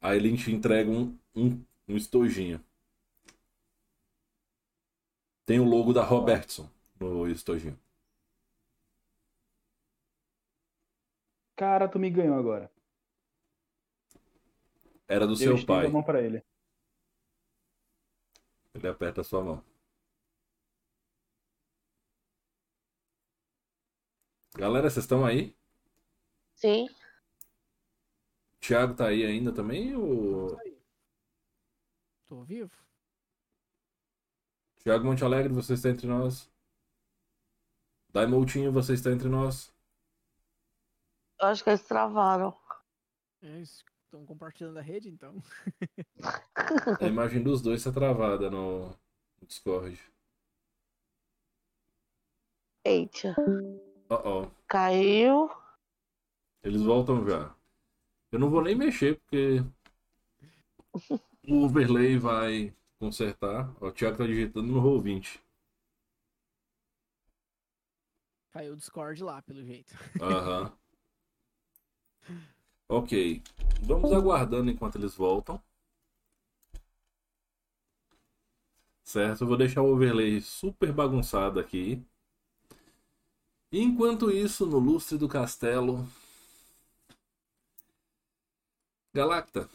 Aí 0.00 0.18
ele 0.18 0.36
te 0.36 0.52
entrega 0.52 0.90
um, 0.90 1.18
um, 1.34 1.62
um 1.88 1.96
estojinho. 1.96 2.62
Tem 5.46 5.60
o 5.60 5.64
logo 5.64 5.92
da 5.92 6.02
Robertson 6.02 6.68
no 6.98 7.28
estojinho. 7.28 7.78
Cara, 11.56 11.88
tu 11.88 11.98
me 11.98 12.10
ganhou 12.10 12.36
agora. 12.36 12.70
Era 15.06 15.26
do 15.26 15.32
Eu 15.34 15.36
seu 15.36 15.66
pai. 15.66 15.86
a 15.86 15.90
mão 15.90 16.02
pra 16.02 16.20
ele. 16.22 16.42
Ele 18.74 18.88
aperta 18.88 19.20
a 19.20 19.24
sua 19.24 19.42
mão. 19.44 19.64
Galera, 24.56 24.88
vocês 24.88 25.04
estão 25.04 25.24
aí? 25.24 25.54
Sim. 26.54 26.88
Thiago 28.60 28.94
tá 28.94 29.08
aí 29.08 29.24
ainda 29.24 29.52
também? 29.52 29.94
Ou... 29.96 30.56
Tô 32.26 32.42
vivo? 32.44 32.72
Thiago 34.78 35.04
Monte 35.04 35.24
Alegre, 35.24 35.52
você 35.52 35.74
está 35.74 35.90
entre 35.90 36.06
nós? 36.06 36.50
Daimoutinho, 38.10 38.70
você 38.70 38.94
está 38.94 39.10
entre 39.10 39.28
nós? 39.28 39.73
Eu 41.44 41.48
acho 41.48 41.62
que 41.62 41.68
eles 41.68 41.82
travaram. 41.82 42.56
É 43.42 43.60
isso. 43.60 43.84
Estão 44.06 44.24
compartilhando 44.24 44.78
a 44.78 44.82
rede, 44.82 45.10
então. 45.10 45.42
A 47.00 47.06
imagem 47.06 47.42
dos 47.42 47.60
dois 47.60 47.80
está 47.80 47.92
travada 47.92 48.48
no 48.48 48.88
no 48.88 49.46
Discord. 49.46 50.00
Eita. 52.82 53.34
Oh, 54.08 54.14
oh. 54.14 54.50
Caiu. 54.66 55.50
Eles 56.62 56.80
voltam 56.80 57.26
já. 57.28 57.54
Eu 58.32 58.38
não 58.38 58.48
vou 58.48 58.62
nem 58.62 58.74
mexer, 58.74 59.20
porque 59.20 59.62
o 61.46 61.64
overlay 61.64 62.16
vai 62.16 62.74
consertar. 62.98 63.70
O 63.82 63.92
Thiago 63.92 64.16
tá 64.16 64.26
digitando 64.26 64.72
no 64.72 64.80
Roll20. 64.80 65.40
Caiu 68.50 68.72
o 68.72 68.76
Discord 68.76 69.22
lá, 69.22 69.42
pelo 69.42 69.62
jeito. 69.62 69.94
Aham. 70.22 70.74
Ok. 72.88 73.42
Vamos 73.82 74.12
aguardando 74.12 74.70
enquanto 74.70 74.96
eles 74.96 75.14
voltam. 75.14 75.62
Certo? 79.02 79.42
Eu 79.42 79.48
vou 79.48 79.56
deixar 79.56 79.82
o 79.82 79.92
overlay 79.92 80.40
super 80.40 80.92
bagunçado 80.92 81.60
aqui. 81.60 82.02
Enquanto 83.72 84.30
isso, 84.30 84.66
no 84.66 84.78
lustre 84.78 85.18
do 85.18 85.28
castelo. 85.28 86.06
Galacta. 89.12 89.68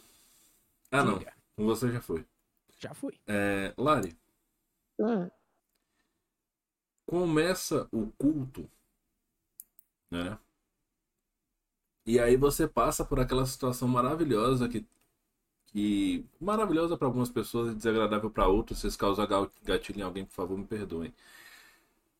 Ah, 0.90 1.04
não. 1.04 1.18
Com 1.56 1.64
você 1.64 1.90
já 1.92 2.00
foi. 2.00 2.26
Já 2.78 2.94
fui. 2.94 3.18
É, 3.26 3.74
Lari, 3.76 4.16
Hum. 4.98 5.30
começa 7.06 7.88
o 7.92 8.10
culto, 8.12 8.70
né? 10.10 10.38
E 12.06 12.18
aí 12.18 12.36
você 12.36 12.66
passa 12.66 13.04
por 13.04 13.20
aquela 13.20 13.46
situação 13.46 13.86
maravilhosa 13.88 14.68
que, 14.68 14.86
que 15.66 16.26
maravilhosa 16.40 16.96
para 16.96 17.06
algumas 17.06 17.30
pessoas 17.30 17.72
e 17.72 17.76
desagradável 17.76 18.30
para 18.30 18.48
outras. 18.48 18.80
Se 18.80 18.86
isso 18.88 18.98
causar 18.98 19.28
gatilho 19.62 20.00
em 20.00 20.02
alguém, 20.02 20.24
por 20.24 20.32
favor, 20.32 20.58
me 20.58 20.66
perdoem. 20.66 21.14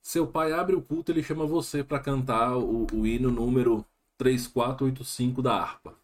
Seu 0.02 0.26
pai 0.26 0.52
abre 0.52 0.74
o 0.76 0.82
culto, 0.82 1.12
ele 1.12 1.22
chama 1.22 1.46
você 1.46 1.84
para 1.84 2.00
cantar 2.00 2.56
o, 2.56 2.86
o 2.92 3.06
hino 3.06 3.30
número 3.30 3.84
3485 4.18 5.42
da 5.42 5.54
harpa. 5.54 5.94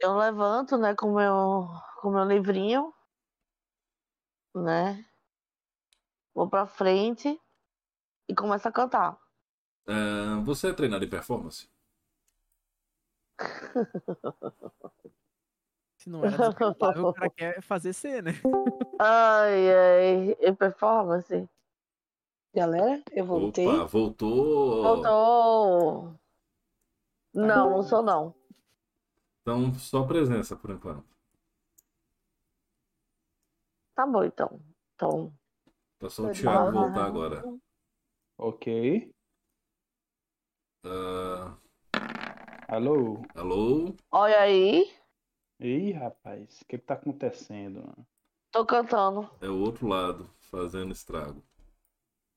Eu 0.00 0.16
levanto, 0.16 0.76
né, 0.76 0.94
com 0.94 1.12
meu, 1.14 1.68
com 2.00 2.10
meu 2.10 2.24
livrinho, 2.24 2.94
né? 4.54 5.04
Vou 6.34 6.48
pra 6.48 6.66
frente 6.66 7.40
e 8.28 8.34
começo 8.34 8.68
a 8.68 8.72
cantar. 8.72 9.18
É, 9.88 10.42
você 10.44 10.68
é 10.68 10.72
treinado 10.74 11.04
em 11.04 11.08
performance? 11.08 11.66
Se 15.96 16.10
não 16.10 16.20
descartável, 16.20 17.06
o 17.08 17.12
cara 17.14 17.30
quer 17.30 17.62
fazer 17.62 17.92
ser, 17.92 18.22
né? 18.22 18.32
Ai, 19.00 19.70
ai, 19.72 20.36
e 20.40 20.52
performance. 20.52 21.48
Galera, 22.54 23.02
eu 23.12 23.24
voltei. 23.24 23.66
Opa, 23.66 23.84
voltou. 23.86 24.82
Voltou. 24.82 26.14
Não, 27.32 27.70
não 27.70 27.82
sou 27.82 28.02
não. 28.02 28.34
Então, 29.42 29.72
só 29.74 30.04
presença 30.04 30.56
por 30.56 30.70
enquanto. 30.70 31.06
Tá 33.94 34.04
bom, 34.06 34.24
então. 34.24 34.60
Então, 34.94 35.32
Tá 35.98 36.10
só 36.10 36.24
o 36.24 36.26
Tá 36.26 36.32
Thiago 36.32 36.72
bom. 36.72 36.80
voltar 36.86 37.04
agora. 37.04 37.44
Ok. 38.36 39.12
Ah, 40.84 41.56
Alô? 42.68 43.20
alô? 43.34 43.94
olha 44.10 44.40
aí, 44.42 44.92
Ih, 45.60 45.92
rapaz, 45.92 46.60
o 46.62 46.64
que 46.66 46.78
que 46.78 46.84
tá 46.84 46.94
acontecendo? 46.94 47.80
mano? 47.80 48.06
tô 48.50 48.64
cantando. 48.66 49.30
É 49.40 49.48
o 49.48 49.58
outro 49.58 49.88
lado 49.88 50.30
fazendo 50.38 50.92
estrago. 50.92 51.42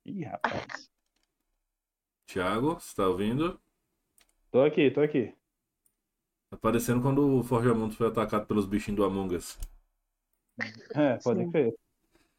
Ih, 0.06 0.24
rapaz. 0.26 0.90
Thiago, 2.26 2.80
você 2.80 2.96
tá 2.96 3.08
ouvindo? 3.08 3.62
Tô 4.52 4.62
aqui, 4.64 4.90
tô 4.92 5.02
aqui. 5.02 5.34
Tá 6.50 6.56
parecendo 6.56 7.02
quando 7.02 7.40
o 7.40 7.44
Forjamundo 7.44 7.94
foi 7.96 8.08
atacado 8.08 8.46
pelos 8.46 8.66
bichinhos 8.66 8.98
do 8.98 9.04
Among 9.04 9.36
Us. 9.36 9.58
É, 10.94 11.18
pode 11.18 11.46
crer. 11.52 11.74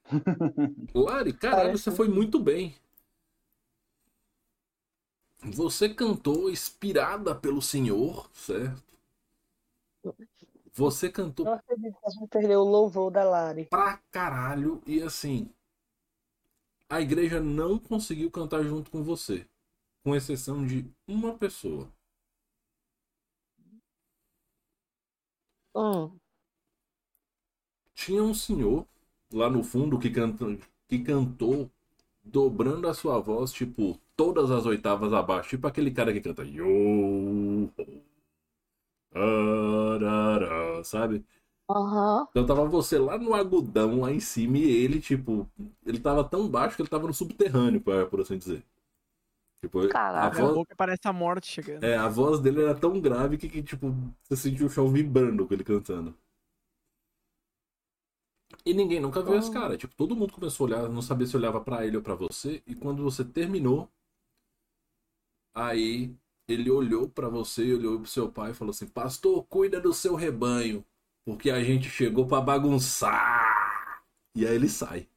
Lari, 0.94 1.34
caralho, 1.34 1.76
Parece. 1.76 1.78
você 1.78 1.90
foi 1.90 2.08
muito 2.08 2.38
bem. 2.40 2.74
Você 5.44 5.89
cantou 5.89 6.48
inspirada 6.48 7.35
pelo 7.35 7.60
Senhor, 7.60 8.31
certo? 8.32 8.82
Você 10.73 11.10
cantou 11.10 11.44
que 11.44 11.74
a 11.74 12.10
gente 12.10 12.28
perdeu 12.28 12.60
o 12.60 12.69
louvor 12.69 13.10
da 13.10 13.24
Lari. 13.24 13.66
pra 13.66 13.98
caralho 14.10 14.81
e 14.86 15.02
assim. 15.02 15.51
A 16.89 17.01
igreja 17.01 17.40
não 17.40 17.78
conseguiu 17.78 18.31
cantar 18.31 18.62
junto 18.62 18.90
com 18.90 19.02
você, 19.02 19.47
com 20.05 20.14
exceção 20.14 20.64
de 20.64 20.86
uma 21.06 21.36
pessoa. 21.36 21.89
Hum. 25.74 26.19
Tinha 27.94 28.23
um 28.23 28.35
senhor 28.35 28.86
lá 29.32 29.48
no 29.48 29.64
fundo 29.64 29.98
que, 29.98 30.10
canta, 30.10 30.44
que 30.86 30.98
cantou 31.02 31.70
dobrando 32.23 32.89
a 32.89 32.94
sua 32.94 33.19
voz, 33.19 33.52
tipo, 33.52 33.98
todas 34.23 34.53
as 34.53 34.65
oitavas 34.66 35.12
abaixo, 35.12 35.49
tipo 35.51 35.66
aquele 35.66 35.90
cara 35.90 36.12
que 36.12 36.20
canta 36.20 36.44
Yo, 36.44 37.69
arará, 39.12 40.85
sabe? 40.85 41.24
Aham. 41.69 42.28
Então 42.31 42.47
tava 42.47 42.65
você 42.66 42.99
lá 42.99 43.19
no 43.19 43.35
agudão, 43.35 44.01
lá 44.01 44.12
em 44.12 44.20
cima, 44.20 44.59
e 44.59 44.62
ele, 44.70 45.01
tipo, 45.01 45.49
ele 45.85 45.99
tava 45.99 46.23
tão 46.23 46.49
baixo 46.49 46.77
que 46.77 46.82
ele 46.82 46.89
tava 46.89 47.07
no 47.09 47.12
subterrâneo, 47.15 47.81
por 47.81 48.07
por 48.09 48.20
assim 48.20 48.39
dizer. 48.39 48.65
Tipo, 49.61 49.81
a 49.81 49.89
Caraca. 49.89 50.27
A 50.27 50.31
voz, 50.31 50.55
pouco 50.55 50.77
parece 50.77 51.01
a 51.07 51.12
morte 51.12 51.49
chegando. 51.49 51.82
é, 51.85 51.97
a 51.97 52.09
voz 52.09 52.39
dele 52.40 52.62
era 52.62 52.74
tão 52.74 53.01
grave 53.01 53.36
que, 53.36 53.49
que, 53.49 53.62
tipo, 53.62 53.93
você 54.23 54.36
sentiu 54.36 54.66
o 54.66 54.70
chão 54.70 54.89
vibrando 54.89 55.47
com 55.47 55.55
ele 55.55 55.65
cantando. 55.65 56.15
E 58.65 58.73
ninguém 58.74 59.01
nunca 59.01 59.20
viu 59.23 59.35
esse 59.35 59.51
Oh. 59.51 59.53
cara. 59.53 59.77
Tipo, 59.77 59.94
todo 59.97 60.15
mundo 60.15 60.32
começou 60.32 60.66
a 60.66 60.69
olhar, 60.70 60.89
não 60.89 61.03
sabia 61.03 61.27
se 61.27 61.36
olhava 61.36 61.61
pra 61.61 61.85
ele 61.86 61.97
ou 61.97 62.03
pra 62.03 62.15
você. 62.15 62.62
E 62.66 62.74
quando 62.77 63.03
você 63.03 63.24
terminou, 63.24 63.89
aí 65.54 66.14
ele 66.48 66.70
olhou 66.70 67.08
pra 67.08 67.28
você 67.28 67.64
e 67.64 67.74
olhou 67.74 68.00
pro 68.00 68.08
seu 68.08 68.30
pai 68.30 68.50
e 68.50 68.54
falou 68.54 68.70
assim: 68.70 68.86
Pastor, 68.86 69.44
cuida 69.44 69.80
do 69.80 69.92
seu 69.92 70.14
rebanho, 70.14 70.84
porque 71.24 71.50
a 71.50 71.62
gente 71.62 71.88
chegou 71.88 72.26
pra 72.26 72.40
bagunçar. 72.40 74.04
E 74.34 74.46
aí 74.46 74.54
ele 74.54 74.68
sai. 74.68 75.08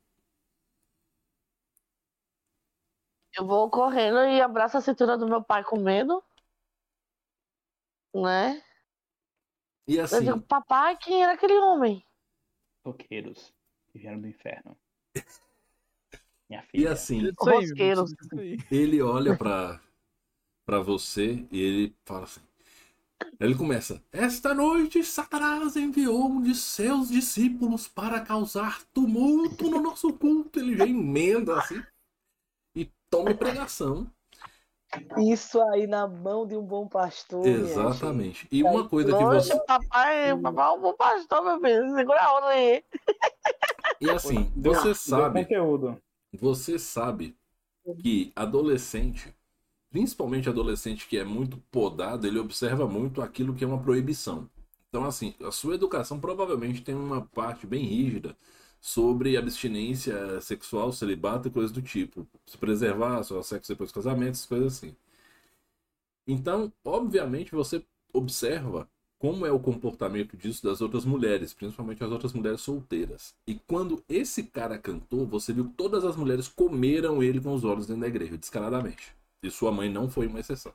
Eu 3.38 3.46
vou 3.46 3.70
correndo 3.70 4.20
e 4.20 4.42
abraço 4.42 4.78
a 4.78 4.82
cintura 4.82 5.18
do 5.18 5.28
meu 5.28 5.44
pai 5.44 5.64
com 5.64 5.78
medo. 5.78 6.24
Né? 8.14 8.64
E 9.88 9.98
Eu 9.98 10.04
assim, 10.06 10.26
digo, 10.26 10.42
papai, 10.42 10.98
quem 10.98 11.22
era 11.22 11.34
aquele 11.34 11.58
homem? 11.60 12.06
Toqueiros 12.84 13.54
que 13.92 14.00
vieram 14.00 14.22
do 14.22 14.28
inferno. 14.28 14.78
Minha 16.50 16.64
e 16.74 16.86
filha. 16.86 16.92
assim, 16.92 17.22
Rosqueiros. 17.38 18.14
bicho, 18.14 18.24
isso 18.24 18.40
aí. 18.40 18.58
ele 18.72 19.02
olha 19.02 19.36
pra, 19.38 19.82
pra 20.66 20.80
você 20.80 21.46
e 21.52 21.62
ele 21.62 21.96
fala 22.06 22.24
assim. 22.24 22.42
Ele 23.40 23.56
começa: 23.56 24.02
Esta 24.12 24.54
noite 24.54 25.04
Satanás 25.04 25.76
enviou 25.76 26.26
um 26.26 26.42
de 26.42 26.56
seus 26.56 27.10
discípulos 27.10 27.88
para 27.88 28.22
causar 28.22 28.84
tumulto 28.94 29.70
no 29.70 29.82
nosso 29.82 30.12
culto. 30.14 30.60
Ele 30.60 30.76
já 30.76 30.86
emenda 30.86 31.58
assim 31.58 31.82
e 32.76 32.90
toma 33.10 33.34
pregação. 33.34 34.10
Isso 35.18 35.62
aí 35.72 35.88
na 35.88 36.08
mão 36.08 36.46
de 36.46 36.56
um 36.56 36.62
bom 36.62 36.88
pastor. 36.88 37.46
Exatamente. 37.46 38.48
E 38.52 38.64
uma 38.64 38.88
coisa 38.88 39.16
que 39.18 39.24
você. 39.24 39.60
papai, 39.66 40.38
papai 40.42 40.68
é 40.68 40.72
um 40.72 40.82
bom 40.82 40.94
pastor, 40.94 41.44
meu 41.44 41.60
filho. 41.60 41.96
Segura 41.96 42.22
a 42.22 42.38
onda 42.38 42.48
aí. 42.48 42.84
E 44.00 44.10
assim, 44.10 44.52
você 44.56 44.94
sabe. 44.94 45.48
Você 46.34 46.78
sabe 46.78 47.36
que 48.02 48.32
adolescente, 48.36 49.35
principalmente 49.96 50.50
adolescente 50.50 51.08
que 51.08 51.18
é 51.18 51.24
muito 51.24 51.56
podado, 51.72 52.28
ele 52.28 52.38
observa 52.38 52.86
muito 52.86 53.22
aquilo 53.22 53.56
que 53.56 53.64
é 53.64 53.68
uma 53.68 53.82
proibição. 53.82 54.50
Então, 54.90 55.06
assim, 55.06 55.34
a 55.42 55.52
sua 55.52 55.76
educação 55.76 56.20
provavelmente 56.20 56.82
tem 56.82 56.94
uma 56.94 57.22
parte 57.22 57.66
bem 57.66 57.86
rígida 57.86 58.36
sobre 58.82 59.38
abstinência 59.38 60.42
sexual, 60.42 60.92
celibato 60.92 61.48
e 61.48 61.52
coisas 61.52 61.72
do 61.72 61.82
tipo. 61.82 62.28
Se 62.46 62.58
preservar, 62.58 63.24
só 63.24 63.42
sexo 63.42 63.72
depois 63.72 63.90
do 63.90 63.94
casamento, 63.94 64.32
essas 64.32 64.46
coisas 64.46 64.74
assim. 64.76 64.94
Então, 66.28 66.74
obviamente, 66.84 67.56
você 67.56 67.82
observa 68.12 68.90
como 69.18 69.46
é 69.46 69.52
o 69.54 69.62
comportamento 69.62 70.36
disso 70.36 70.62
das 70.62 70.82
outras 70.82 71.06
mulheres, 71.06 71.54
principalmente 71.54 72.04
as 72.04 72.12
outras 72.12 72.34
mulheres 72.34 72.60
solteiras. 72.60 73.34
E 73.48 73.56
quando 73.66 74.04
esse 74.10 74.44
cara 74.44 74.78
cantou, 74.78 75.26
você 75.26 75.54
viu 75.54 75.70
que 75.70 75.74
todas 75.76 76.04
as 76.04 76.18
mulheres 76.18 76.50
comeram 76.50 77.24
ele 77.24 77.40
com 77.40 77.54
os 77.54 77.64
olhos 77.64 77.88
dentro 77.88 78.02
da 78.02 78.10
igreja, 78.10 78.38
descaradamente. 78.38 79.16
E 79.46 79.52
sua 79.52 79.72
mãe 79.72 79.90
não 79.90 80.10
foi 80.10 80.28
uma 80.28 80.40
exceção. 80.40 80.74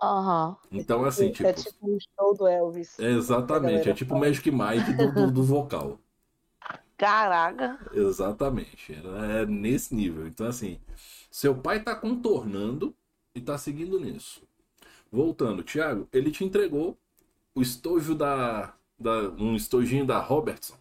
Aham. 0.00 0.56
Então, 0.70 1.04
assim, 1.04 1.32
tipo. 1.32 1.48
É 1.48 1.52
tipo 1.52 1.76
um 1.82 1.98
show 2.00 2.36
do 2.36 2.46
Elvis. 2.46 2.98
é 3.00 3.10
exatamente, 3.10 3.88
é 3.88 3.92
tipo 3.94 4.14
o 4.14 4.18
Magic 4.18 4.48
Mike 4.50 4.92
do, 4.92 5.12
do, 5.12 5.30
do 5.32 5.42
vocal. 5.42 5.98
Caraca. 6.96 7.78
Exatamente. 7.92 8.92
Era- 8.94 9.40
É 9.42 9.46
nesse 9.46 9.94
nível. 9.94 10.26
Então, 10.26 10.46
assim, 10.46 10.78
seu 11.30 11.54
pai 11.56 11.82
tá 11.82 11.94
contornando 11.96 12.94
e 13.34 13.40
tá 13.40 13.58
seguindo 13.58 13.98
nisso. 14.00 14.42
Voltando, 15.10 15.62
Thiago, 15.62 16.08
ele 16.12 16.30
te 16.30 16.44
entregou 16.44 16.96
o 17.54 17.62
estojo 17.62 18.14
da. 18.14 18.74
da 18.98 19.30
um 19.38 19.56
estojinho 19.56 20.06
da 20.06 20.20
Robertson. 20.20 20.76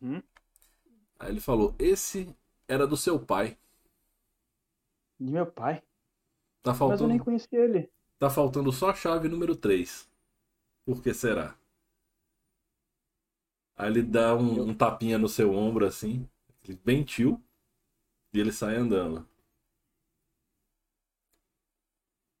Uhum. 0.00 0.22
Aí 1.18 1.30
ele 1.30 1.40
falou: 1.40 1.74
Esse 1.78 2.34
era 2.68 2.86
do 2.86 2.96
seu 2.96 3.18
pai. 3.18 3.56
De 5.18 5.32
meu 5.32 5.44
pai. 5.50 5.82
Tá 6.62 6.74
Mas 6.86 7.00
eu 7.00 7.06
faltando, 7.06 7.08
nem 7.08 7.18
conheci 7.18 7.54
ele. 7.56 7.90
tá 8.18 8.30
faltando 8.30 8.72
só 8.72 8.90
a 8.90 8.94
chave 8.94 9.28
número 9.28 9.56
3. 9.56 10.08
Por 10.86 11.02
que 11.02 11.14
será? 11.14 11.56
Aí 13.76 13.88
ele 13.88 14.02
dá 14.02 14.34
um, 14.34 14.70
um 14.70 14.74
tapinha 14.74 15.16
no 15.18 15.28
seu 15.28 15.52
ombro 15.54 15.86
assim, 15.86 16.28
bem 16.84 17.04
tio, 17.04 17.40
e 18.32 18.40
ele 18.40 18.52
sai 18.52 18.76
andando. 18.76 19.28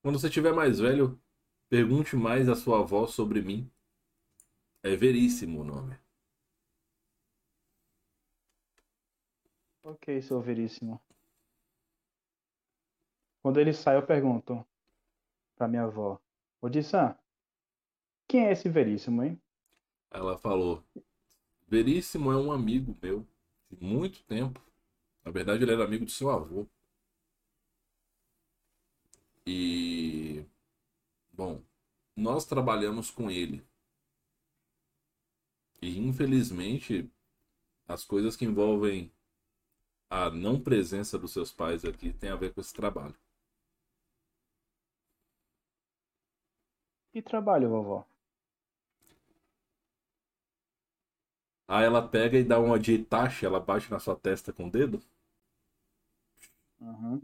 Quando 0.02 0.20
você 0.20 0.30
tiver 0.30 0.52
mais 0.52 0.78
velho, 0.78 1.20
pergunte 1.68 2.14
mais 2.14 2.48
à 2.48 2.54
sua 2.54 2.78
avó 2.78 3.08
sobre 3.08 3.42
mim. 3.42 3.68
É 4.84 4.94
veríssimo 4.94 5.62
o 5.62 5.64
nome. 5.64 5.98
Ok, 9.82 10.20
seu 10.20 10.40
veríssimo. 10.42 11.00
Quando 13.44 13.60
ele 13.60 13.74
sai, 13.74 13.98
eu 13.98 14.06
pergunto 14.06 14.66
pra 15.54 15.68
minha 15.68 15.82
avó: 15.82 16.18
Odissan, 16.62 17.14
quem 18.26 18.46
é 18.46 18.52
esse 18.52 18.70
veríssimo, 18.70 19.22
hein? 19.22 19.38
Ela 20.10 20.38
falou: 20.38 20.82
Veríssimo 21.68 22.32
é 22.32 22.38
um 22.38 22.50
amigo 22.50 22.96
meu 23.02 23.28
de 23.70 23.84
muito 23.84 24.24
tempo. 24.24 24.58
Na 25.22 25.30
verdade, 25.30 25.62
ele 25.62 25.74
era 25.74 25.84
amigo 25.84 26.06
do 26.06 26.10
seu 26.10 26.30
avô. 26.30 26.66
E. 29.46 30.46
Bom, 31.30 31.62
nós 32.16 32.46
trabalhamos 32.46 33.10
com 33.10 33.30
ele. 33.30 33.62
E 35.82 35.98
infelizmente, 35.98 37.12
as 37.86 38.06
coisas 38.06 38.36
que 38.36 38.46
envolvem 38.46 39.12
a 40.08 40.30
não 40.30 40.58
presença 40.58 41.18
dos 41.18 41.30
seus 41.34 41.52
pais 41.52 41.84
aqui 41.84 42.10
tem 42.10 42.30
a 42.30 42.36
ver 42.36 42.54
com 42.54 42.62
esse 42.62 42.72
trabalho. 42.72 43.14
Que 47.14 47.22
trabalho, 47.22 47.70
vovó? 47.70 48.04
Aí 51.68 51.84
ela 51.84 52.02
pega 52.02 52.36
e 52.36 52.42
dá 52.42 52.58
uma 52.58 52.76
de 52.76 52.94
Itachi, 52.94 53.46
ela 53.46 53.60
bate 53.60 53.88
na 53.88 54.00
sua 54.00 54.16
testa 54.16 54.52
com 54.52 54.66
o 54.66 54.70
dedo. 54.70 55.00
Uhum. 56.80 57.22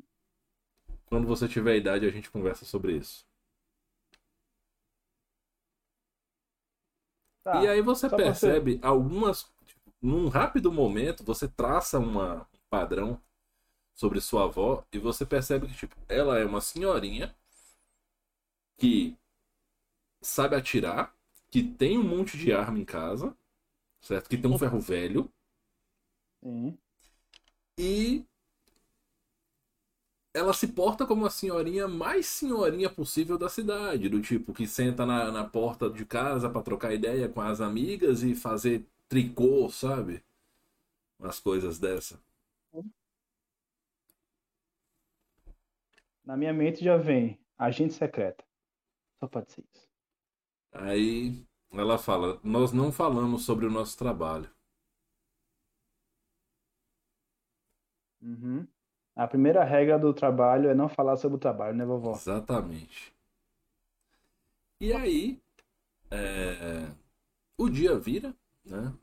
Quando 1.06 1.26
você 1.26 1.48
tiver 1.48 1.76
idade, 1.76 2.06
a 2.06 2.10
gente 2.10 2.30
conversa 2.30 2.64
sobre 2.64 2.98
isso. 2.98 3.26
Tá. 7.42 7.60
E 7.64 7.66
aí 7.66 7.82
você 7.82 8.08
percebe 8.08 8.78
algumas. 8.84 9.42
tipo, 9.66 9.92
Num 10.00 10.28
rápido 10.28 10.70
momento, 10.70 11.24
você 11.24 11.48
traça 11.48 11.98
uma, 11.98 12.42
um 12.42 12.58
padrão 12.70 13.20
sobre 13.92 14.20
sua 14.20 14.44
avó 14.44 14.84
e 14.92 15.00
você 15.00 15.26
percebe 15.26 15.66
que 15.66 15.74
tipo, 15.74 15.96
ela 16.08 16.38
é 16.38 16.44
uma 16.44 16.60
senhorinha 16.60 17.34
que 18.78 19.18
sabe 20.20 20.56
atirar, 20.56 21.14
que 21.50 21.62
tem 21.62 21.98
um 21.98 22.04
monte 22.04 22.36
de 22.38 22.52
arma 22.52 22.78
em 22.78 22.84
casa, 22.84 23.36
certo? 24.00 24.28
Que 24.28 24.38
tem 24.38 24.50
um 24.50 24.58
ferro 24.58 24.80
velho 24.80 25.30
Sim. 26.42 26.78
e 27.78 28.24
ela 30.32 30.52
se 30.52 30.68
porta 30.68 31.06
como 31.06 31.26
a 31.26 31.30
senhorinha 31.30 31.88
mais 31.88 32.26
senhorinha 32.26 32.88
possível 32.88 33.36
da 33.36 33.48
cidade, 33.48 34.08
do 34.08 34.20
tipo 34.22 34.52
que 34.52 34.66
senta 34.66 35.04
na, 35.04 35.30
na 35.32 35.44
porta 35.44 35.90
de 35.90 36.04
casa 36.04 36.48
pra 36.48 36.62
trocar 36.62 36.94
ideia 36.94 37.28
com 37.28 37.40
as 37.40 37.60
amigas 37.60 38.22
e 38.22 38.34
fazer 38.34 38.86
tricô, 39.08 39.68
sabe? 39.70 40.22
Umas 41.18 41.40
coisas 41.40 41.78
dessa. 41.78 42.20
Na 46.24 46.36
minha 46.36 46.52
mente 46.52 46.84
já 46.84 46.96
vem 46.96 47.38
agente 47.58 47.94
secreta. 47.94 48.44
Só 49.18 49.26
pode 49.26 49.52
ser 49.52 49.64
isso. 49.74 49.89
Aí 50.72 51.44
ela 51.72 51.98
fala: 51.98 52.40
Nós 52.42 52.72
não 52.72 52.90
falamos 52.92 53.44
sobre 53.44 53.66
o 53.66 53.70
nosso 53.70 53.96
trabalho. 53.96 54.50
Uhum. 58.22 58.66
A 59.16 59.26
primeira 59.26 59.64
regra 59.64 59.98
do 59.98 60.14
trabalho 60.14 60.68
é 60.68 60.74
não 60.74 60.88
falar 60.88 61.16
sobre 61.16 61.36
o 61.36 61.40
trabalho, 61.40 61.76
né, 61.76 61.84
vovó? 61.84 62.12
Exatamente. 62.12 63.14
E 64.80 64.92
aí, 64.92 65.38
é, 66.10 66.90
o 67.58 67.68
dia 67.68 67.98
vira, 67.98 68.34
né? 68.64 68.94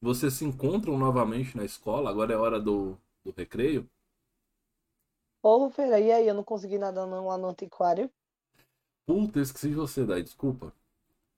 Vocês 0.00 0.34
se 0.34 0.44
encontram 0.44 0.98
novamente 0.98 1.56
na 1.56 1.64
escola, 1.64 2.10
agora 2.10 2.32
é 2.32 2.36
hora 2.36 2.58
do, 2.58 2.96
do 3.22 3.30
recreio. 3.30 3.88
Ô, 5.42 5.70
Feira, 5.70 6.00
e 6.00 6.10
aí? 6.10 6.26
Eu 6.26 6.34
não 6.34 6.44
consegui 6.44 6.78
nada 6.78 7.06
não 7.06 7.26
lá 7.26 7.38
no 7.38 7.48
antiquário. 7.48 8.10
Puta, 9.10 9.40
esqueci 9.40 9.70
de 9.70 9.74
você, 9.74 10.04
daí, 10.06 10.22
desculpa. 10.22 10.72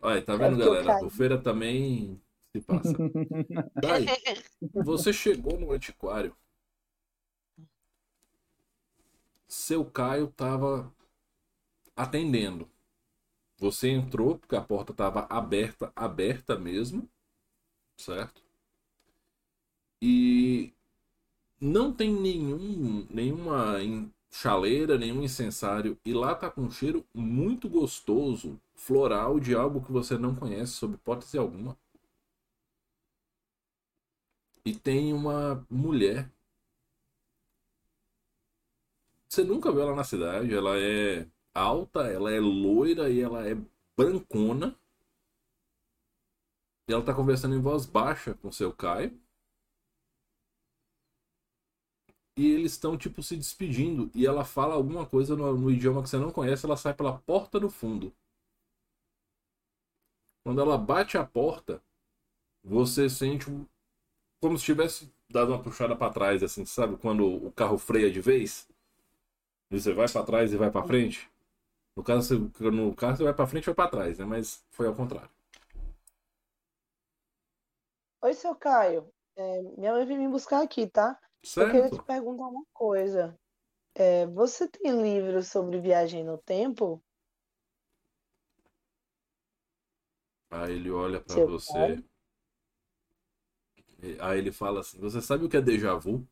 Olha, 0.02 0.20
tá 0.20 0.34
É 0.34 0.38
vendo, 0.38 0.58
galera? 0.58 1.06
O 1.06 1.08
Feira 1.08 1.38
também 1.38 2.20
se 2.54 2.60
passa. 2.60 2.92
Daí, 3.74 4.06
você 4.74 5.10
chegou 5.10 5.58
no 5.58 5.72
antiquário. 5.72 6.36
Seu 9.46 9.84
Caio 9.84 10.26
tava 10.32 10.92
atendendo. 11.96 12.68
Você 13.58 13.88
entrou 13.88 14.38
porque 14.38 14.56
a 14.56 14.60
porta 14.62 14.94
tava 14.94 15.26
aberta, 15.30 15.92
aberta 15.96 16.58
mesmo, 16.58 17.08
certo? 17.96 18.42
E 20.02 20.72
não 21.60 21.92
tem 21.92 22.12
nenhum, 22.12 23.06
nenhuma 23.10 23.82
chaleira, 24.32 24.98
nenhum 24.98 25.22
incensário. 25.22 25.98
E 26.04 26.12
lá 26.14 26.34
tá 26.34 26.50
com 26.50 26.62
um 26.62 26.70
cheiro 26.70 27.06
muito 27.14 27.68
gostoso, 27.68 28.58
floral, 28.74 29.38
de 29.38 29.54
algo 29.54 29.84
que 29.84 29.92
você 29.92 30.18
não 30.18 30.34
conhece, 30.34 30.72
sob 30.72 30.94
hipótese 30.94 31.38
alguma. 31.38 31.76
E 34.64 34.74
tem 34.74 35.12
uma 35.12 35.64
mulher. 35.70 36.30
Você 39.28 39.44
nunca 39.44 39.70
viu 39.72 39.82
ela 39.82 39.94
na 39.94 40.04
cidade. 40.04 40.54
Ela 40.54 40.78
é 40.78 41.26
alta, 41.54 42.00
ela 42.06 42.30
é 42.32 42.40
loira 42.40 43.10
e 43.10 43.20
ela 43.20 43.46
é 43.46 43.56
brancona. 43.96 44.76
E 46.88 46.92
ela 46.92 47.04
tá 47.04 47.14
conversando 47.14 47.54
em 47.54 47.60
voz 47.60 47.86
baixa 47.86 48.34
com 48.34 48.50
seu 48.52 48.72
Caio. 48.72 49.18
E 52.36 52.46
eles 52.50 52.72
estão, 52.72 52.96
tipo, 52.98 53.22
se 53.22 53.36
despedindo. 53.36 54.10
E 54.14 54.26
ela 54.26 54.44
fala 54.44 54.74
alguma 54.74 55.06
coisa 55.06 55.34
no, 55.36 55.56
no 55.56 55.70
idioma 55.70 56.02
que 56.02 56.08
você 56.10 56.18
não 56.18 56.30
conhece. 56.30 56.66
Ela 56.66 56.76
sai 56.76 56.94
pela 56.94 57.18
porta 57.18 57.58
do 57.60 57.70
fundo. 57.70 58.12
Quando 60.44 60.60
ela 60.60 60.78
bate 60.78 61.18
a 61.18 61.24
porta, 61.24 61.82
você 62.64 63.10
sente 63.10 63.50
um, 63.50 63.66
como 64.40 64.58
se 64.58 64.64
tivesse 64.66 65.12
dado 65.30 65.52
uma 65.52 65.62
puxada 65.62 65.96
pra 65.96 66.10
trás, 66.10 66.42
assim, 66.42 66.64
sabe? 66.66 66.96
Quando 66.98 67.26
o 67.26 67.52
carro 67.52 67.78
freia 67.78 68.10
de 68.10 68.20
vez. 68.20 68.68
Você 69.70 69.92
vai 69.92 70.08
pra 70.08 70.22
trás 70.22 70.52
e 70.52 70.56
vai 70.56 70.70
pra 70.70 70.84
frente. 70.84 71.28
No 71.96 72.04
caso, 72.04 72.50
você- 72.50 72.70
no 72.70 72.94
carro 72.94 73.16
você 73.16 73.24
vai 73.24 73.34
pra 73.34 73.46
frente 73.46 73.66
vai 73.66 73.74
pra 73.74 73.88
trás, 73.88 74.18
né? 74.18 74.24
Mas 74.26 74.64
foi 74.72 74.86
ao 74.88 74.94
contrário. 74.94 75.30
Oi, 78.22 78.32
seu 78.34 78.54
Caio. 78.54 79.12
É, 79.36 79.62
minha 79.76 79.92
mãe 79.92 80.06
veio 80.06 80.18
me 80.20 80.28
buscar 80.28 80.62
aqui, 80.62 80.86
tá? 80.86 81.18
Eu 81.58 81.66
queria 81.66 81.90
te 81.90 81.98
Certo? 81.98 82.04
perguntar 82.04 82.46
uma 82.48 82.64
coisa. 82.74 83.38
É, 83.94 84.26
você 84.26 84.68
tem 84.68 85.02
livros 85.02 85.48
sobre 85.48 85.80
viagem 85.80 86.24
no 86.24 86.38
tempo? 86.38 87.02
Aí 90.52 90.74
ele 90.74 90.88
olha 90.92 91.20
pra 91.20 91.36
Seu 91.36 91.40
você. 91.40 91.98
pai? 91.98 92.04
Aí 94.20 94.38
ele 94.38 94.52
fala 94.52 94.80
assim: 94.80 94.98
Você 95.00 95.20
sabe 95.22 95.44
o 95.44 95.48
que 95.48 95.56
é 95.56 95.62
déjà 95.62 95.94
vu? 95.94 96.26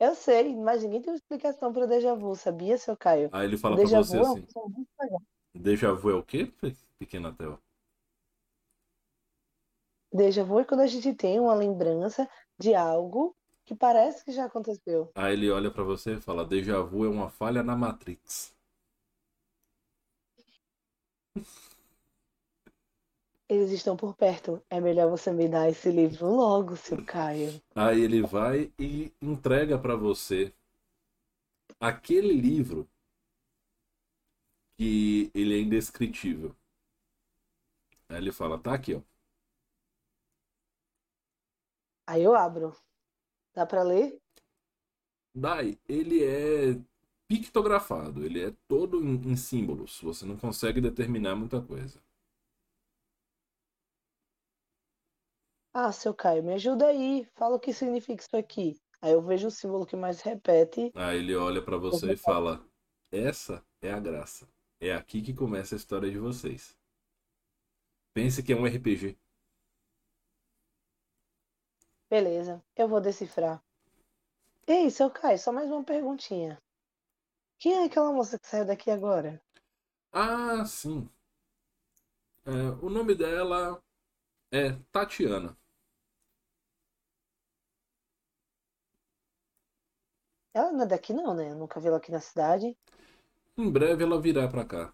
Eu 0.00 0.16
sei, 0.16 0.56
mas 0.56 0.82
ninguém 0.82 1.00
tem 1.00 1.12
uma 1.12 1.16
explicação 1.16 1.72
para 1.72 1.86
déjà 1.86 2.12
vu, 2.14 2.34
sabia, 2.34 2.76
seu 2.76 2.96
Caio? 2.96 3.32
Aí 3.32 3.44
ele 3.46 3.56
fala 3.56 3.76
pra 3.78 3.88
Déjà 3.88 3.90
você 3.90 4.16
vu 4.16 4.18
é 4.18 4.20
assim: 4.20 4.46
legal. 4.98 5.22
Déjà 5.54 5.92
vu 5.92 6.10
é 6.10 6.14
o 6.14 6.24
quê, 6.24 6.46
pe- 6.46 6.76
pequena 6.98 7.32
Theo? 7.32 7.56
Déjà 10.12 10.42
vu 10.42 10.58
é 10.58 10.64
quando 10.64 10.80
a 10.80 10.86
gente 10.86 11.14
tem 11.14 11.38
uma 11.38 11.54
lembrança 11.54 12.28
de 12.58 12.74
algo 12.74 13.36
que 13.64 13.74
parece 13.74 14.24
que 14.24 14.32
já 14.32 14.46
aconteceu. 14.46 15.10
Aí 15.14 15.34
ele 15.34 15.50
olha 15.50 15.70
pra 15.70 15.84
você 15.84 16.14
e 16.14 16.20
fala: 16.20 16.44
Déjà 16.44 16.80
vu 16.80 17.04
é 17.04 17.08
uma 17.08 17.30
falha 17.30 17.62
na 17.62 17.76
Matrix. 17.76 18.52
Eles 23.48 23.72
estão 23.72 23.96
por 23.96 24.14
perto. 24.14 24.62
É 24.70 24.80
melhor 24.80 25.10
você 25.10 25.32
me 25.32 25.48
dar 25.48 25.68
esse 25.68 25.90
livro 25.90 26.28
logo, 26.28 26.76
seu 26.76 27.04
Caio. 27.04 27.60
Aí 27.74 28.00
ele 28.00 28.22
vai 28.22 28.72
e 28.78 29.12
entrega 29.20 29.76
pra 29.76 29.96
você 29.96 30.54
aquele 31.80 32.32
livro 32.32 32.88
que 34.76 35.32
ele 35.34 35.54
é 35.54 35.60
indescritível. 35.60 36.54
Aí 38.08 38.18
ele 38.18 38.30
fala: 38.30 38.56
Tá 38.56 38.72
aqui, 38.72 38.94
ó. 38.94 39.09
Aí 42.10 42.24
eu 42.24 42.34
abro. 42.34 42.76
Dá 43.54 43.64
pra 43.64 43.84
ler? 43.84 44.20
Dai, 45.32 45.78
ele 45.88 46.24
é 46.24 46.76
pictografado, 47.28 48.24
ele 48.24 48.46
é 48.46 48.50
todo 48.66 49.00
em, 49.00 49.30
em 49.30 49.36
símbolos. 49.36 50.00
Você 50.00 50.26
não 50.26 50.36
consegue 50.36 50.80
determinar 50.80 51.36
muita 51.36 51.62
coisa. 51.62 52.02
Ah, 55.72 55.92
seu 55.92 56.12
Caio, 56.12 56.42
me 56.42 56.54
ajuda 56.54 56.88
aí. 56.88 57.24
Fala 57.36 57.54
o 57.54 57.60
que 57.60 57.72
significa 57.72 58.20
isso 58.20 58.36
aqui. 58.36 58.76
Aí 59.00 59.12
eu 59.12 59.22
vejo 59.22 59.46
o 59.46 59.52
símbolo 59.52 59.86
que 59.86 59.94
mais 59.94 60.20
repete. 60.20 60.90
Aí 60.96 61.18
ele 61.18 61.36
olha 61.36 61.62
pra 61.62 61.76
você 61.76 62.14
e 62.14 62.16
fala: 62.16 62.60
Essa 63.12 63.64
é 63.80 63.92
a 63.92 64.00
graça. 64.00 64.48
É 64.80 64.92
aqui 64.92 65.22
que 65.22 65.32
começa 65.32 65.76
a 65.76 65.78
história 65.78 66.10
de 66.10 66.18
vocês. 66.18 66.76
Pense 68.12 68.42
que 68.42 68.52
é 68.52 68.56
um 68.56 68.66
RPG. 68.66 69.16
Beleza, 72.10 72.60
eu 72.74 72.88
vou 72.88 73.00
decifrar. 73.00 73.62
Ei, 74.66 74.90
seu 74.90 75.08
Caio, 75.08 75.38
só 75.38 75.52
mais 75.52 75.70
uma 75.70 75.84
perguntinha. 75.84 76.60
Quem 77.56 77.72
é 77.72 77.84
aquela 77.84 78.12
moça 78.12 78.36
que 78.36 78.48
saiu 78.48 78.66
daqui 78.66 78.90
agora? 78.90 79.40
Ah, 80.12 80.64
sim. 80.64 81.08
É, 82.44 82.50
o 82.84 82.90
nome 82.90 83.14
dela 83.14 83.80
é 84.50 84.72
Tatiana. 84.90 85.56
Ela 90.52 90.72
não 90.72 90.82
é 90.82 90.86
daqui 90.86 91.12
não, 91.12 91.32
né? 91.32 91.52
Eu 91.52 91.56
nunca 91.56 91.78
vi 91.78 91.86
ela 91.86 91.98
aqui 91.98 92.10
na 92.10 92.20
cidade. 92.20 92.76
Em 93.56 93.70
breve 93.70 94.02
ela 94.02 94.20
virá 94.20 94.48
pra 94.48 94.64
cá. 94.64 94.92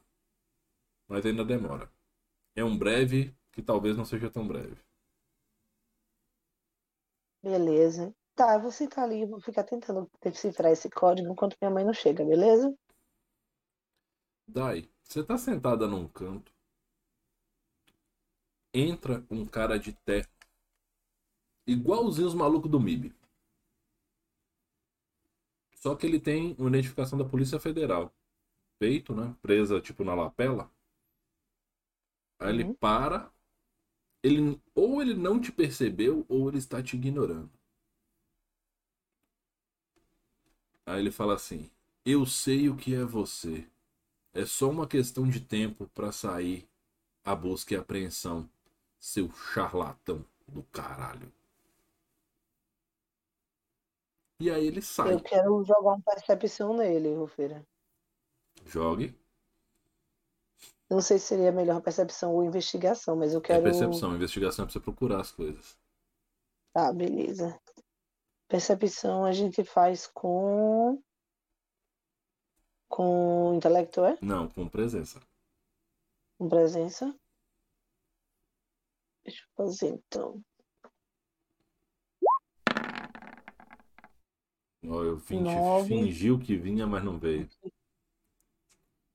Mas 1.09 1.25
ainda 1.25 1.47
demora. 1.47 1.91
É 2.55 2.63
um 2.63 2.77
breve 2.77 3.35
que 3.53 3.63
talvez 3.63 3.97
não 3.97 4.05
seja 4.05 4.31
tão 4.31 4.47
breve. 4.47 4.86
Beleza. 7.47 8.15
Tá, 8.35 8.55
eu 8.57 8.61
vou 8.61 8.71
sentar 8.71 9.05
ali 9.05 9.23
e 9.23 9.27
vou 9.27 9.41
ficar 9.41 9.65
tentando 9.65 10.11
decifrar 10.23 10.71
esse 10.73 10.91
código 10.91 11.33
enquanto 11.33 11.57
minha 11.63 11.71
mãe 11.71 11.83
não 11.85 11.95
chega, 11.95 12.23
beleza? 12.25 12.75
Dai, 14.49 14.91
você 15.05 15.23
tá 15.23 15.39
sentada 15.39 15.87
num 15.87 16.09
canto. 16.09 16.53
Entra 18.75 19.25
um 19.31 19.45
cara 19.47 19.79
de 19.79 19.93
terno. 19.93 20.31
Igualzinho 21.67 22.27
os 22.29 22.35
malucos 22.35 22.71
do 22.71 22.79
MIB. 22.81 23.15
Só 25.77 25.95
que 25.95 26.07
ele 26.07 26.19
tem 26.19 26.57
uma 26.59 26.69
identificação 26.69 27.19
da 27.19 27.25
Polícia 27.25 27.61
Federal. 27.61 28.13
Peito, 28.79 29.15
né? 29.15 29.35
Presa 29.43 29.81
tipo 29.81 30.05
na 30.05 30.15
lapela. 30.15 30.71
Aí 32.39 32.51
ele 32.51 32.65
Uhum. 32.65 32.75
para. 32.75 33.31
Ele, 34.27 34.61
ou 34.75 35.01
ele 35.01 35.15
não 35.15 35.41
te 35.41 35.53
percebeu, 35.53 36.27
ou 36.29 36.49
ele 36.49 36.59
está 36.59 36.83
te 36.83 36.97
ignorando. 36.97 37.49
Aí 40.85 40.99
ele 40.99 41.13
fala 41.13 41.35
assim: 41.35 41.71
Eu 42.05 42.27
sei 42.27 42.69
o 42.69 42.77
que 42.77 42.93
é 42.93 43.05
você. 43.05 43.65
É 44.35 44.45
só 44.45 44.69
uma 44.69 44.87
questão 44.87 45.29
de 45.29 45.39
tempo 45.39 45.89
para 45.95 46.11
sair 46.11 46.69
a 47.25 47.37
busca 47.37 47.75
e 47.75 47.77
apreensão, 47.77 48.51
seu 48.99 49.31
charlatão 49.31 50.25
do 50.49 50.65
caralho. 50.65 51.33
E 54.41 54.51
aí 54.51 54.67
ele 54.67 54.83
sai. 54.83 55.15
Eu 55.15 55.21
quero 55.21 55.63
jogar 55.63 55.93
um 55.93 56.01
percepção 56.01 56.77
nele, 56.77 57.15
Rufeira. 57.15 57.65
Jogue. 58.65 59.15
Não 60.89 61.01
sei 61.01 61.19
se 61.19 61.27
seria 61.27 61.51
melhor 61.51 61.81
percepção 61.83 62.33
ou 62.35 62.45
investigação, 62.45 63.17
mas 63.17 63.33
eu 63.33 63.41
É 63.41 63.43
quero. 63.43 63.63
percepção. 63.65 64.15
Investigação 64.15 64.65
é 64.65 64.67
pra 64.67 64.73
você 64.73 64.81
procurar 64.81 65.21
as 65.21 65.33
coisas. 65.33 65.77
Tá, 66.73 66.93
beleza. 66.93 67.61
Percepção 68.49 69.25
a 69.25 69.33
gente 69.33 69.65
faz 69.65 70.07
com. 70.07 71.03
Com 72.89 73.55
intelecto, 73.57 74.05
é? 74.05 74.17
Não, 74.23 74.49
com 74.49 74.69
presença. 74.69 75.21
Com 76.39 76.49
presença. 76.49 77.13
Deixa 79.25 79.43
eu 79.43 79.49
fazer 79.57 79.89
então. 79.89 80.41
Ó, 84.89 85.03
eu 85.03 85.19
fingi, 85.19 85.51
fingiu 85.89 86.39
que 86.39 86.57
vinha, 86.57 86.87
mas 86.87 87.03
não 87.03 87.19
veio. 87.19 87.49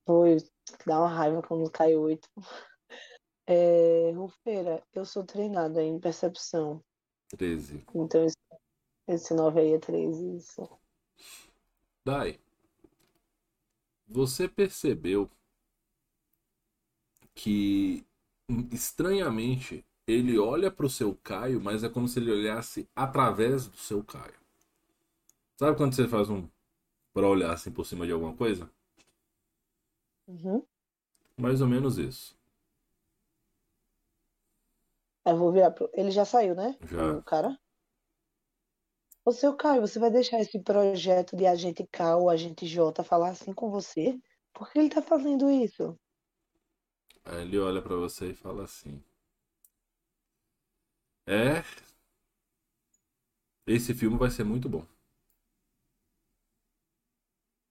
Foi, 0.04 0.36
dá 0.86 1.00
uma 1.00 1.08
raiva 1.08 1.42
quando 1.42 1.70
cai 1.70 1.94
oito. 1.94 2.28
É, 3.46 4.12
Rufeira, 4.12 4.82
eu 4.94 5.04
sou 5.04 5.24
treinada 5.24 5.82
em 5.82 5.98
percepção. 5.98 6.82
13. 7.36 7.84
Então 7.94 8.24
esse, 8.24 8.36
esse 9.08 9.34
9 9.34 9.60
aí 9.60 9.72
é 9.74 9.78
13. 9.78 10.36
Isso. 10.36 10.68
Dai, 12.04 12.38
você 14.06 14.48
percebeu 14.48 15.30
que 17.34 18.06
estranhamente 18.70 19.84
ele 20.06 20.38
olha 20.38 20.70
pro 20.70 20.90
seu 20.90 21.14
Caio, 21.22 21.60
mas 21.60 21.82
é 21.84 21.88
como 21.88 22.08
se 22.08 22.18
ele 22.18 22.30
olhasse 22.30 22.88
através 22.94 23.66
do 23.66 23.76
seu 23.76 24.02
Caio. 24.04 24.40
Sabe 25.56 25.76
quando 25.76 25.94
você 25.94 26.08
faz 26.08 26.28
um 26.28 26.48
para 27.14 27.26
olhar 27.28 27.52
assim 27.52 27.70
por 27.70 27.86
cima 27.86 28.04
de 28.06 28.12
alguma 28.12 28.34
coisa? 28.34 28.70
Uhum. 30.26 30.64
Mais 31.36 31.60
ou 31.60 31.68
menos 31.68 31.98
isso. 31.98 32.36
Eu 35.24 35.36
vou 35.36 35.52
virar 35.52 35.70
pro... 35.70 35.88
Ele 35.92 36.10
já 36.10 36.24
saiu, 36.24 36.54
né? 36.54 36.76
Já. 36.90 37.12
O 37.12 37.22
cara? 37.22 37.58
Ô, 39.24 39.30
seu 39.30 39.56
Caio, 39.56 39.80
você 39.80 39.98
vai 40.00 40.10
deixar 40.10 40.40
esse 40.40 40.58
projeto 40.58 41.36
de 41.36 41.46
agente 41.46 41.86
K 41.92 42.16
ou 42.16 42.28
agente 42.28 42.66
J 42.66 43.04
falar 43.04 43.30
assim 43.30 43.52
com 43.52 43.70
você? 43.70 44.18
Por 44.52 44.70
que 44.70 44.78
ele 44.78 44.88
tá 44.88 45.00
fazendo 45.00 45.48
isso? 45.48 45.98
Aí 47.24 47.42
ele 47.42 47.58
olha 47.58 47.80
pra 47.80 47.94
você 47.94 48.30
e 48.30 48.34
fala 48.34 48.64
assim: 48.64 49.02
É. 51.26 51.62
Esse 53.66 53.94
filme 53.94 54.18
vai 54.18 54.30
ser 54.30 54.44
muito 54.44 54.68
bom. 54.68 54.84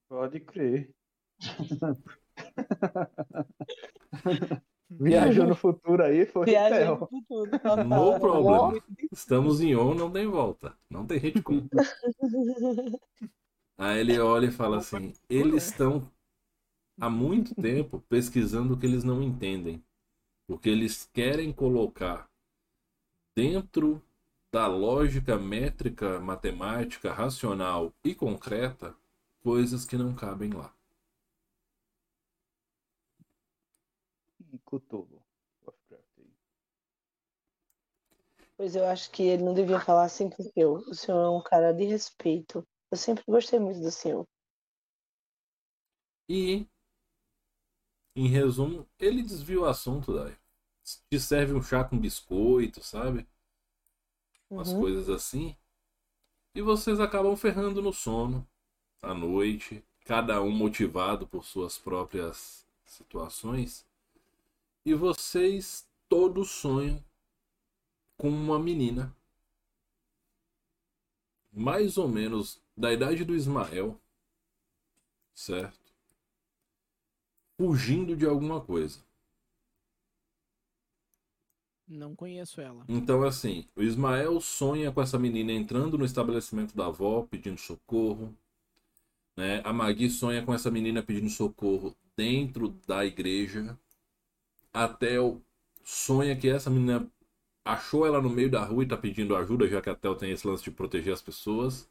Pode 0.08 0.40
crer. 0.42 0.94
Viajou 4.90 5.48
no 5.48 5.56
futuro 5.56 6.04
aí, 6.04 6.26
foi 6.26 6.46
Theo. 6.46 7.00
no 7.00 7.08
futuro, 7.08 7.52
total. 7.52 7.78
No 7.78 8.20
problema. 8.20 8.84
Estamos 9.12 9.62
em 9.62 9.76
on, 9.76 9.96
não 9.96 10.12
tem 10.12 10.28
volta. 10.28 10.78
Não 10.90 11.06
tem 11.06 11.18
retcon. 11.18 11.68
Aí 13.78 14.00
ele 14.00 14.20
olha 14.20 14.48
e 14.48 14.52
fala 14.52 14.78
assim: 14.78 15.14
eles 15.28 15.68
estão 15.68 16.12
há 17.00 17.10
muito 17.10 17.56
tempo 17.56 18.04
pesquisando 18.08 18.74
o 18.74 18.78
que 18.78 18.86
eles 18.86 19.04
não 19.04 19.24
entendem. 19.24 19.84
Porque 20.46 20.70
eles 20.70 21.10
querem 21.12 21.52
colocar 21.52 22.30
dentro 23.36 24.02
da 24.54 24.68
lógica 24.68 25.38
métrica, 25.38 26.20
matemática, 26.20 27.14
racional 27.14 27.94
e 28.04 28.14
concreta 28.14 28.94
coisas 29.42 29.86
que 29.86 29.98
não 29.98 30.14
cabem 30.14 30.52
lá. 30.52 30.74
Cthulhu. 34.60 35.22
Lovecraft 35.66 36.18
aí. 36.20 36.34
Pois 38.56 38.78
eu 38.78 38.86
acho 38.88 39.12
que 39.12 39.24
ele 39.24 39.44
não 39.44 39.54
devia 39.54 39.78
falar 39.82 40.06
assim 40.06 40.30
com 40.30 40.42
o 40.42 40.46
senhor. 40.54 40.80
O 40.88 40.96
senhor 40.96 41.22
é 41.22 41.30
um 41.30 41.44
cara 41.44 41.74
de 41.74 41.84
respeito. 41.84 42.66
Eu 42.90 42.98
sempre 42.98 43.26
gostei 43.28 43.60
muito 43.60 43.82
do 43.82 43.92
senhor. 43.92 44.26
E, 46.28 46.66
em 48.16 48.28
resumo, 48.28 48.88
ele 49.00 49.22
desvia 49.22 49.60
o 49.60 49.66
assunto, 49.66 50.14
daí. 50.14 50.36
Te 51.10 51.20
serve 51.20 51.54
um 51.54 51.62
chá 51.62 51.84
com 51.84 51.98
biscoito, 52.00 52.82
sabe? 52.82 53.28
Umas 54.56 54.70
Uhum. 54.70 54.80
coisas 54.80 55.10
assim. 55.10 55.56
E 56.56 56.62
vocês 56.62 57.00
acabam 57.00 57.36
ferrando 57.36 57.82
no 57.82 57.94
sono, 57.94 58.48
à 59.02 59.14
noite, 59.14 59.84
cada 60.06 60.42
um 60.42 60.52
motivado 60.52 61.28
por 61.28 61.46
suas 61.46 61.78
próprias 61.78 62.66
situações. 62.86 63.86
E 64.86 64.94
vocês 64.94 65.88
todos 66.10 66.50
sonham 66.50 67.04
com 68.18 68.30
uma 68.30 68.60
menina. 68.60 69.16
Mais 71.52 71.98
ou 71.98 72.08
menos 72.08 72.62
da 72.76 72.92
idade 72.92 73.26
do 73.26 73.36
Ismael, 73.36 74.00
certo? 75.34 75.94
Fugindo 77.58 78.16
de 78.16 78.26
alguma 78.26 78.62
coisa. 78.62 79.00
Não 81.88 82.16
conheço 82.16 82.62
ela. 82.62 82.86
Então, 82.88 83.22
assim, 83.24 83.68
o 83.76 83.84
Ismael 83.84 84.40
sonha 84.40 84.92
com 84.94 85.02
essa 85.02 85.20
menina 85.20 85.52
entrando 85.52 85.98
no 85.98 86.06
estabelecimento 86.06 86.76
da 86.76 86.86
avó 86.86 87.24
pedindo 87.24 87.60
socorro. 87.60 88.34
Né? 89.36 89.62
A 89.66 89.74
Magui 89.74 90.10
sonha 90.10 90.42
com 90.44 90.54
essa 90.54 90.72
menina 90.72 91.04
pedindo 91.04 91.30
socorro 91.30 91.94
dentro 92.16 92.70
da 92.88 93.06
igreja. 93.06 93.78
A 94.74 94.88
Theo 94.88 95.44
sonha 95.84 96.38
que 96.38 96.50
essa 96.50 96.70
menina 96.70 97.10
achou 97.66 98.06
ela 98.06 98.22
no 98.22 98.30
meio 98.30 98.50
da 98.50 98.64
rua 98.64 98.84
e 98.84 98.88
tá 98.88 98.98
pedindo 98.98 99.36
ajuda, 99.36 99.68
já 99.68 99.82
que 99.82 99.90
a 99.90 99.96
Theo 99.96 100.16
tem 100.16 100.32
esse 100.32 100.48
lance 100.48 100.64
de 100.64 100.72
proteger 100.72 101.14
as 101.14 101.22
pessoas. 101.22 101.90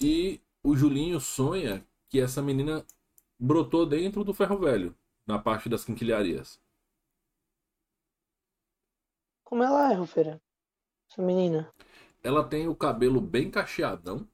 E 0.00 0.40
o 0.62 0.76
Julinho 0.76 1.20
sonha 1.20 1.86
que 2.08 2.20
essa 2.20 2.42
menina 2.42 2.84
brotou 3.38 3.86
dentro 3.86 4.24
do 4.24 4.34
ferro 4.34 4.58
velho, 4.58 4.94
na 5.26 5.38
parte 5.38 5.68
das 5.68 5.84
quinquilharias. 5.84 6.60
Como 9.44 9.62
ela 9.62 9.92
é, 9.92 9.94
Rufeira? 9.94 10.40
Essa 11.10 11.22
menina. 11.22 11.72
Ela 12.22 12.46
tem 12.46 12.68
o 12.68 12.74
cabelo 12.74 13.20
bem 13.20 13.50
cacheadão, 13.50 14.26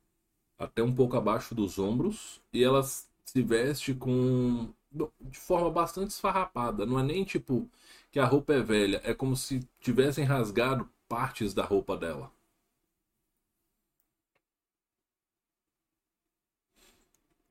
até 0.58 0.82
um 0.82 0.94
pouco 0.94 1.16
abaixo 1.16 1.54
dos 1.54 1.78
ombros, 1.78 2.40
e 2.52 2.62
ela 2.62 2.82
se 2.82 3.42
veste 3.42 3.94
com 3.94 4.72
de 4.92 5.38
forma 5.38 5.70
bastante 5.70 6.10
esfarrapada. 6.10 6.84
Não 6.86 6.98
é 6.98 7.02
nem 7.02 7.24
tipo 7.24 7.68
que 8.10 8.18
a 8.18 8.24
roupa 8.26 8.54
é 8.54 8.60
velha, 8.62 9.00
é 9.04 9.14
como 9.14 9.36
se 9.36 9.60
tivessem 9.80 10.24
rasgado 10.24 10.88
partes 11.08 11.54
da 11.54 11.64
roupa 11.64 11.96
dela. 11.96 12.30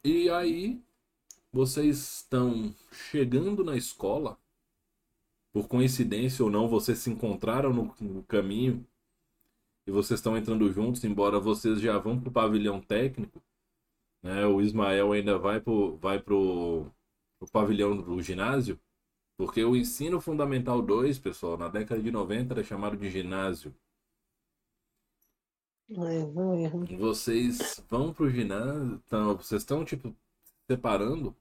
E 0.04 0.30
aí, 0.30 0.82
vocês 1.52 1.98
estão 1.98 2.74
chegando 2.92 3.64
na 3.64 3.76
escola, 3.76 4.38
por 5.52 5.68
coincidência 5.68 6.44
ou 6.46 6.52
não, 6.52 6.68
vocês 6.68 7.00
se 7.00 7.10
encontraram 7.10 7.74
no, 7.74 7.96
no 8.00 8.24
caminho 8.24 8.86
e 9.88 9.92
vocês 9.92 10.20
estão 10.20 10.38
entrando 10.38 10.72
juntos, 10.72 11.04
embora 11.04 11.40
vocês 11.40 11.82
já 11.82 11.98
vão 11.98 12.20
para 12.20 12.30
o 12.30 12.32
pavilhão 12.32 12.80
técnico. 12.82 13.42
Né? 14.22 14.46
O 14.46 14.62
Ismael 14.62 15.12
ainda 15.12 15.38
vai 15.38 15.60
para 15.60 15.74
vai 16.00 16.20
pro, 16.20 16.92
pro 17.40 17.50
pavilhão 17.50 17.96
do 17.96 18.22
ginásio, 18.22 18.80
porque 19.38 19.64
o 19.64 19.76
ensino 19.76 20.20
fundamental 20.20 20.82
2, 20.82 21.18
pessoal, 21.18 21.58
na 21.58 21.70
década 21.70 22.02
de 22.02 22.12
90 22.12 22.54
era 22.54 22.64
chamado 22.64 22.98
de 22.98 23.10
ginásio. 23.10 23.74
É, 25.90 26.26
não 26.28 26.54
erro. 26.60 26.86
Vocês 26.98 27.82
vão 27.90 28.14
pro 28.14 28.30
ginásio, 28.30 29.02
então, 29.06 29.38
vocês 29.38 29.62
estão 29.62 29.86
tipo 29.86 30.14
separando. 30.68 31.36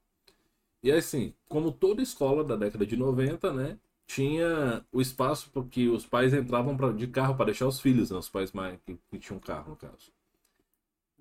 E 0.81 0.91
assim, 0.91 1.33
como 1.47 1.71
toda 1.71 2.01
escola 2.01 2.43
da 2.43 2.55
década 2.55 2.85
de 2.85 2.95
90, 2.95 3.51
né, 3.53 3.77
tinha 4.07 4.83
o 4.91 5.01
espaço 5.01 5.51
porque 5.51 5.87
os 5.87 6.05
pais 6.05 6.33
entravam 6.33 6.75
pra, 6.75 6.91
de 6.91 7.05
carro 7.05 7.35
para 7.35 7.47
deixar 7.47 7.67
os 7.67 7.79
filhos, 7.79 8.09
né, 8.09 8.17
os 8.17 8.29
pais 8.29 8.51
mais 8.53 8.79
que, 8.85 8.97
que 9.11 9.19
tinham 9.19 9.39
carro 9.39 9.71
no 9.71 9.75
caso. 9.75 10.11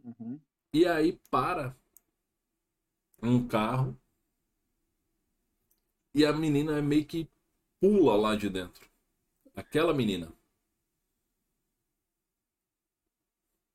Uhum. 0.05 0.39
E 0.73 0.87
aí 0.87 1.19
para 1.31 1.77
um 3.21 3.47
carro 3.47 3.97
e 6.19 6.27
a 6.27 6.33
menina 6.33 6.83
meio 6.83 7.07
que 7.07 7.31
pula 7.81 8.17
lá 8.17 8.35
de 8.35 8.51
dentro. 8.51 8.91
Aquela 9.55 9.95
menina. 9.95 10.33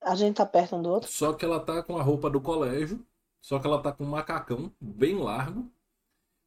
A 0.02 0.14
gente 0.14 0.36
tá 0.36 0.46
perto 0.46 0.76
um 0.76 0.84
do 0.84 0.90
outro? 0.90 1.10
Só 1.10 1.32
que 1.34 1.46
ela 1.46 1.64
tá 1.64 1.82
com 1.82 1.98
a 1.98 2.04
roupa 2.04 2.30
do 2.30 2.42
colégio, 2.42 3.06
só 3.42 3.60
que 3.60 3.66
ela 3.66 3.82
tá 3.82 3.94
com 3.94 4.04
um 4.04 4.10
macacão 4.10 4.76
bem 4.80 5.18
largo. 5.18 5.72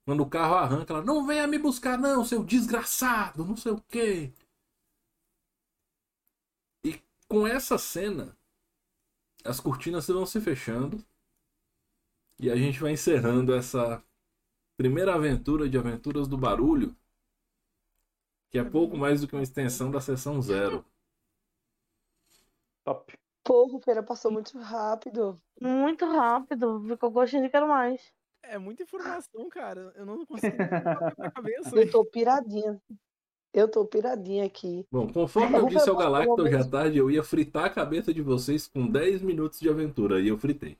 Quando 0.04 0.22
o 0.22 0.28
carro 0.28 0.56
arranca, 0.56 0.92
ela 0.92 1.02
não 1.02 1.26
venha 1.26 1.46
me 1.46 1.58
buscar 1.58 1.98
não, 1.98 2.26
seu 2.26 2.44
desgraçado, 2.44 3.42
não 3.42 3.56
sei 3.56 3.72
o 3.72 3.80
quê. 3.80 4.34
E 6.84 7.02
com 7.26 7.46
essa 7.46 7.78
cena, 7.78 8.36
as 9.42 9.60
cortinas 9.60 10.06
vão 10.06 10.26
se 10.26 10.42
fechando 10.42 11.02
e 12.38 12.50
a 12.50 12.56
gente 12.56 12.78
vai 12.80 12.92
encerrando 12.92 13.54
essa 13.54 14.04
primeira 14.76 15.14
aventura 15.14 15.68
de 15.68 15.78
Aventuras 15.78 16.28
do 16.28 16.36
Barulho, 16.36 16.94
que 18.50 18.58
é 18.58 18.64
pouco 18.64 18.96
mais 18.96 19.20
do 19.20 19.28
que 19.28 19.34
uma 19.34 19.42
extensão 19.42 19.90
da 19.90 20.00
sessão 20.00 20.40
zero. 20.40 20.84
Top. 22.84 23.18
Porra, 23.42 23.80
Feira 23.80 24.02
passou 24.02 24.30
muito 24.30 24.58
rápido. 24.58 25.40
Muito 25.60 26.04
rápido. 26.04 26.84
Ficou 26.86 27.10
gostinho 27.10 27.42
de 27.42 27.48
quero 27.48 27.68
mais. 27.68 28.12
É 28.42 28.58
muita 28.58 28.82
informação, 28.82 29.48
cara. 29.48 29.92
Eu 29.96 30.06
não 30.06 30.24
consigo 30.24 30.56
na 31.18 31.30
cabeça. 31.30 31.76
Eu 31.76 31.90
tô 31.90 32.04
piradinha. 32.04 32.80
Eu 33.52 33.68
tô 33.70 33.86
piradinha 33.86 34.44
aqui. 34.44 34.86
Bom, 34.90 35.10
conforme 35.10 35.56
eu 35.56 35.66
disse 35.66 35.88
ao 35.88 35.96
Galacto 35.96 36.42
hoje 36.42 36.54
à 36.54 36.68
tarde, 36.68 36.98
eu 36.98 37.10
ia 37.10 37.22
fritar 37.22 37.64
a 37.64 37.70
cabeça 37.70 38.12
de 38.12 38.20
vocês 38.20 38.68
com 38.68 38.86
10 38.86 39.22
minutos 39.22 39.58
de 39.58 39.68
aventura, 39.68 40.20
e 40.20 40.28
eu 40.28 40.36
fritei. 40.36 40.76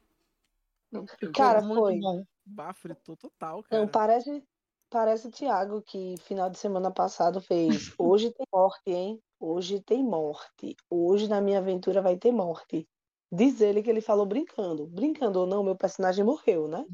Cara, 1.35 1.63
muito 1.63 1.81
foi. 1.81 1.99
bom. 1.99 2.25
Bah, 2.47 2.73
fritou 2.73 3.17
total, 3.17 3.63
cara. 3.63 3.83
Não, 3.83 3.89
parece, 3.89 4.43
parece 4.89 5.27
o 5.27 5.31
Thiago 5.31 5.83
que 5.83 6.15
final 6.21 6.49
de 6.49 6.59
semana 6.59 6.91
passado 6.91 7.41
fez. 7.41 7.93
Hoje 7.99 8.33
tem 8.33 8.47
morte, 8.53 8.91
hein? 8.91 9.23
Hoje 9.39 9.81
tem 9.83 10.03
morte. 10.03 10.77
Hoje 10.89 11.29
na 11.29 11.41
minha 11.41 11.59
aventura 11.59 12.01
vai 12.01 12.17
ter 12.17 12.33
morte. 12.33 12.89
Diz 13.31 13.61
ele 13.61 13.83
que 13.83 13.91
ele 13.91 14.01
falou 14.01 14.25
brincando. 14.25 14.87
Brincando 14.87 15.41
ou 15.41 15.47
não, 15.47 15.63
meu 15.65 15.77
personagem 15.77 16.25
morreu, 16.25 16.69
né? 16.69 16.87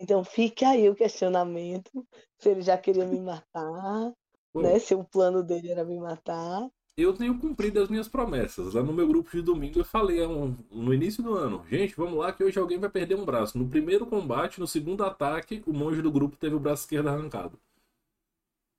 Então 0.00 0.24
fica 0.24 0.70
aí 0.70 0.88
o 0.88 0.94
questionamento 0.94 2.06
se 2.38 2.50
ele 2.50 2.62
já 2.62 2.76
queria 2.76 3.06
me 3.06 3.20
matar, 3.20 4.12
né? 4.58 4.78
Se 4.78 4.94
o 4.94 5.04
plano 5.04 5.42
dele 5.42 5.70
era 5.70 5.84
me 5.84 5.98
matar. 5.98 6.68
Eu 6.96 7.14
tenho 7.14 7.38
cumprido 7.38 7.80
as 7.80 7.88
minhas 7.88 8.08
promessas. 8.08 8.74
Lá 8.74 8.82
no 8.82 8.92
meu 8.92 9.06
grupo 9.08 9.30
de 9.30 9.42
domingo 9.42 9.80
eu 9.80 9.84
falei 9.84 10.22
há 10.22 10.28
um- 10.28 10.56
no 10.70 10.92
início 10.92 11.22
do 11.22 11.34
ano, 11.34 11.64
gente, 11.68 11.96
vamos 11.96 12.18
lá 12.18 12.32
que 12.32 12.44
hoje 12.44 12.58
alguém 12.58 12.78
vai 12.78 12.90
perder 12.90 13.14
um 13.14 13.24
braço. 13.24 13.58
No 13.58 13.68
primeiro 13.68 14.06
combate, 14.06 14.60
no 14.60 14.66
segundo 14.66 15.04
ataque, 15.04 15.62
o 15.66 15.72
monge 15.72 16.02
do 16.02 16.12
grupo 16.12 16.36
teve 16.36 16.54
o 16.54 16.60
braço 16.60 16.82
esquerdo 16.82 17.08
arrancado. 17.08 17.58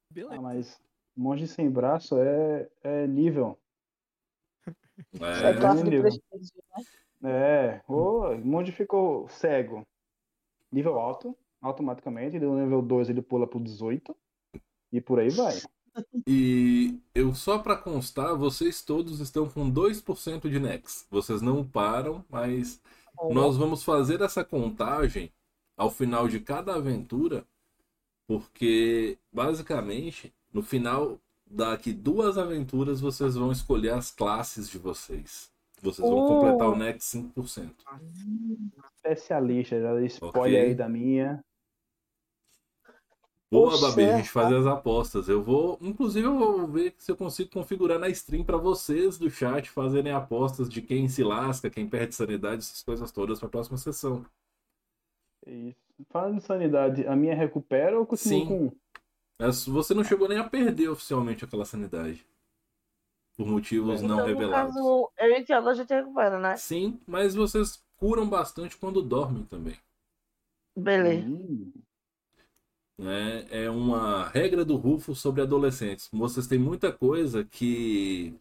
Beleza. 0.10 0.36
Ah, 0.36 0.42
mas 0.42 0.82
monge 1.16 1.48
sem 1.48 1.70
braço 1.70 2.18
é, 2.20 2.70
é 2.84 3.08
nível. 3.08 3.58
É 5.20 5.50
É, 5.50 5.58
classe 5.60 5.84
nível. 5.84 6.02
prestígio. 6.04 6.64
É, 7.24 7.82
o 7.88 8.36
monge 8.38 8.72
ficou 8.72 9.28
cego. 9.30 9.86
Nível 10.72 11.00
alto, 11.00 11.36
automaticamente. 11.62 12.40
Do 12.40 12.54
nível 12.56 12.82
2 12.82 13.10
ele 13.10 13.22
pula 13.22 13.48
pro 13.48 13.60
18. 13.60 14.16
E 14.92 15.02
por 15.02 15.20
aí 15.20 15.30
vai. 15.30 15.54
E 16.28 17.00
eu 17.14 17.34
só 17.36 17.60
pra 17.60 17.76
constar, 17.76 18.36
vocês 18.36 18.82
todos 18.82 19.20
estão 19.20 19.48
com 19.50 19.70
2% 19.70 20.50
de 20.50 20.60
Nex. 20.60 21.06
Vocês 21.12 21.42
não 21.42 21.66
param, 21.66 22.24
mas 22.30 22.82
nós 23.32 23.58
vamos 23.58 23.84
fazer 23.84 24.22
essa 24.22 24.44
contagem 24.44 25.32
ao 25.78 25.90
final 25.92 26.28
de 26.28 26.40
cada 26.40 26.76
aventura, 26.76 27.46
porque 28.28 29.18
basicamente 29.32 30.34
no 30.54 30.62
final 30.62 31.20
daqui 31.46 31.92
duas 31.94 32.38
aventuras 32.38 33.00
vocês 33.02 33.36
vão 33.36 33.52
escolher 33.52 33.94
as 33.94 34.10
classes 34.12 34.70
de 34.70 34.78
vocês. 34.78 35.52
Vocês 35.82 36.08
vão 36.08 36.20
Oh. 36.20 36.28
completar 36.28 36.70
o 36.70 36.76
Nex 36.78 37.04
5%. 37.04 37.84
Especialista, 38.96 39.80
já 39.82 40.02
spoiler 40.04 40.40
Ok. 40.40 40.58
aí 40.70 40.74
da 40.76 40.88
minha. 40.88 41.44
Boa, 43.54 43.80
Babi, 43.80 44.04
a 44.04 44.18
gente 44.18 44.26
é. 44.26 44.32
faz 44.32 44.52
as 44.52 44.66
apostas. 44.66 45.30
Eu 45.30 45.42
vou, 45.42 45.78
inclusive, 45.80 46.26
eu 46.26 46.38
vou 46.38 46.68
ver 46.68 46.96
se 46.98 47.12
eu 47.12 47.16
consigo 47.16 47.52
configurar 47.52 48.00
na 48.00 48.10
stream 48.10 48.44
para 48.44 48.58
vocês 48.58 49.18
do 49.18 49.30
chat 49.30 49.70
fazerem 49.70 50.12
apostas 50.12 50.68
de 50.68 50.82
quem 50.82 51.08
se 51.08 51.24
lasca, 51.24 51.70
quem 51.70 51.88
perde 51.88 52.16
sanidade, 52.16 52.64
essas 52.64 52.82
coisas 52.82 53.12
todas 53.12 53.40
para 53.40 53.48
a 53.48 53.52
próxima 53.52 53.78
sessão. 53.78 54.26
Isso. 55.46 55.78
Falando 56.10 56.38
de 56.40 56.44
sanidade, 56.44 57.08
a 57.08 57.16
minha 57.16 57.36
recupera 57.36 57.98
ou 58.00 58.06
continua 58.06 58.40
Sim. 58.40 58.46
com 58.48 58.66
um? 58.66 58.72
Mas 59.40 59.66
você 59.66 59.94
não 59.94 60.04
chegou 60.04 60.28
nem 60.28 60.38
a 60.40 60.50
perder 60.50 60.90
oficialmente 60.90 61.46
aquela 61.46 61.66
sanidade. 61.66 62.26
Por 63.36 63.48
motivos 63.48 64.02
não 64.02 64.16
Então, 64.16 64.18
no 64.20 64.26
revelados. 64.26 64.74
caso, 64.76 65.12
eu 65.18 65.30
e 65.38 65.42
o 65.42 65.46
Thiago 65.46 65.70
a 65.70 65.74
gente 65.74 65.94
recupera, 65.94 66.40
né? 66.40 66.56
Sim, 66.56 67.00
mas 67.06 67.36
vocês 67.36 67.84
curam 67.98 68.28
bastante 68.28 68.78
quando 68.78 69.02
dormem 69.02 69.44
também. 69.46 69.78
Beleza. 70.76 71.28
Hum, 71.28 71.72
né? 73.04 73.46
É 73.52 73.70
uma 73.70 74.28
regra 74.30 74.64
do 74.66 74.76
Rufo 74.76 75.14
sobre 75.14 75.42
adolescentes. 75.42 76.10
Vocês 76.12 76.48
têm 76.48 76.58
muita 76.58 76.92
coisa 76.92 77.44
que 77.44 78.36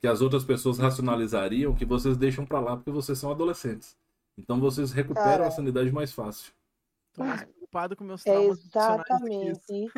que 0.00 0.06
as 0.06 0.20
outras 0.20 0.44
pessoas 0.44 0.78
racionalizariam 0.78 1.74
que 1.74 1.84
vocês 1.84 2.16
deixam 2.16 2.46
pra 2.46 2.60
lá 2.60 2.76
porque 2.76 2.90
vocês 2.90 3.18
são 3.18 3.30
adolescentes. 3.30 3.96
Então 4.38 4.60
vocês 4.60 4.92
recuperam 4.92 5.24
Cara. 5.24 5.46
a 5.48 5.50
sanidade 5.50 5.90
mais 5.90 6.12
fácil. 6.12 6.52
Tô 7.12 7.24
mais 7.24 7.42
preocupado 7.42 7.96
com 7.96 8.04
meus 8.04 8.24
É 8.24 8.32
traumas 8.32 8.58
exatamente. 8.64 9.92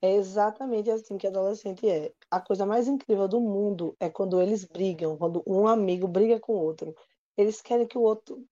É 0.00 0.14
exatamente 0.14 0.90
assim 0.90 1.18
que 1.18 1.26
adolescente 1.26 1.88
é. 1.88 2.12
A 2.30 2.40
coisa 2.40 2.64
mais 2.64 2.86
incrível 2.86 3.26
do 3.26 3.40
mundo 3.40 3.96
é 3.98 4.08
quando 4.08 4.40
eles 4.40 4.64
brigam, 4.64 5.16
quando 5.16 5.42
um 5.44 5.66
amigo 5.66 6.06
briga 6.06 6.38
com 6.38 6.52
o 6.52 6.62
outro. 6.62 6.94
Eles 7.36 7.60
querem 7.60 7.86
que 7.86 7.98
o 7.98 8.02
outro, 8.02 8.44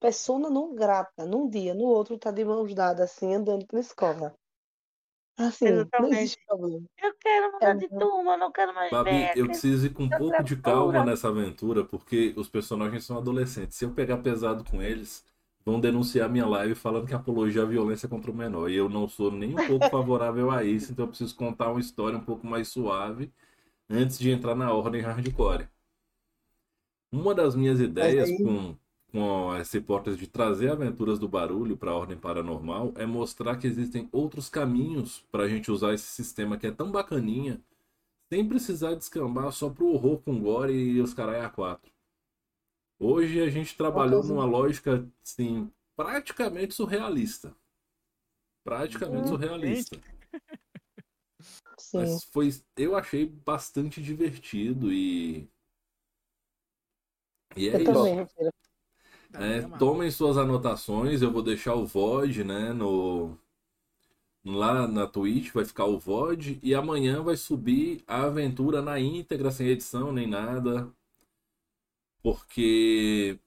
persona 0.00 0.48
não 0.50 0.74
grata, 0.74 1.24
num 1.26 1.48
dia, 1.48 1.74
no 1.74 1.84
outro 1.84 2.18
tá 2.18 2.30
de 2.30 2.44
mãos 2.44 2.74
dadas, 2.74 3.10
assim, 3.10 3.34
andando 3.34 3.66
pela 3.66 3.80
escola. 3.80 4.34
Assim, 5.36 5.64
não 5.64 5.72
Exatamente. 5.80 6.14
existe 6.16 6.38
problema. 6.46 6.86
Eu 7.02 7.14
quero 7.20 7.52
mudar 7.52 7.70
É 7.70 7.74
de 7.74 7.88
muito- 7.90 7.98
turma, 7.98 8.32
eu 8.34 8.38
não 8.38 8.52
quero 8.52 8.72
mais 8.74 8.90
Babi, 8.90 9.10
ver. 9.10 9.32
eu 9.36 9.46
preciso 9.46 9.86
ir 9.86 9.90
com 9.92 10.04
um 10.04 10.06
essa 10.06 10.18
pouco 10.18 10.42
de 10.44 10.56
calma 10.56 11.04
nessa 11.04 11.28
aventura 11.28 11.84
porque 11.84 12.32
os 12.36 12.48
personagens 12.48 13.04
são 13.04 13.18
adolescentes. 13.18 13.76
Se 13.76 13.84
eu 13.84 13.90
pegar 13.92 14.18
pesado 14.18 14.62
com 14.64 14.80
eles, 14.80 15.24
vão 15.64 15.80
denunciar 15.80 16.28
minha 16.30 16.46
live 16.46 16.76
falando 16.76 17.08
que 17.08 17.14
apologia 17.14 17.62
à 17.62 17.64
violência 17.64 18.08
contra 18.08 18.30
o 18.30 18.34
menor. 18.34 18.70
E 18.70 18.76
eu 18.76 18.88
não 18.88 19.08
sou 19.08 19.30
nem 19.32 19.54
um 19.58 19.66
pouco 19.66 19.90
favorável 19.90 20.50
a 20.52 20.62
isso, 20.62 20.92
então 20.92 21.04
eu 21.04 21.08
preciso 21.08 21.34
contar 21.34 21.70
uma 21.72 21.80
história 21.80 22.16
um 22.16 22.24
pouco 22.24 22.46
mais 22.46 22.68
suave 22.68 23.32
antes 23.90 24.16
de 24.18 24.30
entrar 24.30 24.54
na 24.54 24.72
ordem 24.72 25.00
hardcore. 25.02 25.68
Uma 27.12 27.34
das 27.34 27.54
minhas 27.56 27.80
ideias 27.80 28.28
aí- 28.28 28.38
com, 28.42 28.76
com 29.14 29.54
essa 29.54 29.76
hipótese 29.78 30.18
de 30.18 30.26
trazer 30.26 30.72
aventuras 30.72 31.20
do 31.20 31.28
barulho 31.28 31.76
para 31.76 31.92
a 31.92 31.96
ordem 31.96 32.18
paranormal 32.18 32.92
é 32.96 33.06
mostrar 33.06 33.56
que 33.56 33.64
existem 33.64 34.08
outros 34.10 34.48
caminhos 34.48 35.24
para 35.30 35.44
a 35.44 35.48
gente 35.48 35.70
usar 35.70 35.94
esse 35.94 36.06
sistema 36.08 36.58
que 36.58 36.66
é 36.66 36.72
tão 36.72 36.90
bacaninha, 36.90 37.62
sem 38.28 38.48
precisar 38.48 38.96
descambar 38.96 39.52
só 39.52 39.70
pro 39.70 39.86
horror 39.86 40.18
com 40.18 40.40
gore 40.40 40.72
e 40.74 41.00
os 41.00 41.14
carai 41.14 41.42
a 41.42 41.48
quatro. 41.48 41.92
Hoje 42.98 43.40
a 43.40 43.48
gente 43.48 43.76
trabalhou 43.76 44.24
numa 44.24 44.44
lógica, 44.44 45.08
assim, 45.22 45.70
praticamente 45.96 46.74
surrealista. 46.74 47.54
Praticamente 48.64 49.26
Hum, 49.26 49.28
surrealista. 49.28 49.96
Sim. 51.78 51.98
Mas 51.98 52.24
foi, 52.24 52.50
eu 52.76 52.96
achei 52.96 53.26
bastante 53.26 54.02
divertido 54.02 54.92
e. 54.92 55.48
E 57.56 57.68
é 57.68 57.74
Eu 57.74 57.82
isso. 57.82 57.92
também, 57.92 58.26
É, 59.34 59.62
tomem 59.78 60.10
suas 60.10 60.36
anotações, 60.38 61.22
eu 61.22 61.30
vou 61.30 61.42
deixar 61.42 61.74
o 61.74 61.86
VOD, 61.86 62.44
né, 62.44 62.72
no 62.72 63.36
lá 64.44 64.86
na 64.86 65.06
Twitch 65.06 65.52
vai 65.52 65.64
ficar 65.64 65.86
o 65.86 65.98
VOD 65.98 66.58
e 66.62 66.74
amanhã 66.74 67.22
vai 67.22 67.36
subir 67.36 68.02
a 68.06 68.24
aventura 68.24 68.82
na 68.82 69.00
íntegra, 69.00 69.50
sem 69.50 69.68
edição 69.68 70.12
nem 70.12 70.26
nada. 70.26 70.92
Porque 72.22 73.38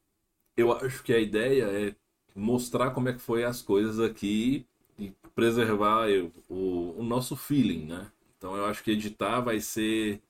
eu 0.56 0.72
acho 0.74 1.04
que 1.04 1.14
a 1.14 1.20
ideia 1.20 1.66
é 1.66 1.96
mostrar 2.36 2.92
como 2.92 3.10
é 3.10 3.14
que 3.14 3.20
foi 3.20 3.44
as 3.44 3.62
coisas 3.62 4.00
aqui 4.00 4.66
e 5.00 5.12
preservar 5.36 6.08
o, 6.50 6.96
o 7.00 7.04
nosso 7.04 7.36
feeling, 7.36 7.86
né? 7.86 8.12
Então 8.38 8.56
eu 8.56 8.66
acho 8.66 8.84
que 8.84 8.92
editar 8.92 9.42
vai 9.42 9.60
ser 9.60 10.22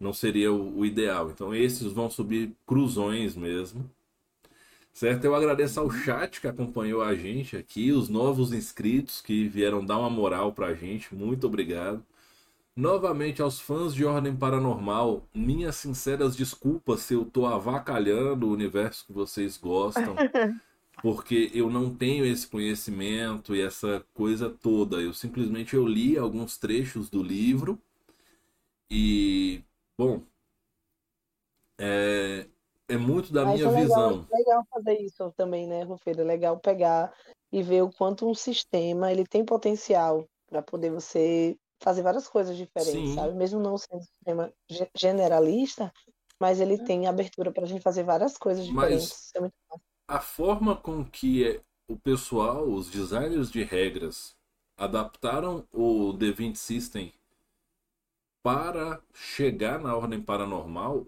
não 0.00 0.12
seria 0.12 0.52
o, 0.52 0.78
o 0.80 0.86
ideal. 0.86 1.30
Então 1.30 1.54
esses 1.54 1.92
vão 1.92 2.10
subir 2.10 2.54
cruzões 2.66 3.36
mesmo. 3.36 3.88
Certo? 4.98 5.24
Eu 5.24 5.32
agradeço 5.32 5.78
ao 5.78 5.88
chat 5.92 6.40
que 6.40 6.48
acompanhou 6.48 7.02
a 7.02 7.14
gente 7.14 7.56
aqui, 7.56 7.92
os 7.92 8.08
novos 8.08 8.52
inscritos 8.52 9.20
que 9.20 9.46
vieram 9.46 9.86
dar 9.86 9.96
uma 9.96 10.10
moral 10.10 10.52
pra 10.52 10.74
gente. 10.74 11.14
Muito 11.14 11.46
obrigado. 11.46 12.04
Novamente 12.74 13.40
aos 13.40 13.60
fãs 13.60 13.94
de 13.94 14.04
Ordem 14.04 14.34
Paranormal, 14.34 15.24
minhas 15.32 15.76
sinceras 15.76 16.34
desculpas 16.34 17.02
se 17.02 17.14
eu 17.14 17.24
tô 17.24 17.46
avacalhando 17.46 18.48
o 18.48 18.52
universo 18.52 19.06
que 19.06 19.12
vocês 19.12 19.56
gostam, 19.56 20.16
porque 21.00 21.48
eu 21.54 21.70
não 21.70 21.94
tenho 21.94 22.24
esse 22.24 22.48
conhecimento 22.48 23.54
e 23.54 23.60
essa 23.60 24.04
coisa 24.12 24.50
toda. 24.50 24.96
Eu 24.96 25.14
simplesmente 25.14 25.76
eu 25.76 25.86
li 25.86 26.18
alguns 26.18 26.58
trechos 26.58 27.08
do 27.08 27.22
livro 27.22 27.80
e, 28.90 29.62
bom, 29.96 30.24
é, 31.78 32.48
é 32.88 32.96
muito 32.96 33.32
da 33.32 33.44
Mas 33.44 33.60
minha 33.60 33.68
é 33.68 33.70
legal, 33.70 34.08
visão. 34.10 34.26
legal 34.32 34.66
fazer 34.70 35.00
isso 35.00 35.32
também, 35.36 35.66
né, 35.66 35.82
Rufeira? 35.82 36.22
É 36.22 36.24
legal 36.24 36.58
pegar 36.58 37.14
e 37.52 37.62
ver 37.62 37.82
o 37.82 37.90
quanto 37.92 38.28
um 38.28 38.34
sistema 38.34 39.12
ele 39.12 39.26
tem 39.26 39.44
potencial 39.44 40.26
para 40.48 40.62
poder 40.62 40.90
você 40.90 41.56
fazer 41.80 42.02
várias 42.02 42.26
coisas 42.26 42.56
diferentes, 42.56 43.10
Sim. 43.10 43.14
sabe? 43.14 43.34
Mesmo 43.34 43.60
não 43.60 43.76
sendo 43.78 43.98
um 43.98 44.02
sistema 44.02 44.52
ge- 44.68 44.90
generalista, 44.96 45.92
mas 46.40 46.60
ele 46.60 46.78
tem 46.78 47.06
abertura 47.06 47.52
para 47.52 47.64
a 47.64 47.66
gente 47.66 47.82
fazer 47.82 48.02
várias 48.02 48.36
coisas 48.36 48.66
Mas- 48.68 48.88
diferentes. 49.04 49.26
Isso 49.34 49.38
é 49.44 49.78
a 50.08 50.20
forma 50.20 50.74
com 50.74 51.04
que 51.04 51.46
é- 51.46 51.60
o 51.86 51.96
pessoal, 51.96 52.64
os 52.66 52.90
designers 52.90 53.50
de 53.50 53.62
regras, 53.62 54.34
adaptaram 54.76 55.66
o 55.72 56.12
D20 56.12 56.56
System 56.56 57.12
para 58.42 59.02
chegar 59.12 59.78
na 59.80 59.96
ordem 59.96 60.20
paranormal, 60.22 61.06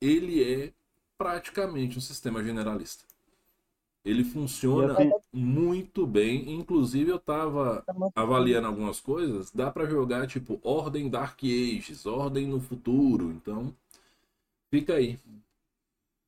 ele 0.00 0.42
é 0.42 0.72
praticamente 1.18 1.98
um 1.98 2.00
sistema 2.00 2.42
generalista. 2.42 3.04
Ele 4.04 4.22
funciona 4.22 4.96
muito 5.32 6.06
bem. 6.06 6.52
Inclusive, 6.52 7.10
eu 7.10 7.16
estava 7.16 7.84
avaliando 8.14 8.68
algumas 8.68 9.00
coisas. 9.00 9.50
Dá 9.50 9.68
para 9.70 9.86
jogar 9.86 10.28
tipo 10.28 10.60
Ordem 10.62 11.10
Dark 11.10 11.42
Ages, 11.42 12.06
Ordem 12.06 12.46
no 12.46 12.60
Futuro. 12.60 13.32
Então, 13.32 13.74
fica 14.70 14.94
aí. 14.94 15.18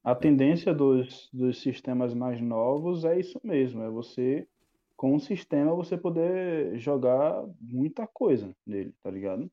A 0.03 0.15
tendência 0.15 0.75
dos, 0.75 1.29
dos 1.33 1.61
sistemas 1.61 2.15
mais 2.15 2.41
novos 2.41 3.05
é 3.05 3.21
isso 3.21 3.39
mesmo, 3.45 3.83
é 3.83 3.91
você, 3.91 4.49
com 4.97 5.15
o 5.15 5.21
sistema, 5.21 5.75
você 5.75 5.99
poder 5.99 6.79
jogar 6.79 7.45
muita 7.61 8.07
coisa 8.07 8.57
nele, 8.67 8.95
tá 9.03 9.11
ligado? 9.11 9.51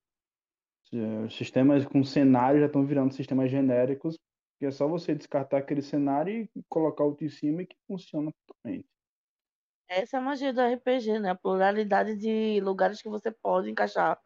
Sistemas 1.30 1.84
com 1.86 2.04
cenário 2.04 2.62
já 2.62 2.68
estão 2.68 2.86
virando 2.86 3.14
sistemas 3.14 3.52
genéricos, 3.52 4.18
que 4.66 4.70
é 4.70 4.72
só 4.72 4.88
você 4.88 5.14
descartar 5.14 5.60
aquele 5.60 5.84
cenário 5.84 6.50
e 6.56 6.64
colocar 6.68 7.04
outro 7.04 7.24
em 7.24 7.30
cima 7.30 7.62
e 7.62 7.68
que 7.68 7.78
funciona 7.88 8.34
totalmente. 8.48 8.90
Essa 9.88 10.18
é 10.18 10.20
a 10.20 10.24
magia 10.24 10.52
do 10.52 10.60
RPG, 10.60 11.20
né? 11.20 11.30
A 11.30 11.36
pluralidade 11.36 12.18
de 12.18 12.60
lugares 12.62 13.00
que 13.00 13.08
você 13.08 13.32
pode 13.32 13.70
encaixar 13.70 14.20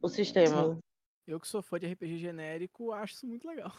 o 0.00 0.08
sistema. 0.08 0.78
Eu 1.26 1.38
que 1.38 1.46
sou 1.46 1.62
fã 1.62 1.78
de 1.78 1.86
RPG 1.86 2.16
genérico, 2.16 2.92
acho 2.92 3.12
isso 3.12 3.26
muito 3.26 3.46
legal. 3.46 3.70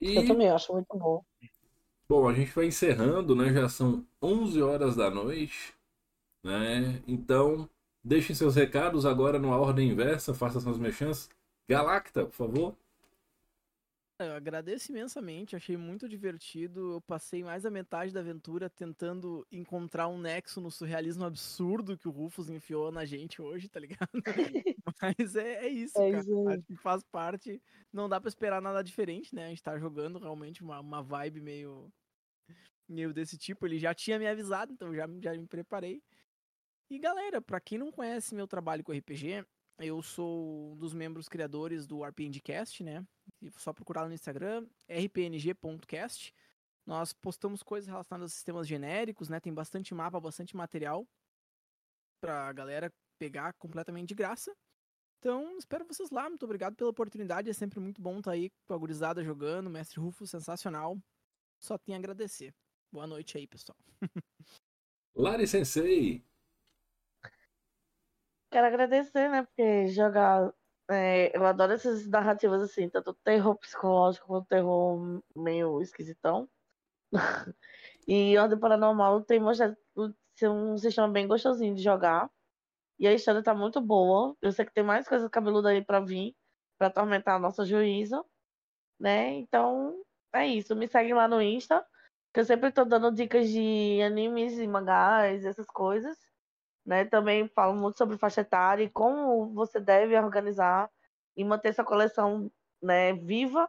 E 0.00 0.16
Eu 0.18 0.26
também 0.26 0.48
acho 0.48 0.72
muito 0.72 0.98
bom. 0.98 1.24
Bom, 2.08 2.28
a 2.28 2.34
gente 2.34 2.50
vai 2.50 2.66
encerrando, 2.66 3.36
né? 3.36 3.52
Já 3.52 3.68
são 3.68 4.04
11 4.20 4.60
horas 4.60 4.96
da 4.96 5.08
noite, 5.08 5.72
né? 6.42 7.00
Então, 7.06 7.70
deixem 8.02 8.34
seus 8.34 8.56
recados 8.56 9.06
agora 9.06 9.38
numa 9.38 9.56
ordem 9.56 9.90
inversa, 9.90 10.34
faça 10.34 10.58
suas 10.58 10.78
mexãs. 10.78 11.30
Galacta, 11.68 12.24
por 12.26 12.32
favor. 12.32 12.78
Eu 14.20 14.32
agradeço 14.32 14.92
imensamente, 14.92 15.56
achei 15.56 15.76
muito 15.76 16.08
divertido. 16.08 16.92
Eu 16.94 17.00
passei 17.00 17.42
mais 17.42 17.64
da 17.64 17.70
metade 17.70 18.12
da 18.12 18.20
aventura 18.20 18.70
tentando 18.70 19.44
encontrar 19.50 20.06
um 20.06 20.18
nexo 20.20 20.60
no 20.60 20.70
surrealismo 20.70 21.24
absurdo 21.24 21.98
que 21.98 22.06
o 22.06 22.12
Rufus 22.12 22.48
enfiou 22.48 22.92
na 22.92 23.04
gente 23.04 23.42
hoje, 23.42 23.68
tá 23.68 23.80
ligado? 23.80 24.08
Mas 25.02 25.34
é, 25.34 25.66
é 25.66 25.68
isso, 25.68 26.00
É 26.00 26.10
cara. 26.12 26.22
isso. 26.22 26.48
Acho 26.48 26.62
que 26.62 26.76
faz 26.76 27.02
parte. 27.02 27.60
Não 27.92 28.08
dá 28.08 28.20
pra 28.20 28.28
esperar 28.28 28.62
nada 28.62 28.84
diferente, 28.84 29.34
né? 29.34 29.46
A 29.46 29.48
gente 29.48 29.62
tá 29.62 29.76
jogando 29.78 30.20
realmente 30.20 30.62
uma, 30.62 30.78
uma 30.78 31.02
vibe 31.02 31.40
meio, 31.40 31.92
meio 32.88 33.12
desse 33.12 33.38
tipo. 33.38 33.66
Ele 33.66 33.78
já 33.78 33.94
tinha 33.94 34.18
me 34.18 34.26
avisado, 34.28 34.72
então 34.72 34.94
já, 34.94 35.06
já 35.20 35.32
me 35.32 35.46
preparei. 35.46 36.02
E 36.90 36.98
galera, 36.98 37.42
pra 37.42 37.60
quem 37.60 37.78
não 37.78 37.90
conhece 37.90 38.34
meu 38.34 38.46
trabalho 38.46 38.84
com 38.84 38.92
RPG, 38.92 39.44
eu 39.78 40.00
sou 40.02 40.72
um 40.72 40.76
dos 40.76 40.94
membros 40.94 41.28
criadores 41.28 41.86
do 41.86 42.04
RPNGcast, 42.04 42.82
né? 42.82 43.04
E 43.40 43.50
só 43.52 43.72
procurar 43.72 44.06
no 44.06 44.14
Instagram, 44.14 44.66
rpng.cast. 44.88 46.34
Nós 46.86 47.12
postamos 47.12 47.62
coisas 47.62 47.88
relacionadas 47.88 48.32
a 48.32 48.34
sistemas 48.34 48.68
genéricos, 48.68 49.28
né? 49.28 49.40
Tem 49.40 49.52
bastante 49.52 49.94
mapa, 49.94 50.20
bastante 50.20 50.56
material 50.56 51.06
pra 52.20 52.52
galera 52.52 52.92
pegar 53.18 53.52
completamente 53.54 54.08
de 54.08 54.14
graça. 54.14 54.54
Então, 55.18 55.56
espero 55.56 55.86
vocês 55.86 56.10
lá. 56.10 56.28
Muito 56.28 56.44
obrigado 56.44 56.76
pela 56.76 56.90
oportunidade. 56.90 57.48
É 57.48 57.52
sempre 57.52 57.80
muito 57.80 58.00
bom 58.00 58.18
estar 58.18 58.32
aí 58.32 58.50
com 58.66 58.74
a 58.74 58.78
gurizada 58.78 59.24
jogando. 59.24 59.70
Mestre 59.70 59.98
Rufo, 59.98 60.26
sensacional. 60.26 60.98
Só 61.58 61.78
tenho 61.78 61.96
a 61.96 61.98
agradecer. 61.98 62.54
Boa 62.92 63.06
noite 63.06 63.38
aí, 63.38 63.46
pessoal. 63.46 63.78
Lari 65.16 65.46
Sensei. 65.46 66.22
Quero 68.54 68.68
agradecer, 68.68 69.28
né? 69.28 69.42
Porque 69.42 69.88
jogar. 69.88 70.54
é, 70.88 71.36
eu 71.36 71.44
adoro 71.44 71.72
essas 71.72 72.06
narrativas 72.06 72.62
assim, 72.62 72.88
tanto 72.88 73.12
terror 73.24 73.58
psicológico 73.58 74.28
quanto 74.28 74.46
terror 74.46 75.20
meio 75.36 75.82
esquisitão. 75.82 76.48
e 78.06 78.38
Ordem 78.38 78.56
Paranormal 78.60 79.22
tem 79.24 79.40
mostrado 79.40 79.76
ser 80.36 80.48
um 80.50 80.78
sistema 80.78 81.08
bem 81.08 81.26
gostosinho 81.26 81.74
de 81.74 81.82
jogar. 81.82 82.30
E 82.98 83.08
a 83.08 83.12
história 83.14 83.42
tá 83.42 83.54
muito 83.54 83.80
boa. 83.80 84.36
Eu 84.40 84.52
sei 84.52 84.64
que 84.64 84.72
tem 84.72 84.84
mais 84.84 85.08
coisas 85.08 85.28
cabeludas 85.30 85.72
aí 85.72 85.84
pra 85.84 85.98
vir, 85.98 86.36
pra 86.78 86.86
atormentar 86.88 87.36
a 87.36 87.40
nossa 87.40 87.64
juíza, 87.64 88.24
né? 89.00 89.30
Então, 89.34 90.00
é 90.32 90.46
isso. 90.46 90.76
Me 90.76 90.88
segue 90.88 91.12
lá 91.14 91.28
no 91.28 91.42
Insta, 91.42 91.84
que 92.32 92.40
eu 92.40 92.44
sempre 92.44 92.72
tô 92.72 92.84
dando 92.84 93.12
dicas 93.12 93.48
de 93.50 94.00
animes 94.02 94.58
e 94.58 94.66
mangás, 94.68 95.44
essas 95.44 95.66
coisas 95.66 96.16
né? 96.84 97.04
Também 97.04 97.48
falo 97.48 97.74
muito 97.74 97.96
sobre 97.96 98.18
faixa 98.18 98.42
etária 98.42 98.84
e 98.84 98.90
como 98.90 99.52
você 99.54 99.80
deve 99.80 100.16
organizar 100.18 100.90
e 101.36 101.44
manter 101.44 101.68
essa 101.70 101.84
coleção, 101.84 102.50
né, 102.82 103.12
viva. 103.14 103.68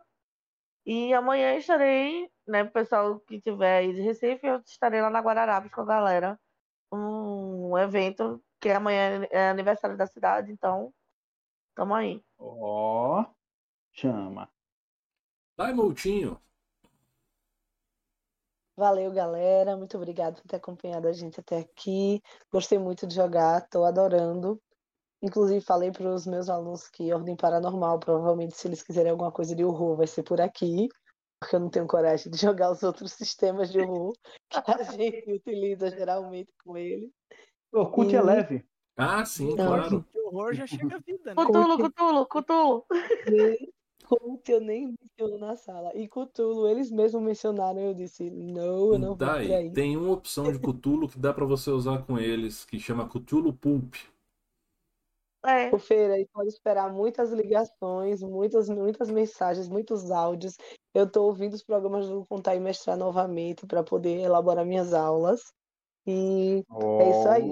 E 0.86 1.14
amanhã 1.14 1.56
estarei, 1.56 2.30
né, 2.48 2.64
pro 2.64 2.74
pessoal 2.74 3.20
que 3.22 3.42
tiver 3.42 3.78
aí 3.80 3.94
de 3.94 4.02
Recife, 4.02 4.46
eu 4.46 4.58
estarei 4.60 5.02
lá 5.02 5.10
na 5.10 5.20
Guararapes 5.20 5.72
com 5.72 5.82
a 5.82 5.86
galera. 5.86 6.40
Um 6.92 7.78
evento 7.78 8.44
que 8.60 8.70
amanhã 8.70 9.28
é 9.32 9.50
aniversário 9.50 9.98
da 9.98 10.06
cidade, 10.06 10.52
então 10.52 10.94
tamo 11.76 11.96
aí. 11.96 12.24
Ó, 12.38 13.26
chama. 13.92 14.50
Dai 15.58 15.74
Moutinho. 15.74 16.40
Valeu, 18.78 19.12
galera. 19.12 19.78
Muito 19.78 19.96
obrigado 19.98 20.42
por 20.42 20.48
ter 20.48 20.58
acompanhado 20.58 21.08
a 21.08 21.14
gente 21.14 21.40
até 21.40 21.60
aqui. 21.60 22.22
Gostei 22.52 22.78
muito 22.78 23.08
de 23.08 23.16
jogar, 23.16 23.68
tô 23.70 23.86
adorando. 23.86 24.62
Inclusive, 25.22 25.62
falei 25.62 25.92
para 25.92 26.14
os 26.14 26.28
meus 26.28 26.50
alunos 26.50 26.90
que 26.90 27.14
Ordem 27.14 27.36
Paranormal, 27.36 28.00
provavelmente, 28.00 28.56
se 28.56 28.68
eles 28.68 28.84
quiserem 28.84 29.12
alguma 29.12 29.32
coisa 29.32 29.56
de 29.56 29.64
horror, 29.64 29.96
vai 29.96 30.08
ser 30.08 30.24
por 30.24 30.42
aqui, 30.42 30.90
porque 31.40 31.56
eu 31.56 31.60
não 31.62 31.70
tenho 31.70 31.88
coragem 31.88 32.30
de 32.32 32.38
jogar 32.54 32.72
os 32.72 32.84
outros 32.84 33.14
sistemas 33.14 33.72
de 33.72 33.80
horror 33.80 34.14
que 34.50 34.72
a 34.72 34.84
gente 35.00 35.32
utiliza 35.32 35.90
geralmente 35.90 36.52
com 36.64 36.78
ele. 36.78 37.12
O 37.72 37.86
Cut 37.90 38.12
E- 38.14 38.16
é 38.18 38.22
leve. 38.22 38.66
Ah, 38.98 39.26
sim, 39.26 39.56
Não, 39.56 39.68
claro. 39.68 40.06
Que 40.12 40.20
horror 40.20 40.54
já 40.54 40.68
chega 40.68 40.96
a 40.96 41.00
vida, 41.00 41.34
né? 41.34 41.36
Cutulo, 41.36 41.78
cutulo, 41.78 42.28
cutulo. 42.28 42.86
Cult 44.04 44.52
eu 44.52 44.60
nem 44.60 44.94
menciono 45.00 45.38
na 45.38 45.56
sala. 45.56 45.96
E 45.96 46.08
Cthulhu, 46.08 46.68
eles 46.68 46.92
mesmos 46.92 47.24
mencionaram, 47.24 47.80
eu 47.80 47.94
disse, 47.94 48.30
não, 48.30 48.94
eu 48.94 49.00
não 49.00 49.08
vou 49.10 49.16
Daí, 49.16 49.54
aí. 49.54 49.72
tem 49.72 49.98
uma 49.98 50.12
opção 50.12 50.52
de 50.52 50.60
Cthulhu 50.60 51.08
que 51.08 51.18
dá 51.18 51.34
pra 51.34 51.46
você 51.46 51.70
usar 51.72 52.06
com 52.06 52.20
eles, 52.20 52.66
que 52.66 52.80
chama 52.80 53.08
Cthulhu 53.08 53.54
Pulp. 53.54 53.96
É. 55.46 55.74
O 55.74 55.78
Feira, 55.78 56.16
aí 56.16 56.28
pode 56.34 56.50
esperar 56.50 56.92
muitas 56.92 57.32
ligações, 57.32 58.22
muitas, 58.24 58.68
muitas 58.68 59.12
mensagens, 59.12 59.68
muitos 59.68 60.10
áudios. 60.10 60.58
Eu 60.94 61.06
estou 61.06 61.28
ouvindo 61.28 61.54
os 61.54 61.64
programas 61.64 62.08
do 62.10 62.26
Contar 62.26 62.56
e 62.56 62.60
Mestrar 62.60 62.98
novamente 62.98 63.66
para 63.68 63.84
poder 63.84 64.20
elaborar 64.22 64.66
minhas 64.66 64.92
aulas. 64.92 65.54
E 66.08 66.64
é 67.00 67.10
isso 67.10 67.28
aí, 67.28 67.52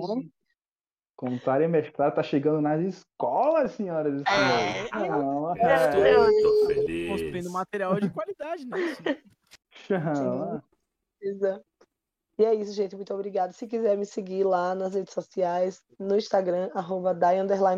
E 1.21 1.67
mestrar 1.67 2.13
tá 2.13 2.21
chegando 2.21 2.59
nas 2.59 2.81
escolas, 2.81 3.71
senhoras 3.71 4.21
e 4.21 4.23
senhores. 4.23 4.75
É. 4.75 4.87
Chama, 4.87 5.53
Meu 5.53 6.23
é. 6.23 6.41
Tô 6.41 6.49
Construindo 7.09 7.31
feliz. 7.31 7.51
material 7.51 7.99
de 7.99 8.09
qualidade, 8.09 8.65
né? 8.65 8.77
Chama. 9.71 10.63
E 12.37 12.45
é 12.45 12.53
isso, 12.55 12.73
gente. 12.73 12.95
Muito 12.95 13.13
obrigada. 13.13 13.53
Se 13.53 13.67
quiser 13.67 13.97
me 13.97 14.05
seguir 14.05 14.43
lá 14.43 14.73
nas 14.73 14.95
redes 14.95 15.13
sociais, 15.13 15.83
no 15.99 16.17
Instagram, 16.17 16.69
arroba 16.73 17.17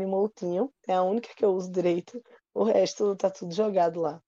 Moutinho. 0.08 0.74
É 0.88 0.94
a 0.94 1.04
única 1.04 1.30
que 1.36 1.44
eu 1.44 1.50
uso 1.50 1.72
direito. 1.72 2.24
O 2.54 2.64
resto 2.64 3.16
tá 3.16 3.30
tudo 3.30 3.54
jogado 3.54 4.00
lá. 4.00 4.22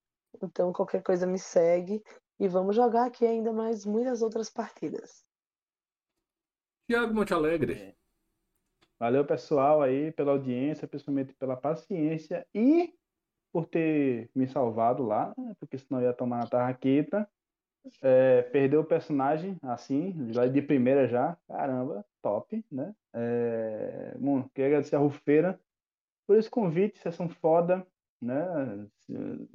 Então, 0.43 0.73
qualquer 0.73 1.01
coisa 1.01 1.25
me 1.25 1.39
segue. 1.39 2.03
E 2.39 2.47
vamos 2.47 2.75
jogar 2.75 3.05
aqui 3.05 3.25
ainda 3.25 3.51
mais 3.51 3.85
muitas 3.85 4.21
outras 4.21 4.49
partidas. 4.49 5.25
Tiago 6.87 7.13
Monte 7.13 7.33
Alegre. 7.33 7.97
Valeu, 8.99 9.23
pessoal, 9.23 9.81
aí, 9.81 10.11
pela 10.11 10.31
audiência, 10.31 10.87
principalmente 10.87 11.33
pela 11.33 11.55
paciência 11.55 12.45
e 12.53 12.93
por 13.51 13.67
ter 13.67 14.29
me 14.35 14.47
salvado 14.47 15.03
lá, 15.03 15.33
né, 15.37 15.55
porque 15.59 15.77
senão 15.77 16.01
ia 16.01 16.13
tomar 16.13 16.39
na 16.39 16.47
tarraqueta. 16.47 17.29
É, 18.01 18.41
perdeu 18.41 18.81
o 18.81 18.85
personagem, 18.85 19.57
assim, 19.61 20.11
de 20.51 20.61
primeira 20.61 21.07
já. 21.07 21.37
Caramba, 21.47 22.03
top, 22.21 22.65
né? 22.71 22.93
É, 23.13 24.15
bom, 24.19 24.43
queria 24.49 24.67
agradecer 24.67 24.95
a 24.95 24.99
Rufeira 24.99 25.59
por 26.27 26.37
esse 26.37 26.49
convite, 26.49 26.99
sessão 26.99 27.29
foda, 27.29 27.87
né? 28.21 28.87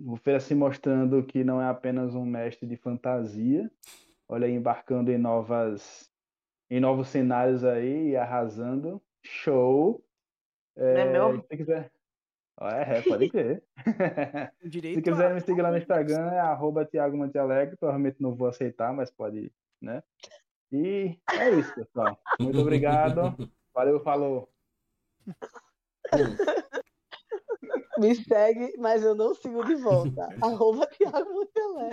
Rufeira 0.02 0.40
se 0.40 0.55
mostrando 0.55 1.23
que 1.24 1.44
não 1.44 1.60
é 1.60 1.66
apenas 1.69 2.14
um 2.14 2.24
mestre 2.24 2.66
de 2.66 2.77
fantasia, 2.77 3.70
olha 4.28 4.47
aí, 4.47 4.55
embarcando 4.55 5.10
em 5.10 5.19
novas 5.19 6.10
em 6.70 6.81
novos 6.81 7.09
cenários 7.09 7.64
aí 7.64 8.10
e 8.10 8.16
arrasando. 8.16 9.02
Show! 9.24 10.04
Não 10.76 10.86
é 10.86 11.12
meu? 11.12 11.42
se 11.42 11.56
quiser. 11.56 11.92
É, 12.60 12.98
é, 12.98 13.02
pode 13.02 13.28
crer. 13.30 13.62
Se 14.70 15.02
quiser 15.02 15.34
me 15.34 15.40
seguir 15.40 15.62
lá 15.62 15.70
no 15.70 15.78
Instagram, 15.78 16.30
é 16.30 16.38
arroba 16.38 16.84
Thiago 16.84 17.16
Montealegre. 17.16 17.76
Provavelmente 17.76 18.20
não 18.20 18.34
vou 18.34 18.46
aceitar, 18.46 18.92
mas 18.92 19.10
pode, 19.10 19.50
né? 19.80 20.02
E 20.70 21.18
é 21.30 21.50
isso, 21.50 21.74
pessoal. 21.74 22.18
Muito 22.38 22.60
obrigado. 22.60 23.36
Valeu, 23.74 24.00
falou. 24.00 24.48
Me 27.98 28.14
segue, 28.14 28.74
mas 28.78 29.02
eu 29.02 29.14
não 29.14 29.34
sigo 29.34 29.64
de 29.64 29.74
volta. 29.74 30.28
arroba 30.42 30.86
Thiago 30.86 31.32
Montelé. 31.32 31.90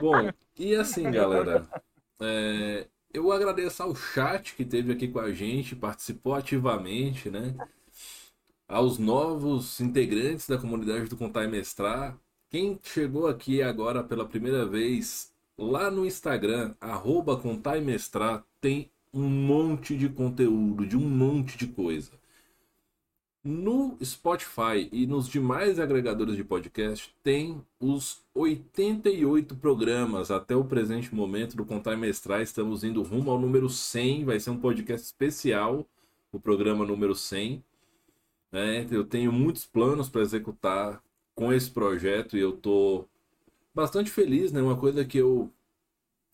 Bom, 0.00 0.30
e 0.58 0.74
assim, 0.74 1.10
galera, 1.10 1.68
é, 2.22 2.88
eu 3.12 3.32
agradeço 3.32 3.82
ao 3.82 3.94
chat 3.94 4.54
que 4.54 4.62
esteve 4.62 4.92
aqui 4.92 5.08
com 5.08 5.18
a 5.18 5.32
gente, 5.32 5.74
participou 5.74 6.34
ativamente, 6.34 7.30
né? 7.30 7.56
Aos 8.68 8.98
novos 8.98 9.80
integrantes 9.80 10.46
da 10.46 10.56
comunidade 10.58 11.08
do 11.08 11.16
Contar 11.16 11.44
e 11.44 11.48
Mestrar. 11.48 12.16
Quem 12.48 12.78
chegou 12.82 13.26
aqui 13.26 13.62
agora 13.62 14.02
pela 14.04 14.28
primeira 14.28 14.64
vez, 14.64 15.32
lá 15.58 15.90
no 15.90 16.06
Instagram, 16.06 16.74
arroba 16.80 17.36
Contar 17.36 17.78
e 17.78 17.80
Mestrar, 17.80 18.44
tem 18.60 18.90
um 19.12 19.28
monte 19.28 19.96
de 19.96 20.08
conteúdo, 20.08 20.86
de 20.86 20.96
um 20.96 21.00
monte 21.00 21.58
de 21.58 21.66
coisa. 21.66 22.12
No 23.42 23.96
Spotify 24.04 24.86
e 24.92 25.06
nos 25.06 25.26
demais 25.26 25.78
agregadores 25.78 26.36
de 26.36 26.44
podcast 26.44 27.10
tem 27.22 27.64
os 27.80 28.20
88 28.34 29.56
programas 29.56 30.30
até 30.30 30.54
o 30.54 30.62
presente 30.62 31.14
momento 31.14 31.56
do 31.56 31.64
Contar 31.64 31.94
e 31.94 31.96
Mestrar. 31.96 32.42
Estamos 32.42 32.84
indo 32.84 33.02
rumo 33.02 33.30
ao 33.30 33.38
número 33.40 33.66
100. 33.70 34.26
Vai 34.26 34.38
ser 34.38 34.50
um 34.50 34.60
podcast 34.60 35.06
especial, 35.06 35.86
o 36.30 36.38
programa 36.38 36.84
número 36.84 37.14
100. 37.14 37.64
né? 38.52 38.86
eu 38.90 39.04
tenho 39.04 39.32
muitos 39.32 39.64
planos 39.64 40.10
para 40.10 40.20
executar 40.20 41.02
com 41.34 41.50
esse 41.50 41.70
projeto 41.70 42.36
e 42.36 42.40
eu 42.40 42.52
tô 42.52 43.06
bastante 43.74 44.10
feliz. 44.10 44.52
Né? 44.52 44.60
Uma 44.60 44.76
coisa 44.76 45.02
que 45.02 45.16
eu 45.16 45.50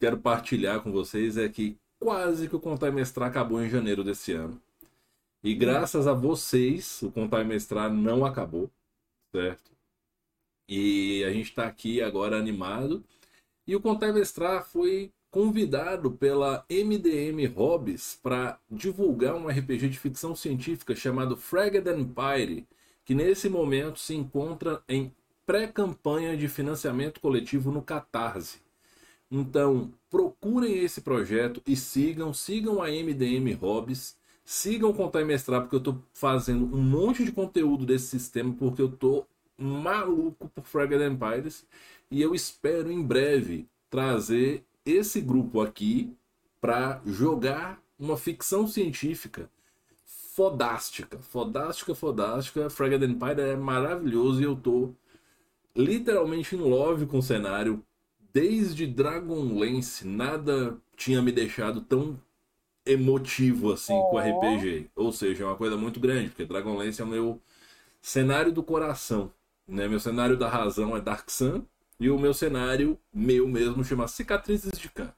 quero 0.00 0.18
partilhar 0.18 0.80
com 0.80 0.90
vocês 0.90 1.36
é 1.36 1.48
que 1.48 1.78
quase 2.00 2.48
que 2.48 2.56
o 2.56 2.60
Contar 2.60 2.88
e 2.88 2.92
Mestrar 2.92 3.28
acabou 3.28 3.62
em 3.62 3.70
janeiro 3.70 4.02
desse 4.02 4.32
ano. 4.32 4.60
E 5.46 5.54
graças 5.54 6.08
a 6.08 6.12
vocês, 6.12 7.00
o 7.02 7.12
Contar 7.12 7.42
e 7.42 7.44
Mestrar 7.44 7.88
não 7.88 8.24
acabou, 8.24 8.68
certo? 9.32 9.70
E 10.68 11.22
a 11.22 11.30
gente 11.32 11.50
está 11.50 11.68
aqui 11.68 12.02
agora 12.02 12.36
animado. 12.36 13.04
E 13.64 13.76
o 13.76 13.80
Contar 13.80 14.08
e 14.08 14.12
Mestrar 14.12 14.66
foi 14.66 15.12
convidado 15.30 16.10
pela 16.10 16.66
MDM 16.68 17.46
Hobbies 17.46 18.18
para 18.20 18.58
divulgar 18.68 19.36
um 19.36 19.46
RPG 19.46 19.88
de 19.88 20.00
ficção 20.00 20.34
científica 20.34 20.96
chamado 20.96 21.36
Fragged 21.36 21.88
Empire, 21.90 22.66
que 23.04 23.14
nesse 23.14 23.48
momento 23.48 24.00
se 24.00 24.16
encontra 24.16 24.82
em 24.88 25.14
pré-campanha 25.46 26.36
de 26.36 26.48
financiamento 26.48 27.20
coletivo 27.20 27.70
no 27.70 27.82
Catarse. 27.82 28.58
Então, 29.30 29.92
procurem 30.10 30.76
esse 30.82 31.02
projeto 31.02 31.62
e 31.64 31.76
sigam, 31.76 32.34
sigam 32.34 32.82
a 32.82 32.88
MDM 32.88 33.54
Hobbies. 33.54 34.15
Sigam 34.48 34.92
Contar 34.92 35.22
e 35.22 35.24
Mestrar, 35.24 35.62
porque 35.62 35.74
eu 35.74 35.80
tô 35.80 35.98
fazendo 36.14 36.64
um 36.72 36.80
monte 36.80 37.24
de 37.24 37.32
conteúdo 37.32 37.84
desse 37.84 38.06
sistema, 38.06 38.54
porque 38.54 38.80
eu 38.80 38.88
tô 38.88 39.26
maluco 39.58 40.48
por 40.54 40.64
Fragged 40.64 41.02
Empires. 41.02 41.66
E 42.08 42.22
eu 42.22 42.32
espero 42.32 42.92
em 42.92 43.02
breve 43.02 43.66
trazer 43.90 44.64
esse 44.84 45.20
grupo 45.20 45.60
aqui 45.60 46.14
para 46.60 47.02
jogar 47.04 47.82
uma 47.98 48.16
ficção 48.16 48.68
científica 48.68 49.50
fodástica. 50.36 51.18
Fodástica, 51.18 51.92
fodástica. 51.92 52.70
Fragged 52.70 53.04
Empire 53.04 53.40
é 53.40 53.56
maravilhoso 53.56 54.40
e 54.40 54.44
eu 54.44 54.54
tô 54.54 54.92
literalmente 55.74 56.54
em 56.54 56.60
love 56.60 57.06
com 57.06 57.18
o 57.18 57.22
cenário. 57.22 57.82
Desde 58.32 58.86
Dragonlance, 58.86 60.06
nada 60.06 60.76
tinha 60.94 61.20
me 61.20 61.32
deixado 61.32 61.80
tão 61.80 62.20
emotivo 62.86 63.72
assim 63.72 63.94
com 64.10 64.16
Oh. 64.16 64.20
RPG. 64.20 64.90
Ou 64.94 65.12
seja, 65.12 65.44
é 65.44 65.46
uma 65.46 65.56
coisa 65.56 65.76
muito 65.76 66.00
grande, 66.00 66.30
porque 66.30 66.44
Dragonlance 66.44 67.00
é 67.00 67.04
o 67.04 67.08
meu 67.08 67.42
cenário 68.00 68.52
do 68.52 68.62
coração. 68.62 69.32
Né? 69.66 69.88
Meu 69.88 70.00
cenário 70.00 70.36
da 70.36 70.48
razão 70.48 70.96
é 70.96 71.00
Dark 71.00 71.28
Sun. 71.30 71.64
E 71.98 72.10
o 72.10 72.18
meu 72.18 72.34
cenário, 72.34 72.98
meu 73.12 73.48
mesmo, 73.48 73.82
chama 73.84 74.06
Cicatrizes 74.06 74.78
de 74.78 74.88
Khan. 74.90 75.12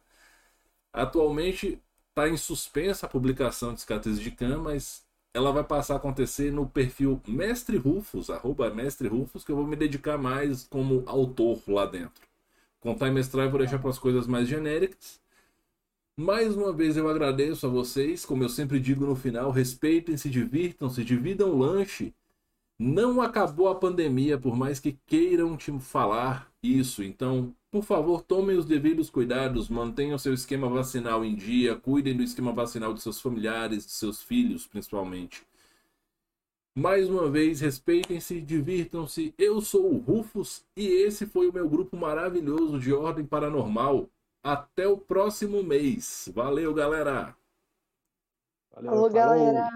Atualmente 0.92 1.80
está 2.10 2.28
em 2.28 2.36
suspensa 2.36 3.06
a 3.06 3.08
publicação 3.08 3.74
de 3.74 3.80
Cicatrizes 3.80 4.20
de 4.20 4.30
Khan, 4.30 4.58
mas 4.58 5.04
ela 5.34 5.52
vai 5.52 5.64
passar 5.64 5.94
a 5.94 5.96
acontecer 5.98 6.52
no 6.52 6.68
perfil 6.68 7.20
Mestre 7.26 7.76
Rufus, 7.76 8.30
arroba 8.30 8.70
Mestre 8.70 9.08
Rufus, 9.08 9.44
que 9.44 9.52
eu 9.52 9.56
vou 9.56 9.66
me 9.66 9.76
dedicar 9.76 10.18
mais 10.18 10.64
como 10.64 11.02
autor 11.06 11.60
lá 11.68 11.86
dentro. 11.86 12.28
Contar 12.80 13.08
e 13.08 13.10
mestrar 13.10 13.46
eu 13.46 13.50
vou 13.50 13.58
deixar 13.58 13.78
para 13.78 13.90
as 13.90 13.98
coisas 13.98 14.26
mais 14.26 14.48
genéricas. 14.48 15.20
Mais 16.20 16.56
uma 16.56 16.72
vez 16.72 16.96
eu 16.96 17.08
agradeço 17.08 17.64
a 17.64 17.70
vocês, 17.70 18.26
como 18.26 18.42
eu 18.42 18.48
sempre 18.48 18.80
digo 18.80 19.06
no 19.06 19.14
final, 19.14 19.52
respeitem-se, 19.52 20.28
divirtam-se, 20.28 21.04
dividam 21.04 21.50
o 21.50 21.58
lanche. 21.58 22.12
Não 22.76 23.22
acabou 23.22 23.68
a 23.68 23.76
pandemia, 23.76 24.36
por 24.36 24.56
mais 24.56 24.80
que 24.80 24.98
queiram 25.06 25.56
te 25.56 25.70
falar 25.78 26.50
isso. 26.60 27.04
Então, 27.04 27.54
por 27.70 27.84
favor, 27.84 28.20
tomem 28.20 28.56
os 28.56 28.64
devidos 28.64 29.08
cuidados, 29.08 29.68
mantenham 29.68 30.18
seu 30.18 30.34
esquema 30.34 30.68
vacinal 30.68 31.24
em 31.24 31.36
dia, 31.36 31.76
cuidem 31.76 32.16
do 32.16 32.24
esquema 32.24 32.52
vacinal 32.52 32.92
de 32.92 33.00
seus 33.00 33.20
familiares, 33.20 33.86
de 33.86 33.92
seus 33.92 34.20
filhos, 34.20 34.66
principalmente. 34.66 35.46
Mais 36.74 37.08
uma 37.08 37.30
vez, 37.30 37.60
respeitem-se, 37.60 38.40
divirtam-se. 38.40 39.32
Eu 39.38 39.60
sou 39.60 39.94
o 39.94 39.98
Rufus 39.98 40.64
e 40.76 40.84
esse 40.84 41.26
foi 41.26 41.48
o 41.48 41.52
meu 41.52 41.68
grupo 41.68 41.96
maravilhoso 41.96 42.80
de 42.80 42.92
Ordem 42.92 43.24
Paranormal. 43.24 44.10
Até 44.48 44.88
o 44.88 44.96
próximo 44.96 45.62
mês. 45.62 46.30
Valeu, 46.34 46.72
galera! 46.72 47.36
Valeu, 48.70 48.92
Alô, 48.92 49.10
falou. 49.10 49.12
galera. 49.12 49.68